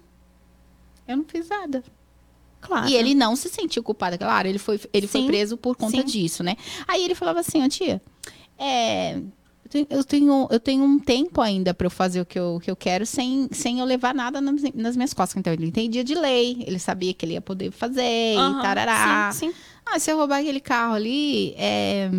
eu 1.07 1.17
não 1.17 1.25
fiz 1.25 1.49
nada. 1.49 1.83
Claro. 2.61 2.89
E 2.89 2.97
ele 2.97 3.15
não 3.15 3.37
se 3.37 3.49
sentiu 3.49 3.83
culpado. 3.83 4.19
Claro, 4.19 4.49
ele 4.49 4.59
foi, 4.59 4.81
ele 4.93 5.07
foi 5.07 5.27
preso 5.27 5.57
por 5.57 5.77
conta 5.77 5.99
sim. 5.99 6.05
disso, 6.05 6.43
né? 6.43 6.57
Aí 6.89 7.05
ele 7.05 7.15
falava 7.15 7.41
assim, 7.41 7.63
ó, 7.65 7.69
tia, 7.69 8.03
é, 8.59 9.21
eu, 9.91 10.05
tenho, 10.05 10.49
eu, 10.51 10.61
tenho, 10.61 10.85
um 10.85 10.99
tempo 10.99 11.41
ainda 11.41 11.75
para 11.75 11.87
eu 11.87 11.91
fazer 11.91 12.21
o 12.21 12.27
que 12.27 12.39
eu, 12.39 12.59
que 12.63 12.71
eu 12.71 12.77
quero 12.77 13.05
sem, 13.05 13.49
sem 13.53 13.81
eu 13.81 13.85
levar 13.85 14.15
nada 14.15 14.41
nas, 14.41 14.63
nas 14.75 14.97
minhas 14.97 15.13
costas. 15.13 15.39
Então, 15.39 15.53
ele 15.53 15.67
entendia 15.67 16.03
de 16.03 16.15
lei, 16.15 16.65
ele 16.67 16.79
sabia 16.79 17.13
que 17.13 17.25
ele 17.25 17.35
ia 17.35 17.41
poder 17.41 17.71
fazer 17.71 18.37
Aham, 18.37 18.59
e 18.59 18.63
tarará. 18.63 19.31
Sim, 19.33 19.51
sim. 19.51 19.55
Ah, 19.85 19.99
se 19.99 20.11
eu 20.11 20.17
roubar 20.17 20.41
aquele 20.41 20.61
carro 20.61 20.95
ali, 20.95 21.55
é, 21.57 22.11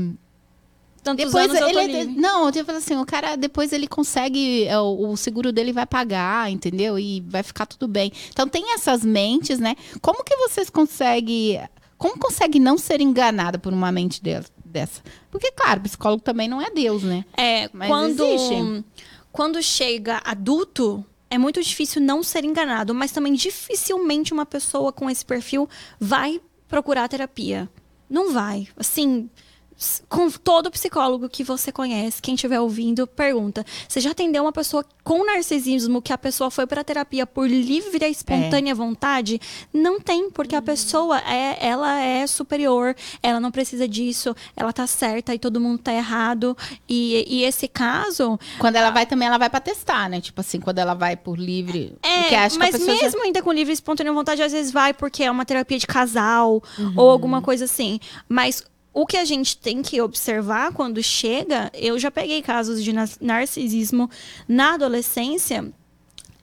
Tantos 1.07 1.25
depois 1.25 1.49
anos 1.49 1.61
eu 1.61 1.71
tô 1.71 1.79
ele 1.79 2.03
livre. 2.03 2.19
não, 2.19 2.47
assim, 2.75 2.97
o 2.97 3.05
cara 3.05 3.35
depois 3.35 3.71
ele 3.71 3.87
consegue, 3.87 4.65
é, 4.65 4.77
o, 4.79 5.09
o 5.11 5.17
seguro 5.17 5.51
dele 5.51 5.71
vai 5.71 5.85
pagar, 5.85 6.51
entendeu? 6.51 6.99
E 6.99 7.21
vai 7.27 7.43
ficar 7.43 7.65
tudo 7.65 7.87
bem. 7.87 8.11
Então 8.29 8.47
tem 8.47 8.73
essas 8.73 9.03
mentes, 9.05 9.57
né? 9.59 9.75
Como 10.01 10.23
que 10.23 10.35
vocês 10.35 10.69
conseguem, 10.69 11.61
como 11.97 12.17
consegue 12.19 12.59
não 12.59 12.77
ser 12.77 12.99
enganada 13.01 13.57
por 13.57 13.71
uma 13.71 13.91
mente 13.91 14.21
de- 14.21 14.43
dessa? 14.65 15.01
Porque 15.31 15.51
claro, 15.51 15.81
psicólogo 15.81 16.21
também 16.21 16.47
não 16.47 16.61
é 16.61 16.69
Deus, 16.69 17.03
né? 17.03 17.23
É, 17.37 17.69
Mas 17.71 17.87
quando, 17.87 18.23
existe. 18.25 18.85
quando 19.31 19.63
chega 19.63 20.21
adulto, 20.25 21.05
é 21.29 21.37
muito 21.37 21.61
difícil 21.61 22.01
não 22.01 22.21
ser 22.23 22.43
enganado, 22.45 22.93
mas 22.93 23.11
também 23.11 23.33
dificilmente 23.33 24.33
uma 24.33 24.45
pessoa 24.45 24.91
com 24.91 25.09
esse 25.09 25.25
perfil 25.25 25.67
vai 25.99 26.41
procurar 26.67 27.07
terapia. 27.07 27.69
Não 28.09 28.31
vai. 28.31 28.67
Assim, 28.77 29.29
com 30.09 30.29
todo 30.31 30.71
psicólogo 30.71 31.29
que 31.29 31.43
você 31.43 31.71
conhece, 31.71 32.21
quem 32.21 32.33
estiver 32.35 32.59
ouvindo, 32.59 33.05
pergunta: 33.05 33.65
você 33.87 33.99
já 33.99 34.11
atendeu 34.11 34.43
uma 34.43 34.51
pessoa 34.51 34.83
com 35.03 35.23
narcisismo 35.25 36.01
que 36.01 36.11
a 36.11 36.17
pessoa 36.17 36.49
foi 36.49 36.65
para 36.65 36.83
terapia 36.83 37.25
por 37.27 37.47
livre 37.47 38.05
e 38.05 38.09
espontânea 38.11 38.73
vontade? 38.73 39.39
Não 39.71 39.99
tem, 39.99 40.29
porque 40.31 40.55
a 40.55 40.61
pessoa 40.61 41.19
é, 41.19 41.57
ela 41.65 41.99
é 42.01 42.25
superior, 42.25 42.95
ela 43.21 43.39
não 43.39 43.51
precisa 43.51 43.87
disso, 43.87 44.35
ela 44.55 44.73
tá 44.73 44.87
certa 44.87 45.33
e 45.33 45.39
todo 45.39 45.59
mundo 45.59 45.77
tá 45.79 45.93
errado. 45.93 46.57
E, 46.89 47.23
e 47.27 47.43
esse 47.43 47.67
caso, 47.67 48.39
Quando 48.59 48.75
ela 48.77 48.89
vai 48.91 49.05
também, 49.05 49.27
ela 49.27 49.37
vai 49.37 49.49
pra 49.49 49.59
testar, 49.59 50.09
né? 50.09 50.19
Tipo 50.19 50.41
assim, 50.41 50.59
quando 50.59 50.79
ela 50.79 50.93
vai 50.95 51.15
por 51.15 51.37
livre, 51.37 51.95
porque 52.01 52.35
é, 52.35 52.49
mas 52.57 52.75
a 52.75 52.77
pessoa 52.79 52.95
já- 52.97 53.03
mesmo 53.03 53.21
ainda 53.23 53.41
com 53.41 53.51
livre 53.51 53.71
e 53.71 53.75
espontânea 53.75 54.11
vontade, 54.11 54.41
às 54.41 54.51
vezes 54.51 54.71
vai 54.71 54.93
porque 54.93 55.23
é 55.23 55.29
uma 55.31 55.45
terapia 55.45 55.77
de 55.77 55.85
casal 55.87 56.61
ou 56.95 57.09
alguma 57.09 57.41
coisa 57.41 57.65
assim. 57.65 57.99
Mas 58.27 58.63
o 58.97 59.05
que 59.05 59.15
a 59.15 59.25
gente 59.25 59.55
tem 59.55 59.83
que 59.83 60.01
observar 60.01 60.73
quando 60.73 61.03
chega, 61.03 61.69
eu 61.75 61.99
já 61.99 62.09
peguei 62.09 62.41
casos 62.41 62.83
de 62.83 62.91
narcisismo 63.21 64.09
na 64.47 64.73
adolescência, 64.73 65.71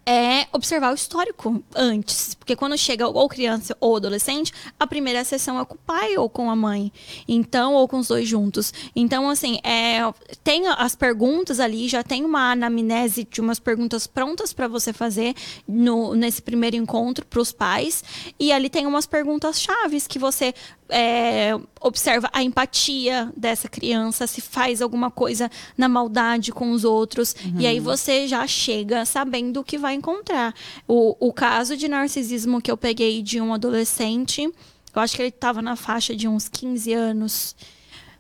é 0.07 0.47
observar 0.53 0.93
o 0.93 0.95
histórico 0.95 1.63
antes. 1.75 2.35
Porque 2.35 2.55
quando 2.55 2.77
chega 2.77 3.09
ou 3.09 3.29
criança 3.29 3.77
ou 3.81 3.97
adolescente, 3.97 4.53
a 4.79 4.87
primeira 4.87 5.25
sessão 5.25 5.59
é 5.59 5.65
com 5.65 5.75
o 5.75 5.79
pai 5.79 6.17
ou 6.17 6.29
com 6.29 6.51
a 6.51 6.57
mãe. 6.57 6.93
Então, 7.27 7.75
ou 7.75 7.89
com 7.89 7.99
os 7.99 8.09
dois 8.09 8.29
juntos. 8.29 8.73
Então, 8.95 9.29
assim, 9.29 9.59
é, 9.63 10.01
tem 10.43 10.67
as 10.69 10.95
perguntas 10.95 11.61
ali, 11.61 11.89
já 11.89 12.03
tem 12.03 12.25
uma 12.25 12.53
anamnese 12.53 13.27
de 13.31 13.41
umas 13.41 13.59
perguntas 13.59 14.07
prontas 14.07 14.53
para 14.53 14.69
você 14.69 14.93
fazer 14.93 15.35
no, 15.67 16.15
nesse 16.15 16.43
primeiro 16.43 16.77
encontro 16.77 17.25
para 17.25 17.41
os 17.41 17.53
pais. 17.53 18.05
E 18.39 18.53
ali 18.53 18.69
tem 18.69 18.87
umas 18.87 19.07
perguntas 19.07 19.61
chaves 19.61 20.07
que 20.07 20.19
você 20.19 20.55
é, 20.89 21.53
observa 21.81 22.29
a 22.33 22.43
empatia 22.43 23.33
dessa 23.37 23.69
criança, 23.69 24.27
se 24.27 24.41
faz 24.41 24.83
alguma 24.83 25.11
coisa 25.11 25.51
na 25.77 25.89
maldade 25.89 26.53
com 26.53 26.71
os 26.71 26.85
outros. 26.85 27.35
E 27.59 27.67
aí 27.67 27.81
você 27.81 28.29
já 28.29 28.47
chega 28.47 29.05
sabendo 29.05 29.61
o 29.61 29.65
que 29.65 29.79
vai 29.79 29.94
encontrar. 29.95 30.55
O, 30.87 31.17
o 31.19 31.33
caso 31.33 31.77
de 31.77 31.89
narcisismo 31.89 32.61
que 32.61 32.71
eu 32.71 32.77
peguei 32.77 33.23
de 33.23 33.41
um 33.41 33.55
adolescente, 33.55 34.43
eu 34.43 35.03
acho 35.03 35.17
que 35.17 35.23
ele 35.23 35.29
estava 35.29 35.63
na 35.63 35.77
faixa 35.77 36.15
de 36.15 36.29
uns 36.29 36.49
15 36.49 36.93
anos. 36.93 37.57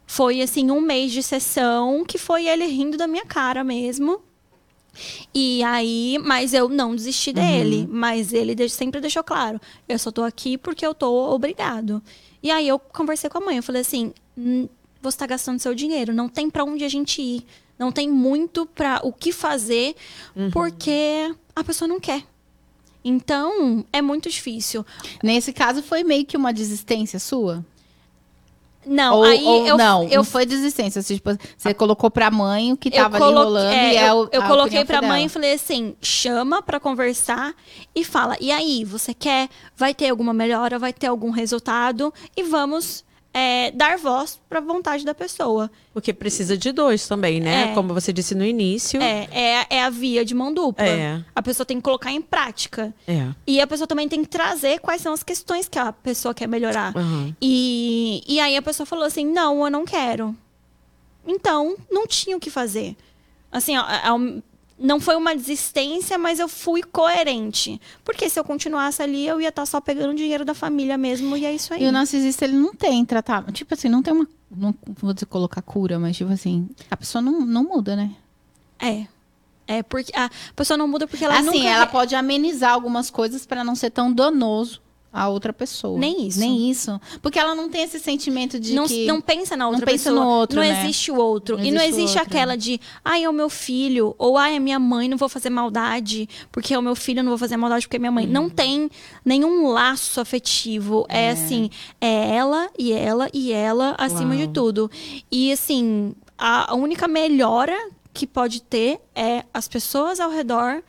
Foi 0.07 0.41
assim, 0.41 0.71
um 0.71 0.81
mês 0.81 1.13
de 1.13 1.23
sessão 1.23 2.05
que 2.05 2.19
foi 2.19 2.47
ele 2.47 2.67
rindo 2.67 2.97
da 2.97 3.07
minha 3.07 3.25
cara 3.25 3.65
mesmo. 3.65 4.21
E 5.35 5.63
aí, 5.65 6.19
mas 6.25 6.55
eu 6.55 6.69
não 6.69 6.95
desisti 6.95 7.33
dele. 7.33 7.89
Mas 7.91 8.33
ele 8.33 8.69
sempre 8.69 9.01
deixou 9.01 9.25
claro: 9.25 9.61
eu 9.89 9.99
só 9.99 10.11
tô 10.11 10.23
aqui 10.23 10.57
porque 10.57 10.87
eu 10.87 10.95
tô 10.95 11.33
obrigado. 11.35 12.03
E 12.43 12.51
aí 12.51 12.69
eu 12.69 12.79
conversei 12.79 13.29
com 13.29 13.39
a 13.39 13.41
mãe, 13.41 13.57
eu 13.57 13.63
falei 13.63 13.83
assim: 13.83 14.13
"Hum, 14.37 14.69
você 15.03 15.19
tá 15.19 15.27
gastando 15.27 15.59
seu 15.61 15.75
dinheiro, 15.75 16.15
não 16.15 16.29
tem 16.29 16.49
pra 16.49 16.65
onde 16.65 16.85
a 16.85 16.89
gente 16.89 17.21
ir. 17.21 17.45
Não 17.79 17.91
tem 17.91 18.09
muito 18.09 18.67
pra 18.67 19.01
o 19.03 19.13
que 19.13 19.33
fazer, 19.33 19.97
porque 20.53 21.35
a 21.55 21.65
pessoa 21.65 21.89
não 21.89 22.01
quer. 22.01 22.23
Então, 23.05 23.85
é 23.93 24.01
muito 24.01 24.31
difícil. 24.31 24.85
Nesse 25.23 25.53
caso 25.53 25.83
foi 25.83 26.03
meio 26.03 26.25
que 26.25 26.37
uma 26.37 26.53
desistência 26.53 27.19
sua? 27.19 27.65
Não, 28.87 29.17
ou, 29.17 29.25
aí 29.25 29.45
ou 29.45 29.67
eu, 29.67 29.77
não, 29.79 30.05
eu 30.05 30.17
não 30.17 30.25
foi 30.25 30.45
desistência. 30.45 31.01
Você, 31.01 31.15
tipo, 31.15 31.31
você 31.57 31.73
colocou 31.73 32.11
pra 32.11 32.31
mãe 32.31 32.73
o 32.73 32.77
que 32.77 32.91
tava 32.91 33.17
ali 33.17 33.35
rolando 33.35 33.75
é, 33.75 33.93
e 33.93 33.97
é 33.97 34.11
eu, 34.11 34.17
o, 34.17 34.29
eu 34.31 34.43
a 34.43 34.47
coloquei 34.47 34.85
pra 34.85 35.01
mãe 35.01 35.25
e 35.25 35.29
falei 35.29 35.55
assim: 35.55 35.97
chama 36.03 36.63
pra 36.63 36.79
conversar 36.79 37.55
e 37.95 38.05
fala. 38.05 38.37
E 38.41 38.51
aí, 38.51 38.85
você 38.85 39.15
quer? 39.15 39.49
Vai 39.77 39.95
ter 39.95 40.11
alguma 40.11 40.35
melhora? 40.35 40.79
Vai 40.79 40.93
ter 40.93 41.07
algum 41.07 41.31
resultado? 41.31 42.13
E 42.37 42.43
vamos 42.43 43.05
é, 43.37 43.73
dar 43.73 43.99
voz 43.99 44.41
pra 44.49 44.61
vontade 44.61 45.05
da 45.05 45.13
pessoa. 45.13 45.69
Porque 45.93 46.13
precisa 46.13 46.57
de 46.57 46.71
dois 46.71 47.09
também, 47.09 47.41
né? 47.41 47.71
É. 47.73 47.75
Como 47.75 47.93
você 47.93 48.13
disse 48.13 48.33
no 48.35 48.45
início. 48.45 49.03
É, 49.03 49.29
é, 49.33 49.67
é 49.69 49.83
a 49.83 49.91
via 49.91 50.25
de 50.25 50.35
mão 50.35 50.55
dupla. 50.55 50.87
É. 50.87 51.25
A 51.35 51.43
pessoa 51.43 51.67
tem 51.67 51.79
que 51.79 51.83
colocar 51.83 52.13
em 52.13 52.23
prática. 52.23 52.95
É. 53.09 53.29
E 53.47 53.61
a 53.61 53.67
pessoa 53.67 53.89
também 53.89 54.09
tem 54.09 54.23
que 54.23 54.29
trazer 54.29 54.79
quais 54.79 55.03
são 55.03 55.13
as 55.13 55.25
questões 55.25 55.69
que 55.69 55.79
a 55.79 55.93
pessoa 55.93 56.33
quer 56.33 56.47
melhorar. 56.47 56.97
Aham. 56.97 57.35
E, 57.43 58.23
e 58.27 58.39
aí 58.39 58.57
a 58.57 58.63
pessoa 58.63 58.87
falou 58.87 59.05
assim: 59.05 59.27
não, 59.27 59.65
eu 59.65 59.71
não 59.71 59.85
quero. 59.85 60.35
Então, 61.27 61.77
não 61.91 62.07
tinha 62.07 62.37
o 62.37 62.41
que 62.41 62.51
fazer. 62.51 62.97
Assim, 63.51 63.77
ó, 63.77 63.81
a- 63.81 64.11
a- 64.13 64.43
não 64.79 65.01
foi 65.01 65.17
uma 65.17 65.35
desistência, 65.35 66.19
mas 66.19 66.39
eu 66.39 66.49
fui 66.49 66.83
coerente. 66.83 67.81
Porque 68.05 68.29
se 68.29 68.39
eu 68.39 68.45
continuasse 68.45 69.03
ali, 69.03 69.27
eu 69.27 69.41
ia 69.41 69.49
estar 69.49 69.67
só 69.67 69.81
pegando 69.81 70.15
dinheiro 70.15 70.45
da 70.45 70.55
família 70.55 70.99
mesmo, 70.99 71.37
e 71.37 71.45
é 71.45 71.55
isso 71.55 71.73
aí. 71.73 71.85
E 71.85 71.87
o 71.87 71.93
narcisista, 71.93 72.45
ele 72.45 72.57
não 72.57 72.75
tem 72.75 73.05
tratamento. 73.05 73.53
Tipo 73.53 73.75
assim, 73.75 73.89
não 73.89 74.03
tem 74.03 74.13
uma. 74.13 74.29
Não 74.51 74.75
vou 75.01 75.13
dizer 75.13 75.27
colocar 75.27 75.63
cura, 75.63 75.99
mas 75.99 76.17
tipo 76.17 76.33
assim, 76.33 76.69
a 76.91 76.97
pessoa 76.97 77.23
não, 77.23 77.41
não 77.41 77.65
muda, 77.65 77.97
né? 77.97 78.15
É. 78.79 79.07
É 79.67 79.83
porque 79.83 80.13
a 80.15 80.31
pessoa 80.55 80.77
não 80.77 80.87
muda 80.87 81.07
porque 81.07 81.25
ela 81.25 81.39
assim, 81.39 81.47
nunca 81.47 81.69
ela 81.69 81.87
pode 81.87 82.15
amenizar 82.15 82.73
algumas 82.73 83.09
coisas 83.09 83.47
pra 83.47 83.65
não 83.65 83.75
ser 83.75 83.91
tão 83.91 84.13
danoso 84.13 84.84
a 85.15 85.29
outra 85.29 85.53
pessoa. 85.53 85.97
Nem 85.97 86.27
isso. 86.27 86.41
Nem 86.41 86.69
isso. 86.69 87.01
Porque 87.23 87.39
ela 87.39 87.55
não 87.55 87.69
tem 87.69 87.83
esse 87.83 88.01
sentimento 88.01 88.59
de 88.59 88.75
não, 88.75 88.85
que. 88.89 89.07
não 89.07 89.21
pensa 89.21 89.57
na 89.57 89.69
outra 89.69 89.81
não 89.81 89.87
pensa 89.87 90.11
pessoa. 90.11 90.25
no 90.25 90.31
outro, 90.31 90.57
não 90.57 90.67
né? 90.67 90.83
existe 90.83 91.13
o 91.13 91.17
outro. 91.17 91.57
Não 91.57 91.65
e 91.65 91.71
não 91.71 91.81
existe 91.81 92.19
outro, 92.19 92.23
aquela 92.23 92.57
de, 92.57 92.81
ai, 93.05 93.23
é 93.23 93.31
o 93.31 93.33
meu 93.33 93.49
filho, 93.49 94.13
ou 94.19 94.37
ai, 94.37 94.57
é 94.57 94.59
minha 94.59 94.81
mãe, 94.81 95.09
não 95.09 95.17
vou 95.17 95.29
fazer 95.29 95.51
maldade, 95.51 96.29
porque 96.51 96.75
é 96.75 96.79
o 96.79 96.83
meu 96.83 96.97
filho, 96.97 97.23
não 97.23 97.31
vou 97.31 97.39
fazer 97.39 97.57
maldade 97.57 97.87
porque 97.87 97.97
é 97.97 98.01
minha 98.01 98.11
mãe. 98.11 98.27
Uhum. 98.27 98.33
Não 98.33 98.51
tem 98.51 98.91
nenhum 99.25 99.69
laço 99.69 100.21
afetivo. 100.21 101.07
É. 101.09 101.31
assim, 101.31 101.71
é 102.01 102.35
ela 102.35 102.69
e 102.77 102.93
ela 102.93 103.29
e 103.33 103.53
ela 103.53 103.95
acima 103.97 104.35
Uau. 104.35 104.39
de 104.39 104.49
tudo. 104.49 104.91
E 105.31 105.53
assim, 105.53 106.13
a 106.37 106.75
única 106.75 107.07
melhora 107.07 107.77
que 108.13 108.27
pode 108.27 108.63
ter 108.63 109.01
é 109.15 109.45
as 109.55 109.69
pessoas 109.69 110.19
ao 110.19 110.31
redor 110.31 110.83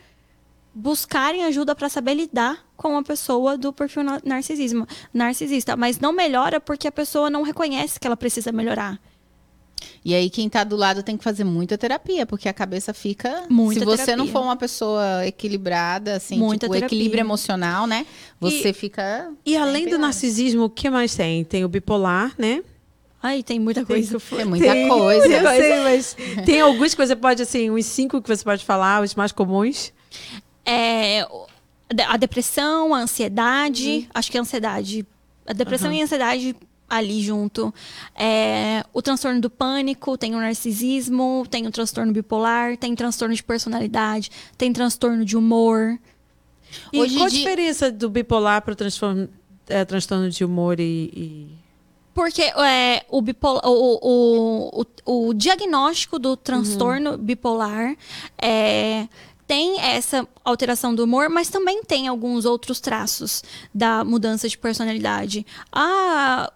buscarem 0.75 1.45
ajuda 1.45 1.73
para 1.73 1.87
saber 1.87 2.13
lidar 2.15 2.65
com 2.75 2.89
uma 2.89 3.01
pessoa 3.03 3.57
do 3.57 3.71
perfil 3.71 4.03
na- 4.03 4.21
narcisismo, 4.25 4.85
narcisista, 5.13 5.77
mas 5.77 5.99
não 5.99 6.11
melhora 6.11 6.59
porque 6.59 6.85
a 6.87 6.91
pessoa 6.91 7.29
não 7.29 7.43
reconhece 7.43 7.97
que 7.97 8.05
ela 8.05 8.17
precisa 8.17 8.51
melhorar. 8.51 8.99
E 10.03 10.13
aí 10.13 10.29
quem 10.29 10.47
tá 10.49 10.63
do 10.63 10.75
lado 10.75 11.01
tem 11.01 11.17
que 11.17 11.23
fazer 11.23 11.43
muita 11.43 11.77
terapia, 11.77 12.25
porque 12.25 12.47
a 12.49 12.53
cabeça 12.53 12.93
fica. 12.93 13.43
Muita 13.49 13.79
se 13.79 13.85
você 13.85 14.05
terapia. 14.05 14.17
não 14.17 14.27
for 14.31 14.41
uma 14.41 14.55
pessoa 14.55 15.25
equilibrada, 15.25 16.15
assim, 16.15 16.37
Muita 16.37 16.65
tipo, 16.65 16.73
terapia. 16.73 16.95
equilíbrio 16.95 17.21
emocional, 17.21 17.87
né? 17.87 18.05
Você 18.39 18.71
fica. 18.73 19.31
E 19.45 19.55
além 19.55 19.87
do 19.87 19.97
narcisismo, 19.97 20.65
o 20.65 20.69
que 20.69 20.89
mais 20.89 21.15
tem? 21.15 21.43
Tem 21.43 21.63
o 21.63 21.67
bipolar, 21.69 22.33
né? 22.37 22.63
Ai, 23.21 23.41
tem 23.41 23.59
muita 23.59 23.83
coisa. 23.85 24.17
É 24.37 24.45
muita 24.45 24.71
Tem, 24.71 24.87
coisa. 24.87 25.27
Eu 25.27 25.49
sei, 25.49 25.79
mas 25.83 26.17
tem 26.45 26.61
alguns 26.61 26.93
que 26.93 27.05
você 27.05 27.15
pode, 27.15 27.41
assim, 27.41 27.71
uns 27.71 27.85
cinco 27.85 28.21
que 28.21 28.27
você 28.27 28.43
pode 28.43 28.63
falar, 28.63 29.01
os 29.01 29.15
mais 29.15 29.31
comuns. 29.31 29.91
É, 30.65 31.27
a 32.07 32.17
depressão, 32.17 32.93
a 32.93 32.99
ansiedade, 32.99 34.09
acho 34.13 34.31
que 34.31 34.37
a 34.37 34.41
ansiedade. 34.41 35.05
A 35.45 35.53
depressão 35.53 35.91
e 35.93 36.01
a 36.01 36.03
ansiedade 36.03 36.55
ali 36.89 37.21
junto. 37.21 37.73
É, 38.15 38.83
o 38.93 39.01
transtorno 39.01 39.39
do 39.41 39.49
pânico, 39.49 40.17
tem 40.17 40.33
o 40.35 40.39
narcisismo, 40.39 41.45
tem 41.49 41.65
o 41.67 41.71
transtorno 41.71 42.11
bipolar, 42.11 42.77
tem 42.77 42.95
transtorno 42.95 43.33
de 43.35 43.43
personalidade, 43.43 44.31
tem 44.57 44.71
transtorno 44.73 45.23
de 45.23 45.37
humor. 45.37 45.97
E 46.91 46.99
Hoje 46.99 47.15
qual 47.15 47.25
a 47.27 47.29
dia- 47.29 47.39
diferença 47.39 47.91
do 47.91 48.09
bipolar 48.09 48.61
para 48.61 48.73
o 48.73 48.75
transtorno, 48.75 49.29
é, 49.67 49.85
transtorno 49.85 50.29
de 50.29 50.43
humor 50.43 50.79
e... 50.79 50.83
e- 51.15 51.47
Porque 52.13 52.41
é, 52.43 53.05
o, 53.09 53.21
bipolar, 53.21 53.61
o, 53.65 53.99
o, 54.01 54.85
o, 55.05 55.27
o 55.29 55.33
diagnóstico 55.33 56.17
do 56.17 56.35
transtorno 56.35 57.17
bipolar 57.17 57.95
é, 58.41 59.07
tem 59.47 59.79
essa 59.79 60.27
alteração 60.43 60.93
do 60.93 61.03
humor, 61.03 61.29
mas 61.29 61.49
também 61.49 61.83
tem 61.83 62.07
alguns 62.07 62.45
outros 62.45 62.79
traços 62.79 63.43
da 63.73 64.03
mudança 64.03 64.49
de 64.49 64.57
personalidade. 64.57 65.45
Ah, 65.71 66.51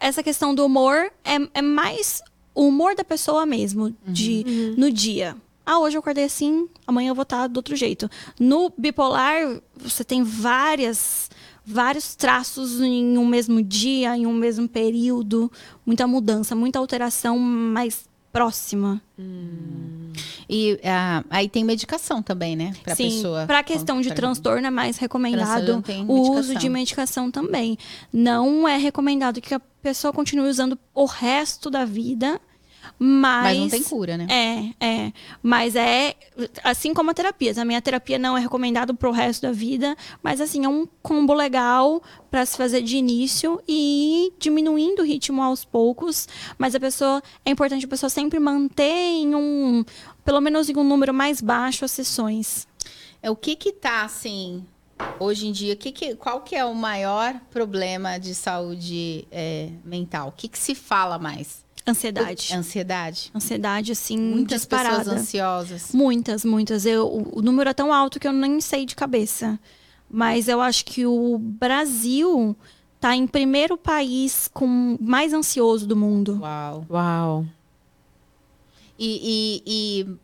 essa 0.00 0.22
questão 0.22 0.54
do 0.54 0.64
humor 0.64 1.10
é, 1.24 1.36
é 1.54 1.62
mais 1.62 2.22
o 2.54 2.68
humor 2.68 2.94
da 2.94 3.04
pessoa 3.04 3.44
mesmo, 3.44 3.94
de, 4.06 4.74
no 4.76 4.90
dia. 4.90 5.36
Ah, 5.66 5.78
hoje 5.78 5.96
eu 5.96 6.00
acordei 6.00 6.24
assim, 6.24 6.68
amanhã 6.86 7.10
eu 7.10 7.14
vou 7.14 7.22
estar 7.22 7.46
do 7.46 7.56
outro 7.56 7.74
jeito. 7.74 8.08
No 8.38 8.72
bipolar, 8.76 9.60
você 9.76 10.04
tem 10.04 10.22
várias 10.22 11.30
vários 11.66 12.14
traços 12.14 12.80
em 12.80 13.16
um 13.16 13.26
mesmo 13.26 13.62
dia, 13.62 14.14
em 14.14 14.26
um 14.26 14.34
mesmo 14.34 14.68
período, 14.68 15.50
muita 15.86 16.06
mudança, 16.06 16.54
muita 16.54 16.78
alteração 16.78 17.38
mais 17.38 18.06
próxima. 18.34 19.00
E 20.50 20.80
ah, 20.84 21.22
aí 21.30 21.48
tem 21.48 21.64
medicação 21.64 22.20
também, 22.20 22.56
né? 22.56 22.74
Pra 22.82 22.96
Sim, 22.96 23.04
pessoa. 23.08 23.46
para 23.46 23.62
questão 23.62 24.00
de 24.00 24.08
Pra- 24.08 24.16
transtorno 24.16 24.66
é 24.66 24.70
mais 24.70 24.98
recomendado 24.98 25.84
o 26.08 26.32
uso 26.36 26.56
de 26.56 26.68
medicação 26.68 27.30
também. 27.30 27.78
Não 28.12 28.66
é 28.68 28.76
recomendado 28.76 29.40
que 29.40 29.54
a 29.54 29.60
pessoa 29.80 30.12
continue 30.12 30.48
usando 30.48 30.76
o 30.92 31.04
resto 31.04 31.70
da 31.70 31.84
vida, 31.84 32.40
mas 32.98 33.42
Mas 33.44 33.58
não 33.58 33.68
tem 33.68 33.82
cura, 33.82 34.16
né? 34.16 34.26
É, 34.30 34.86
é. 34.86 35.12
Mas 35.42 35.74
é 35.74 36.14
assim 36.62 36.94
como 36.94 37.10
a 37.10 37.14
terapia. 37.14 37.52
A 37.76 37.80
terapia 37.80 38.18
não 38.18 38.36
é 38.36 38.40
recomendado 38.40 38.94
pro 38.94 39.10
resto 39.10 39.42
da 39.42 39.52
vida, 39.52 39.96
mas 40.22 40.40
assim, 40.40 40.64
é 40.64 40.68
um 40.68 40.86
combo 41.02 41.34
legal 41.34 42.02
para 42.30 42.46
se 42.46 42.56
fazer 42.56 42.82
de 42.82 42.96
início 42.96 43.60
e 43.66 44.26
ir 44.26 44.32
diminuindo 44.38 45.02
o 45.02 45.04
ritmo 45.04 45.42
aos 45.42 45.64
poucos. 45.64 46.28
Mas 46.56 46.74
a 46.74 46.80
pessoa, 46.80 47.22
é 47.44 47.50
importante 47.50 47.84
a 47.84 47.88
pessoa 47.88 48.08
sempre 48.10 48.38
manter 48.38 48.84
em 48.84 49.34
um, 49.34 49.84
pelo 50.24 50.40
menos 50.40 50.68
em 50.68 50.76
um 50.76 50.84
número 50.84 51.12
mais 51.12 51.40
baixo 51.40 51.84
as 51.84 51.90
sessões. 51.90 52.66
É 53.20 53.30
o 53.30 53.36
que 53.36 53.56
que 53.56 53.72
tá 53.72 54.04
assim 54.04 54.64
hoje 55.18 55.48
em 55.48 55.52
dia? 55.52 55.74
Que 55.74 55.90
que, 55.90 56.14
qual 56.14 56.42
que 56.42 56.54
é 56.54 56.64
o 56.64 56.74
maior 56.74 57.40
problema 57.50 58.18
de 58.18 58.34
saúde 58.34 59.26
é, 59.32 59.70
mental? 59.84 60.28
O 60.28 60.32
que 60.32 60.46
que 60.48 60.58
se 60.58 60.74
fala 60.74 61.18
mais? 61.18 61.63
Ansiedade. 61.86 62.54
Ansiedade. 62.54 63.30
Ansiedade, 63.34 63.92
assim, 63.92 64.16
Muitas 64.18 64.62
disparada. 64.62 64.98
pessoas 64.98 65.20
ansiosas. 65.20 65.92
Muitas, 65.92 66.44
muitas. 66.44 66.86
Eu, 66.86 67.06
o, 67.06 67.38
o 67.40 67.42
número 67.42 67.68
é 67.68 67.74
tão 67.74 67.92
alto 67.92 68.18
que 68.18 68.26
eu 68.26 68.32
nem 68.32 68.60
sei 68.60 68.86
de 68.86 68.96
cabeça. 68.96 69.58
Mas 70.10 70.48
eu 70.48 70.60
acho 70.60 70.84
que 70.84 71.04
o 71.04 71.36
Brasil 71.38 72.56
tá 73.00 73.14
em 73.14 73.26
primeiro 73.26 73.76
país 73.76 74.48
com 74.52 74.96
mais 75.00 75.32
ansioso 75.34 75.86
do 75.86 75.94
mundo. 75.96 76.38
Uau. 76.40 76.86
Uau. 76.88 77.46
E, 78.98 79.62
e- 79.66 80.06
e 80.06 80.16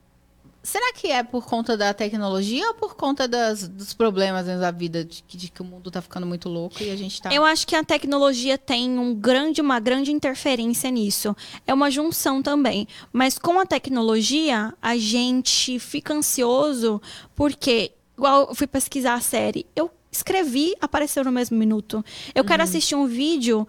será 0.62 0.92
que 0.92 1.08
é 1.10 1.22
por 1.22 1.44
conta 1.46 1.76
da 1.76 1.92
tecnologia 1.94 2.66
ou 2.68 2.74
por 2.74 2.94
conta 2.94 3.26
das- 3.26 3.66
dos 3.66 3.94
problemas 3.94 4.44
dentro 4.46 4.60
da 4.60 4.70
vida 4.70 5.04
de, 5.04 5.22
que- 5.22 5.36
de 5.36 5.48
que 5.48 5.62
o 5.62 5.64
mundo 5.64 5.90
tá 5.90 6.02
ficando 6.02 6.26
muito 6.26 6.48
louco 6.48 6.82
e 6.82 6.90
a 6.90 6.96
gente 6.96 7.20
tá 7.22 7.32
Eu 7.32 7.44
acho 7.44 7.66
que 7.66 7.74
a 7.74 7.82
tecnologia 7.82 8.58
tem 8.58 8.98
um 8.98 9.14
grande, 9.14 9.60
uma 9.60 9.80
grande 9.80 10.12
interferência 10.12 10.90
nisso. 10.90 11.34
É 11.66 11.72
uma 11.72 11.90
junção 11.90 12.42
também. 12.42 12.86
Mas 13.12 13.38
com 13.38 13.58
a 13.58 13.64
tecnologia, 13.66 14.74
a 14.82 14.96
gente 14.98 15.78
fica 15.78 16.12
ansioso 16.14 17.00
porque, 17.34 17.92
igual 18.16 18.48
eu 18.48 18.54
fui 18.54 18.66
pesquisar 18.66 19.14
a 19.14 19.20
série, 19.20 19.66
eu 19.74 19.90
escrevi, 20.12 20.74
apareceu 20.80 21.24
no 21.24 21.32
mesmo 21.32 21.56
minuto. 21.56 22.04
Eu 22.34 22.44
quero 22.44 22.62
assistir 22.62 22.94
um 22.94 23.06
vídeo. 23.06 23.66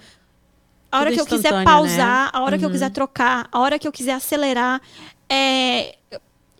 A 0.91 0.99
hora 0.99 1.09
Tudo 1.11 1.15
que 1.15 1.21
eu 1.21 1.25
quiser 1.37 1.49
instantâneo, 1.53 1.65
pausar, 1.65 2.25
né? 2.25 2.29
a 2.33 2.41
hora 2.41 2.57
que 2.57 2.65
eu 2.65 2.67
Uhum. 2.67 2.73
quiser 2.73 2.89
trocar, 2.91 3.47
a 3.49 3.59
hora 3.59 3.79
que 3.79 3.87
eu 3.87 3.91
quiser 3.93 4.11
acelerar, 4.13 4.81
é, 5.29 5.95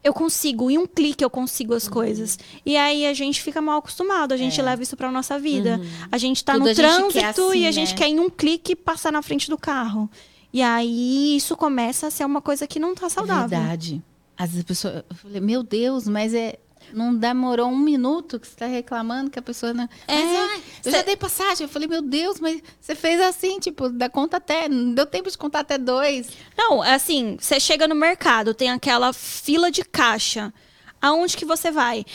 eu 0.04 0.14
consigo, 0.14 0.70
em 0.72 0.78
um 0.78 0.88
clique 0.88 1.24
eu 1.24 1.30
consigo 1.30 1.72
Uhum. 1.72 1.78
as 1.78 1.88
coisas. 1.88 2.40
E 2.66 2.76
aí 2.76 3.06
a 3.06 3.14
gente 3.14 3.42
fica 3.42 3.62
mal 3.62 3.80
acostumado, 3.80 4.34
a 4.34 4.38
gente 4.38 4.60
leva 4.62 4.82
isso 4.82 4.98
pra 4.98 5.12
nossa 5.12 5.38
vida. 5.40 5.80
A 6.12 6.18
gente 6.18 6.44
tá 6.44 6.54
É. 6.54 6.56
Tudo 6.56 6.68
no 6.68 6.74
gente 6.74 6.78
trânsito 7.14 7.50
assim, 7.50 7.60
e 7.60 7.68
a 7.68 7.72
gente 7.72 7.92
né? 7.92 7.98
quer 7.98 8.08
em 8.08 8.20
um 8.20 8.30
clique 8.30 8.76
passar 8.76 9.12
na 9.12 9.22
frente 9.22 9.50
do 9.50 9.58
carro. 9.58 10.10
E 10.54 10.62
aí 10.62 11.36
isso 11.38 11.56
começa 11.56 12.08
a 12.08 12.12
ser 12.12 12.26
uma 12.26 12.42
coisa 12.42 12.68
que 12.68 12.80
não 12.80 12.94
tá 12.96 13.10
saudável. 13.10 13.58
Verdade. 13.60 14.02
Às 14.38 14.50
vezes 14.50 14.64
a 14.64 14.68
pessoa. 14.68 15.06
Eu 15.10 15.16
falei, 15.16 15.40
meu 15.40 15.64
Deus, 15.64 16.08
mas 16.08 16.34
é. 16.34 16.58
Não 16.94 17.16
demorou 17.16 17.68
um 17.68 17.78
minuto 17.78 18.40
que 18.40 18.48
você 18.48 18.56
tá 18.56 18.66
reclamando 18.66 19.30
que 19.32 19.40
a 19.40 19.42
pessoa 19.42 19.74
não. 19.74 19.88
É, 20.08 20.16
mas, 20.16 20.38
ai, 20.52 20.58
eu 20.58 20.92
cê- 20.92 20.92
já 20.92 21.02
dei 21.04 21.16
passagem. 21.16 21.66
Eu 21.66 21.70
falei, 21.70 21.88
meu 21.88 22.02
Deus, 22.02 22.40
mas 22.40 22.62
você 22.80 22.96
fez 22.96 23.20
assim, 23.22 23.60
tipo, 23.60 23.90
dá 23.90 24.10
conta 24.10 24.38
até. 24.38 24.68
Não 24.70 24.94
deu 24.94 25.06
tempo 25.06 25.30
de 25.30 25.38
contar 25.38 25.60
até 25.62 25.78
dois. 25.78 26.28
Não, 26.58 26.82
assim, 26.82 27.38
você 27.40 27.60
chega 27.60 27.88
no 27.88 27.96
mercado, 27.96 28.54
tem 28.54 28.70
aquela 28.70 29.14
fila 29.14 29.72
de 29.72 29.84
caixa. 29.84 30.54
Aonde 31.02 31.36
que 31.36 31.46
você 31.46 31.72
vai? 31.72 32.06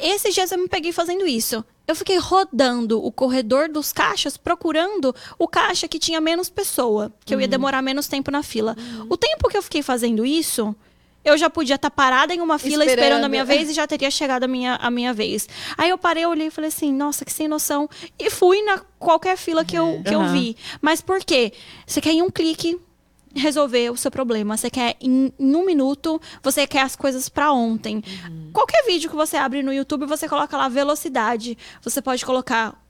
Esses 0.00 0.34
dias 0.34 0.50
eu 0.50 0.58
me 0.58 0.68
peguei 0.68 0.90
fazendo 0.92 1.26
isso. 1.26 1.62
Eu 1.86 1.94
fiquei 1.94 2.16
rodando 2.18 3.04
o 3.04 3.12
corredor 3.12 3.68
dos 3.68 3.92
caixas, 3.92 4.36
procurando 4.36 5.14
o 5.38 5.46
caixa 5.46 5.86
que 5.86 5.98
tinha 5.98 6.20
menos 6.20 6.48
pessoa, 6.48 7.12
que 7.24 7.34
eu 7.34 7.40
ia 7.40 7.46
demorar 7.46 7.82
menos 7.82 8.08
tempo 8.08 8.30
na 8.30 8.42
fila. 8.42 8.74
O 9.08 9.16
tempo 9.16 9.48
que 9.48 9.56
eu 9.56 9.62
fiquei 9.62 9.82
fazendo 9.82 10.24
isso, 10.26 10.74
eu 11.26 11.36
já 11.36 11.50
podia 11.50 11.74
estar 11.74 11.90
parada 11.90 12.32
em 12.32 12.40
uma 12.40 12.56
fila 12.56 12.84
esperando. 12.84 13.04
Esperando. 13.04 13.24
a 13.24 13.28
minha 13.28 13.44
vez 13.44 13.68
e 13.68 13.72
já 13.72 13.84
teria 13.84 14.10
chegado 14.12 14.44
a 14.44 14.48
minha, 14.48 14.76
a 14.76 14.88
minha 14.90 15.12
vez. 15.12 15.48
Aí 15.76 15.90
eu 15.90 15.98
parei, 15.98 16.24
olhei 16.24 16.46
e 16.46 16.50
falei 16.52 16.68
assim, 16.68 16.92
nossa, 16.92 17.24
que 17.24 17.32
sem 17.32 17.48
noção. 17.48 17.90
E 18.16 18.30
fui 18.30 18.62
na 18.62 18.78
qualquer 18.96 19.36
fila 19.36 19.64
que 19.64 19.76
eu, 19.76 20.00
que 20.06 20.14
eu 20.14 20.20
Aham. 20.20 20.32
vi. 20.32 20.56
Mas 20.80 21.00
por 21.00 21.18
quê? 21.24 21.52
Você 21.84 22.00
quer 22.00 22.12
em 22.12 22.22
um 22.22 22.30
clique 22.30 22.78
resolver 23.34 23.90
o 23.90 23.96
seu 23.96 24.10
problema. 24.10 24.56
Você 24.56 24.70
quer 24.70 24.94
em, 25.00 25.32
em 25.36 25.56
um 25.56 25.66
minuto, 25.66 26.20
você 26.40 26.64
quer 26.64 26.82
as 26.82 26.94
coisas 26.94 27.28
pra 27.28 27.52
ontem. 27.52 28.04
Qualquer 28.52 28.84
vídeo 28.86 29.10
que 29.10 29.16
você 29.16 29.36
abre 29.36 29.64
no 29.64 29.72
YouTube, 29.72 30.06
você 30.06 30.28
coloca 30.28 30.56
lá 30.56 30.68
velocidade. 30.68 31.58
Você 31.82 32.00
pode 32.00 32.24
colocar 32.24 32.80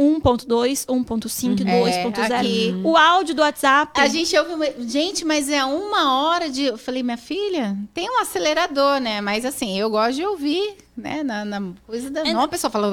1.2, 0.00 0.86
1.5, 0.86 1.66
É, 1.68 2.04
2.0. 2.04 2.32
aqui- 2.34 2.74
O 2.82 2.96
áudio 2.96 3.34
do 3.34 3.42
WhatsApp. 3.42 4.00
A 4.00 4.08
gente 4.08 4.36
ouve. 4.38 4.54
uma- 4.54 4.70
Gente, 4.88 5.24
mas 5.24 5.48
é 5.50 5.62
uma 5.64 6.14
hora 6.24 6.48
de. 6.48 6.64
Eu 6.64 6.78
falei, 6.78 7.02
minha 7.02 7.18
filha, 7.18 7.76
tem 7.92 8.08
um 8.08 8.20
acelerador, 8.20 8.98
né? 9.00 9.20
Mas 9.20 9.44
assim, 9.44 9.78
eu 9.78 9.90
gosto 9.90 10.14
de 10.16 10.24
ouvir, 10.24 10.74
né? 10.96 11.22
Na, 11.22 11.44
na 11.44 11.62
coisa 11.86 12.10
da. 12.10 12.20
É- 12.26 12.32
Não, 12.32 12.40
a 12.42 12.48
pessoa 12.48 12.70
fala. 12.70 12.90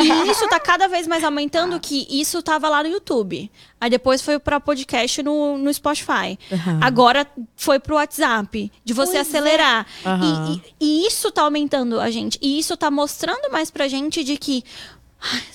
E 0.00 0.30
isso 0.30 0.48
tá 0.48 0.58
cada 0.60 0.88
vez 0.88 1.06
mais 1.06 1.22
aumentando, 1.24 1.78
que 1.80 2.06
isso 2.10 2.42
tava 2.42 2.68
lá 2.68 2.82
no 2.82 2.88
YouTube. 2.88 3.50
Aí 3.80 3.88
depois 3.90 4.20
foi 4.20 4.38
pra 4.40 4.58
podcast 4.58 5.22
no, 5.22 5.56
no 5.56 5.72
Spotify. 5.72 6.36
Aham. 6.52 6.80
Agora 6.82 7.26
foi 7.56 7.78
pro 7.78 7.94
WhatsApp, 7.94 8.72
de 8.84 8.92
você 8.92 9.12
Pois 9.12 9.16
é. 9.16 9.20
acelerar. 9.20 9.86
E- 10.04 10.08
Aham. 10.08 10.60
E, 10.80 11.02
e 11.04 11.06
isso 11.06 11.30
tá 11.30 11.42
aumentando 11.42 12.00
a 12.00 12.10
gente. 12.10 12.38
E 12.42 12.58
isso 12.58 12.76
tá 12.76 12.90
mostrando 12.90 13.50
mais 13.52 13.70
pra 13.70 13.86
gente 13.86 14.24
de 14.24 14.36
que 14.36 14.64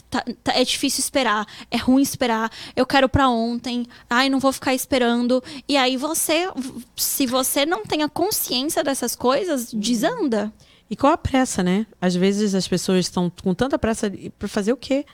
tá- 0.09 0.23
tá- 0.43 0.53
é 0.53 0.63
difícil 0.63 0.99
esperar, 0.99 1.45
é 1.71 1.77
ruim 1.77 2.01
esperar, 2.01 2.51
eu 2.75 2.85
quero 2.85 3.07
pra 3.09 3.29
ontem, 3.29 3.85
ai, 4.09 4.29
não 4.29 4.39
vou 4.39 4.51
ficar 4.51 4.73
esperando. 4.73 5.43
E 5.67 5.75
aí 5.77 5.97
você, 5.97 6.47
se 6.95 7.25
você 7.25 7.65
não 7.65 7.83
tem 7.85 8.03
a 8.03 8.09
consciência 8.09 8.83
dessas 8.83 9.15
coisas, 9.15 9.73
desanda. 9.73 10.51
E 10.89 10.95
qual 10.95 11.13
a 11.13 11.17
pressa, 11.17 11.63
né? 11.63 11.87
Às 11.99 12.13
vezes 12.15 12.53
as 12.53 12.67
pessoas 12.67 13.05
estão 13.05 13.31
com 13.41 13.53
tanta 13.53 13.79
pressa 13.79 14.11
para 14.37 14.47
fazer 14.47 14.73
o 14.73 14.77
quê? 14.77 15.05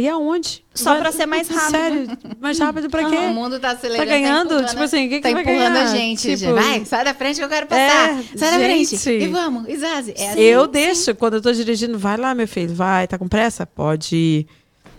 Ir 0.00 0.08
aonde? 0.08 0.64
Só 0.74 0.94
pra 0.96 1.12
ser 1.12 1.26
mais 1.26 1.48
rápido. 1.50 1.70
Sério, 1.70 2.18
mais 2.40 2.58
rápido 2.58 2.88
pra 2.90 3.06
O 3.06 3.10
quê? 3.10 3.18
mundo 3.28 3.60
tá 3.60 3.70
acelerando. 3.72 4.08
Tá 4.08 4.14
ganhando? 4.14 4.44
empurrando- 4.54 4.68
Tipo 4.70 4.82
assim, 4.82 5.06
o 5.06 5.08
que 5.08 5.16
que 5.16 5.20
tá 5.22 5.28
você 5.28 5.34
vai 5.34 5.42
empurrando 5.42 5.72
ganhar? 5.74 5.84
a 5.84 5.86
gente. 5.96 6.20
Tipo- 6.22 6.36
gente. 6.36 6.52
Vai, 6.52 6.84
sai 6.84 7.04
da 7.04 7.14
frente 7.14 7.36
que 7.38 7.44
eu 7.44 7.48
quero 7.48 7.66
passar. 7.66 8.10
É, 8.10 8.22
sai 8.38 8.50
da 8.52 8.58
frente. 8.58 8.96
gente. 8.96 9.10
E 9.10 9.26
vamos, 9.28 9.68
Isazi. 9.68 10.14
É 10.16 10.30
assim. 10.30 10.40
eu 10.40 10.66
deixo, 10.66 11.14
quando 11.14 11.34
eu 11.34 11.42
tô 11.42 11.52
dirigindo, 11.52 11.98
vai 11.98 12.16
lá, 12.16 12.34
meu 12.34 12.48
filho, 12.48 12.74
vai, 12.74 13.06
tá 13.06 13.18
com 13.18 13.28
pressa? 13.28 13.66
Pode 13.66 14.16
ir. 14.16 14.46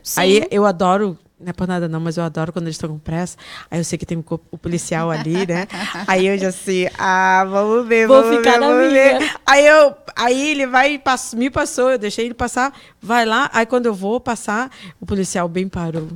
Sim. 0.03 0.21
Aí 0.21 0.47
eu 0.51 0.65
adoro 0.65 1.17
não 1.43 1.49
é 1.49 1.53
por 1.53 1.67
nada 1.67 1.87
não, 1.87 1.99
mas 1.99 2.17
eu 2.17 2.23
adoro 2.23 2.51
quando 2.51 2.65
eles 2.65 2.75
estão 2.75 2.89
com 2.89 2.97
pressa. 2.97 3.37
Aí 3.69 3.79
eu 3.79 3.83
sei 3.83 3.97
que 3.97 4.05
tem 4.05 4.17
o 4.51 4.57
policial 4.57 5.11
ali, 5.11 5.45
né? 5.45 5.67
Aí 6.07 6.25
eu 6.27 6.37
já 6.37 6.51
sei, 6.51 6.89
ah, 6.97 7.45
vamos 7.49 7.87
ver, 7.87 8.07
Vou 8.07 8.21
vamos 8.23 8.37
ficar 8.37 8.53
ver, 8.53 8.59
na 8.59 8.67
vamos 8.67 8.91
minha. 8.91 9.19
ver. 9.19 9.31
Aí 9.45 9.65
eu, 9.65 9.95
aí 10.15 10.49
ele 10.51 10.65
vai, 10.67 10.93
e 10.93 10.99
pass- 10.99 11.33
me 11.33 11.49
passou, 11.49 11.91
eu 11.91 11.97
deixei 11.97 12.25
ele 12.25 12.33
passar, 12.33 12.73
vai 13.01 13.25
lá. 13.25 13.49
Aí 13.53 13.65
quando 13.65 13.85
eu 13.85 13.93
vou 13.93 14.19
passar, 14.19 14.71
o 14.99 15.05
policial 15.05 15.47
bem 15.47 15.67
parou. 15.67 16.07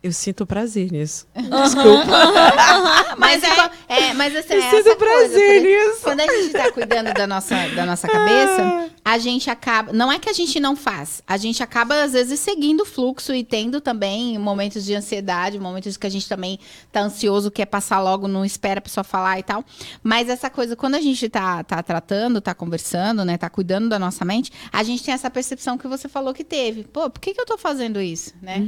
Eu 0.00 0.12
sinto 0.12 0.46
prazer 0.46 0.92
nisso. 0.92 1.26
Desculpa. 1.34 2.06
Mas, 3.18 3.42
é, 3.42 3.48
é, 3.88 4.14
mas 4.14 4.34
assim, 4.36 4.54
Eu 4.54 4.60
é 4.62 4.70
sinto 4.70 4.88
essa 4.88 4.96
coisa. 4.96 4.96
prazer 4.96 5.60
por- 5.60 5.68
nisso. 5.68 6.00
Quando 6.02 6.20
a 6.20 6.26
gente 6.26 6.52
tá 6.52 6.72
cuidando 6.72 7.12
da 7.12 7.26
nossa, 7.26 7.54
da 7.74 7.84
nossa 7.84 8.06
cabeça, 8.06 8.90
a 9.10 9.16
gente 9.16 9.48
acaba. 9.48 9.90
Não 9.90 10.12
é 10.12 10.18
que 10.18 10.28
a 10.28 10.34
gente 10.34 10.60
não 10.60 10.76
faz. 10.76 11.22
A 11.26 11.38
gente 11.38 11.62
acaba, 11.62 12.02
às 12.02 12.12
vezes, 12.12 12.38
seguindo 12.40 12.82
o 12.82 12.84
fluxo 12.84 13.34
e 13.34 13.42
tendo 13.42 13.80
também 13.80 14.36
momentos 14.36 14.84
de 14.84 14.94
ansiedade, 14.94 15.58
momentos 15.58 15.96
que 15.96 16.06
a 16.06 16.10
gente 16.10 16.28
também 16.28 16.58
tá 16.92 17.00
ansioso, 17.00 17.50
quer 17.50 17.64
passar 17.64 18.02
logo, 18.02 18.28
não 18.28 18.44
espera 18.44 18.80
a 18.80 18.82
pessoa 18.82 19.02
falar 19.02 19.38
e 19.38 19.42
tal. 19.42 19.64
Mas 20.02 20.28
essa 20.28 20.50
coisa, 20.50 20.76
quando 20.76 20.94
a 20.96 21.00
gente 21.00 21.26
tá, 21.30 21.64
tá 21.64 21.82
tratando, 21.82 22.38
tá 22.38 22.54
conversando, 22.54 23.24
né? 23.24 23.38
Tá 23.38 23.48
cuidando 23.48 23.88
da 23.88 23.98
nossa 23.98 24.26
mente, 24.26 24.52
a 24.70 24.82
gente 24.82 25.02
tem 25.02 25.14
essa 25.14 25.30
percepção 25.30 25.78
que 25.78 25.88
você 25.88 26.06
falou 26.06 26.34
que 26.34 26.44
teve. 26.44 26.84
Pô, 26.84 27.08
por 27.08 27.18
que, 27.18 27.32
que 27.32 27.40
eu 27.40 27.46
tô 27.46 27.56
fazendo 27.56 28.02
isso, 28.02 28.34
né? 28.42 28.62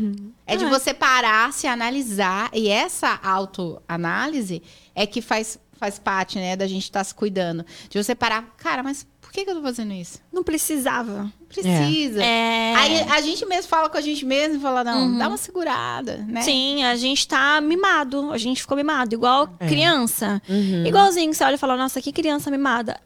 É 0.47 0.57
de 0.57 0.65
Ah. 0.65 0.71
você 0.71 0.95
parar, 0.95 1.53
se 1.53 1.67
analisar. 1.67 2.49
E 2.55 2.67
essa 2.71 3.21
autoanálise 3.23 4.63
é 4.95 5.07
que 5.07 5.21
faz, 5.21 5.59
faz 5.73 5.99
parte, 5.99 6.39
né, 6.39 6.57
da 6.57 6.67
gente 6.67 6.85
estar 6.85 7.05
se 7.05 7.15
cuidando. 7.15 7.65
De 7.91 8.03
você 8.03 8.15
parar, 8.15 8.55
cara, 8.57 8.83
mas 8.83 9.07
por 9.31 9.35
que, 9.35 9.45
que 9.45 9.51
eu 9.53 9.55
tô 9.55 9.63
fazendo 9.63 9.93
isso? 9.93 10.19
Não 10.33 10.43
precisava. 10.43 11.23
Não 11.23 11.33
precisa. 11.49 12.21
É... 12.21 12.75
Aí 12.75 13.01
a 13.13 13.21
gente 13.21 13.47
mesmo 13.47 13.69
fala 13.69 13.89
com 13.89 13.97
a 13.97 14.01
gente 14.01 14.25
mesmo 14.27 14.57
e 14.57 14.61
fala, 14.61 14.83
não, 14.83 15.17
dá 15.17 15.29
uma 15.29 15.37
segurada, 15.37 16.17
né? 16.27 16.43
Sim, 16.43 16.83
a 16.83 16.97
gente 16.97 17.29
tá 17.29 17.61
mimado. 17.61 18.33
A 18.33 18.39
gente 18.39 18.61
ficou 18.61 18.77
mimado, 18.77 19.15
igual 19.15 19.49
É. 19.61 19.69
criança. 19.69 20.43
Uhum. 20.49 20.85
Igualzinho 20.85 21.31
que 21.31 21.37
você 21.37 21.45
olha 21.45 21.55
e 21.55 21.59
fala, 21.59 21.77
nossa, 21.77 22.01
que 22.03 22.11
criança 22.11 22.51
mimada. 22.51 22.99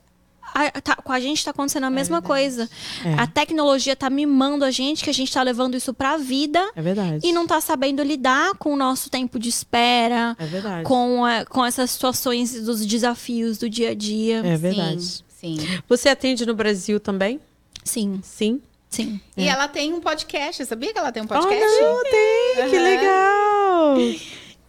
A- 0.54 0.70
tá- 0.80 0.96
com 0.96 1.12
a 1.12 1.20
gente 1.20 1.44
tá 1.44 1.50
acontecendo 1.50 1.84
a 1.84 1.90
mesma 1.90 2.22
coisa. 2.22 2.70
É. 3.04 3.14
A 3.20 3.26
tecnologia 3.26 3.94
tá 3.94 4.08
mimando 4.08 4.64
a 4.64 4.70
gente, 4.70 5.04
que 5.04 5.10
a 5.10 5.12
gente 5.14 5.30
tá 5.30 5.42
levando 5.42 5.76
isso 5.76 5.92
pra 5.92 6.16
vida 6.16 6.70
É 6.74 6.80
verdade. 6.80 7.26
e 7.26 7.32
não 7.34 7.46
tá 7.46 7.60
sabendo 7.60 8.02
lidar 8.02 8.54
com 8.56 8.72
o 8.72 8.76
nosso 8.76 9.10
tempo 9.10 9.38
de 9.38 9.50
espera, 9.50 10.34
É 10.38 10.46
verdade. 10.46 10.84
com, 10.84 11.22
a- 11.24 11.44
com 11.44 11.62
essas 11.64 11.90
situações 11.90 12.54
dos 12.62 12.86
desafios 12.86 13.58
do 13.58 13.68
dia 13.68 13.90
a 13.90 13.94
dia. 13.94 14.38
É 14.42 14.56
verdade. 14.56 15.02
Sim, 15.02 15.24
sim. 15.44 15.56
Você 15.88 16.08
atende 16.08 16.46
no 16.46 16.54
Brasil 16.54 16.98
também? 16.98 17.38
Sim, 17.84 18.20
Sim. 18.22 18.62
sim. 18.88 19.20
E 19.36 19.46
ela 19.46 19.68
tem 19.68 19.92
um 19.92 20.00
podcast, 20.00 20.64
sabia 20.64 20.92
que 20.92 20.98
ela 20.98 21.12
tem 21.12 21.22
um 21.22 21.26
podcast? 21.26 21.62
Oh, 21.62 21.94
não, 21.94 22.02
tem! 22.04 22.70
Que 22.70 22.76
Aham. 22.76 22.82
legal! 22.82 23.96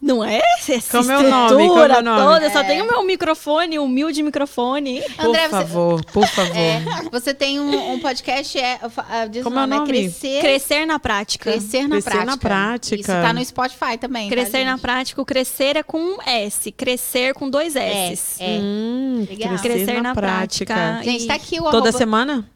Não 0.06 0.24
é? 0.24 0.40
Essa 0.70 1.00
Como 1.00 1.12
é 1.12 1.18
o 1.18 1.24
nome? 1.24 1.32
Como 1.50 1.60
é 1.60 1.64
o 1.64 1.66
estrutura 1.66 2.02
nome? 2.04 2.22
toda. 2.24 2.46
Eu 2.46 2.52
só 2.52 2.60
É. 2.60 2.64
tenho 2.64 2.86
meu 2.86 3.02
microfone, 3.04 3.80
humilde 3.80 4.22
microfone. 4.22 5.02
Por 5.16 5.26
André, 5.26 5.44
você- 5.46 5.50
favor, 5.50 6.06
por 6.06 6.28
favor. 6.28 6.56
É, 6.56 6.84
você 7.12 7.34
tem 7.34 7.60
um, 7.60 7.94
um 7.94 8.00
podcast, 8.00 8.56
é, 8.60 8.80
ah, 9.10 9.26
diz 9.26 9.44
Como 9.44 9.58
é 9.60 9.64
o 9.64 9.68
nome? 9.68 9.88
Crescer, 9.88 10.42
Crescer 10.42 10.86
na 10.86 11.00
prática. 11.00 11.52
Crescer 11.52 11.82
na 11.88 11.96
Crescer 11.96 12.10
prática. 12.12 12.26
na 12.32 12.38
prática. 12.38 12.96
Isso 13.02 13.08
tá 13.12 13.34
no 13.34 13.44
Spotify 13.44 13.98
também. 14.00 14.30
tá, 14.30 14.36
Crescer 14.36 14.64
na 14.64 14.72
gente? 14.74 14.82
prática, 14.82 15.22
o 15.22 15.26
crescer 15.26 15.76
é 15.76 15.82
com 15.82 15.98
um 16.00 16.18
S. 16.24 16.72
Crescer 16.72 17.34
com 17.34 17.50
dois 17.50 17.76
É, 17.76 18.12
S. 18.12 18.44
é. 18.44 18.60
Hum, 18.62 19.26
Legal. 19.28 19.50
crescer, 19.58 19.70
Crescer 19.70 19.94
na, 19.96 20.02
na 20.04 20.14
prática. 20.14 20.74
prática. 20.76 21.04
Gente, 21.12 21.26
tá 21.26 21.34
aqui 21.34 21.60
o 21.60 21.64
Toda 21.64 21.78
arroba- 21.90 21.92
semana? 21.98 22.48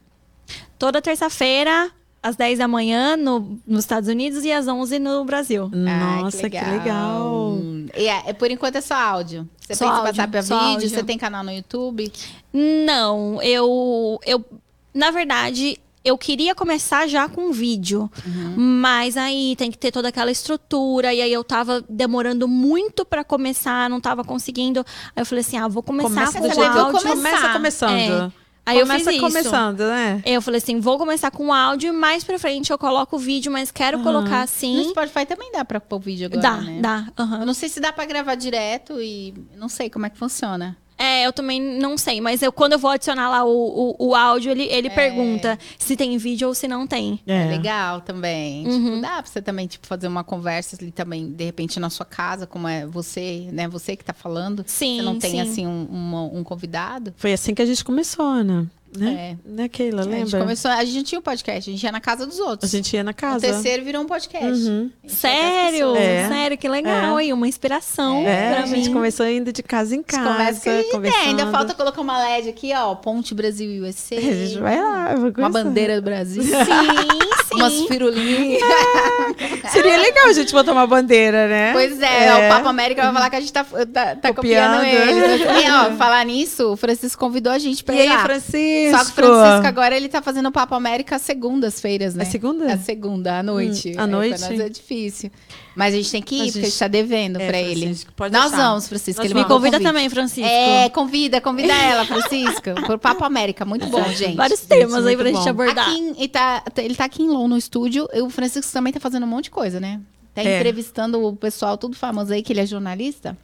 Toda 0.78 1.02
terça-feira, 1.02 1.90
às 2.22 2.36
10 2.36 2.58
da 2.58 2.68
manhã, 2.68 3.16
no, 3.16 3.58
nos 3.66 3.80
Estados 3.80 4.08
Unidos 4.08 4.44
e 4.44 4.52
às 4.52 4.68
11 4.68 4.98
no 4.98 5.24
Brasil. 5.24 5.70
Ai, 5.72 6.22
Nossa, 6.22 6.50
que 6.50 6.58
legal. 6.60 7.56
E 7.96 8.06
é, 8.06 8.22
é, 8.26 8.32
por 8.32 8.50
enquanto 8.50 8.76
é 8.76 8.80
só 8.80 8.94
áudio. 8.94 9.48
Você 9.60 9.74
Só 9.74 9.84
pensa 9.86 9.94
em 9.94 10.06
áudio, 10.06 10.14
passar 10.32 10.42
só 10.42 10.58
vídeo? 10.58 10.72
áudio. 10.72 10.88
Você 10.90 11.02
tem 11.02 11.18
canal 11.18 11.42
no 11.42 11.50
YouTube? 11.52 12.12
Não, 12.52 13.40
eu, 13.42 14.18
eu. 14.26 14.44
Na 14.92 15.10
verdade, 15.10 15.78
eu 16.04 16.16
queria 16.18 16.54
começar 16.54 17.06
já 17.06 17.28
com 17.28 17.52
vídeo. 17.52 18.10
Uhum. 18.26 18.54
Mas 18.56 19.16
aí 19.16 19.54
tem 19.56 19.70
que 19.70 19.78
ter 19.78 19.90
toda 19.90 20.08
aquela 20.08 20.30
estrutura. 20.30 21.12
E 21.14 21.20
aí 21.20 21.32
eu 21.32 21.44
tava 21.44 21.84
demorando 21.88 22.46
muito 22.48 23.04
pra 23.04 23.22
começar, 23.24 23.88
não 23.88 24.00
tava 24.00 24.24
conseguindo. 24.24 24.80
Aí 25.14 25.22
eu 25.22 25.26
falei 25.26 25.40
assim: 25.40 25.56
ah, 25.56 25.68
vou 25.68 25.82
começar 25.82 26.08
Começa, 26.08 26.32
com 26.32 26.48
você 26.48 26.54
já 26.54 26.66
devia 26.68 26.82
áudio. 26.82 27.00
começar. 27.00 27.16
começa 27.16 27.52
começando. 27.52 28.32
É. 28.36 28.39
Aí 28.66 28.78
eu 28.78 28.82
começa 28.86 29.10
fiz 29.10 29.14
isso. 29.14 29.26
começando, 29.26 29.80
né? 29.80 30.22
Eu 30.24 30.40
falei 30.42 30.58
assim, 30.58 30.78
vou 30.78 30.96
começar 30.98 31.30
com 31.30 31.52
áudio, 31.52 31.92
mais 31.92 32.22
pra 32.22 32.38
frente 32.38 32.70
eu 32.70 32.78
coloco 32.78 33.16
o 33.16 33.18
vídeo, 33.18 33.50
mas 33.50 33.70
quero 33.70 33.96
Aham. 33.98 34.04
colocar 34.04 34.36
No 34.38 34.42
assim. 34.44 34.88
Spotify 34.90 35.26
também 35.26 35.50
dá 35.52 35.64
pra 35.64 35.80
pôr 35.80 35.98
vídeo 35.98 36.26
agora, 36.26 36.40
Dá, 36.42 36.56
né? 36.58 36.78
dá. 36.80 37.06
aham. 37.18 37.40
Eu 37.40 37.46
não 37.46 37.54
sei 37.54 37.68
se 37.68 37.80
dá 37.80 37.92
pra 37.92 38.04
gravar 38.04 38.34
direto 38.36 39.00
e 39.00 39.34
não 39.56 39.68
sei 39.68 39.88
como 39.90 40.06
é 40.06 40.10
que 40.10 40.18
funciona. 40.18 40.76
É, 41.02 41.26
eu 41.26 41.32
também 41.32 41.58
não 41.60 41.96
sei, 41.96 42.20
mas 42.20 42.42
eu, 42.42 42.52
quando 42.52 42.74
eu 42.74 42.78
vou 42.78 42.90
adicionar 42.90 43.30
lá 43.30 43.42
o, 43.42 43.94
o, 43.98 44.08
o 44.08 44.14
áudio, 44.14 44.50
ele, 44.50 44.64
ele 44.64 44.88
É. 44.88 44.90
pergunta 44.90 45.58
se 45.78 45.96
tem 45.96 46.18
vídeo 46.18 46.46
ou 46.48 46.54
se 46.54 46.68
não 46.68 46.86
tem. 46.86 47.18
É, 47.26 47.44
É. 47.44 47.46
legal 47.46 48.02
também. 48.02 48.66
Uhum. 48.66 48.84
Tipo, 48.90 49.00
dá 49.00 49.08
pra 49.22 49.24
você 49.24 49.40
também, 49.40 49.66
tipo, 49.66 49.86
fazer 49.86 50.06
uma 50.08 50.22
conversa 50.22 50.76
ali 50.78 50.90
também, 50.92 51.32
de 51.32 51.42
repente, 51.44 51.80
na 51.80 51.88
sua 51.88 52.04
casa, 52.04 52.46
como 52.46 52.68
é 52.68 52.84
você, 52.86 53.48
né? 53.50 53.66
Você 53.68 53.96
que 53.96 54.04
tá 54.04 54.12
falando. 54.12 54.62
Sim, 54.66 54.98
Você 54.98 55.02
não 55.02 55.18
tem, 55.18 55.30
sim. 55.30 55.40
assim, 55.40 55.66
um, 55.66 55.84
uma- 55.90 56.22
um 56.24 56.44
convidado. 56.44 57.14
Foi 57.16 57.32
assim 57.32 57.54
que 57.54 57.62
a 57.62 57.66
gente 57.66 57.82
começou, 57.82 58.26
Ana. 58.26 58.70
Né? 58.96 59.36
É. 59.46 59.48
Né, 59.48 59.68
Keila? 59.68 60.00
A 60.00 60.04
gente 60.04 60.14
Lembra? 60.14 60.40
começou, 60.40 60.70
a 60.70 60.84
gente 60.84 61.04
tinha 61.04 61.18
o 61.18 61.22
podcast, 61.22 61.70
a 61.70 61.72
gente 61.72 61.82
ia 61.84 61.92
na 61.92 62.00
casa 62.00 62.26
dos 62.26 62.40
A 62.40 62.44
outros. 62.44 62.70
gente 62.70 62.92
ia 62.94 63.04
na 63.04 63.12
O 63.12 63.14
casa. 63.14 63.40
terceiro 63.40 63.84
virou 63.84 64.02
um 64.02 64.06
podcast. 64.06 64.46
Uhum. 64.68 64.90
A 65.04 65.08
Sério? 65.08 65.94
É. 65.96 66.28
Sério, 66.28 66.58
que 66.58 66.68
legal. 66.68 67.20
E 67.20 67.32
uma 67.32 67.46
inspiração 67.46 68.26
É, 68.26 68.52
pra 68.52 68.62
a 68.64 68.66
gente 68.66 68.88
mim. 68.88 68.92
começou 68.94 69.26
indo 69.28 69.52
de 69.52 69.62
casa 69.62 69.94
em 69.94 70.02
casa, 70.02 70.24
Conversa 70.28 70.60
que 70.60 70.68
a 70.88 70.90
conversando. 70.92 71.20
tem. 71.20 71.28
Ainda 71.30 71.46
falta 71.52 71.72
colocar 71.74 72.00
uma 72.00 72.18
LED 72.18 72.48
aqui, 72.48 72.72
ó. 72.74 72.94
Ponte 72.96 73.34
Brasil 73.34 73.70
e 73.70 73.80
USA. 73.80 74.16
A 74.16 74.20
gente 74.20 74.58
vai 74.58 74.80
lá, 74.80 75.14
Uma 75.38 75.48
bandeira 75.50 76.00
do 76.00 76.04
Brasil. 76.04 76.42
Sim, 76.42 76.50
sim. 77.48 77.54
Umas 77.54 77.80
firulinhas. 77.82 78.60
Seria 79.70 79.96
legal 79.98 80.28
a 80.28 80.32
gente 80.32 80.52
botar 80.52 80.72
uma 80.72 80.86
bandeira, 80.86 81.46
né? 81.48 81.72
Pois 81.72 82.00
é, 82.00 82.46
o 82.46 82.48
Papo 82.48 82.68
América 82.68 83.02
vai 83.02 83.12
falar 83.12 83.30
que 83.30 83.36
a 83.36 83.40
gente 83.40 83.52
tá, 83.52 83.64
tá, 83.64 84.16
tá 84.16 84.32
copiando, 84.34 84.76
Copiando. 84.80 84.84
eles. 84.84 85.40
E, 85.64 85.70
ó, 85.70 85.92
falar 85.96 86.24
nisso, 86.24 86.72
o 86.72 86.76
Francisco 86.76 87.18
convidou 87.20 87.52
a 87.52 87.58
gente 87.58 87.82
pra 87.84 87.94
E 87.94 87.98
ir 87.98 88.02
aí, 88.02 88.08
lá. 88.08 88.22
Francisco? 88.22 88.79
Só 88.90 89.04
que 89.04 89.10
o 89.10 89.14
Francisco 89.14 89.66
agora 89.66 89.96
ele 89.96 90.08
tá 90.08 90.22
fazendo 90.22 90.48
o 90.48 90.52
Papo 90.52 90.74
América 90.74 91.16
às 91.16 91.22
segundas-feiras, 91.22 92.14
né? 92.14 92.22
É 92.22 92.26
segunda? 92.26 92.72
A 92.72 92.78
segunda, 92.78 93.38
à 93.38 93.42
noite. 93.42 93.90
Hum, 93.96 94.00
à 94.00 94.02
É, 94.04 94.06
noite? 94.06 94.38
pra 94.38 94.48
nós 94.50 94.60
é 94.60 94.68
difícil. 94.68 95.30
Mas 95.76 95.94
a 95.94 95.96
gente 95.96 96.10
tem 96.10 96.22
que 96.22 96.34
ir, 96.34 96.40
A 96.40 96.44
porque 96.44 96.58
a 96.58 96.62
gente- 96.62 96.70
gente 96.70 96.78
tá 96.78 96.88
devendo 96.88 97.40
É, 97.40 97.46
pra 97.46 97.60
ele. 97.60 97.82
Francisco, 97.86 98.12
pode 98.14 98.32
Nós 98.34 98.50
deixar. 98.50 98.66
vamos, 98.68 98.88
Francisco. 98.88 99.22
Nós 99.22 99.30
ele 99.30 99.40
Me 99.40 99.46
convida 99.46 99.76
convite. 99.78 99.88
também, 99.88 100.08
Francisco. 100.10 100.48
É, 100.50 100.88
convida, 100.90 101.40
convida 101.40 101.72
ela, 101.72 102.04
Francisco. 102.04 102.70
Por 102.86 102.98
Papo 102.98 103.24
América, 103.24 103.64
muito 103.64 103.86
bom, 103.86 104.02
gente. 104.12 104.36
Vários 104.36 104.60
Gente, 104.60 104.68
temas 104.68 104.94
aí 105.06 105.16
muito 105.16 105.18
pra 105.18 105.28
gente 105.28 105.42
bom. 105.44 105.50
abordar. 105.50 105.88
Aqui 105.88 106.14
ele, 106.18 106.28
tá, 106.28 106.64
ele 106.78 106.94
tá 106.94 107.04
aqui 107.04 107.22
em 107.22 107.28
Lon, 107.28 107.48
no 107.48 107.56
estúdio. 107.56 108.08
E 108.12 108.20
o 108.20 108.30
Francisco 108.30 108.70
também 108.72 108.92
tá 108.92 109.00
fazendo 109.00 109.24
um 109.24 109.28
monte 109.28 109.44
de 109.44 109.50
coisa, 109.50 109.78
né? 109.80 110.00
Tá 110.34 110.42
É. 110.42 110.58
entrevistando 110.58 111.24
o 111.24 111.34
pessoal 111.34 111.76
tudo 111.76 111.96
famoso 111.96 112.32
aí, 112.32 112.42
que 112.42 112.52
ele 112.52 112.60
é 112.60 112.66
jornalista. 112.66 113.36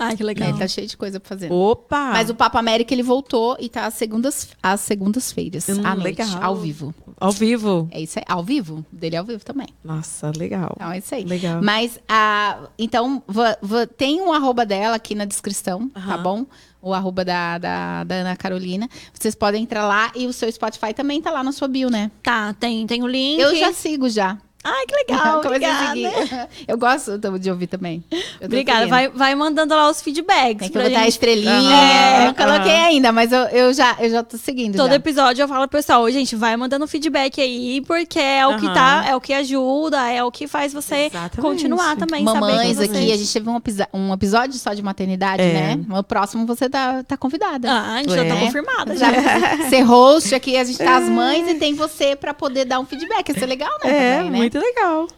Ai, 0.00 0.16
que 0.16 0.22
legal. 0.24 0.48
Ele 0.48 0.58
tá 0.58 0.66
cheio 0.66 0.86
de 0.86 0.96
coisa 0.96 1.20
pra 1.20 1.28
fazer. 1.28 1.52
Opa! 1.52 2.10
Mas 2.12 2.28
o 2.30 2.34
Papo 2.34 2.58
América, 2.58 2.92
ele 2.92 3.02
voltou 3.02 3.56
e 3.60 3.68
tá 3.68 3.86
às 3.86 3.94
segundas, 3.94 4.48
às 4.62 4.80
segundas-feiras, 4.80 5.68
Hum, 5.68 5.82
à 5.84 5.94
noite, 5.94 6.20
legal. 6.22 6.42
ao 6.42 6.56
vivo. 6.56 6.94
Ao 7.20 7.30
vivo. 7.30 7.88
É 7.92 8.00
isso 8.00 8.18
aí, 8.18 8.24
ao 8.26 8.42
vivo. 8.42 8.84
Dele 8.90 9.14
é 9.16 9.18
ao 9.18 9.24
vivo 9.24 9.44
também. 9.44 9.68
Nossa, 9.84 10.32
legal. 10.36 10.72
Então 10.76 10.90
é 10.90 10.98
isso 10.98 11.14
aí. 11.14 11.24
Legal. 11.24 11.60
Mas, 11.62 12.00
a, 12.08 12.60
então, 12.78 13.22
va- 13.28 13.58
va- 13.60 13.86
tem 13.86 14.20
um 14.22 14.32
arroba 14.32 14.64
dela 14.64 14.96
aqui 14.96 15.14
na 15.14 15.24
descrição, 15.26 15.88
tá 15.90 16.16
bom? 16.16 16.46
O 16.82 16.94
arroba 16.94 17.22
da, 17.22 17.58
da, 17.58 18.04
da 18.04 18.14
Ana 18.14 18.36
Carolina. 18.36 18.88
Vocês 19.12 19.34
podem 19.34 19.62
entrar 19.64 19.86
lá 19.86 20.10
e 20.16 20.26
o 20.26 20.32
seu 20.32 20.50
Spotify 20.50 20.94
também 20.94 21.20
tá 21.20 21.30
lá 21.30 21.44
na 21.44 21.52
sua 21.52 21.68
bio, 21.68 21.90
né? 21.90 22.10
Tá, 22.22 22.54
tem, 22.54 22.86
tem 22.86 23.02
o 23.02 23.06
link. 23.06 23.38
Eu 23.38 23.54
já 23.54 23.70
sigo 23.70 24.08
já. 24.08 24.38
Ai, 24.62 24.84
que 24.86 24.94
legal. 24.94 25.36
A 25.36 25.38
obrigada. 25.38 26.48
Eu 26.68 26.76
gosto 26.76 27.18
de 27.38 27.50
ouvir 27.50 27.66
também. 27.66 28.04
Eu 28.40 28.46
Obrigada. 28.46 28.86
Vai, 28.86 29.08
vai 29.08 29.34
mandando 29.34 29.74
lá 29.74 29.88
os 29.88 30.02
feedbacks. 30.02 30.68
Tem 30.68 30.70
que 30.70 30.78
botar 30.78 30.86
a 31.00 31.02
gente. 31.02 31.08
estrelinha. 31.08 31.50
Aham, 31.52 32.20
eu 32.20 32.26
não 32.26 32.34
coloquei 32.34 32.72
ainda, 32.74 33.12
mas 33.12 33.32
eu, 33.32 33.40
eu, 33.44 33.72
já, 33.72 33.96
eu 33.98 34.10
já 34.10 34.22
tô 34.22 34.36
seguindo. 34.36 34.76
Todo 34.76 34.90
já. 34.90 34.96
episódio 34.96 35.42
eu 35.42 35.48
falo 35.48 35.66
pro 35.68 35.78
pessoal, 35.78 36.02
"Ô, 36.02 36.10
gente, 36.10 36.36
vai 36.36 36.56
mandando 36.56 36.86
feedback 36.86 37.40
aí, 37.40 37.80
porque 37.86 38.18
é 38.18 38.46
o 38.46 38.58
que 38.58 38.66
tá, 38.74 39.04
é 39.08 39.16
o 39.16 39.20
que 39.20 39.32
ajuda, 39.32 40.10
é 40.10 40.22
o 40.22 40.30
que 40.30 40.46
faz 40.46 40.72
você 40.72 41.06
Exatamente. 41.06 41.40
continuar 41.40 41.96
também. 41.96 42.22
Mamães 42.22 42.78
aqui, 42.78 43.12
a 43.12 43.16
gente 43.16 43.32
teve 43.32 43.48
um, 43.48 43.58
um 43.94 44.12
episódio 44.12 44.58
só 44.58 44.74
de 44.74 44.82
maternidade, 44.82 45.42
É. 45.42 45.52
né? 45.52 45.80
No 45.88 46.02
próximo 46.02 46.44
você 46.46 46.68
tá, 46.68 47.02
tá 47.02 47.16
convidada. 47.16 47.70
Ah, 47.70 47.94
a 47.94 47.98
gente 48.02 48.10
já 48.14 48.24
tá 48.24 48.34
É. 48.36 48.40
confirmada. 48.40 48.96
Já. 48.96 49.10
Já 49.10 49.68
ser 49.70 49.80
host 49.88 50.34
aqui, 50.34 50.56
a 50.56 50.64
gente 50.64 50.78
tá 50.78 50.98
as 50.98 51.08
mães 51.08 51.48
e 51.48 51.54
tem 51.54 51.74
você 51.74 52.14
pra 52.14 52.34
poder 52.34 52.64
dar 52.64 52.78
um 52.80 52.84
feedback. 52.84 53.30
Isso 53.30 53.42
é 53.42 53.46
legal, 53.46 53.70
né? 53.84 53.90
É, 53.90 54.16
também, 54.18 54.30
né? 54.30 54.49
Muito 54.50 54.58
legal. 54.58 55.08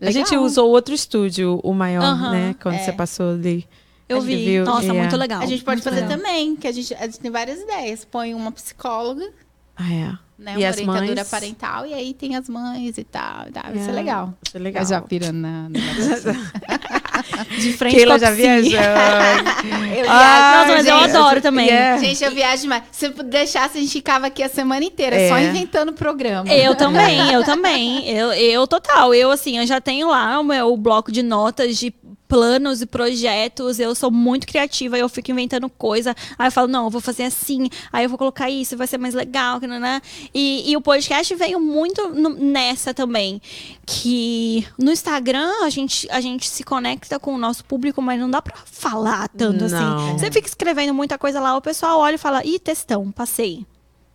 A 0.00 0.06
Legal. 0.06 0.12
gente 0.12 0.36
usou 0.36 0.70
outro 0.70 0.94
estúdio, 0.94 1.60
o 1.62 1.72
maior, 1.72 2.02
Aham, 2.02 2.32
né? 2.32 2.56
Quando 2.60 2.74
é. 2.74 2.78
você 2.78 2.92
passou 2.92 3.30
ali. 3.30 3.66
Eu 4.08 4.18
A 4.18 4.20
vi. 4.20 4.44
viu, 4.44 4.64
Nossa, 4.64 4.88
é. 4.88 4.92
muito 4.92 5.16
legal. 5.16 5.40
A 5.40 5.46
gente 5.46 5.64
pode 5.64 5.76
muito 5.76 5.84
fazer 5.84 6.02
legal. 6.02 6.18
também, 6.18 6.56
que 6.56 6.66
a 6.66 6.72
gente, 6.72 6.92
a 6.94 7.02
gente 7.06 7.20
tem 7.20 7.30
várias 7.30 7.60
ideias. 7.60 8.04
Põe 8.04 8.34
uma 8.34 8.52
psicóloga 8.52 9.30
Ah, 9.76 9.92
é. 9.92 10.18
Né? 10.44 10.54
E 10.56 10.58
uma 10.58 10.68
as 10.68 10.76
orientadora 10.76 11.14
mães? 11.14 11.28
parental, 11.30 11.86
e 11.86 11.94
aí 11.94 12.14
tem 12.14 12.36
as 12.36 12.48
mães 12.48 12.96
e 12.98 13.04
tal. 13.04 13.46
tal. 13.52 13.74
Isso 13.74 13.88
é 13.88 13.92
É, 13.92 13.92
legal. 13.92 14.34
Isso 14.46 14.56
é 14.56 14.60
legal. 14.60 14.82
Eu 14.82 14.88
já 14.88 15.00
pirando 15.00 15.36
na. 15.38 15.68
De 17.58 17.72
frente 17.72 17.96
Keila 17.96 18.18
com 18.18 18.24
a 18.24 18.28
já 18.28 18.34
viajou. 18.34 18.70
Eu 19.96 20.04
Ah, 20.08 20.56
Nossa, 20.66 20.72
mas 20.76 20.86
eu 20.86 20.98
gente, 21.00 21.16
adoro 21.16 21.40
também. 21.40 21.66
yeah. 21.66 21.98
Gente, 21.98 22.22
eu 22.22 22.30
viajo 22.32 22.62
demais. 22.62 22.82
Se 22.90 23.06
eu 23.06 23.12
deixasse, 23.24 23.78
a 23.78 23.80
gente 23.80 23.92
ficava 23.92 24.26
aqui 24.26 24.42
a 24.42 24.48
semana 24.48 24.84
inteira, 24.84 25.16
É. 25.16 25.28
só 25.28 25.38
inventando 25.38 25.92
programa. 25.92 26.48
Eu 26.52 26.74
também, 26.74 27.32
eu 27.32 27.44
também. 27.44 28.08
Eu, 28.10 28.32
eu 28.32 28.66
total. 28.66 29.14
Eu, 29.14 29.30
assim, 29.30 29.58
eu 29.58 29.66
já 29.66 29.80
tenho 29.80 30.08
lá 30.10 30.38
o 30.38 30.44
meu 30.44 30.76
bloco 30.76 31.10
de 31.10 31.22
notas 31.22 31.78
de 31.78 31.94
planos 32.28 32.82
e 32.82 32.86
projetos. 32.86 33.78
Eu 33.78 33.94
sou 33.94 34.10
muito 34.10 34.46
criativa, 34.46 34.96
eu 34.98 35.08
fico 35.08 35.30
inventando 35.30 35.68
coisa. 35.68 36.14
Aí 36.38 36.48
eu 36.48 36.52
falo, 36.52 36.68
não, 36.68 36.84
eu 36.84 36.90
vou 36.90 37.00
fazer 37.00 37.24
assim. 37.24 37.68
Aí 37.92 38.04
eu 38.04 38.08
vou 38.08 38.18
colocar 38.18 38.48
isso, 38.50 38.76
vai 38.76 38.86
ser 38.86 38.98
mais 38.98 39.14
legal. 39.14 39.60
que 39.60 39.66
Né? 39.66 40.00
E, 40.32 40.70
e 40.70 40.76
o 40.76 40.80
podcast 40.80 41.34
veio 41.34 41.60
muito 41.60 42.08
no- 42.10 42.30
nessa 42.30 42.92
também. 42.94 43.40
Que 43.86 44.66
no 44.78 44.90
Instagram 44.90 45.50
a 45.62 45.70
gente, 45.70 46.08
a 46.10 46.20
gente 46.20 46.48
se 46.48 46.64
conecta 46.64 47.18
com 47.18 47.34
o 47.34 47.38
nosso 47.38 47.64
público, 47.64 48.00
mas 48.00 48.18
não 48.20 48.30
dá 48.30 48.40
pra 48.40 48.56
falar 48.64 49.28
tanto 49.28 49.66
Não. 49.68 49.98
assim. 50.08 50.18
Você 50.18 50.30
fica 50.30 50.48
escrevendo 50.48 50.94
muita 50.94 51.18
coisa 51.18 51.40
lá, 51.40 51.56
o 51.56 51.60
pessoal 51.60 51.98
olha 52.00 52.14
e 52.14 52.18
fala, 52.18 52.44
ih, 52.44 52.58
textão, 52.58 53.10
passei. 53.12 53.66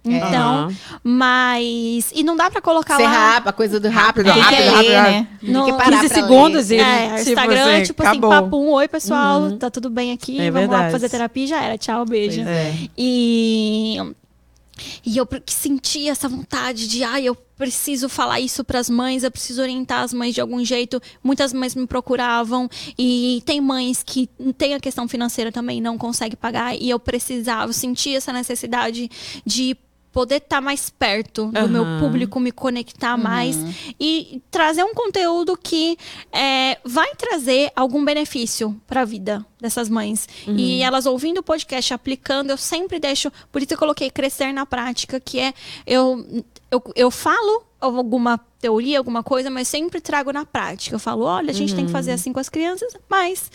É. 0.06 0.12
Então, 0.18 0.70
mas. 1.04 2.12
E 2.16 2.24
não 2.24 2.36
dá 2.36 2.50
pra 2.50 2.62
colocar 2.62 2.96
Ser 2.96 3.04
lá. 3.04 3.10
rápido, 3.34 3.50
a 3.50 3.54
coisa 3.54 3.80
do 3.80 3.90
rápido, 3.90 4.28
Rápido, 4.28 4.34
tem 4.34 4.34
que 4.34 4.40
rápido, 4.70 4.88
ler, 4.88 4.96
rápido, 4.96 5.12
né? 5.12 5.28
Tem 5.42 5.50
No- 5.52 5.66
que 5.66 5.72
parar 5.74 6.02
15 6.02 6.08
pra 6.08 6.16
segundos 6.22 6.70
ler. 6.70 6.78
e 6.78 6.80
É, 6.82 7.08
tipo 7.18 7.30
Instagram, 7.30 7.74
assim, 7.76 7.84
tipo 7.84 8.04
assim, 8.04 8.12
acabou. 8.18 8.30
papum, 8.30 8.70
oi 8.72 8.88
pessoal, 8.88 9.42
Uhum. 9.42 9.58
tá 9.58 9.70
tudo 9.70 9.90
bem 9.90 10.12
aqui, 10.14 10.40
É 10.40 10.50
vamos 10.50 10.70
lá 10.70 10.76
verdade. 10.78 10.92
fazer 10.94 11.10
terapia, 11.10 11.48
já 11.48 11.62
era, 11.62 11.78
tchau, 11.78 12.06
beijo. 12.06 12.38
Pois 12.44 12.48
É. 12.48 12.74
E, 12.98 13.98
e 15.06 15.18
eu 15.18 15.26
pre- 15.26 15.44
senti 15.48 16.08
essa 16.08 16.30
vontade 16.30 16.88
de, 16.88 17.04
ai, 17.04 17.26
eu 17.26 17.36
preciso 17.36 18.08
falar 18.08 18.40
isso 18.40 18.64
pras 18.64 18.90
mães, 18.90 19.24
eu 19.26 19.32
preciso 19.32 19.62
orientar 19.62 20.02
as 20.04 20.14
mães 20.14 20.34
de 20.34 20.40
algum 20.40 20.64
jeito. 20.64 21.02
Muitas 21.22 21.52
mães 21.52 21.76
me 21.76 21.86
procuravam 21.86 22.70
e 22.98 23.44
tem 23.46 23.60
mães 23.60 24.02
que 24.02 24.30
tem 24.58 24.74
a 24.76 24.80
questão 24.80 25.10
financeira 25.10 25.52
também, 25.52 25.82
não 25.82 25.98
consegue 25.98 26.38
pagar 26.38 26.74
e 26.74 26.90
eu 26.90 26.98
precisava, 26.98 27.68
eu 27.70 27.74
senti 27.74 28.16
essa 28.16 28.32
necessidade 28.32 29.12
de 29.46 29.76
poder 30.11 30.38
estar 30.38 30.61
mais 30.61 30.90
perto 30.90 31.52
do 31.52 31.69
meu 31.69 31.84
Aham. 31.84 31.99
público, 31.99 32.40
me 32.40 32.52
conectar 32.52 33.18
mais 33.18 33.56
e 33.99 34.41
trazer 34.49 34.84
um 34.84 34.94
conteúdo 34.94 35.57
que 35.57 35.98
é, 36.31 36.77
vai 36.84 37.14
trazer 37.15 37.72
algum 37.76 38.03
benefício 38.03 38.80
para 38.88 39.02
a 39.02 39.06
vida 39.06 39.45
dessas 39.60 39.90
mães. 39.90 40.27
E 40.48 40.81
elas 40.81 41.06
ouvindo 41.06 41.40
o 41.40 41.44
podcast, 41.44 41.94
aplicando, 41.94 42.49
eu 42.49 42.57
sempre 42.57 42.99
deixo. 42.99 43.31
Por 43.52 43.61
isso 43.61 43.73
eu 43.73 43.77
coloquei 43.77 44.10
crescer 44.10 44.52
na 44.52 44.65
prática, 44.65 45.19
que 45.19 45.40
é 45.40 45.53
eu, 45.86 46.44
eu, 46.72 46.84
eu 46.95 47.11
falo 47.11 47.64
alguma 47.80 48.40
teoria, 48.60 48.98
alguma 48.98 49.23
coisa, 49.23 49.49
mas 49.49 49.68
sempre 49.68 50.02
trago 50.02 50.31
na 50.34 50.45
prática. 50.45 50.95
Eu 50.95 50.99
falo, 50.99 51.23
olha, 51.23 51.52
a 51.52 51.53
gente 51.53 51.73
tem 51.73 51.86
que 51.86 51.91
fazer 51.91 52.11
assim 52.11 52.34
com 52.34 52.40
as 52.40 52.49
crianças, 52.49 52.94
mas 53.07 53.49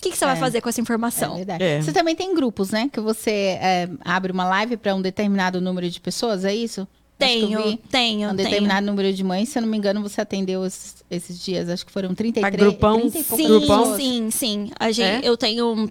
o 0.00 0.02
que, 0.02 0.10
que 0.10 0.16
você 0.16 0.24
vai 0.24 0.34
É. 0.36 0.40
fazer 0.40 0.60
com 0.62 0.68
essa 0.70 0.80
É 0.80 0.82
informação? 0.82 1.36
verdade. 1.36 1.62
É. 1.62 1.82
Você 1.82 1.92
também 1.92 2.16
tem 2.16 2.34
grupos, 2.34 2.70
né? 2.70 2.88
Que 2.92 3.00
você 3.00 3.58
é, 3.60 3.88
abre 4.04 4.32
uma 4.32 4.44
live 4.48 4.76
para 4.78 4.94
um 4.94 5.02
determinado 5.02 5.60
número 5.60 5.88
de 5.90 6.00
pessoas, 6.00 6.44
é 6.44 6.54
isso? 6.54 6.88
Tenho, 7.18 7.76
tenho, 7.90 8.30
Um 8.30 8.34
tenho. 8.34 8.34
determinado 8.34 8.86
número 8.86 9.12
de 9.12 9.22
mães, 9.22 9.50
se 9.50 9.58
eu 9.58 9.62
não 9.62 9.68
me 9.68 9.76
engano, 9.76 10.00
você 10.02 10.22
atendeu 10.22 10.64
esses, 10.64 11.04
esses 11.10 11.38
dias, 11.38 11.68
acho 11.68 11.84
que 11.84 11.92
foram 11.92 12.14
33, 12.14 12.42
A 12.54 12.56
grupão? 12.56 12.98
30 13.10 13.18
e 13.18 13.24
poucas 13.24 13.46
Sim, 13.46 13.60
pessoas. 13.60 13.96
sim, 13.98 14.30
sim. 14.30 14.70
A 14.80 14.90
gente, 14.90 15.24
É? 15.26 15.28
Eu 15.28 15.36
tenho 15.36 15.74
um, 15.74 15.88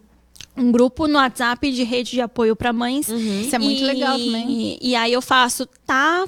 um 0.57 0.71
grupo 0.71 1.07
no 1.07 1.19
WhatsApp 1.19 1.71
de 1.71 1.83
rede 1.83 2.09
de 2.11 2.21
apoio 2.21 2.55
para 2.55 2.73
mães. 2.73 3.07
Isso 3.07 3.55
é 3.55 3.59
muito 3.59 3.79
E- 3.79 3.85
legal 3.85 4.17
também. 4.17 4.79
E 4.81 4.95
aí 4.95 5.13
eu 5.13 5.21
faço, 5.21 5.67
tá, 5.85 6.25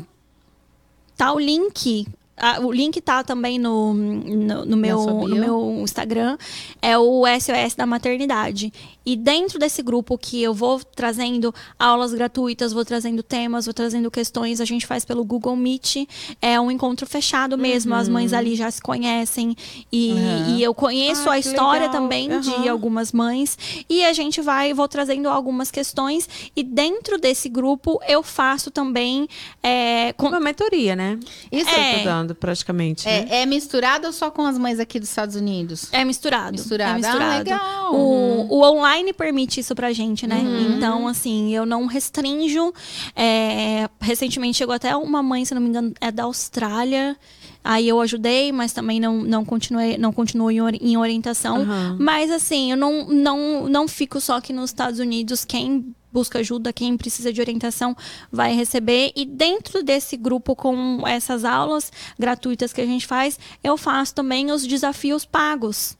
tá 1.17 1.33
o 1.33 1.39
link. 1.39 2.05
Ah, 2.41 2.59
o 2.59 2.71
link 2.71 2.99
tá 3.01 3.23
também 3.23 3.59
no, 3.59 3.93
no, 3.93 4.65
no 4.65 4.75
meu, 4.75 5.05
no 5.27 5.35
meu 5.35 5.77
Instagram. 5.83 6.37
É 6.81 6.97
o 6.97 7.23
SOS 7.39 7.75
da 7.75 7.85
maternidade. 7.85 8.73
E 9.05 9.15
dentro 9.15 9.57
desse 9.57 9.81
grupo 9.81 10.17
que 10.17 10.41
eu 10.41 10.53
vou 10.53 10.79
trazendo 10.83 11.53
aulas 11.79 12.13
gratuitas, 12.13 12.71
vou 12.71 12.85
trazendo 12.85 13.23
temas, 13.23 13.65
vou 13.65 13.73
trazendo 13.73 14.11
questões, 14.11 14.61
a 14.61 14.65
gente 14.65 14.85
faz 14.85 15.03
pelo 15.03 15.23
Google 15.25 15.55
Meet. 15.55 16.07
É 16.41 16.59
um 16.59 16.69
encontro 16.69 17.05
fechado 17.07 17.57
mesmo. 17.57 17.95
As 17.95 18.07
mães 18.07 18.31
ali 18.33 18.55
já 18.55 18.69
se 18.69 18.81
conhecem. 18.81 19.55
E, 19.91 20.11
Uhum. 20.11 20.55
e 20.57 20.63
eu 20.63 20.73
conheço 20.73 21.29
Ah, 21.29 21.33
a 21.33 21.39
história 21.39 21.87
legal. 21.87 22.01
também 22.01 22.39
de 22.39 22.49
Aham. 22.51 22.69
algumas 22.71 23.11
mães. 23.11 23.57
E 23.89 24.05
a 24.05 24.13
gente 24.13 24.39
vai, 24.41 24.73
vou 24.73 24.87
trazendo 24.87 25.27
algumas 25.29 25.71
questões. 25.71 26.29
E 26.55 26.63
dentro 26.63 27.17
desse 27.17 27.49
grupo 27.49 27.99
eu 28.07 28.21
faço 28.21 28.69
também. 28.69 29.27
é, 29.63 30.13
com- 30.13 30.27
Uma 30.27 30.39
mentoria, 30.39 30.95
né? 30.95 31.17
Isso 31.51 31.69
É. 31.69 31.99
Tô 31.99 32.03
dando 32.05 32.35
praticamente. 32.35 33.05
né? 33.05 33.27
é, 33.29 33.41
é 33.41 33.45
misturado 33.45 34.07
ou 34.07 34.13
só 34.13 34.29
com 34.31 34.45
as 34.45 34.57
mães 34.57 34.79
aqui 34.79 34.99
dos 34.99 35.09
Estados 35.09 35.35
Unidos? 35.35 35.87
É 35.91 36.03
misturado. 36.05 36.51
Misturado. 36.53 36.91
É 36.91 36.93
Ah, 36.93 37.11
misturado. 37.13 37.37
legal. 37.43 37.95
O, 37.95 38.47
o 38.57 38.63
online 38.63 38.90
permite 39.13 39.59
isso 39.59 39.73
pra 39.75 39.91
gente, 39.93 40.25
né? 40.27 40.35
Uhum. 40.37 40.77
Então, 40.77 41.07
assim, 41.07 41.53
eu 41.55 41.65
não 41.65 41.85
restringo. 41.85 42.73
É, 43.15 43.89
recentemente 43.99 44.57
chegou 44.57 44.73
até 44.75 44.95
uma 44.95 45.21
mãe, 45.23 45.45
se 45.45 45.53
não 45.53 45.61
me 45.61 45.69
engano, 45.69 45.93
é 46.01 46.11
da 46.11 46.23
Austrália. 46.23 47.15
Aí 47.63 47.87
eu 47.87 48.01
ajudei, 48.01 48.51
mas 48.51 48.73
também 48.73 48.99
não, 48.99 49.17
não 49.21 49.45
continuei, 49.45 49.97
não 49.97 50.11
continuo 50.11 50.49
em, 50.49 50.61
ori- 50.61 50.79
em 50.81 50.97
orientação. 50.97 51.57
Aham. 51.61 51.97
Mas 51.99 52.31
assim, 52.31 52.71
eu 52.71 52.77
não, 52.77 53.05
não, 53.07 53.69
não 53.69 53.87
fico 53.87 54.19
só 54.19 54.37
aqui 54.37 54.51
nos 54.51 54.71
Estados 54.71 54.99
Unidos. 54.99 55.45
Quem 55.45 55.93
busca 56.11 56.39
ajuda, 56.39 56.73
quem 56.73 56.97
precisa 56.97 57.31
de 57.31 57.39
orientação, 57.39 57.95
vai 58.31 58.53
receber. 58.55 59.11
E 59.15 59.25
dentro 59.25 59.83
desse 59.83 60.17
grupo, 60.17 60.55
com 60.55 61.03
essas 61.07 61.45
aulas 61.45 61.91
gratuitas 62.17 62.73
que 62.73 62.81
a 62.81 62.85
gente 62.85 63.05
faz, 63.05 63.39
eu 63.63 63.77
faço 63.77 64.15
também 64.15 64.51
os 64.51 64.65
desafios 64.65 65.23
pagos. 65.23 65.95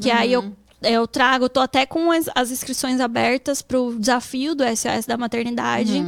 Que 0.00 0.12
aí 0.12 0.32
eu, 0.32 0.52
eu 0.82 1.06
trago, 1.06 1.48
tô 1.48 1.60
até 1.60 1.86
com 1.86 2.10
as, 2.10 2.28
as 2.34 2.50
inscrições 2.50 3.00
abertas 3.00 3.62
para 3.62 3.80
o 3.80 3.98
desafio 3.98 4.54
do 4.54 4.64
SOS 4.64 5.06
da 5.06 5.16
maternidade, 5.16 6.02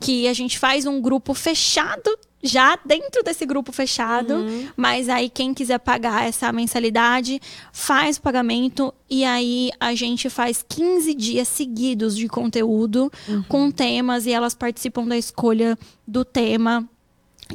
que 0.00 0.26
a 0.28 0.32
gente 0.32 0.58
faz 0.58 0.86
um 0.86 1.00
grupo 1.00 1.34
fechado. 1.34 2.10
Já 2.46 2.78
dentro 2.84 3.22
desse 3.22 3.46
grupo 3.46 3.72
fechado, 3.72 4.44
mas 4.76 5.08
aí 5.08 5.30
quem 5.30 5.54
quiser 5.54 5.78
pagar 5.78 6.28
essa 6.28 6.52
mensalidade 6.52 7.40
faz 7.72 8.18
o 8.18 8.20
pagamento 8.20 8.92
e 9.08 9.24
aí 9.24 9.70
a 9.80 9.94
gente 9.94 10.28
faz 10.28 10.62
15 10.68 11.14
dias 11.14 11.48
seguidos 11.48 12.14
de 12.14 12.28
conteúdo 12.28 13.10
com 13.48 13.70
temas 13.70 14.26
e 14.26 14.32
elas 14.32 14.54
participam 14.54 15.06
da 15.06 15.16
escolha 15.16 15.78
do 16.06 16.22
tema. 16.22 16.86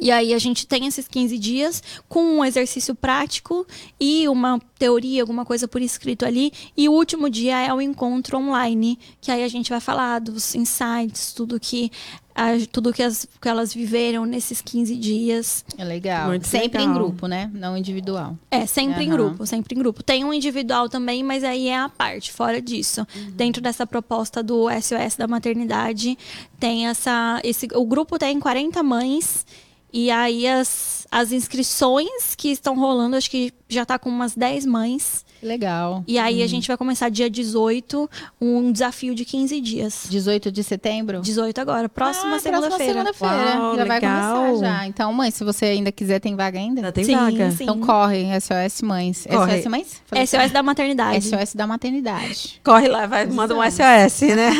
E 0.00 0.10
aí 0.10 0.32
a 0.34 0.38
gente 0.38 0.66
tem 0.66 0.86
esses 0.86 1.08
15 1.08 1.38
dias 1.38 1.82
com 2.08 2.22
um 2.38 2.44
exercício 2.44 2.94
prático 2.94 3.66
e 3.98 4.28
uma 4.28 4.60
teoria, 4.78 5.22
alguma 5.22 5.44
coisa 5.44 5.66
por 5.66 5.82
escrito 5.82 6.24
ali. 6.24 6.52
E 6.76 6.88
o 6.88 6.92
último 6.92 7.28
dia 7.28 7.58
é 7.60 7.72
o 7.74 7.80
encontro 7.80 8.38
online, 8.38 8.98
que 9.20 9.30
aí 9.30 9.42
a 9.42 9.48
gente 9.48 9.68
vai 9.70 9.80
falar 9.80 10.20
dos 10.20 10.54
insights, 10.54 11.32
tudo 11.32 11.58
que 11.58 11.90
a- 12.34 12.52
tudo 12.70 12.92
que, 12.92 13.02
as, 13.02 13.26
que 13.42 13.48
elas 13.48 13.74
viveram 13.74 14.24
nesses 14.24 14.62
15 14.62 14.94
dias. 14.96 15.64
É 15.76 15.84
legal. 15.84 16.28
Muito 16.28 16.46
Sempre 16.46 16.82
em 16.82 16.86
legal. 16.86 16.94
grupo, 17.04 17.26
né? 17.26 17.50
Não 17.52 17.76
individual. 17.76 18.38
É, 18.50 18.64
sempre 18.66 19.04
em 19.04 19.08
Aham. 19.08 19.16
grupo, 19.16 19.44
sempre 19.46 19.74
em 19.74 19.78
grupo. 19.78 20.02
Tem 20.02 20.24
um 20.24 20.32
individual 20.32 20.88
também, 20.88 21.22
mas 21.24 21.42
aí 21.44 21.66
é 21.68 21.76
a 21.78 21.88
parte, 21.88 22.32
fora 22.32 22.62
disso. 22.62 23.04
Dentro 23.32 23.60
dessa 23.60 23.86
proposta 23.86 24.42
do 24.42 24.70
SOS 24.70 25.16
da 25.16 25.26
maternidade, 25.26 26.16
tem 26.58 26.86
essa. 26.86 27.40
Esse, 27.44 27.68
o 27.74 27.84
grupo 27.84 28.18
tem 28.18 28.38
40 28.38 28.82
mães. 28.84 29.44
E 29.92 30.10
aí 30.10 30.46
as, 30.46 30.99
as 31.10 31.32
inscrições 31.32 32.34
que 32.36 32.50
estão 32.50 32.76
rolando, 32.78 33.16
acho 33.16 33.30
que 33.30 33.52
já 33.68 33.84
tá 33.84 33.98
com 33.98 34.08
umas 34.08 34.34
10 34.34 34.64
mães. 34.66 35.24
Legal. 35.42 36.04
E 36.06 36.18
aí 36.18 36.42
a 36.42 36.46
gente 36.46 36.68
vai 36.68 36.76
começar 36.76 37.08
dia 37.08 37.28
18, 37.30 38.08
um 38.40 38.70
desafio 38.70 39.14
de 39.14 39.24
15 39.24 39.60
dias. 39.60 40.06
18 40.10 40.52
de 40.52 40.62
setembro? 40.62 41.20
18 41.22 41.58
agora, 41.60 41.88
próxima 41.88 42.36
Ah, 42.36 42.38
segunda-feira. 42.38 43.02
Próxima 43.02 43.28
segunda-feira. 43.28 43.58
Uau, 43.60 43.76
já 43.76 43.84
vai 43.86 43.98
legal. 44.00 44.36
começar 44.44 44.66
já. 44.66 44.86
Então, 44.86 45.12
mãe, 45.14 45.30
se 45.30 45.42
você 45.42 45.64
ainda 45.66 45.90
quiser, 45.90 46.20
tem 46.20 46.36
vaga 46.36 46.58
ainda? 46.58 46.82
Já 46.82 46.92
tem 46.92 47.04
Sim, 47.04 47.14
vaga. 47.16 47.50
sim. 47.52 47.64
Então 47.64 47.80
corre, 47.80 48.26
SOS 48.38 48.82
Mães. 48.82 49.26
Corre. 49.28 49.56
SOS 49.62 49.66
Mães? 49.70 50.02
Falei 50.06 50.26
SOS 50.26 50.50
da 50.52 50.62
maternidade. 50.62 51.24
SOS 51.24 51.54
da 51.54 51.66
maternidade. 51.66 52.60
Corre 52.62 52.86
lá, 52.88 53.06
vai, 53.06 53.26
manda 53.26 53.54
um 53.56 53.62
SOS, 53.62 54.20
né? 54.36 54.50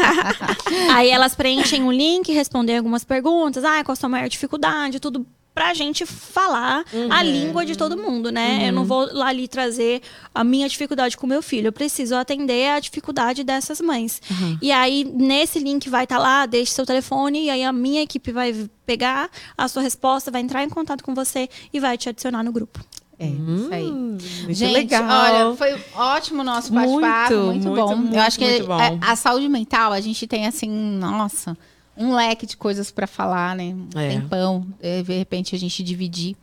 Aí 0.95 1.11
elas 1.11 1.35
preenchem 1.35 1.85
o 1.85 1.93
link, 1.93 2.33
respondem 2.33 2.77
algumas 2.79 3.05
perguntas. 3.05 3.65
Ah, 3.65 3.85
qual 3.85 3.93
a 3.93 3.97
sua 3.97 4.09
maior 4.09 4.29
dificuldade? 4.29 4.99
Tudo 4.99 5.27
pra 5.55 5.75
gente 5.75 6.07
falar 6.07 6.85
a 7.11 7.23
língua 7.23 7.67
de 7.67 7.77
todo 7.77 7.97
mundo, 7.97 8.31
né? 8.31 8.69
Eu 8.69 8.73
não 8.73 8.85
vou 8.85 9.09
lá 9.13 9.27
ali 9.29 9.47
trazer 9.49 10.01
a 10.35 10.43
minha 10.45 10.69
dificuldade 10.69 11.17
com 11.17 11.27
o 11.27 11.29
meu 11.29 11.43
filho. 11.43 11.69
Eu 11.69 11.73
preciso 11.73 12.15
atender 12.17 12.69
a 12.71 12.81
dificuldade 12.81 13.43
dessas 13.45 13.81
mães. 13.81 14.21
E 14.63 14.71
aí, 14.73 15.05
nesse 15.05 15.59
link 15.59 15.89
vai 15.91 16.05
estar 16.05 16.19
lá, 16.19 16.47
deixe 16.47 16.73
seu 16.73 16.87
telefone, 16.87 17.45
e 17.47 17.51
aí 17.51 17.65
a 17.65 17.73
minha 17.73 18.03
equipe 18.03 18.33
vai 18.33 18.69
pegar 18.87 19.29
a 19.59 19.69
sua 19.69 19.83
resposta, 19.83 20.31
vai 20.31 20.41
entrar 20.41 20.63
em 20.65 20.69
contato 20.69 21.03
com 21.05 21.15
você 21.15 21.49
e 21.73 21.81
vai 21.81 21.99
te 21.99 22.09
adicionar 22.09 22.43
no 22.43 22.53
grupo. 22.53 22.81
É, 23.19 23.27
isso 23.27 23.69
aí. 23.71 23.91
Muito 23.91 24.55
Gente, 24.55 24.73
legal. 24.73 25.03
olha, 25.51 25.57
foi 25.57 25.79
ótimo 25.95 26.41
o 26.41 26.45
nosso 26.45 26.73
bate-papo, 26.73 27.35
Muito, 27.35 27.45
muito, 27.45 27.69
muito, 27.69 27.75
bom. 27.89 27.97
muito, 27.97 28.15
Eu 28.17 28.23
acho 28.23 28.39
que 28.39 28.49
muito 28.49 28.67
bom. 28.67 28.79
a, 29.03 29.13
a 29.13 29.17
saúde 29.17 29.47
mental, 29.47 29.93
a 29.93 30.01
gente 30.01 30.27
tem 30.27 30.47
assim, 30.47 30.71
nossa, 30.71 31.55
um 32.01 32.15
leque 32.15 32.47
de 32.47 32.57
coisas 32.57 32.91
para 32.91 33.07
falar, 33.07 33.55
né? 33.55 33.75
Um 33.75 33.89
É. 33.99 34.09
tempão. 34.09 34.67
É, 34.81 35.03
de 35.03 35.13
repente 35.19 35.55
a 35.55 35.59
gente 35.59 35.83
dividir 35.85 36.37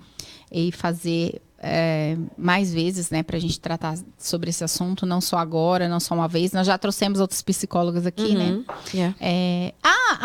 e 0.52 0.72
fazer 0.72 1.42
é, 1.60 2.16
mais 2.38 2.74
vezes, 2.74 3.10
né, 3.10 3.24
pra 3.24 3.40
gente 3.40 3.60
tratar 3.60 3.96
sobre 4.18 4.50
esse 4.50 4.64
assunto, 4.64 5.06
não 5.06 5.20
só 5.20 5.38
agora, 5.38 5.88
não 5.90 6.00
só 6.00 6.14
uma 6.16 6.28
vez. 6.28 6.52
Nós 6.52 6.68
já 6.68 6.78
trouxemos 6.78 7.20
outros 7.20 7.42
psicólogos 7.42 8.06
aqui, 8.06 8.36
né? 8.36 8.52
Uhum. 8.52 8.66
Yeah. 8.94 9.16
É, 9.20 9.74
ah, 9.84 10.18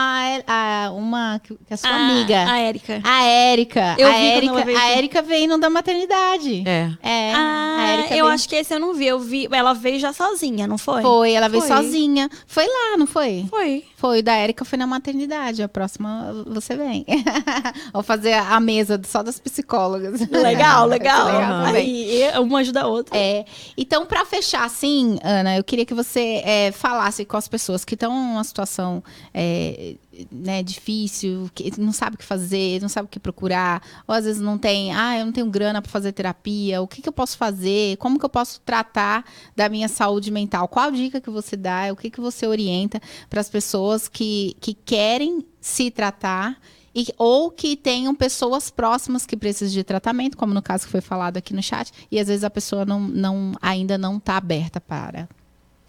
a, 0.47 0.87
a- 0.87 0.91
uma 0.93 1.41
que 1.43 1.57
é 1.71 1.77
sua 1.77 1.91
A- 1.91 1.97
amiga. 1.97 2.45
A 2.51 2.59
Érica. 2.59 3.01
A 3.05 3.23
Érica. 3.25 3.95
Eu 3.99 4.09
a 4.09 4.13
vi 4.13 4.27
Érica, 4.27 4.65
a. 4.79 4.89
Érica 4.91 5.23
veio 5.23 5.49
no 5.49 5.59
da 5.59 5.71
maternidade. 5.71 6.63
É. 6.67 6.91
É, 7.03 7.33
a 7.35 7.39
Ah, 7.39 7.87
Érica 7.89 8.15
eu 8.17 8.25
veio- 8.25 8.35
acho 8.35 8.49
que 8.49 8.57
esse 8.57 8.75
eu 8.75 8.81
não 8.81 8.95
vi. 8.95 9.07
Eu 9.07 9.19
vi. 9.19 9.49
Ela 9.51 9.73
veio 9.73 9.99
já 9.99 10.13
sozinha, 10.13 10.67
não 10.67 10.79
foi? 10.79 11.03
Foi, 11.03 11.33
ela 11.33 11.49
veio 11.49 11.63
Foi. 11.63 11.77
sozinha. 11.77 12.29
Foi 12.47 12.65
lá, 12.67 12.97
não 12.99 13.07
foi? 13.07 13.47
Foi. 13.49 13.85
Foi, 13.97 14.19
o 14.19 14.23
da 14.23 14.35
Érica 14.35 14.65
foi 14.65 14.77
na 14.79 14.87
maternidade. 14.87 15.63
A 15.63 15.69
próxima 15.69 16.45
você 16.47 16.77
vem. 16.77 17.05
Vou 17.93 18.03
fazer 18.03 18.33
a 18.35 18.59
mesa 18.61 19.01
só 19.07 19.23
das 19.23 19.39
psicólogas. 19.39 20.21
Legal, 20.29 20.87
legal. 20.87 21.22
Legal 21.25 21.67
também. 21.67 22.25
Aí 22.25 22.39
uma 22.39 22.61
ajuda 22.61 22.83
a 22.83 22.87
outra. 22.87 23.17
É, 23.17 23.45
então, 23.77 24.07
para 24.07 24.25
fechar 24.25 24.65
assim, 24.65 25.19
Ana, 25.23 25.57
eu 25.57 25.65
queria 25.65 25.85
que 25.85 25.95
você 25.95 26.43
é, 26.45 26.73
falasse 26.73 27.25
com 27.25 27.37
as 27.37 27.49
pessoas 27.49 27.85
que 27.85 27.95
estão 27.95 28.13
numa 28.13 28.45
situação 28.45 29.03
é, 29.33 29.97
né, 30.31 30.63
difícil, 30.63 31.51
que 31.55 31.73
não 31.81 31.93
sabe 31.93 32.17
o 32.17 32.19
que 32.19 32.25
fazer, 32.25 32.81
não 32.81 32.89
sabe 32.89 33.07
o 33.07 33.09
que 33.09 33.19
procurar, 33.19 33.83
ou 34.07 34.15
às 34.15 34.25
vezes 34.25 34.41
não 34.41 34.59
tem, 34.59 34.95
ah, 34.95 35.19
eu 35.19 35.25
não 35.25 35.33
tenho 35.33 35.47
grana 35.47 35.81
para 35.81 35.91
fazer 35.91 36.13
terapia, 36.13 36.83
o 36.83 36.87
que, 36.87 37.01
que 37.01 37.09
eu 37.09 37.13
posso 37.13 37.37
fazer, 37.37 37.97
como 37.97 38.19
que 38.19 38.25
eu 38.25 38.31
posso 38.31 38.61
tratar 38.61 39.25
da 39.57 39.69
minha 39.69 39.89
saúde 39.89 40.31
mental? 40.31 40.69
Qual 40.69 40.89
a 40.89 40.91
dica 40.91 41.21
que 41.21 41.31
você 41.31 41.57
dá, 41.57 41.89
o 41.93 41.97
que, 41.97 42.11
que 42.11 42.21
você 42.21 42.47
orienta 42.47 43.01
para 43.29 43.41
as 43.41 43.49
pessoas 43.49 44.09
que, 44.09 44.57
que 44.61 44.75
querem 44.75 45.45
se 45.61 45.91
tratar 45.91 46.59
e- 46.95 47.13
ou 47.17 47.51
que 47.51 47.77
tenham 47.77 48.15
pessoas 48.15 48.71
próximas 48.71 49.25
que 49.27 49.37
precisam 49.37 49.73
de 49.75 49.85
tratamento, 49.85 50.37
como 50.37 50.53
no 50.55 50.63
caso 50.63 50.85
que 50.85 50.91
foi 50.91 51.01
falado 51.01 51.37
aqui 51.37 51.55
no 51.55 51.63
chat, 51.63 51.91
e 52.11 52.19
às 52.19 52.29
vezes 52.29 52.45
a 52.45 52.51
pessoa 52.51 52.85
não, 52.85 53.01
não, 53.01 53.53
ainda 53.61 53.97
não 53.97 54.17
está 54.17 54.37
aberta 54.37 54.81
para. 54.81 55.29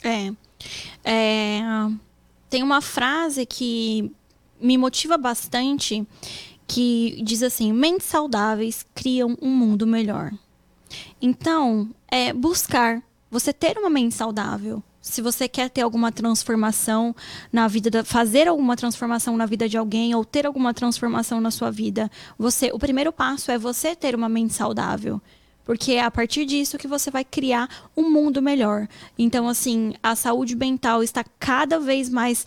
É. 0.03 0.31
É, 1.03 1.61
Tem 2.49 2.63
uma 2.63 2.81
frase 2.81 3.45
que 3.45 4.11
me 4.61 4.77
motiva 4.77 5.17
bastante 5.17 6.05
que 6.67 7.21
diz 7.23 7.43
assim: 7.43 7.73
mentes 7.73 8.07
saudáveis 8.07 8.85
criam 8.95 9.37
um 9.41 9.49
mundo 9.49 9.85
melhor. 9.85 10.31
Então, 11.21 11.89
é 12.09 12.31
buscar 12.33 13.01
você 13.29 13.51
ter 13.51 13.77
uma 13.77 13.89
mente 13.89 14.13
saudável. 14.15 14.83
Se 15.03 15.21
você 15.21 15.49
quer 15.49 15.69
ter 15.69 15.81
alguma 15.81 16.13
transformação 16.13 17.13
na 17.51 17.67
vida, 17.67 17.89
da, 17.89 18.05
fazer 18.05 18.47
alguma 18.47 18.77
transformação 18.77 19.35
na 19.35 19.45
vida 19.45 19.67
de 19.67 19.77
alguém 19.77 20.15
ou 20.15 20.23
ter 20.23 20.45
alguma 20.45 20.73
transformação 20.73 21.41
na 21.41 21.51
sua 21.51 21.69
vida, 21.69 22.09
você, 22.39 22.71
o 22.71 22.79
primeiro 22.79 23.11
passo 23.11 23.51
é 23.51 23.57
você 23.57 23.97
ter 23.97 24.15
uma 24.15 24.29
mente 24.29 24.53
saudável. 24.53 25.21
Porque 25.65 25.91
é 25.91 26.03
a 26.03 26.09
partir 26.09 26.45
disso 26.45 26.77
que 26.77 26.87
você 26.87 27.11
vai 27.11 27.25
criar 27.25 27.69
um 27.97 28.09
mundo 28.09 28.41
melhor. 28.41 28.87
Então, 29.19 29.49
assim, 29.49 29.93
a 30.01 30.15
saúde 30.15 30.55
mental 30.55 31.03
está 31.03 31.21
cada 31.37 31.81
vez 31.81 32.07
mais 32.07 32.45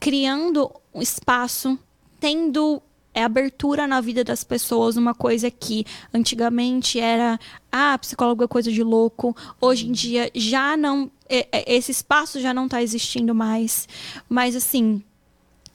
criando 0.00 0.72
um 0.94 1.02
espaço, 1.02 1.78
tendo 2.18 2.82
é, 3.14 3.22
abertura 3.22 3.86
na 3.86 4.00
vida 4.00 4.24
das 4.24 4.42
pessoas, 4.42 4.96
uma 4.96 5.14
coisa 5.14 5.50
que 5.50 5.84
antigamente 6.12 6.98
era, 6.98 7.38
ah, 7.70 7.98
psicólogo 7.98 8.44
é 8.44 8.48
coisa 8.48 8.70
de 8.70 8.82
louco. 8.82 9.36
Hoje 9.60 9.88
em 9.88 9.92
dia 9.92 10.30
já 10.34 10.76
não, 10.76 11.10
é, 11.28 11.46
é, 11.52 11.74
esse 11.74 11.90
espaço 11.90 12.40
já 12.40 12.54
não 12.54 12.64
está 12.64 12.82
existindo 12.82 13.34
mais. 13.34 13.88
Mas 14.28 14.56
assim, 14.56 15.02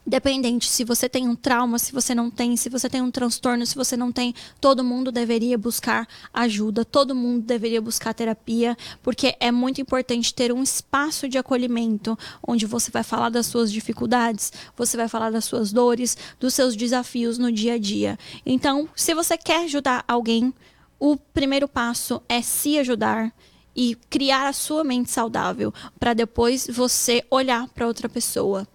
Dependente 0.08 0.70
se 0.70 0.86
você 0.86 1.10
tem 1.10 1.28
um 1.28 1.36
trauma, 1.36 1.78
se 1.78 1.92
você 1.92 2.16
não 2.16 2.32
tem, 2.32 2.56
se 2.56 2.70
você 2.70 2.90
tem 2.90 3.02
um 3.02 3.12
transtorno, 3.12 3.66
se 3.66 3.76
você 3.76 3.98
não 3.98 4.10
tem, 4.10 4.34
todo 4.62 4.82
mundo 4.82 5.12
deveria 5.12 5.58
buscar 5.58 6.08
ajuda, 6.34 6.86
todo 6.86 7.14
mundo 7.14 7.44
deveria 7.44 7.82
buscar 7.82 8.14
terapia, 8.14 8.78
porque 9.04 9.36
é 9.38 9.52
muito 9.52 9.82
importante 9.82 10.34
ter 10.34 10.54
um 10.54 10.64
espaço 10.64 11.28
de 11.28 11.38
acolhimento 11.38 12.18
onde 12.42 12.66
você 12.66 12.90
vai 12.90 13.04
falar 13.04 13.28
das 13.28 13.48
suas 13.48 13.70
dificuldades, 13.70 14.54
você 14.78 14.96
vai 14.96 15.10
falar 15.10 15.30
das 15.30 15.44
suas 15.44 15.74
dores, 15.74 16.18
dos 16.40 16.54
seus 16.54 16.74
desafios 16.74 17.38
no 17.38 17.52
dia 17.52 17.74
a 17.74 17.78
dia. 17.78 18.18
Então, 18.46 18.88
se 18.96 19.14
você 19.14 19.38
quer 19.38 19.66
ajudar 19.66 20.06
alguém, 20.08 20.54
o 20.98 21.18
primeiro 21.18 21.68
passo 21.68 22.22
é 22.30 22.42
se 22.42 22.80
ajudar 22.80 23.34
e 23.76 23.94
criar 24.10 24.48
a 24.48 24.54
sua 24.54 24.86
mente 24.86 25.12
saudável 25.12 25.74
para 26.00 26.14
depois 26.14 26.66
você 26.72 27.26
olhar 27.30 27.68
para 27.68 27.86
outra 27.86 28.08
pessoa. 28.08 28.66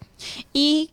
E 0.54 0.90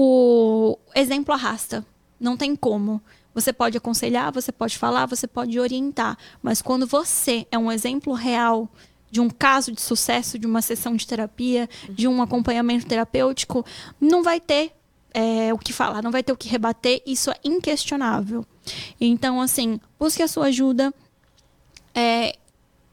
o 0.00 0.78
exemplo 0.94 1.34
arrasta. 1.34 1.84
Não 2.20 2.36
tem 2.36 2.54
como. 2.54 3.02
Você 3.34 3.52
pode 3.52 3.76
aconselhar, 3.76 4.32
você 4.32 4.52
pode 4.52 4.78
falar, 4.78 5.06
você 5.06 5.26
pode 5.26 5.58
orientar. 5.58 6.16
Mas 6.40 6.62
quando 6.62 6.86
você 6.86 7.48
é 7.50 7.58
um 7.58 7.70
exemplo 7.70 8.12
real 8.12 8.68
de 9.10 9.20
um 9.20 9.28
caso 9.28 9.72
de 9.72 9.80
sucesso, 9.80 10.38
de 10.38 10.46
uma 10.46 10.62
sessão 10.62 10.94
de 10.94 11.04
terapia, 11.04 11.68
de 11.90 12.06
um 12.06 12.22
acompanhamento 12.22 12.86
terapêutico, 12.86 13.66
não 14.00 14.22
vai 14.22 14.38
ter 14.38 14.70
é, 15.12 15.52
o 15.52 15.58
que 15.58 15.72
falar, 15.72 16.00
não 16.00 16.12
vai 16.12 16.22
ter 16.22 16.32
o 16.32 16.36
que 16.36 16.48
rebater. 16.48 17.02
Isso 17.04 17.32
é 17.32 17.36
inquestionável. 17.42 18.46
Então, 19.00 19.40
assim, 19.40 19.80
busque 19.98 20.22
a 20.22 20.28
sua 20.28 20.46
ajuda. 20.46 20.94
é, 21.92 22.36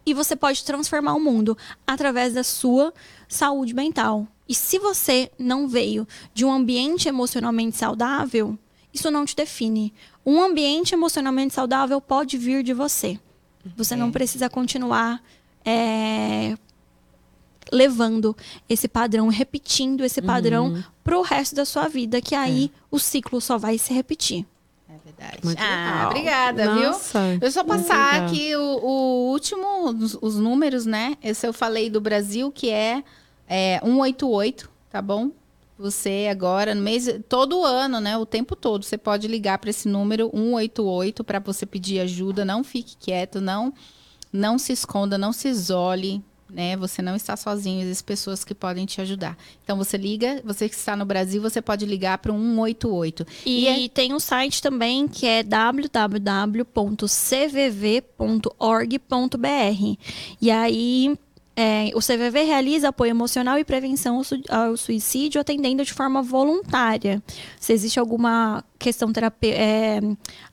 e 0.08 0.14
você 0.14 0.36
pode 0.36 0.64
transformar 0.64 1.14
o 1.14 1.20
mundo 1.20 1.58
através 1.86 2.34
da 2.34 2.44
sua 2.44 2.94
saúde 3.28 3.74
mental. 3.74 4.28
E 4.48 4.54
se 4.54 4.78
você 4.78 5.32
não 5.40 5.68
veio 5.68 6.08
de 6.34 6.46
um 6.46 6.52
ambiente 6.52 7.08
emocionalmente 7.08 7.78
saudável, 7.78 8.58
isso 8.94 9.10
não 9.10 9.26
te 9.26 9.36
define. 9.36 9.94
Um 10.26 10.42
ambiente 10.42 10.94
emocionalmente 10.94 11.54
saudável 11.54 12.00
pode 12.00 12.38
vir 12.38 12.64
de 12.64 12.74
você. 12.74 13.20
Você 13.76 13.96
não 13.96 14.12
precisa 14.12 14.48
continuar 14.48 15.22
é, 15.66 16.56
levando 17.72 18.36
esse 18.70 18.88
padrão, 18.88 19.28
repetindo 19.28 20.04
esse 20.04 20.22
padrão 20.22 20.84
pro 21.04 21.22
resto 21.22 21.56
da 21.56 21.66
sua 21.66 21.88
vida, 21.88 22.22
que 22.22 22.36
aí 22.36 22.72
o 22.92 23.00
ciclo 23.00 23.42
só 23.42 23.58
vai 23.58 23.78
se 23.78 23.94
repetir. 23.94 24.46
É 24.88 24.94
verdade. 25.04 25.40
Muito 25.44 25.60
ah, 25.60 25.66
legal. 25.66 26.10
obrigada, 26.10 26.76
Nossa, 26.76 27.30
viu? 27.30 27.40
Deixa 27.40 27.60
eu 27.60 27.66
muito 27.66 27.82
passar 27.82 28.14
legal. 28.14 28.28
aqui 28.28 28.56
o, 28.56 28.62
o 28.62 29.32
último, 29.32 29.90
os, 29.90 30.18
os 30.22 30.36
números, 30.38 30.86
né? 30.86 31.18
Esse 31.24 31.48
eu 31.48 31.54
falei 31.54 31.90
do 31.90 32.00
Brasil, 32.00 32.52
que 32.52 32.70
é, 32.70 33.04
é 33.48 33.80
188, 33.84 34.70
tá 34.92 35.02
bom? 35.02 35.32
Você 35.78 36.28
agora, 36.32 36.74
no 36.74 36.82
mês, 36.82 37.06
todo 37.28 37.64
ano, 37.66 38.00
né? 38.00 38.18
O 38.18 38.26
tempo 38.26 38.56
todo, 38.56 38.84
você 38.86 38.98
pode 38.98 39.28
ligar 39.28 39.58
para 39.58 39.70
esse 39.70 39.90
número 39.90 40.30
188 40.34 41.22
para 41.24 41.40
você 41.40 41.66
pedir 41.66 42.00
ajuda. 42.00 42.46
Não 42.46 42.64
fique 42.64 42.96
quieto, 42.98 43.42
não, 43.42 43.74
não 44.32 44.58
se 44.58 44.72
esconda, 44.72 45.18
não 45.18 45.34
se 45.34 45.50
isole, 45.50 46.24
né? 46.50 46.78
Você 46.78 47.02
não 47.02 47.14
está 47.14 47.36
sozinho, 47.36 47.82
existem 47.82 48.06
pessoas 48.06 48.46
que 48.46 48.56
podem 48.56 48.86
te 48.86 49.02
ajudar. 49.02 49.38
Então 49.66 49.76
você 49.78 49.98
liga, 49.98 50.42
você 50.46 50.70
que 50.70 50.76
está 50.76 50.96
no 50.96 51.04
Brasil, 51.04 51.42
você 51.42 51.62
pode 51.62 51.86
ligar 51.86 52.20
para 52.20 52.32
o 52.32 52.38
188. 52.38 53.28
E, 53.46 53.66
E 53.66 53.68
é- 53.68 53.90
tem 53.90 54.14
um 54.14 54.20
site 54.20 54.62
também 54.62 55.10
que 55.10 55.26
é 55.28 55.44
www.cvv.org.br. 58.96 59.98
E 60.42 60.52
aí 60.52 61.18
é, 61.56 61.90
o 61.96 62.00
CVV 62.00 62.44
realiza 62.44 62.90
apoio 62.90 63.10
emocional 63.12 63.58
e 63.58 63.64
prevenção 63.64 64.18
ao, 64.18 64.24
su- 64.24 64.42
ao 64.50 64.76
suicídio 64.76 65.40
atendendo 65.40 65.84
de 65.86 65.94
forma 65.94 66.22
voluntária. 66.22 67.22
Se 67.60 67.72
existe 67.74 68.00
alguma 68.00 68.64
questão 68.78 69.12
terapê 69.14 69.52
é, 69.52 70.00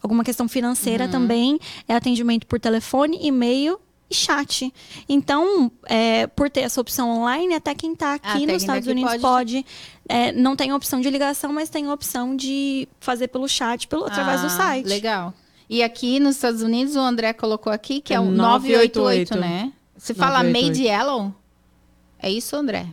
alguma 0.02 0.22
questão 0.24 0.48
financeira 0.48 1.08
também, 1.08 1.58
é 1.88 1.94
atendimento 1.94 2.46
por 2.46 2.60
telefone, 2.60 3.18
e-mail 3.20 3.80
e 4.08 4.14
chat. 4.14 4.72
Então, 5.08 5.72
é, 5.86 6.26
por 6.28 6.48
ter 6.50 6.60
essa 6.60 6.80
opção 6.80 7.10
online, 7.10 7.54
até 7.54 7.74
quem 7.74 7.94
está 7.94 8.12
Ah, 8.12 8.14
aqui 8.14 8.28
até 8.28 8.38
nos 8.40 8.46
tá 8.48 8.56
Estados 8.56 8.82
aqui 8.88 8.90
Unidos 8.92 9.10
pode- 9.22 9.54
pode. 9.62 9.66
é, 10.08 10.32
não 10.32 10.54
tem 10.54 10.72
opção 10.72 11.00
de 11.00 11.08
ligação, 11.10 11.52
mas 11.52 11.68
tem 11.70 11.90
opção 11.90 12.36
de 12.36 12.86
fazer 13.00 13.28
pelo 13.28 13.48
chat, 13.48 13.88
pelo, 13.88 14.04
através 14.04 14.40
do 14.42 14.46
Ah, 14.48 14.50
site. 14.50 14.86
Legal. 14.86 15.34
E 15.68 15.82
aqui 15.82 16.20
nos 16.20 16.36
Estados 16.36 16.60
Unidos, 16.62 16.94
o 16.96 17.00
André 17.00 17.32
colocou 17.32 17.72
aqui 17.72 18.00
que 18.02 18.12
é, 18.12 18.16
É 18.16 18.20
o 18.20 18.24
988, 18.26 18.98
988, 19.34 19.38
né? 19.38 19.72
Você 20.02 20.14
fala 20.14 20.42
988. 20.42 20.66
Made 20.68 20.82
Yellow? 20.82 21.34
É 22.18 22.28
isso, 22.28 22.56
André? 22.56 22.88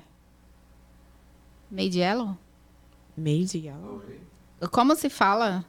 Made 1.72 1.98
Yellow? 1.98 2.38
Made 3.18 3.58
Yellow? 3.58 4.04
Como 4.72 4.96
se 4.96 5.10
fala? 5.10 5.66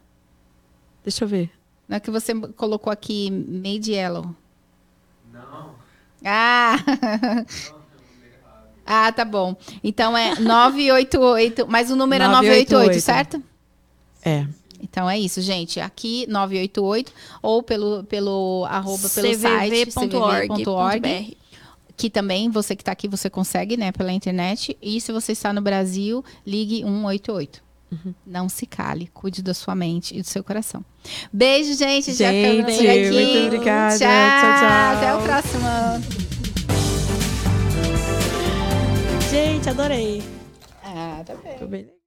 Deixa 1.02 1.24
eu 1.24 1.28
ver. 1.28 1.50
Não 1.88 1.96
é 1.96 2.00
que 2.00 2.10
você 2.10 2.34
colocou 2.34 2.92
aqui 2.92 3.30
Made 3.30 3.90
Yellow? 3.90 4.36
Não. 5.32 5.76
Ah! 6.22 6.76
ah, 8.84 9.10
tá 9.10 9.24
bom. 9.24 9.56
Então 9.82 10.14
é 10.14 10.38
988, 10.38 11.66
mas 11.66 11.90
o 11.90 11.96
número 11.96 12.24
é 12.24 12.28
988, 12.28 13.00
988. 13.00 13.00
certo? 13.02 13.42
É. 14.22 14.46
Então 14.82 15.08
é 15.08 15.18
isso, 15.18 15.40
gente. 15.40 15.80
Aqui 15.80 16.26
988 16.28 17.12
ou 17.42 17.62
pelo 17.62 18.04
pelo 18.04 18.66
arroba 18.68 19.08
pelo 19.08 19.34
site 19.34 19.86
cvv.org.br. 19.86 21.34
que 21.96 22.10
também 22.10 22.50
você 22.50 22.74
que 22.74 22.82
está 22.82 22.92
aqui, 22.92 23.08
você 23.08 23.28
consegue, 23.28 23.76
né, 23.76 23.92
pela 23.92 24.12
internet. 24.12 24.76
E 24.80 25.00
se 25.00 25.12
você 25.12 25.32
está 25.32 25.52
no 25.52 25.60
Brasil, 25.60 26.24
ligue 26.46 26.82
188. 26.82 27.62
Uhum. 27.92 28.14
Não 28.24 28.48
se 28.48 28.66
cale, 28.66 29.10
cuide 29.12 29.42
da 29.42 29.52
sua 29.52 29.74
mente 29.74 30.16
e 30.16 30.20
do 30.22 30.26
seu 30.26 30.44
coração. 30.44 30.84
Beijo, 31.32 31.74
gente. 31.74 32.12
gente 32.12 32.18
já 32.18 32.30
por 32.30 32.70
aqui. 32.70 33.10
Muito 33.10 33.46
obrigada. 33.46 33.98
Tchau, 33.98 34.08
tchau, 34.08 34.58
tchau. 34.60 34.96
Até 34.96 35.14
o 35.14 35.22
próximo. 35.22 36.30
Gente, 39.30 39.68
adorei. 39.68 40.22
Ah, 40.82 41.22
tá 41.24 41.34
bem. 41.34 41.58
Tô 41.58 41.66
bem. 41.66 41.99